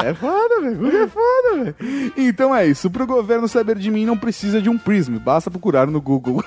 é 0.04 0.14
foda, 0.14 0.60
velho. 0.60 0.76
Google 0.76 1.02
é 1.02 1.08
foda, 1.08 1.64
velho. 1.64 2.12
Então 2.16 2.54
é 2.54 2.64
isso. 2.66 2.88
Pro 2.88 3.04
governo 3.04 3.48
saber 3.48 3.76
de 3.76 3.90
mim 3.90 4.06
não 4.06 4.16
precisa 4.16 4.62
de 4.62 4.70
um 4.70 4.78
Prism. 4.78 5.16
Basta 5.16 5.50
procurar 5.50 5.88
no 5.88 6.00
Google. 6.00 6.44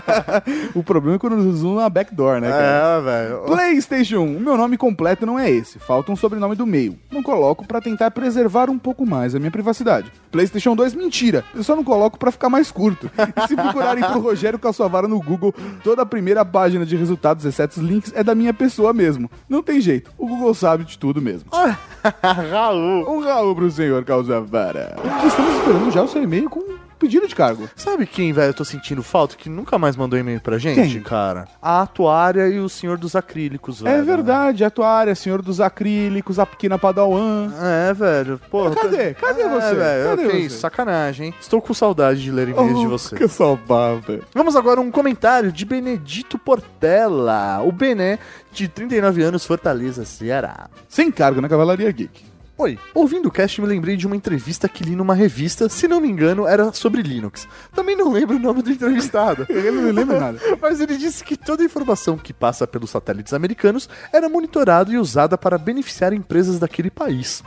o 0.74 0.82
problema 0.82 1.16
é 1.16 1.18
quando 1.18 1.36
usam 1.36 1.74
uma 1.74 1.90
backdoor, 1.90 2.40
né, 2.40 2.48
cara? 2.48 2.98
É, 2.98 3.00
velho. 3.02 3.42
PlayStation 3.44 4.20
1. 4.20 4.36
O 4.38 4.40
meu 4.40 4.56
nome 4.56 4.78
completo 4.78 5.26
não 5.26 5.38
é 5.38 5.50
esse. 5.50 5.78
Falta 5.78 6.10
um 6.10 6.16
sobrenome 6.16 6.56
do 6.56 6.66
meio. 6.66 6.98
Não 7.10 7.22
coloco 7.22 7.66
pra 7.66 7.82
tentar 7.82 8.10
preservar 8.12 8.70
um 8.70 8.78
pouco 8.78 9.04
mais 9.04 9.34
a 9.34 9.41
minha 9.42 9.50
privacidade. 9.50 10.10
PlayStation 10.30 10.74
2, 10.74 10.94
mentira. 10.94 11.44
Eu 11.54 11.62
só 11.62 11.76
não 11.76 11.84
coloco 11.84 12.18
pra 12.18 12.30
ficar 12.30 12.48
mais 12.48 12.70
curto. 12.70 13.10
E 13.36 13.48
se 13.48 13.54
procurarem 13.54 14.02
por 14.04 14.22
Rogério 14.22 14.58
Calçavara 14.58 15.06
no 15.06 15.20
Google, 15.20 15.54
toda 15.84 16.02
a 16.02 16.06
primeira 16.06 16.44
página 16.44 16.86
de 16.86 16.96
resultados, 16.96 17.44
exceto 17.44 17.80
os 17.80 17.86
links, 17.86 18.12
é 18.14 18.22
da 18.22 18.34
minha 18.34 18.54
pessoa 18.54 18.92
mesmo. 18.92 19.30
Não 19.48 19.62
tem 19.62 19.80
jeito. 19.80 20.10
O 20.16 20.26
Google 20.26 20.54
sabe 20.54 20.84
de 20.84 20.98
tudo 20.98 21.20
mesmo. 21.20 21.50
Raul. 22.50 23.10
Um 23.10 23.20
Raul 23.20 23.54
pro 23.54 23.70
senhor 23.70 24.04
Calçavara. 24.04 24.96
Estamos 25.26 25.56
esperando 25.58 25.90
já 25.90 26.02
o 26.02 26.08
seu 26.08 26.22
e-mail 26.22 26.48
com 26.48 26.60
pedido 27.02 27.26
de 27.26 27.34
cargo. 27.34 27.68
Sabe 27.74 28.06
quem, 28.06 28.32
velho, 28.32 28.50
eu 28.50 28.54
tô 28.54 28.64
sentindo 28.64 29.02
falta? 29.02 29.34
Que 29.36 29.48
nunca 29.50 29.76
mais 29.78 29.96
mandou 29.96 30.16
e-mail 30.18 30.40
pra 30.40 30.56
gente, 30.56 30.80
Quem? 30.94 31.02
cara? 31.02 31.48
A 31.60 31.82
atuária 31.82 32.46
e 32.48 32.60
o 32.60 32.68
senhor 32.68 32.96
dos 32.96 33.16
acrílicos, 33.16 33.80
velho. 33.82 33.96
É 33.96 34.02
verdade, 34.02 34.62
a 34.62 34.68
atuária, 34.68 35.14
senhor 35.14 35.42
dos 35.42 35.60
acrílicos, 35.60 36.38
a 36.38 36.46
pequena 36.46 36.78
padawan. 36.78 37.52
É, 37.60 37.92
velho. 37.92 38.40
Pô, 38.50 38.70
Cadê? 38.70 39.14
Cadê 39.14 39.42
é, 39.42 39.48
você? 39.48 39.74
velho? 39.74 40.08
Cadê 40.16 40.28
que 40.28 40.48
você? 40.50 40.56
sacanagem, 40.58 41.26
hein? 41.26 41.34
Estou 41.40 41.60
com 41.60 41.74
saudade 41.74 42.22
de 42.22 42.30
ler 42.30 42.48
e-mails 42.48 42.78
de 42.80 42.86
Oh, 42.86 42.90
você. 42.90 43.16
Que 43.16 43.26
saudade. 43.26 44.22
Vamos 44.32 44.54
agora 44.54 44.80
um 44.80 44.90
comentário 44.90 45.50
de 45.50 45.64
Benedito 45.64 46.38
Portela. 46.38 47.60
O 47.64 47.72
Bené, 47.72 48.18
de 48.52 48.68
39 48.68 49.22
anos, 49.22 49.44
Fortaleza, 49.44 50.04
Ceará. 50.04 50.68
Sem 50.88 51.10
cargo 51.10 51.40
na 51.40 51.48
Cavalaria 51.48 51.90
Geek. 51.90 52.31
Oi, 52.58 52.78
ouvindo 52.94 53.28
o 53.28 53.32
cast 53.32 53.60
me 53.62 53.66
lembrei 53.66 53.96
de 53.96 54.06
uma 54.06 54.14
entrevista 54.14 54.68
que 54.68 54.84
li 54.84 54.94
numa 54.94 55.14
revista, 55.14 55.70
se 55.70 55.88
não 55.88 56.00
me 56.00 56.08
engano, 56.08 56.46
era 56.46 56.70
sobre 56.72 57.00
Linux. 57.00 57.48
Também 57.74 57.96
não 57.96 58.12
lembro 58.12 58.36
o 58.36 58.38
nome 58.38 58.62
do 58.62 58.70
entrevistado. 58.70 59.46
Eu 59.50 59.72
não 59.72 59.82
me 59.82 59.90
lembro 59.92 60.20
nada. 60.20 60.38
Mas 60.60 60.78
ele 60.78 60.98
disse 60.98 61.24
que 61.24 61.34
toda 61.34 61.62
a 61.62 61.66
informação 61.66 62.18
que 62.18 62.32
passa 62.32 62.66
pelos 62.66 62.90
satélites 62.90 63.32
americanos 63.32 63.88
era 64.12 64.28
monitorada 64.28 64.92
e 64.92 64.98
usada 64.98 65.38
para 65.38 65.56
beneficiar 65.56 66.12
empresas 66.12 66.58
daquele 66.58 66.90
país. 66.90 67.42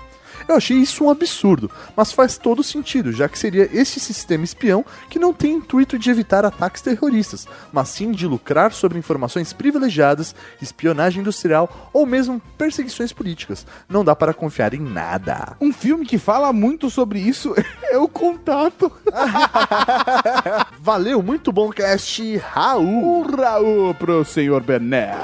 Eu 0.47 0.55
achei 0.55 0.77
isso 0.77 1.03
um 1.03 1.09
absurdo, 1.09 1.71
mas 1.95 2.11
faz 2.11 2.37
todo 2.37 2.63
sentido, 2.63 3.11
já 3.11 3.27
que 3.27 3.37
seria 3.37 3.69
esse 3.73 3.99
sistema 3.99 4.43
espião 4.43 4.85
que 5.09 5.17
não 5.17 5.33
tem 5.33 5.53
intuito 5.53 5.97
de 5.97 6.09
evitar 6.09 6.45
ataques 6.45 6.81
terroristas, 6.81 7.47
mas 7.71 7.89
sim 7.89 8.11
de 8.11 8.27
lucrar 8.27 8.71
sobre 8.71 8.99
informações 8.99 9.53
privilegiadas, 9.53 10.35
espionagem 10.61 11.21
industrial 11.21 11.89
ou 11.91 12.05
mesmo 12.05 12.41
perseguições 12.57 13.11
políticas. 13.11 13.65
Não 13.89 14.03
dá 14.03 14.15
para 14.15 14.33
confiar 14.33 14.73
em 14.73 14.81
nada. 14.81 15.55
Um 15.59 15.73
filme 15.73 16.05
que 16.05 16.17
fala 16.17 16.53
muito 16.53 16.89
sobre 16.89 17.19
isso 17.19 17.53
é 17.89 17.97
o 17.97 18.07
Contato. 18.07 18.91
Valeu, 20.79 21.21
muito 21.21 21.51
bom 21.51 21.69
cast, 21.69 22.37
Raul. 22.37 22.85
Um 22.85 23.35
Raul 23.35 23.93
pro 23.95 24.23
senhor 24.23 24.61
Bené. 24.61 25.15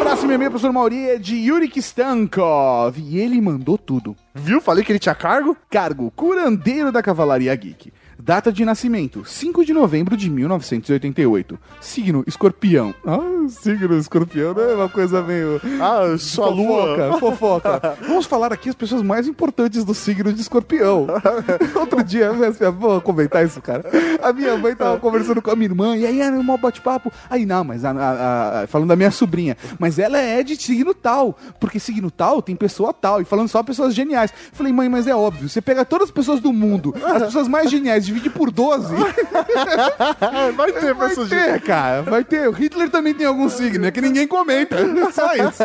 Próximo 0.00 0.32
e-mail, 0.32 0.50
professor 0.50 0.72
Mauri, 0.72 1.08
é 1.10 1.18
de 1.18 1.36
Yurik 1.36 1.78
Stankov. 1.78 2.98
E 2.98 3.18
ele 3.18 3.40
mandou 3.40 3.78
tudo. 3.78 4.16
Viu? 4.34 4.60
Falei 4.60 4.84
que 4.84 4.92
ele 4.92 4.98
tinha 4.98 5.14
cargo? 5.14 5.56
Cargo, 5.68 6.10
curandeiro 6.12 6.92
da 6.92 7.02
Cavalaria 7.02 7.54
Geek. 7.54 7.92
Data 8.22 8.52
de 8.52 8.64
nascimento, 8.64 9.24
5 9.24 9.64
de 9.64 9.72
novembro 9.72 10.16
de 10.16 10.28
1988. 10.30 11.58
Signo, 11.80 12.22
escorpião. 12.26 12.94
Ah, 13.06 13.18
signo 13.48 13.96
escorpião 13.98 14.54
é 14.58 14.74
uma 14.74 14.88
coisa 14.88 15.22
meio... 15.22 15.60
Ah, 15.80 16.16
sua 16.18 16.48
Fofoca, 16.54 17.18
fofoca. 17.18 17.98
Vamos 18.06 18.26
falar 18.26 18.52
aqui 18.52 18.68
as 18.68 18.74
pessoas 18.74 19.02
mais 19.02 19.26
importantes 19.26 19.84
do 19.84 19.94
signo 19.94 20.32
de 20.32 20.40
escorpião. 20.40 21.06
Outro 21.74 22.02
dia, 22.04 22.30
eu 22.60 22.72
vou 22.72 23.00
comentar 23.00 23.44
isso, 23.44 23.60
cara. 23.60 23.84
A 24.22 24.32
minha 24.32 24.56
mãe 24.56 24.74
tava 24.76 24.98
conversando 24.98 25.40
com 25.40 25.50
a 25.50 25.56
minha 25.56 25.66
irmã, 25.68 25.96
e 25.96 26.06
aí 26.06 26.20
era 26.20 26.36
um 26.36 26.56
bate-papo. 26.58 27.10
Aí, 27.28 27.46
não, 27.46 27.64
mas 27.64 27.84
a- 27.84 27.90
a- 27.90 28.62
a- 28.62 28.66
falando 28.66 28.88
da 28.88 28.96
minha 28.96 29.10
sobrinha, 29.10 29.56
mas 29.78 29.98
ela 29.98 30.18
é 30.18 30.42
de 30.42 30.56
signo 30.56 30.92
tal, 30.92 31.38
porque 31.58 31.78
signo 31.80 32.10
tal 32.10 32.42
tem 32.42 32.54
pessoa 32.54 32.92
tal, 32.92 33.20
e 33.20 33.24
falando 33.24 33.48
só 33.48 33.62
pessoas 33.62 33.94
geniais. 33.94 34.32
Falei, 34.52 34.72
mãe, 34.72 34.88
mas 34.88 35.06
é 35.06 35.14
óbvio, 35.14 35.48
você 35.48 35.60
pega 35.62 35.84
todas 35.84 36.08
as 36.08 36.12
pessoas 36.14 36.40
do 36.40 36.52
mundo, 36.52 36.94
as 37.04 37.22
pessoas 37.24 37.48
mais 37.48 37.70
geniais, 37.70 38.09
divide 38.10 38.30
por 38.30 38.50
12. 38.50 38.94
Vai 40.56 40.72
ter 40.72 40.94
Vai 40.94 41.08
pessoas 41.08 41.28
ter, 41.28 41.60
cara, 41.62 42.02
vai 42.02 42.24
ter. 42.24 42.48
O 42.48 42.52
Hitler 42.52 42.90
também 42.90 43.14
tem 43.14 43.26
algum 43.26 43.48
signo, 43.48 43.86
é 43.86 43.90
que 43.90 44.00
ninguém 44.00 44.26
comenta. 44.26 44.76
Só 45.12 45.32
isso. 45.34 45.62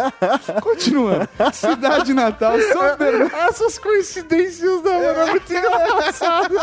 Continuando. 0.61 1.27
Cidade 1.53 2.13
Natal, 2.13 2.53
São 2.71 2.97
Bernardo. 2.97 3.35
Essas 3.49 3.77
coincidências 3.77 4.81
da 4.81 4.91
hora 4.91 5.21
é 5.21 5.31
muito 5.31 5.53
engraçado. 5.53 6.55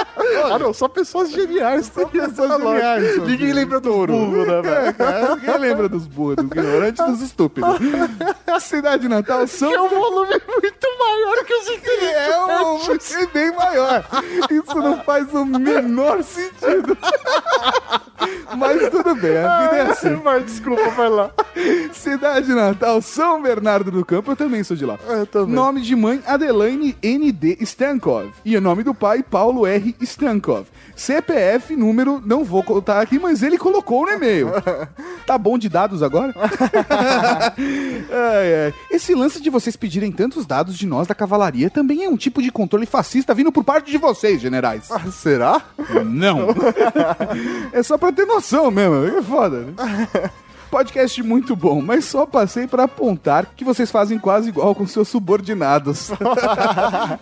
ah, 0.45 0.59
não, 0.59 0.73
só 0.73 0.89
pessoas 0.89 1.31
geniais. 1.31 1.91
Só 1.93 2.07
pessoas 2.07 2.63
geniais, 2.63 3.19
Ninguém 3.19 3.53
lembra 3.53 3.81
do 3.81 4.07
burro, 4.07 4.47
né, 4.47 4.63
velho? 4.63 4.95
É, 4.99 5.35
ninguém 5.35 5.59
lembra 5.59 5.89
dos 5.89 6.07
burros, 6.07 6.37
dos 6.37 6.47
ignorantes, 6.47 7.05
dos 7.05 7.21
estúpidos. 7.21 7.77
Cidade 8.63 9.09
Natal, 9.09 9.47
São 9.47 9.73
É 9.73 9.81
um 9.81 9.89
volume 9.89 10.41
muito 10.47 10.99
maior 10.99 11.45
que 11.45 11.55
os 11.55 11.69
intelectuais. 11.69 12.29
É 12.29 12.63
um 12.63 13.23
é 13.23 13.27
bem 13.27 13.53
maior. 13.53 14.05
Isso 14.51 14.79
não 14.79 15.03
faz 15.03 15.33
o 15.33 15.45
menor 15.75 16.23
sentido. 16.23 16.97
Mas 18.57 18.91
tudo 18.91 19.15
bem, 19.17 19.39
a 19.39 19.63
vida 19.63 19.77
é 19.77 19.81
assim. 19.91 20.21
Mas 20.23 20.45
desculpa, 20.45 20.89
vai 20.91 21.09
lá. 21.09 21.31
Cidade 21.93 22.53
Natal, 22.55 23.01
São 23.03 23.43
Bernardo 23.43 23.91
do 23.91 24.05
Campo, 24.05 24.33
eu 24.33 24.37
também 24.37 24.65
sou 24.65 24.77
de 24.77 24.85
lá. 24.85 24.99
Eu 25.07 25.27
também. 25.27 25.55
Nome 25.55 25.81
de 25.81 25.95
mãe, 25.95 26.23
Adelaine 26.27 26.97
N.D. 27.03 27.59
Stankov. 27.61 28.31
E 28.45 28.57
o 28.57 28.61
nome 28.61 28.83
do 28.83 28.95
pai, 28.95 29.23
Paulo 29.23 29.67
R. 29.67 29.95
Stankov. 30.01 30.67
CPF, 30.97 31.77
número, 31.77 32.23
não 32.25 32.45
vou 32.45 32.63
contar 32.63 33.01
aqui, 33.01 33.19
mas 33.19 33.43
ele 33.43 33.59
colocou 33.59 34.07
no 34.07 34.13
e-mail. 34.13 34.49
Tá 35.25 35.39
bom 35.39 35.57
de 35.57 35.69
dados 35.69 36.03
agora? 36.03 36.35
Ai, 37.57 38.65
ai. 38.65 38.75
Esse 38.91 39.15
lance 39.15 39.41
de 39.41 39.49
vocês 39.51 39.77
pedirem 39.77 40.11
tantos 40.11 40.45
dados 40.45 40.77
de 40.77 40.85
nós 40.85 41.07
da 41.07 41.15
cavalaria 41.15 41.71
também 41.71 42.05
é 42.05 42.09
um 42.09 42.17
tipo 42.17 42.43
de 42.43 42.51
controle 42.51 42.87
fascista 42.87 43.33
vindo 43.33 43.53
por 43.53 43.63
parte 43.63 43.91
de 43.91 43.99
vocês, 43.99 44.41
generais. 44.41 44.91
Ah, 44.91 45.11
será? 45.13 45.63
Não. 46.05 46.49
é 47.73 47.83
só 47.85 47.97
pra 47.97 48.11
ter 48.13 48.27
noção 48.27 48.71
mesmo. 48.71 49.05
É 49.17 49.23
foda, 49.23 49.61
né? 49.61 49.75
Podcast 50.73 51.23
muito 51.23 51.55
bom, 51.55 51.83
mas 51.83 52.07
só 52.07 52.25
passei 52.25 52.67
pra 52.67 52.85
apontar 52.85 53.45
que 53.55 53.63
vocês 53.63 53.91
fazem 53.91 54.19
quase 54.19 54.49
igual 54.49 54.75
com 54.75 54.87
seus 54.87 55.07
subordinados. 55.07 56.09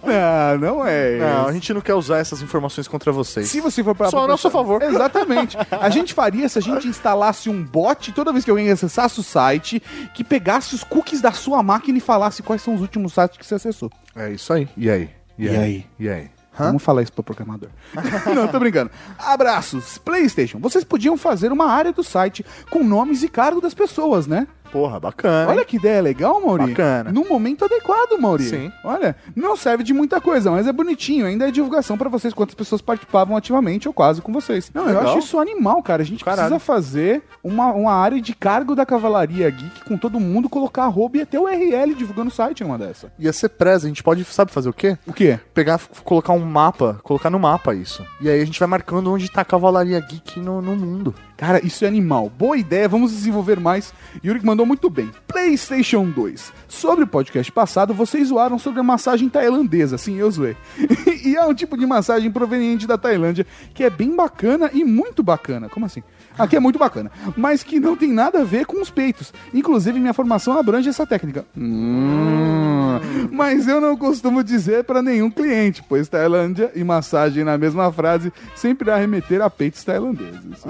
não, 0.04 0.76
não 0.78 0.86
é. 0.86 1.18
Não, 1.18 1.48
a 1.48 1.52
gente 1.52 1.74
não 1.74 1.80
quer 1.80 1.94
usar 1.94 2.18
essas 2.18 2.40
informações 2.42 2.86
contra 2.86 3.10
vocês. 3.10 3.50
Se 3.50 3.60
você 3.60 3.82
for 3.82 3.92
para 3.92 4.08
Só 4.08 4.22
a 4.22 4.28
nosso 4.28 4.48
favor. 4.50 4.80
Exatamente. 4.80 5.56
A 5.68 5.90
gente 5.90 6.14
faria 6.14 6.48
se 6.48 6.60
a 6.60 6.62
gente 6.62 6.86
instalasse 6.86 7.50
um 7.50 7.60
bot 7.60 8.12
toda 8.12 8.32
vez 8.32 8.44
que 8.44 8.52
alguém 8.52 8.70
acessasse 8.70 9.18
o 9.18 9.22
site, 9.24 9.82
que 10.14 10.22
pegasse 10.22 10.72
os 10.76 10.84
cookies 10.84 11.20
da 11.20 11.32
sua 11.32 11.60
máquina 11.60 11.98
e 11.98 12.00
falasse 12.00 12.44
quais 12.44 12.62
são 12.62 12.76
os 12.76 12.80
últimos 12.80 13.14
sites 13.14 13.36
que 13.36 13.44
você 13.44 13.56
acessou. 13.56 13.90
É 14.14 14.30
isso 14.30 14.52
aí. 14.52 14.68
E 14.76 14.88
aí? 14.88 15.10
E 15.36 15.48
aí? 15.48 15.86
E 15.98 16.08
aí? 16.08 16.30
Vamos 16.66 16.82
falar 16.82 17.02
isso 17.02 17.12
pro 17.12 17.22
programador. 17.22 17.68
Não, 18.34 18.48
tô 18.48 18.58
brincando. 18.58 18.90
Abraços. 19.18 19.98
PlayStation, 19.98 20.58
vocês 20.58 20.84
podiam 20.84 21.16
fazer 21.16 21.52
uma 21.52 21.66
área 21.66 21.92
do 21.92 22.02
site 22.02 22.44
com 22.70 22.82
nomes 22.84 23.22
e 23.22 23.28
cargo 23.28 23.60
das 23.60 23.74
pessoas, 23.74 24.26
né? 24.26 24.46
Porra, 24.72 25.00
bacana. 25.00 25.50
Olha 25.50 25.64
que 25.64 25.76
ideia 25.76 26.00
legal, 26.00 26.40
Mauri. 26.40 26.68
Bacana. 26.68 27.12
Num 27.12 27.28
momento 27.28 27.64
adequado, 27.64 28.18
Mauri. 28.18 28.44
Sim. 28.44 28.72
Olha, 28.84 29.16
não 29.34 29.56
serve 29.56 29.82
de 29.82 29.92
muita 29.92 30.20
coisa, 30.20 30.50
mas 30.50 30.66
é 30.66 30.72
bonitinho. 30.72 31.26
Ainda 31.26 31.48
é 31.48 31.50
divulgação 31.50 31.98
pra 31.98 32.08
vocês 32.08 32.32
quantas 32.32 32.54
pessoas 32.54 32.80
participavam 32.80 33.36
ativamente 33.36 33.88
ou 33.88 33.94
quase 33.94 34.22
com 34.22 34.32
vocês. 34.32 34.70
Não, 34.72 34.82
eu 34.82 34.88
Legal. 34.88 35.08
acho 35.08 35.18
isso 35.18 35.38
animal, 35.38 35.82
cara. 35.82 36.02
A 36.02 36.06
gente 36.06 36.24
Caralho. 36.24 36.48
precisa 36.48 36.60
fazer 36.60 37.22
uma, 37.42 37.72
uma 37.72 37.92
área 37.92 38.20
de 38.20 38.34
cargo 38.34 38.74
da 38.74 38.86
Cavalaria 38.86 39.50
Geek 39.50 39.84
com 39.84 39.96
todo 39.96 40.20
mundo, 40.20 40.48
colocar 40.48 40.84
arroba 40.84 41.18
e 41.18 41.22
até 41.22 41.38
o 41.38 41.44
URL 41.44 41.94
divulgando 41.94 42.28
o 42.28 42.32
site 42.32 42.62
em 42.62 42.66
uma 42.66 42.78
dessa. 42.78 43.12
Ia 43.18 43.32
ser 43.32 43.48
presa, 43.50 43.86
a 43.86 43.88
gente 43.88 44.02
pode, 44.02 44.24
sabe 44.24 44.52
fazer 44.52 44.68
o 44.68 44.72
quê? 44.72 44.96
O 45.06 45.12
quê? 45.12 45.38
Pegar, 45.52 45.80
colocar 46.04 46.32
um 46.32 46.44
mapa, 46.44 47.00
colocar 47.02 47.30
no 47.30 47.38
mapa 47.38 47.74
isso. 47.74 48.04
E 48.20 48.28
aí 48.28 48.40
a 48.40 48.44
gente 48.44 48.58
vai 48.58 48.68
marcando 48.68 49.12
onde 49.12 49.30
tá 49.30 49.40
a 49.40 49.44
Cavalaria 49.44 50.00
Geek 50.00 50.38
no, 50.40 50.62
no 50.62 50.76
mundo. 50.76 51.14
Cara, 51.40 51.64
isso 51.64 51.86
é 51.86 51.88
animal. 51.88 52.28
Boa 52.28 52.58
ideia, 52.58 52.86
vamos 52.86 53.12
desenvolver 53.12 53.58
mais. 53.58 53.94
Yuri 54.22 54.44
mandou 54.44 54.66
muito 54.66 54.90
bem. 54.90 55.10
PlayStation 55.26 56.04
2. 56.04 56.52
Sobre 56.68 57.04
o 57.04 57.06
podcast 57.06 57.50
passado, 57.50 57.94
vocês 57.94 58.28
zoaram 58.28 58.58
sobre 58.58 58.80
a 58.80 58.82
massagem 58.82 59.26
tailandesa. 59.26 59.96
Sim, 59.96 60.16
eu 60.16 60.30
zoei. 60.30 60.54
e 61.24 61.34
é 61.34 61.42
um 61.46 61.54
tipo 61.54 61.78
de 61.78 61.86
massagem 61.86 62.30
proveniente 62.30 62.86
da 62.86 62.98
Tailândia 62.98 63.46
que 63.72 63.82
é 63.82 63.88
bem 63.88 64.14
bacana 64.14 64.68
e 64.74 64.84
muito 64.84 65.22
bacana. 65.22 65.70
Como 65.70 65.86
assim? 65.86 66.02
Aqui 66.38 66.56
é 66.56 66.60
muito 66.60 66.78
bacana. 66.78 67.10
Mas 67.36 67.62
que 67.62 67.78
não 67.78 67.96
tem 67.96 68.12
nada 68.12 68.40
a 68.40 68.44
ver 68.44 68.66
com 68.66 68.80
os 68.80 68.90
peitos. 68.90 69.32
Inclusive, 69.52 69.98
minha 69.98 70.14
formação 70.14 70.58
abrange 70.58 70.88
essa 70.88 71.06
técnica. 71.06 71.44
Hum, 71.56 72.98
mas 73.30 73.66
eu 73.68 73.80
não 73.80 73.96
costumo 73.96 74.42
dizer 74.42 74.84
para 74.84 75.02
nenhum 75.02 75.30
cliente, 75.30 75.84
pois 75.88 76.08
Tailândia 76.08 76.70
e 76.74 76.82
massagem 76.82 77.44
na 77.44 77.58
mesma 77.58 77.92
frase 77.92 78.32
sempre 78.54 78.88
irá 78.88 78.96
remeter 78.96 79.42
a 79.42 79.50
peitos 79.50 79.84
tailandeses. 79.84 80.64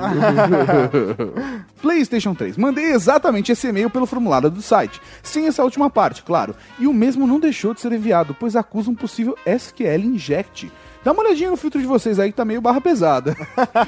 PlayStation 1.80 2.34
3. 2.34 2.56
Mandei 2.56 2.92
exatamente 2.92 3.52
esse 3.52 3.68
e-mail 3.68 3.90
pelo 3.90 4.06
formulário 4.06 4.50
do 4.50 4.62
site, 4.62 5.00
sem 5.22 5.46
essa 5.46 5.62
última 5.62 5.88
parte, 5.88 6.22
claro. 6.22 6.54
E 6.78 6.86
o 6.86 6.92
mesmo 6.92 7.26
não 7.26 7.40
deixou 7.40 7.74
de 7.74 7.80
ser 7.80 7.92
enviado, 7.92 8.36
pois 8.38 8.56
acusa 8.56 8.90
um 8.90 8.94
possível 8.94 9.36
SQL 9.46 10.04
inject. 10.04 10.70
Dá 11.02 11.12
uma 11.12 11.22
olhadinha 11.22 11.50
no 11.50 11.56
filtro 11.56 11.80
de 11.80 11.86
vocês 11.86 12.18
aí 12.18 12.30
que 12.30 12.36
tá 12.36 12.44
meio 12.44 12.60
barra 12.60 12.80
pesada. 12.80 13.34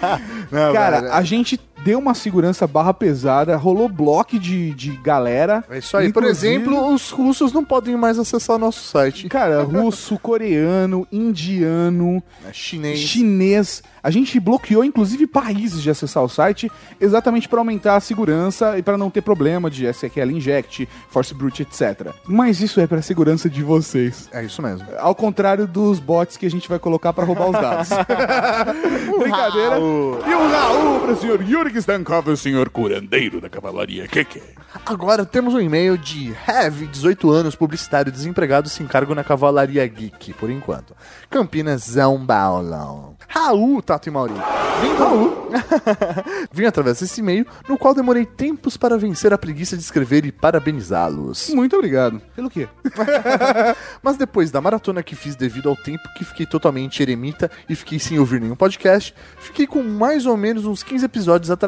Não, 0.50 0.72
Cara, 0.72 1.00
velho, 1.00 1.12
a 1.12 1.22
gente 1.22 1.60
deu 1.84 1.98
uma 1.98 2.14
segurança 2.14 2.66
barra 2.66 2.94
pesada, 2.94 3.56
rolou 3.56 3.88
bloco 3.88 4.38
de, 4.38 4.70
de 4.74 4.90
galera. 4.98 5.64
É 5.70 5.78
isso 5.78 5.96
aí. 5.96 6.12
Por 6.12 6.22
Inclusive- 6.22 6.54
exemplo, 6.54 6.92
os 6.92 7.10
russos 7.10 7.52
não 7.52 7.64
podem 7.64 7.96
mais 7.96 8.18
acessar 8.18 8.58
nosso 8.58 8.84
site. 8.84 9.28
Cara, 9.28 9.62
russo, 9.64 10.18
coreano, 10.18 11.06
indiano, 11.12 12.22
É 12.48 12.52
chinês. 12.52 12.98
chinês. 12.98 13.82
A 14.02 14.10
gente 14.10 14.40
bloqueou, 14.40 14.84
inclusive, 14.84 15.28
países 15.28 15.80
de 15.80 15.88
acessar 15.88 16.24
o 16.24 16.28
site 16.28 16.70
exatamente 17.00 17.48
para 17.48 17.60
aumentar 17.60 17.94
a 17.94 18.00
segurança 18.00 18.76
e 18.76 18.82
para 18.82 18.98
não 18.98 19.08
ter 19.10 19.20
problema 19.22 19.70
de 19.70 19.86
SQL 19.86 20.30
Inject, 20.32 20.88
Force 21.08 21.32
Brute, 21.32 21.62
etc. 21.62 22.08
Mas 22.26 22.60
isso 22.60 22.80
é 22.80 22.86
para 22.88 23.00
segurança 23.00 23.48
de 23.48 23.62
vocês. 23.62 24.28
É 24.32 24.42
isso 24.44 24.60
mesmo. 24.60 24.84
Ao 24.98 25.14
contrário 25.14 25.68
dos 25.68 26.00
bots 26.00 26.36
que 26.36 26.44
a 26.46 26.50
gente 26.50 26.68
vai 26.68 26.80
colocar 26.80 27.12
para 27.12 27.24
roubar 27.24 27.46
os 27.46 27.52
dados. 27.52 27.88
Brincadeira. 29.18 29.76
E 29.78 30.34
um 30.34 30.50
Raul 30.50 31.00
para 31.00 31.12
o 31.12 31.16
senhor 31.16 31.40
Yuri 31.48 31.71
Stankov, 31.78 32.28
o 32.28 32.36
senhor 32.36 32.68
curandeiro 32.70 33.40
da 33.40 33.48
cavalaria. 33.48 34.06
Que 34.08 34.24
que 34.24 34.38
é? 34.38 34.62
Agora 34.86 35.26
temos 35.26 35.54
um 35.54 35.60
e-mail 35.60 35.98
de 35.98 36.34
Heavy, 36.48 36.86
18 36.86 37.30
anos, 37.30 37.54
publicitário 37.54 38.10
desempregado, 38.10 38.68
sem 38.68 38.86
cargo 38.86 39.14
na 39.14 39.22
Cavalaria 39.22 39.86
Geek, 39.86 40.32
por 40.32 40.50
enquanto. 40.50 40.96
Campinas, 41.28 41.84
São 41.84 42.24
Paulo. 42.24 43.14
Raul, 43.28 43.82
Tato 43.82 44.08
e 44.08 44.12
Maurinho. 44.12 44.42
Vim, 44.80 44.94
Raul. 44.94 45.48
Vim 46.50 46.64
através 46.64 47.00
desse 47.00 47.20
e-mail, 47.20 47.46
no 47.68 47.76
qual 47.76 47.94
demorei 47.94 48.24
tempos 48.24 48.76
para 48.76 48.96
vencer 48.96 49.32
a 49.32 49.38
preguiça 49.38 49.76
de 49.76 49.82
escrever 49.82 50.24
e 50.24 50.32
parabenizá-los. 50.32 51.50
Muito 51.50 51.76
obrigado. 51.76 52.20
Pelo 52.34 52.50
quê? 52.50 52.66
Mas 54.02 54.16
depois 54.16 54.50
da 54.50 54.60
maratona 54.60 55.02
que 55.02 55.14
fiz 55.14 55.36
devido 55.36 55.68
ao 55.68 55.76
tempo 55.76 56.02
que 56.16 56.24
fiquei 56.24 56.46
totalmente 56.46 57.02
eremita 57.02 57.50
e 57.68 57.74
fiquei 57.74 57.98
sem 57.98 58.18
ouvir 58.18 58.40
nenhum 58.40 58.56
podcast, 58.56 59.14
fiquei 59.38 59.66
com 59.66 59.82
mais 59.82 60.26
ou 60.26 60.36
menos 60.36 60.64
uns 60.64 60.82
15 60.82 61.04
episódios 61.04 61.50
atrasados. 61.50 61.61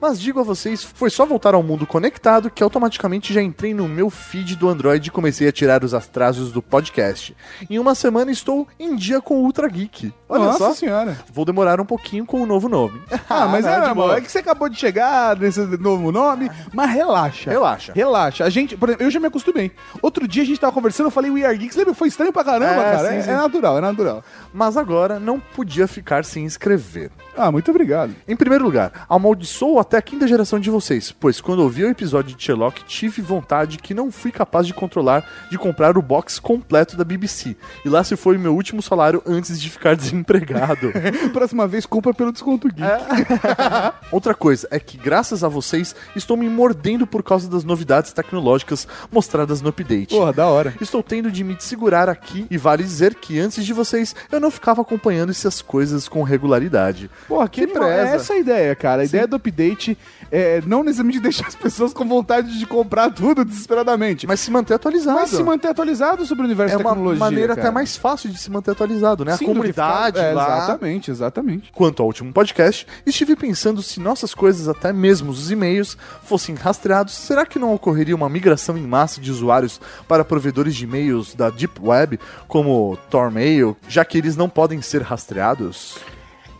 Mas 0.00 0.20
digo 0.20 0.38
a 0.38 0.42
vocês, 0.42 0.82
foi 0.82 1.08
só 1.08 1.24
voltar 1.24 1.54
ao 1.54 1.62
mundo 1.62 1.86
conectado 1.86 2.50
que 2.50 2.62
automaticamente 2.62 3.32
já 3.32 3.40
entrei 3.40 3.72
no 3.72 3.88
meu 3.88 4.10
feed 4.10 4.54
do 4.54 4.68
Android 4.68 5.08
e 5.08 5.10
comecei 5.10 5.48
a 5.48 5.52
tirar 5.52 5.82
os 5.82 5.94
atrasos 5.94 6.52
do 6.52 6.60
podcast. 6.60 7.34
Em 7.70 7.78
uma 7.78 7.94
semana 7.94 8.30
estou 8.30 8.68
em 8.78 8.96
dia 8.96 9.20
com 9.22 9.36
o 9.36 9.44
Ultra 9.44 9.66
Geek. 9.66 10.12
Olha 10.28 10.44
Nossa 10.44 10.58
só. 10.58 10.72
senhora. 10.74 11.16
Vou 11.32 11.44
demorar 11.44 11.80
um 11.80 11.84
pouquinho 11.84 12.24
com 12.24 12.40
o 12.42 12.46
novo 12.46 12.68
nome. 12.68 13.00
Ah, 13.28 13.46
mas 13.46 13.64
não, 13.64 13.70
é, 13.72 13.80
normal. 13.86 14.14
é 14.16 14.20
que 14.20 14.30
você 14.30 14.38
acabou 14.38 14.68
de 14.68 14.78
chegar 14.78 15.36
nesse 15.36 15.60
novo 15.78 16.10
nome, 16.10 16.50
mas 16.72 16.90
relaxa. 16.90 17.50
Relaxa. 17.50 17.92
Relaxa. 17.94 18.44
A 18.44 18.50
gente, 18.50 18.76
por 18.76 18.88
exemplo, 18.88 19.06
eu 19.06 19.10
já 19.10 19.20
me 19.20 19.26
acostumei. 19.26 19.70
Outro 20.00 20.26
dia 20.26 20.42
a 20.42 20.46
gente 20.46 20.58
tava 20.58 20.72
conversando, 20.72 21.06
eu 21.06 21.10
falei 21.10 21.30
We 21.30 21.44
Are 21.44 21.56
Geeks, 21.56 21.76
lembra? 21.76 21.94
Foi 21.94 22.08
estranho 22.08 22.32
pra 22.32 22.42
caramba, 22.42 22.80
É, 22.82 22.96
cara. 22.96 23.08
sim, 23.10 23.16
é, 23.16 23.22
sim. 23.22 23.30
é 23.30 23.36
natural, 23.36 23.78
é 23.78 23.80
natural. 23.80 24.24
Mas 24.52 24.76
agora 24.76 25.18
não 25.20 25.38
podia 25.38 25.86
ficar 25.86 26.24
sem 26.24 26.44
escrever. 26.46 27.10
Ah, 27.36 27.50
muito 27.52 27.70
obrigado. 27.70 28.14
Em 28.26 28.36
primeiro 28.36 28.64
lugar, 28.64 29.04
amaldiçoo 29.08 29.78
até 29.78 29.96
a 29.98 30.02
quinta 30.02 30.26
geração 30.26 30.58
de 30.58 30.70
vocês, 30.70 31.12
pois 31.12 31.40
quando 31.40 31.60
ouvi 31.60 31.84
o 31.84 31.88
episódio 31.90 32.34
de 32.36 32.42
Sherlock, 32.42 32.84
tive 32.84 33.20
vontade 33.20 33.78
que 33.78 33.92
não 33.92 34.10
fui 34.10 34.30
capaz 34.30 34.66
de 34.66 34.72
controlar 34.72 35.24
de 35.50 35.58
comprar 35.58 35.98
o 35.98 36.02
box 36.02 36.38
completo 36.38 36.96
da 36.96 37.04
BBC. 37.04 37.56
E 37.84 37.88
lá 37.88 38.02
se 38.04 38.16
foi 38.16 38.36
o 38.36 38.40
meu 38.40 38.54
último 38.54 38.80
salário 38.80 39.22
antes 39.26 39.60
de 39.60 39.68
ficar 39.68 39.94
desempregado. 39.96 40.14
Próxima 41.32 41.66
vez, 41.66 41.86
compra 41.86 42.12
pelo 42.14 42.32
desconto 42.32 42.68
geek. 42.68 42.82
Outra 44.10 44.34
coisa 44.34 44.66
é 44.70 44.78
que, 44.78 44.96
graças 44.96 45.42
a 45.44 45.48
vocês, 45.48 45.94
estou 46.14 46.36
me 46.36 46.48
mordendo 46.48 47.06
por 47.06 47.22
causa 47.22 47.48
das 47.48 47.64
novidades 47.64 48.12
tecnológicas 48.12 48.86
mostradas 49.10 49.60
no 49.60 49.68
update. 49.68 50.08
Porra, 50.14 50.32
da 50.32 50.46
hora. 50.46 50.74
Estou 50.80 51.02
tendo 51.02 51.30
de 51.30 51.42
me 51.44 51.56
segurar 51.58 52.08
aqui 52.08 52.46
e 52.50 52.56
vale 52.58 52.82
dizer 52.82 53.14
que 53.14 53.38
antes 53.38 53.64
de 53.64 53.72
vocês 53.72 54.14
eu 54.30 54.40
não 54.40 54.50
ficava 54.50 54.82
acompanhando 54.82 55.30
essas 55.30 55.60
coisas 55.62 56.08
com 56.08 56.22
regularidade. 56.22 57.10
Porra, 57.28 57.48
que, 57.48 57.66
Que 57.66 57.72
animal. 57.72 57.88
preza. 57.88 58.08
É 58.08 58.14
essa 58.14 58.32
a 58.34 58.38
ideia, 58.38 58.74
cara. 58.74 59.02
A 59.02 59.04
ideia 59.04 59.26
do 59.26 59.36
update 59.36 59.96
é 60.30 60.62
não 60.66 60.82
necessariamente 60.82 61.20
deixar 61.22 61.46
as 61.46 61.54
pessoas 61.54 61.92
com 61.92 62.04
vontade 62.06 62.58
de 62.58 62.66
comprar 62.66 63.10
tudo 63.10 63.44
desesperadamente, 63.44 64.26
Mas 64.26 64.40
se 64.40 64.50
manter 64.50 64.74
atualizado. 64.74 65.18
mas 65.20 65.30
se 65.30 65.42
manter 65.42 65.68
atualizado 65.68 66.24
sobre 66.26 66.42
o 66.42 66.46
universo 66.46 66.74
é 66.74 66.78
da 66.78 66.84
uma 66.84 66.90
tecnologia. 66.90 67.18
maneira 67.20 67.48
cara. 67.54 67.68
até 67.68 67.70
mais 67.74 67.96
fácil 67.96 68.30
de 68.30 68.38
se 68.38 68.50
manter 68.50 68.70
atualizado, 68.72 69.24
né? 69.24 69.36
Sim, 69.36 69.46
a 69.50 69.62
ficar- 69.62 70.03
comunidade 70.12 70.18
é, 70.18 70.32
lá. 70.34 70.58
Exatamente, 70.58 71.10
exatamente. 71.10 71.72
Quanto 71.72 72.00
ao 72.00 72.06
último 72.06 72.32
podcast, 72.32 72.86
estive 73.06 73.36
pensando 73.36 73.82
se 73.82 74.00
nossas 74.00 74.34
coisas, 74.34 74.68
até 74.68 74.92
mesmo 74.92 75.30
os 75.30 75.50
e-mails, 75.50 75.96
fossem 76.22 76.54
rastreados, 76.54 77.14
será 77.14 77.44
que 77.46 77.58
não 77.58 77.74
ocorreria 77.74 78.14
uma 78.14 78.28
migração 78.28 78.76
em 78.76 78.86
massa 78.86 79.20
de 79.20 79.30
usuários 79.30 79.80
para 80.08 80.24
provedores 80.24 80.74
de 80.74 80.84
e-mails 80.84 81.34
da 81.34 81.50
Deep 81.50 81.80
Web, 81.80 82.18
como 82.48 82.98
Tormail, 83.10 83.76
já 83.88 84.04
que 84.04 84.18
eles 84.18 84.36
não 84.36 84.48
podem 84.48 84.80
ser 84.82 85.02
rastreados? 85.02 85.98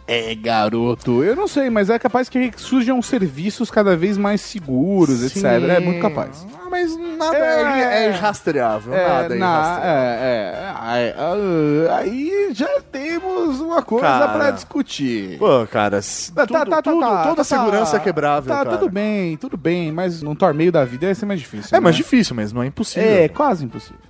É, 0.06 0.35
garoto. 0.35 1.24
Eu 1.24 1.35
não 1.35 1.48
sei, 1.48 1.70
mas 1.70 1.89
é 1.89 1.98
capaz 1.98 2.28
que 2.28 2.52
surjam 2.59 3.01
serviços 3.01 3.70
cada 3.70 3.97
vez 3.97 4.18
mais 4.18 4.40
seguros, 4.43 5.22
etc. 5.24 5.44
É 5.44 5.81
muito 5.81 6.01
capaz. 6.02 6.47
Ah, 6.55 6.68
Mas 6.70 6.94
nada 6.98 7.36
É. 7.36 8.02
é, 8.02 8.05
é 8.06 8.10
rastreável, 8.10 8.93
nada 8.93 9.35
é 9.35 9.39
na- 9.39 9.62
rastreável. 9.62 9.90
é, 9.90 11.05
é, 11.09 11.86
é, 11.86 11.93
aí 11.94 12.48
já 12.52 12.68
temos 12.90 13.60
uma 13.60 13.81
coisa 13.81 14.05
Cara. 14.06 14.28
pra 14.32 14.51
discutir. 14.51 15.39
Pô, 15.39 15.66
cara, 15.70 16.01
Tá, 16.35 16.47
tudo, 16.47 16.52
tá, 16.59 16.66
tá, 16.66 16.82
tudo- 16.82 17.01
tá, 17.01 17.22
toda 17.22 17.36
tá, 17.36 17.44
segurança 17.44 17.93
tá. 17.93 17.97
é 17.97 18.01
quebrável, 18.01 18.48
Tá, 18.52 18.64
cara. 18.64 18.76
tudo 18.76 18.90
bem, 18.90 19.36
tudo 19.36 19.56
bem, 19.56 19.93
mas 19.93 20.20
num 20.20 20.35
torneio 20.35 20.72
da 20.72 20.85
vida 20.85 21.06
ia 21.06 21.14
ser 21.14 21.26
mais 21.26 21.39
difícil. 21.40 21.76
É 21.76 21.81
mais 21.81 21.94
né? 21.97 22.02
difícil, 22.02 22.35
mas 22.35 22.52
não 22.52 22.62
é 22.62 22.66
impossível. 22.66 23.09
É, 23.09 23.28
quase 23.28 23.64
impossível. 23.64 24.01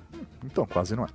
Então, 0.45 0.66
quase 0.66 0.95
não 0.95 1.05
é. 1.05 1.09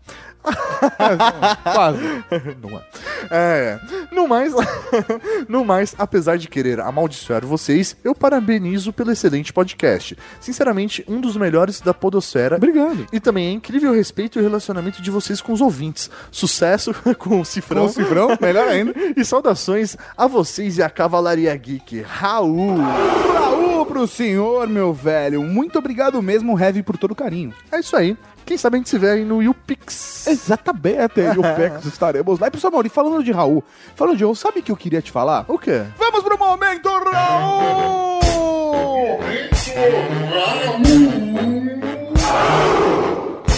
quase. 1.73 1.99
não 2.61 2.77
é. 2.77 2.83
É. 3.29 3.79
No 4.11 4.27
mais, 4.27 4.53
no 5.47 5.63
mais, 5.63 5.95
apesar 5.97 6.37
de 6.37 6.47
querer 6.47 6.79
amaldiçoar 6.79 7.45
vocês, 7.45 7.95
eu 8.03 8.15
parabenizo 8.15 8.91
pelo 8.91 9.11
excelente 9.11 9.53
podcast. 9.53 10.17
Sinceramente, 10.39 11.03
um 11.07 11.21
dos 11.21 11.37
melhores 11.37 11.81
da 11.81 11.93
podosfera. 11.93 12.55
Obrigado. 12.55 13.07
E 13.11 13.19
também 13.19 13.47
é 13.47 13.51
incrível 13.51 13.91
o 13.91 13.95
respeito 13.95 14.37
e 14.37 14.41
o 14.41 14.43
relacionamento 14.43 15.01
de 15.01 15.11
vocês 15.11 15.41
com 15.41 15.53
os 15.53 15.61
ouvintes. 15.61 16.09
Sucesso 16.31 16.93
com 17.17 17.41
o 17.41 17.45
Cifrão. 17.45 17.83
Com 17.83 17.89
o 17.89 17.93
cifrão, 17.93 18.37
melhor 18.41 18.67
ainda. 18.67 18.93
E 19.15 19.23
saudações 19.23 19.95
a 20.17 20.27
vocês 20.27 20.77
e 20.77 20.83
a 20.83 20.89
Cavalaria 20.89 21.55
Geek. 21.55 22.01
Raul! 22.01 22.77
Raul 22.77 23.85
pro 23.85 24.07
senhor, 24.07 24.67
meu 24.67 24.93
velho. 24.93 25.41
Muito 25.43 25.77
obrigado 25.79 26.21
mesmo, 26.21 26.59
Heavy, 26.59 26.83
por 26.83 26.97
todo 26.97 27.11
o 27.11 27.15
carinho. 27.15 27.53
É 27.71 27.79
isso 27.79 27.95
aí. 27.95 28.17
Quem 28.49 28.57
sabe 28.57 28.77
a 28.77 28.79
gente 28.79 28.89
se 28.89 28.97
vê 28.97 29.11
aí 29.11 29.23
no 29.23 29.43
YouPix. 29.43 30.25
Exatamente, 30.25 31.37
o 31.37 31.43
Pex 31.55 31.85
estaremos 31.85 32.39
lá. 32.39 32.47
E 32.47 32.49
pessoal, 32.49 32.73
Mauri, 32.73 32.89
falando 32.89 33.23
de 33.23 33.31
Raul, 33.31 33.63
falando 33.95 34.17
de 34.17 34.23
Raul, 34.23 34.33
sabe 34.33 34.61
o 34.61 34.63
que 34.63 34.71
eu 34.71 34.75
queria 34.75 35.03
te 35.03 35.11
falar? 35.11 35.45
O 35.47 35.59
quê? 35.59 35.83
Vamos 35.99 36.23
pro 36.23 36.35
momento, 36.35 36.89
Raul! 36.89 38.19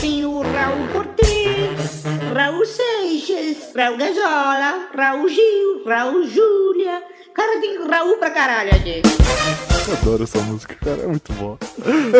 Tem 0.01 0.25
o 0.25 0.41
Raul 0.41 0.87
Cortez, 0.91 2.03
Raul 2.35 2.65
Seixas, 2.65 3.73
Raul 3.73 3.95
Gazola, 3.95 4.89
Raul 4.93 5.29
Gil, 5.29 5.85
Raul 5.87 6.27
Júlia. 6.27 7.01
Cara, 7.33 7.59
tem 7.61 7.87
Raul 7.87 8.17
pra 8.17 8.29
caralho 8.29 8.71
aqui. 8.75 9.01
Eu 9.87 9.93
adoro 9.97 10.23
essa 10.23 10.39
música, 10.41 10.75
cara. 10.75 11.01
É 11.03 11.07
muito 11.07 11.33
bom. 11.33 11.57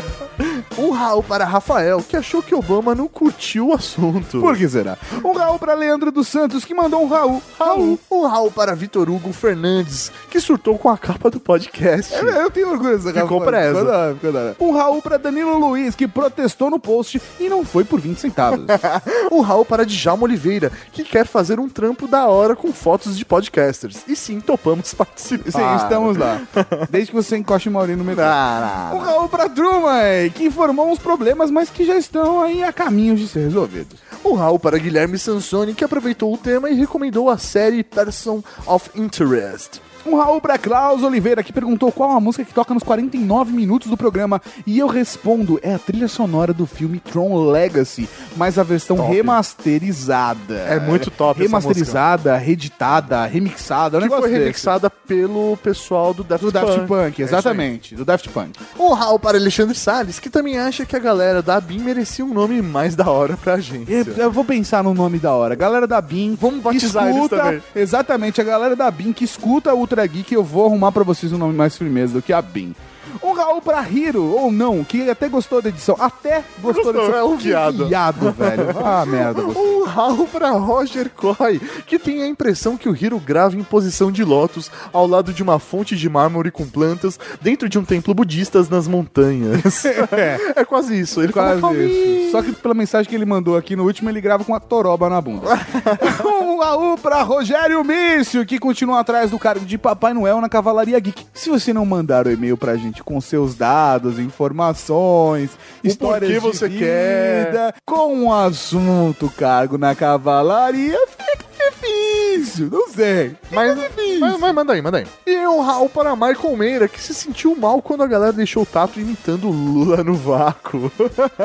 um 0.77 0.89
Raul 0.91 1.21
para 1.21 1.45
Rafael, 1.45 2.01
que 2.01 2.17
achou 2.17 2.41
que 2.41 2.55
Obama 2.55 2.95
não 2.95 3.07
curtiu 3.07 3.67
o 3.69 3.73
assunto. 3.73 4.39
Por 4.41 4.57
que 4.57 4.67
será? 4.67 4.97
Um 5.23 5.31
Raul 5.33 5.59
pra 5.59 5.73
Leandro 5.75 6.11
dos 6.11 6.27
Santos, 6.27 6.65
que 6.65 6.73
mandou 6.73 7.03
um 7.03 7.07
Raul. 7.07 7.41
Raul. 7.59 7.99
Um 8.09 8.25
Raul 8.25 8.51
para 8.51 8.73
Vitor 8.73 9.09
Hugo 9.09 9.31
Fernandes, 9.31 10.11
que 10.29 10.39
surtou 10.39 10.77
com 10.77 10.89
a 10.89 10.97
capa 10.97 11.29
do 11.29 11.39
podcast. 11.39 12.13
É, 12.15 12.41
Eu 12.43 12.49
tenho 12.49 12.69
orgulho 12.71 12.97
dessa 12.97 13.13
Ficou 13.13 13.39
capa. 13.39 13.51
presa. 13.51 13.69
Ficou 13.79 13.85
da 13.91 13.97
hora, 13.99 14.13
ficou 14.15 14.31
da 14.33 14.39
hora. 14.39 14.55
Um 14.59 14.71
Raul 14.71 15.01
pra 15.01 15.17
Danilo 15.17 15.57
Luiz, 15.57 15.95
que 15.95 16.07
protestou 16.07 16.69
no 16.69 16.79
post 16.79 17.21
e 17.39 17.47
não 17.47 17.63
foi 17.63 17.83
por 17.83 17.99
20 17.99 18.17
centavos. 18.17 18.65
um 19.31 19.41
Raul 19.41 19.65
para 19.65 19.85
Djalma 19.85 20.23
Oliveira, 20.23 20.71
que 20.91 21.03
quer 21.03 21.27
fazer 21.27 21.59
um 21.59 21.69
trampo 21.69 22.07
da 22.07 22.25
hora 22.27 22.55
com 22.55 22.73
fotos 22.73 23.17
de 23.17 23.23
podcasters. 23.23 23.99
E 24.07 24.15
sim, 24.15 24.39
topamos 24.39 24.93
participar. 25.05 25.51
Sim, 25.51 25.83
estamos 25.83 26.17
lá. 26.17 26.41
Desde 26.89 27.11
que 27.11 27.15
você 27.15 27.37
encoste 27.37 27.69
o 27.69 27.71
Maurinho 27.71 27.97
no 27.97 28.03
metrô. 28.03 28.23
Um 28.23 28.99
Raul 28.99 29.29
pra 29.29 29.49
Truman, 29.49 30.29
que 30.33 30.45
informou 30.45 30.89
uns 30.89 30.99
problemas, 30.99 31.49
mas 31.49 31.69
que 31.69 31.85
já 31.85 31.97
estão 31.97 32.41
aí 32.41 32.63
a 32.63 32.71
caminho 32.71 33.15
de 33.15 33.27
ser 33.27 33.41
resolvidos. 33.41 33.99
Um 34.23 34.33
Raul 34.33 34.59
para 34.59 34.77
Guilherme 34.77 35.17
Sansoni, 35.17 35.73
que 35.73 35.83
aproveitou 35.83 36.33
o 36.33 36.37
tema 36.37 36.69
e 36.69 36.75
recomendou 36.75 37.29
a 37.29 37.37
série 37.37 37.83
Person 37.83 38.43
of 38.65 38.89
Interest. 38.95 39.81
Um 40.05 40.15
Raul 40.15 40.41
pra 40.41 40.57
Klaus 40.57 41.03
Oliveira, 41.03 41.43
que 41.43 41.53
perguntou 41.53 41.91
qual 41.91 42.11
a 42.11 42.19
música 42.19 42.43
que 42.43 42.53
toca 42.53 42.73
nos 42.73 42.83
49 42.83 43.51
minutos 43.51 43.89
do 43.89 43.97
programa. 43.97 44.41
E 44.65 44.79
eu 44.79 44.87
respondo, 44.87 45.59
é 45.61 45.73
a 45.75 45.79
trilha 45.79 46.07
sonora 46.07 46.53
do 46.53 46.65
filme 46.65 46.99
Tron 46.99 47.49
Legacy, 47.51 48.09
mas 48.35 48.57
a 48.57 48.63
versão 48.63 48.97
Top. 48.97 49.13
remasterizada. 49.13 50.55
É 50.55 50.79
muito 50.79 51.09
top 51.11 51.39
essa 51.39 51.47
Remasterizada, 51.49 52.37
reeditada, 52.37 53.25
remixada. 53.25 53.99
Que 54.01 54.09
foi 54.09 54.21
desse. 54.21 54.39
remixada 54.39 54.89
pelo 54.89 55.57
pessoal 55.57 56.13
do 56.13 56.23
Daft 56.23 56.45
Do 56.45 56.51
Daft 56.51 56.79
Punk. 56.79 56.87
Punk, 56.87 57.21
É 57.21 57.25
exatamente, 57.25 57.95
do 57.95 58.05
Daft 58.05 58.29
Punk. 58.29 58.59
Um 58.79 58.93
Raul 58.93 59.19
para 59.19 59.37
Alexandre 59.37 59.75
Salles, 59.75 60.19
que 60.19 60.29
também 60.29 60.57
acha 60.57 60.85
que 60.85 60.95
a 60.95 60.99
galera 60.99 61.41
da 61.41 61.59
BIM 61.59 61.79
merecia 61.79 62.25
um 62.25 62.33
nome 62.33 62.61
mais 62.61 62.95
da 62.95 63.09
hora 63.09 63.37
pra 63.37 63.59
gente. 63.59 63.91
Eu, 63.91 64.05
eu 64.17 64.31
vou 64.31 64.43
pensar 64.43 64.83
no 64.83 64.93
nome 64.93 65.19
da 65.19 65.31
hora. 65.33 65.55
Galera 65.55 65.87
da 65.87 66.01
BIM. 66.01 66.35
Vamos 66.39 66.61
batizar 66.61 67.05
eles 67.05 67.15
escuta, 67.15 67.37
também. 67.37 67.63
Exatamente, 67.75 68.41
a 68.41 68.43
galera 68.43 68.75
da 68.75 68.89
BIM 68.89 69.13
que 69.13 69.23
escuta 69.23 69.73
o 69.73 69.87
Ultra 69.91 70.07
Geek, 70.07 70.33
eu 70.33 70.41
vou 70.41 70.67
arrumar 70.67 70.89
pra 70.93 71.03
vocês 71.03 71.33
um 71.33 71.37
nome 71.37 71.53
mais 71.53 71.75
firmeza 71.75 72.13
do 72.13 72.21
que 72.21 72.31
a 72.31 72.41
BIM. 72.41 72.73
Um 73.21 73.33
Raul 73.33 73.61
pra 73.61 73.85
Hiro, 73.89 74.23
ou 74.23 74.49
não, 74.49 74.85
que 74.85 75.09
até 75.09 75.27
gostou 75.27 75.61
da 75.61 75.67
edição. 75.67 75.97
Até 75.99 76.45
gostou, 76.61 76.93
da 76.93 76.99
Gostou, 77.01 77.03
edição. 77.03 77.19
é 77.19 77.23
um 77.25 77.35
viado. 77.35 77.87
viado, 77.87 78.31
velho. 78.31 78.67
Ah, 78.81 79.05
merda. 79.05 79.41
você. 79.41 79.59
Um 79.59 79.83
ralo 79.83 80.25
pra 80.27 80.51
Roger 80.51 81.09
Coy, 81.09 81.59
que 81.85 81.99
tem 81.99 82.23
a 82.23 82.27
impressão 82.27 82.77
que 82.77 82.87
o 82.87 82.95
Hiro 82.95 83.19
grava 83.19 83.57
em 83.57 83.63
posição 83.63 84.11
de 84.11 84.23
lótus 84.23 84.71
ao 84.93 85.05
lado 85.05 85.33
de 85.33 85.43
uma 85.43 85.59
fonte 85.59 85.95
de 85.97 86.07
mármore 86.07 86.51
com 86.51 86.65
plantas 86.65 87.19
dentro 87.41 87.67
de 87.67 87.77
um 87.77 87.83
templo 87.83 88.13
budista 88.13 88.65
nas 88.71 88.87
montanhas. 88.87 89.83
é 90.55 90.63
quase 90.63 90.97
isso. 90.97 91.21
Ele 91.21 91.33
Quase 91.33 91.59
fala, 91.59 91.77
isso. 91.77 92.31
Só 92.31 92.41
que 92.41 92.53
pela 92.53 92.73
mensagem 92.73 93.09
que 93.09 93.15
ele 93.15 93.25
mandou 93.25 93.57
aqui 93.57 93.75
no 93.75 93.83
último, 93.83 94.09
ele 94.09 94.21
grava 94.21 94.45
com 94.45 94.55
a 94.55 94.59
toroba 94.59 95.09
na 95.09 95.19
bunda. 95.19 95.47
um 96.23 96.50
Raul 96.61 96.95
pra 96.95 97.23
Rogério 97.23 97.83
Mício, 97.83 98.45
que 98.45 98.59
continua 98.59 98.99
atrás 98.99 99.31
do 99.31 99.39
cargo 99.39 99.65
de 99.65 99.79
Papai 99.79 100.13
Noel 100.13 100.39
na 100.39 100.47
Cavalaria 100.47 100.99
Geek. 100.99 101.25
Se 101.33 101.49
você 101.49 101.73
não 101.73 101.83
mandar 101.85 102.27
o 102.27 102.31
e-mail 102.31 102.55
pra 102.55 102.77
gente 102.77 103.03
com 103.03 103.19
seus 103.19 103.55
dados, 103.55 104.19
informações, 104.19 105.49
histórias 105.83 106.31
porquê 106.31 106.33
de 106.33 106.39
você 106.39 106.69
vida, 106.69 106.85
quer. 106.85 107.73
com 107.83 108.25
o 108.25 108.33
assunto 108.33 109.27
cargo 109.35 109.79
na 109.79 109.95
Cavalaria, 109.95 110.99
fica 111.07 111.45
difícil. 111.71 112.69
Não 112.71 112.87
sei. 112.89 113.35
Mas, 113.49 113.75
mas, 114.19 114.39
mas 114.39 114.53
manda 114.53 114.73
aí, 114.73 114.81
manda 114.83 114.99
aí. 114.99 115.07
E 115.25 115.47
um 115.47 115.61
ralo 115.61 115.89
para 115.89 116.15
Michael 116.15 116.55
Meira, 116.55 116.87
que 116.87 117.01
se 117.01 117.13
sentiu 117.13 117.55
mal 117.55 117.81
quando 117.81 118.03
a 118.03 118.07
galera 118.07 118.33
deixou 118.33 118.61
o 118.61 118.67
Tato 118.67 118.99
imitando 118.99 119.47
o 119.47 119.51
Lula 119.51 120.03
no 120.03 120.13
vácuo. 120.13 120.91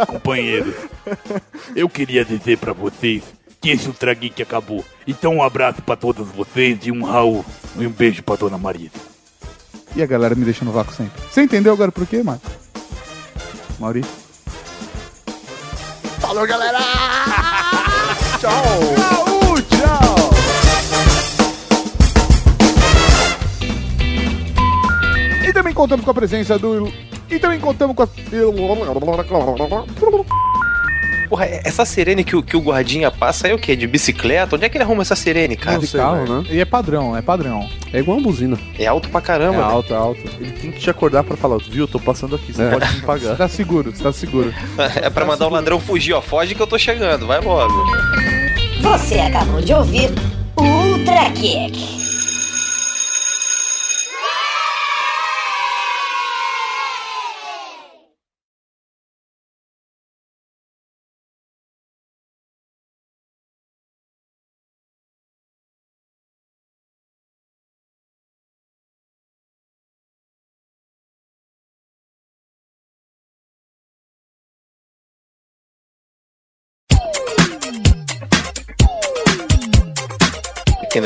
Companheiro, 0.07 0.75
eu 1.75 1.89
queria 1.89 2.23
dizer 2.23 2.59
pra 2.59 2.75
vocês 2.75 3.23
que 3.67 3.73
esse 3.73 3.89
Ultra 3.89 4.15
Geek 4.15 4.41
acabou. 4.41 4.85
Então 5.09 5.35
um 5.35 5.43
abraço 5.43 5.83
pra 5.83 5.97
todos 5.97 6.29
vocês 6.29 6.79
e 6.85 6.93
um 6.93 7.05
Raul. 7.05 7.45
E 7.77 7.85
um 7.85 7.91
beijo 7.91 8.23
pra 8.23 8.37
Dona 8.37 8.57
Marisa. 8.57 8.93
E 9.97 10.03
a 10.03 10.07
galera 10.07 10.37
me 10.37 10.45
deixa 10.45 10.65
no 10.65 10.71
vácuo 10.71 10.95
sempre. 10.95 11.21
Você 11.29 11.43
entendeu 11.43 11.73
agora 11.73 11.91
por 11.91 12.07
quê, 12.07 12.23
Marco? 12.23 12.49
Maurício? 13.81 14.13
Falou, 16.21 16.47
galera! 16.47 16.79
Tchau! 18.39 18.53
Raul, 19.01 19.63
tchau! 19.63 20.31
E 25.49 25.53
também 25.53 25.75
contamos 25.75 26.05
com 26.05 26.11
a 26.13 26.15
presença 26.15 26.57
do. 26.57 26.93
E 27.29 27.41
também 27.41 27.59
contamos 27.59 27.97
com 27.97 28.05
a. 28.05 28.09
Porra, 31.29 31.47
essa 31.65 31.85
sirene 31.85 32.23
que 32.25 32.37
o, 32.37 32.43
que 32.43 32.57
o 32.57 32.61
guardinha 32.61 33.11
passa 33.11 33.49
é 33.49 33.55
o 33.55 33.59
quê? 33.59 33.75
De 33.77 33.87
bicicleta? 33.87 34.57
Onde 34.57 34.65
é 34.65 34.69
que 34.69 34.77
ele 34.77 34.85
arruma 34.85 35.03
essa 35.03 35.17
sirene, 35.17 35.57
cara? 35.57 35.79
de 35.79 35.89
carro, 35.89 36.43
né? 36.43 36.49
E 36.51 36.61
é 36.61 36.65
padrão, 36.65 37.17
é 37.17 37.23
padrão. 37.23 37.69
É 37.93 37.99
igual 37.99 38.17
uma 38.19 38.23
buzina. 38.25 38.59
É 38.79 38.87
alto 38.87 39.09
pra 39.09 39.21
É 39.21 39.23
caramba. 39.23 39.53
velho. 39.59 39.65
alto, 39.65 39.93
é 39.93 39.97
alto. 39.97 40.21
Ele 40.41 40.53
tem 40.53 40.71
que 40.73 40.81
te 40.81 40.89
acordar 40.91 41.25
pra 41.25 41.37
falar, 41.37 41.59
viu? 41.59 41.87
Tô 41.89 41.99
passando 41.99 42.37
aqui, 42.37 42.53
você 42.53 42.63
É. 42.63 42.71
pode 42.71 42.87
me 42.87 43.01
Você 43.01 43.07
pagar. 43.07 43.37
tá 43.37 43.49
seguro, 43.49 43.91
você 43.95 44.03
tá 44.03 44.13
seguro. 44.13 44.53
É 45.03 45.11
pra 45.11 45.25
mandar 45.25 45.47
o 45.47 45.51
ladrão 45.51 45.81
fugir, 45.81 46.13
ó. 46.13 46.21
Foge 46.23 46.55
que 46.55 46.63
eu 46.63 46.67
tô 46.67 46.79
chegando, 46.79 47.27
vai 47.27 47.41
logo. 47.41 47.73
Você 48.83 49.17
acabou 49.19 49.61
de 49.61 49.73
ouvir 49.73 50.11
o 50.57 50.63
Ultra 50.63 51.31
Kick. 51.33 52.16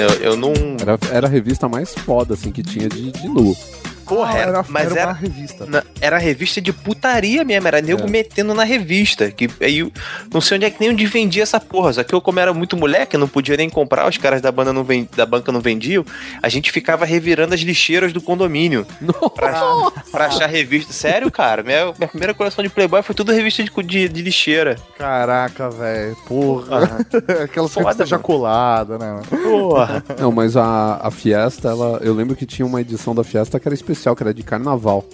Nem 0.00 0.08
Eu, 0.08 0.32
eu 0.32 0.36
não. 0.36 0.52
Era, 0.80 0.98
era 1.12 1.26
a 1.26 1.30
revista 1.30 1.68
mais 1.68 1.94
foda, 1.94 2.34
assim, 2.34 2.50
que 2.50 2.62
tinha 2.62 2.88
de, 2.88 3.10
de 3.10 3.28
nu. 3.28 3.54
Porra, 4.10 4.32
Ah, 4.34 4.38
era, 4.38 4.50
era, 4.50 4.64
mas 4.68 4.90
era 4.90 5.00
era, 5.00 5.06
uma 5.10 5.16
revista. 5.16 5.66
na- 5.66 5.82
era 6.00 6.18
revista 6.18 6.60
de 6.60 6.72
putaria 6.72 7.44
mesmo, 7.44 7.68
era 7.68 7.80
nego 7.80 8.02
É. 8.02 8.10
metendo 8.10 8.52
na 8.54 8.64
revista. 8.64 9.30
Que 9.30 9.48
aí 9.60 9.90
não 10.32 10.40
sei 10.40 10.56
onde 10.56 10.66
é 10.66 10.70
que 10.70 10.80
nem 10.80 10.90
onde 10.90 11.06
vendia 11.06 11.42
essa 11.44 11.60
porra. 11.60 11.92
Só 11.92 12.02
que 12.02 12.12
eu, 12.14 12.20
como 12.20 12.40
era 12.40 12.52
muito 12.52 12.76
moleque, 12.76 13.16
não 13.16 13.28
podia 13.28 13.56
nem 13.56 13.70
comprar, 13.70 14.08
os 14.08 14.16
caras 14.18 14.42
da, 14.42 14.50
banda 14.50 14.72
não 14.72 14.82
ven- 14.84 15.08
da 15.16 15.24
banca 15.24 15.52
não 15.52 15.60
vendiam, 15.60 16.04
a 16.42 16.48
gente 16.48 16.72
ficava 16.72 17.04
revirando 17.04 17.54
as 17.54 17.60
lixeiras 17.60 18.12
do 18.12 18.20
condomínio 18.20 18.86
pra, 19.34 19.62
pra 20.10 20.26
achar 20.26 20.46
revista. 20.48 20.92
Sério, 20.92 21.30
cara? 21.30 21.62
Minha, 21.62 21.86
minha 21.96 22.08
primeira 22.08 22.34
coleção 22.34 22.62
de 22.64 22.68
Playboy 22.70 23.02
foi 23.02 23.14
tudo 23.14 23.32
revista 23.32 23.62
de, 23.62 23.70
de, 23.84 24.08
de 24.08 24.22
lixeira. 24.22 24.76
Caraca, 24.98 25.70
velho. 25.70 26.16
Porra. 26.26 26.98
Aquelas 27.44 27.72
Foda, 27.72 28.04
já 28.04 28.16
mano. 28.16 28.24
coladas, 28.26 28.98
né? 28.98 29.20
Porra. 29.30 30.02
Não, 30.18 30.32
mas 30.32 30.56
a, 30.56 30.98
a 31.02 31.10
Fiesta, 31.10 31.68
ela, 31.68 32.00
eu 32.02 32.12
lembro 32.14 32.34
que 32.34 32.44
tinha 32.46 32.66
uma 32.66 32.80
edição 32.80 33.14
da 33.14 33.22
Fiesta 33.22 33.58
que 33.60 33.68
era 33.68 33.74
que 34.16 34.22
era 34.22 34.34
de 34.34 34.42
carnaval. 34.42 35.04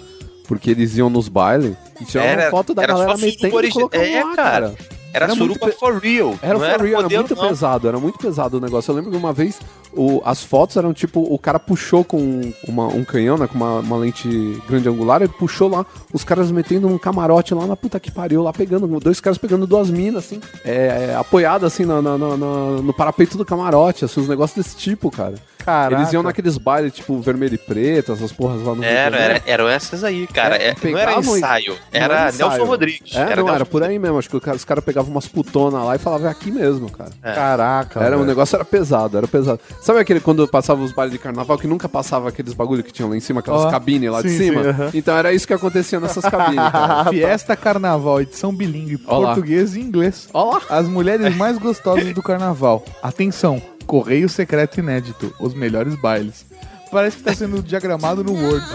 Porque 0.48 0.70
eles 0.70 0.96
iam 0.96 1.10
nos 1.10 1.28
bailes 1.28 1.74
e 2.00 2.04
tiravam 2.04 2.30
Era- 2.30 2.50
foto 2.50 2.72
da 2.72 2.82
era 2.82 2.92
galera 2.92 3.16
metendo 3.16 3.60
e 3.64 3.96
é, 3.98 4.22
lá, 4.24 4.36
cara. 4.36 4.74
Era, 5.12 5.24
Era 5.24 5.34
suruba 5.34 5.72
for 5.72 5.98
real. 5.98 6.38
Era 6.42 6.58
for 6.58 6.80
real, 6.82 7.00
era 7.00 7.08
muito 7.08 7.36
pesado, 7.36 7.88
era 7.88 7.98
muito 7.98 8.18
pesado 8.18 8.58
o 8.58 8.60
negócio. 8.60 8.90
Eu 8.92 8.96
lembro 8.96 9.10
que 9.10 9.16
uma 9.16 9.32
vez 9.32 9.58
o- 9.96 10.22
as 10.24 10.42
fotos 10.44 10.76
eram 10.76 10.92
tipo, 10.92 11.20
o 11.20 11.38
cara 11.38 11.58
puxou 11.58 12.04
com 12.04 12.52
uma- 12.66 12.86
um 12.88 13.04
canhão, 13.04 13.36
né, 13.38 13.46
com 13.46 13.54
uma, 13.54 13.80
uma 13.80 13.96
lente 13.96 14.28
grande 14.68 14.88
angular, 14.88 15.22
ele 15.22 15.32
puxou 15.38 15.68
lá, 15.68 15.84
os 16.12 16.22
caras 16.24 16.50
metendo 16.50 16.86
um 16.88 16.98
camarote 16.98 17.54
lá 17.54 17.66
na 17.66 17.76
puta 17.76 17.98
que 17.98 18.10
pariu, 18.10 18.42
lá 18.42 18.52
pegando, 18.52 18.86
dois 19.00 19.20
caras 19.20 19.38
pegando 19.38 19.66
duas 19.66 19.90
minas, 19.90 20.24
assim, 20.24 20.40
é, 20.64 21.08
é, 21.10 21.14
apoiado 21.16 21.64
assim 21.66 21.84
na- 21.84 22.00
na- 22.02 22.18
na- 22.18 22.36
no 22.36 22.92
parapeito 22.92 23.36
do 23.38 23.44
camarote, 23.44 24.04
assim, 24.04 24.20
uns 24.20 24.28
negócios 24.28 24.64
desse 24.64 24.76
tipo, 24.76 25.10
cara. 25.10 25.34
Caraca. 25.66 26.00
Eles 26.00 26.12
iam 26.12 26.22
naqueles 26.22 26.56
bailes, 26.58 26.92
tipo, 26.94 27.18
vermelho 27.20 27.56
e 27.56 27.58
preto, 27.58 28.12
essas 28.12 28.30
porras 28.30 28.62
lá 28.62 28.72
no 28.72 28.84
Era, 28.84 29.16
era, 29.16 29.42
eram 29.44 29.68
essas 29.68 30.04
aí, 30.04 30.24
cara. 30.28 30.54
É, 30.56 30.68
É, 30.68 30.76
não 30.80 30.96
era 30.98 31.10
pegavam 31.10 31.34
e- 31.34 31.38
ensaio, 31.40 31.72
Não 31.72 31.78
era 32.00 32.28
ensaio. 32.28 32.50
Nelson 32.50 32.64
Rodrigues. 32.70 33.16
É, 33.16 33.18
não, 33.24 33.26
Nelson 33.36 33.54
era 33.56 33.66
por 33.66 33.82
aí 33.82 33.98
mesmo. 33.98 34.16
Acho 34.16 34.30
que 34.30 34.36
os 34.36 34.64
caras 34.64 34.84
pegavam 34.84 35.10
umas 35.10 35.26
putonas 35.26 35.84
lá 35.84 35.96
e 35.96 35.98
falavam, 35.98 36.28
é 36.28 36.30
aqui 36.30 36.52
mesmo, 36.52 36.88
cara. 36.88 37.10
Caraca. 37.20 38.00
Era, 38.00 38.16
o 38.16 38.24
negócio 38.24 38.54
era 38.54 38.64
pesado, 38.64 39.18
era 39.18 39.26
pesado. 39.26 39.58
Sabe 39.86 40.00
aquele 40.00 40.18
quando 40.18 40.48
passava 40.48 40.82
os 40.82 40.90
bailes 40.90 41.12
de 41.12 41.18
carnaval 41.20 41.56
que 41.56 41.68
nunca 41.68 41.88
passava 41.88 42.28
aqueles 42.28 42.52
bagulho 42.52 42.82
que 42.82 42.92
tinham 42.92 43.08
lá 43.08 43.16
em 43.16 43.20
cima, 43.20 43.38
aquelas 43.38 43.66
Ó, 43.66 43.70
cabines 43.70 44.10
lá 44.10 44.20
de 44.20 44.30
sim, 44.30 44.38
cima? 44.38 44.60
sim, 44.60 44.68
aham. 44.70 44.90
Então 44.92 45.16
era 45.16 45.32
isso 45.32 45.46
que 45.46 45.54
acontecia 45.54 46.00
nessas 46.00 46.24
cabines. 46.28 46.64
Fiesta 47.08 47.54
Carnaval, 47.54 48.20
edição 48.20 48.52
bilíngue, 48.52 48.98
Ó 49.06 49.18
lá. 49.20 49.26
português 49.28 49.76
e 49.76 49.80
inglês. 49.80 50.28
Ó 50.34 50.54
lá. 50.54 50.62
As 50.68 50.88
mulheres 50.88 51.36
mais 51.36 51.56
gostosas 51.56 52.12
do 52.12 52.20
carnaval. 52.20 52.84
Atenção, 53.00 53.62
correio 53.86 54.28
secreto 54.28 54.80
inédito, 54.80 55.32
os 55.38 55.54
melhores 55.54 55.94
bailes. 55.94 56.44
Parece 56.90 57.18
que 57.18 57.22
tá 57.22 57.32
sendo 57.32 57.62
diagramado 57.62 58.24
no 58.24 58.32
Word. 58.32 58.66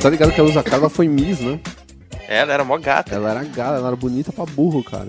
Tá 0.00 0.08
ligado 0.10 0.32
que 0.32 0.40
a 0.40 0.44
Usa 0.44 0.62
Carla 0.62 0.88
foi 0.88 1.08
Miss, 1.08 1.40
né? 1.40 1.58
Ela 2.28 2.52
era 2.54 2.64
mó 2.64 2.78
gata. 2.78 3.14
Ela 3.14 3.30
era 3.30 3.44
gata, 3.44 3.76
ela 3.76 3.88
era 3.88 3.96
bonita 3.96 4.32
pra 4.32 4.44
burro, 4.46 4.82
cara. 4.82 5.08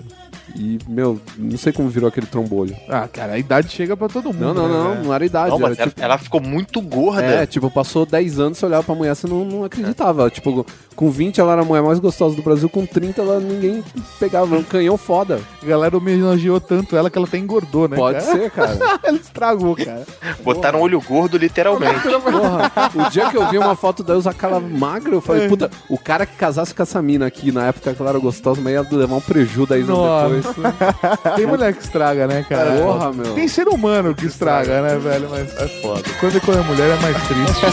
E, 0.58 0.78
meu, 0.88 1.20
não 1.36 1.58
sei 1.58 1.72
como 1.72 1.88
virou 1.88 2.08
aquele 2.08 2.26
trombolho. 2.26 2.74
Ah, 2.88 3.06
cara, 3.06 3.34
a 3.34 3.38
idade 3.38 3.68
chega 3.68 3.96
pra 3.96 4.08
todo 4.08 4.32
mundo. 4.32 4.40
Não, 4.40 4.54
não, 4.54 4.68
né, 4.68 4.74
não, 4.74 4.90
velho? 4.92 5.04
não 5.04 5.14
era 5.14 5.26
idade. 5.26 5.50
Não, 5.50 5.58
mas 5.58 5.72
era, 5.72 5.82
ela, 5.82 5.90
tipo, 5.90 6.02
ela 6.02 6.18
ficou 6.18 6.40
muito 6.40 6.80
gorda. 6.80 7.22
É, 7.22 7.46
tipo, 7.46 7.70
passou 7.70 8.06
10 8.06 8.40
anos, 8.40 8.58
você 8.58 8.66
olhava 8.66 8.82
pra 8.82 8.94
mulher, 8.94 9.14
você 9.14 9.26
não, 9.26 9.44
não 9.44 9.64
acreditava. 9.64 10.30
Tipo, 10.30 10.64
com 10.94 11.10
20 11.10 11.40
ela 11.40 11.52
era 11.52 11.62
a 11.62 11.64
mulher 11.64 11.82
mais 11.82 11.98
gostosa 11.98 12.34
do 12.34 12.42
Brasil, 12.42 12.68
com 12.70 12.86
30 12.86 13.20
ela 13.20 13.38
ninguém 13.38 13.84
pegava, 14.18 14.56
um 14.56 14.62
canhão 14.62 14.96
foda. 14.96 15.40
A 15.62 15.66
galera 15.66 15.96
homenageou 15.96 16.58
tanto 16.58 16.96
ela 16.96 17.10
que 17.10 17.18
ela 17.18 17.26
até 17.26 17.36
engordou, 17.36 17.86
né? 17.86 17.96
Pode 17.96 18.24
cara? 18.24 18.32
ser, 18.32 18.50
cara. 18.50 18.78
ela 19.04 19.16
estragou, 19.16 19.76
cara. 19.76 20.06
Botaram 20.42 20.80
olho 20.80 21.00
gordo, 21.00 21.36
literalmente. 21.36 22.00
Porra, 22.08 22.72
o 22.94 23.10
dia 23.10 23.30
que 23.30 23.36
eu 23.36 23.48
vi 23.50 23.58
uma 23.58 23.76
foto 23.76 24.02
da 24.02 24.14
Elza 24.14 24.32
Carla 24.32 24.58
magra, 24.58 25.14
eu 25.14 25.20
falei, 25.20 25.48
puta, 25.48 25.70
o 25.88 25.98
cara 25.98 26.24
que 26.24 26.36
casasse 26.36 26.74
com 26.74 26.82
essa 26.82 27.02
mina 27.02 27.26
aqui 27.26 27.52
na 27.52 27.66
época 27.66 27.92
que 27.92 28.00
ela 28.00 28.10
era 28.10 28.18
gostosa, 28.18 28.60
mas 28.60 28.72
ia 28.72 28.86
levar 28.90 29.16
um 29.16 29.20
prejuízo 29.20 29.66
10 29.66 29.90
anos 29.90 30.40
depois. 30.40 30.45
Nossa. 30.56 31.34
Tem 31.36 31.46
mulher 31.46 31.74
que 31.74 31.82
estraga, 31.82 32.26
né, 32.26 32.44
cara? 32.48 32.72
Porra, 32.72 33.12
meu. 33.12 33.34
Tem 33.34 33.48
ser 33.48 33.68
humano 33.68 34.14
que 34.14 34.26
estraga, 34.26 34.82
né, 34.82 34.96
velho? 34.96 35.28
Mas 35.30 35.54
é 35.56 35.68
foda. 35.80 36.02
Quando 36.20 36.36
é 36.36 36.40
é 36.58 36.62
mulher 36.62 36.90
é 36.90 37.02
mais 37.02 37.16
triste. 37.28 37.66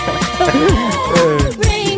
Red 1.67 1.89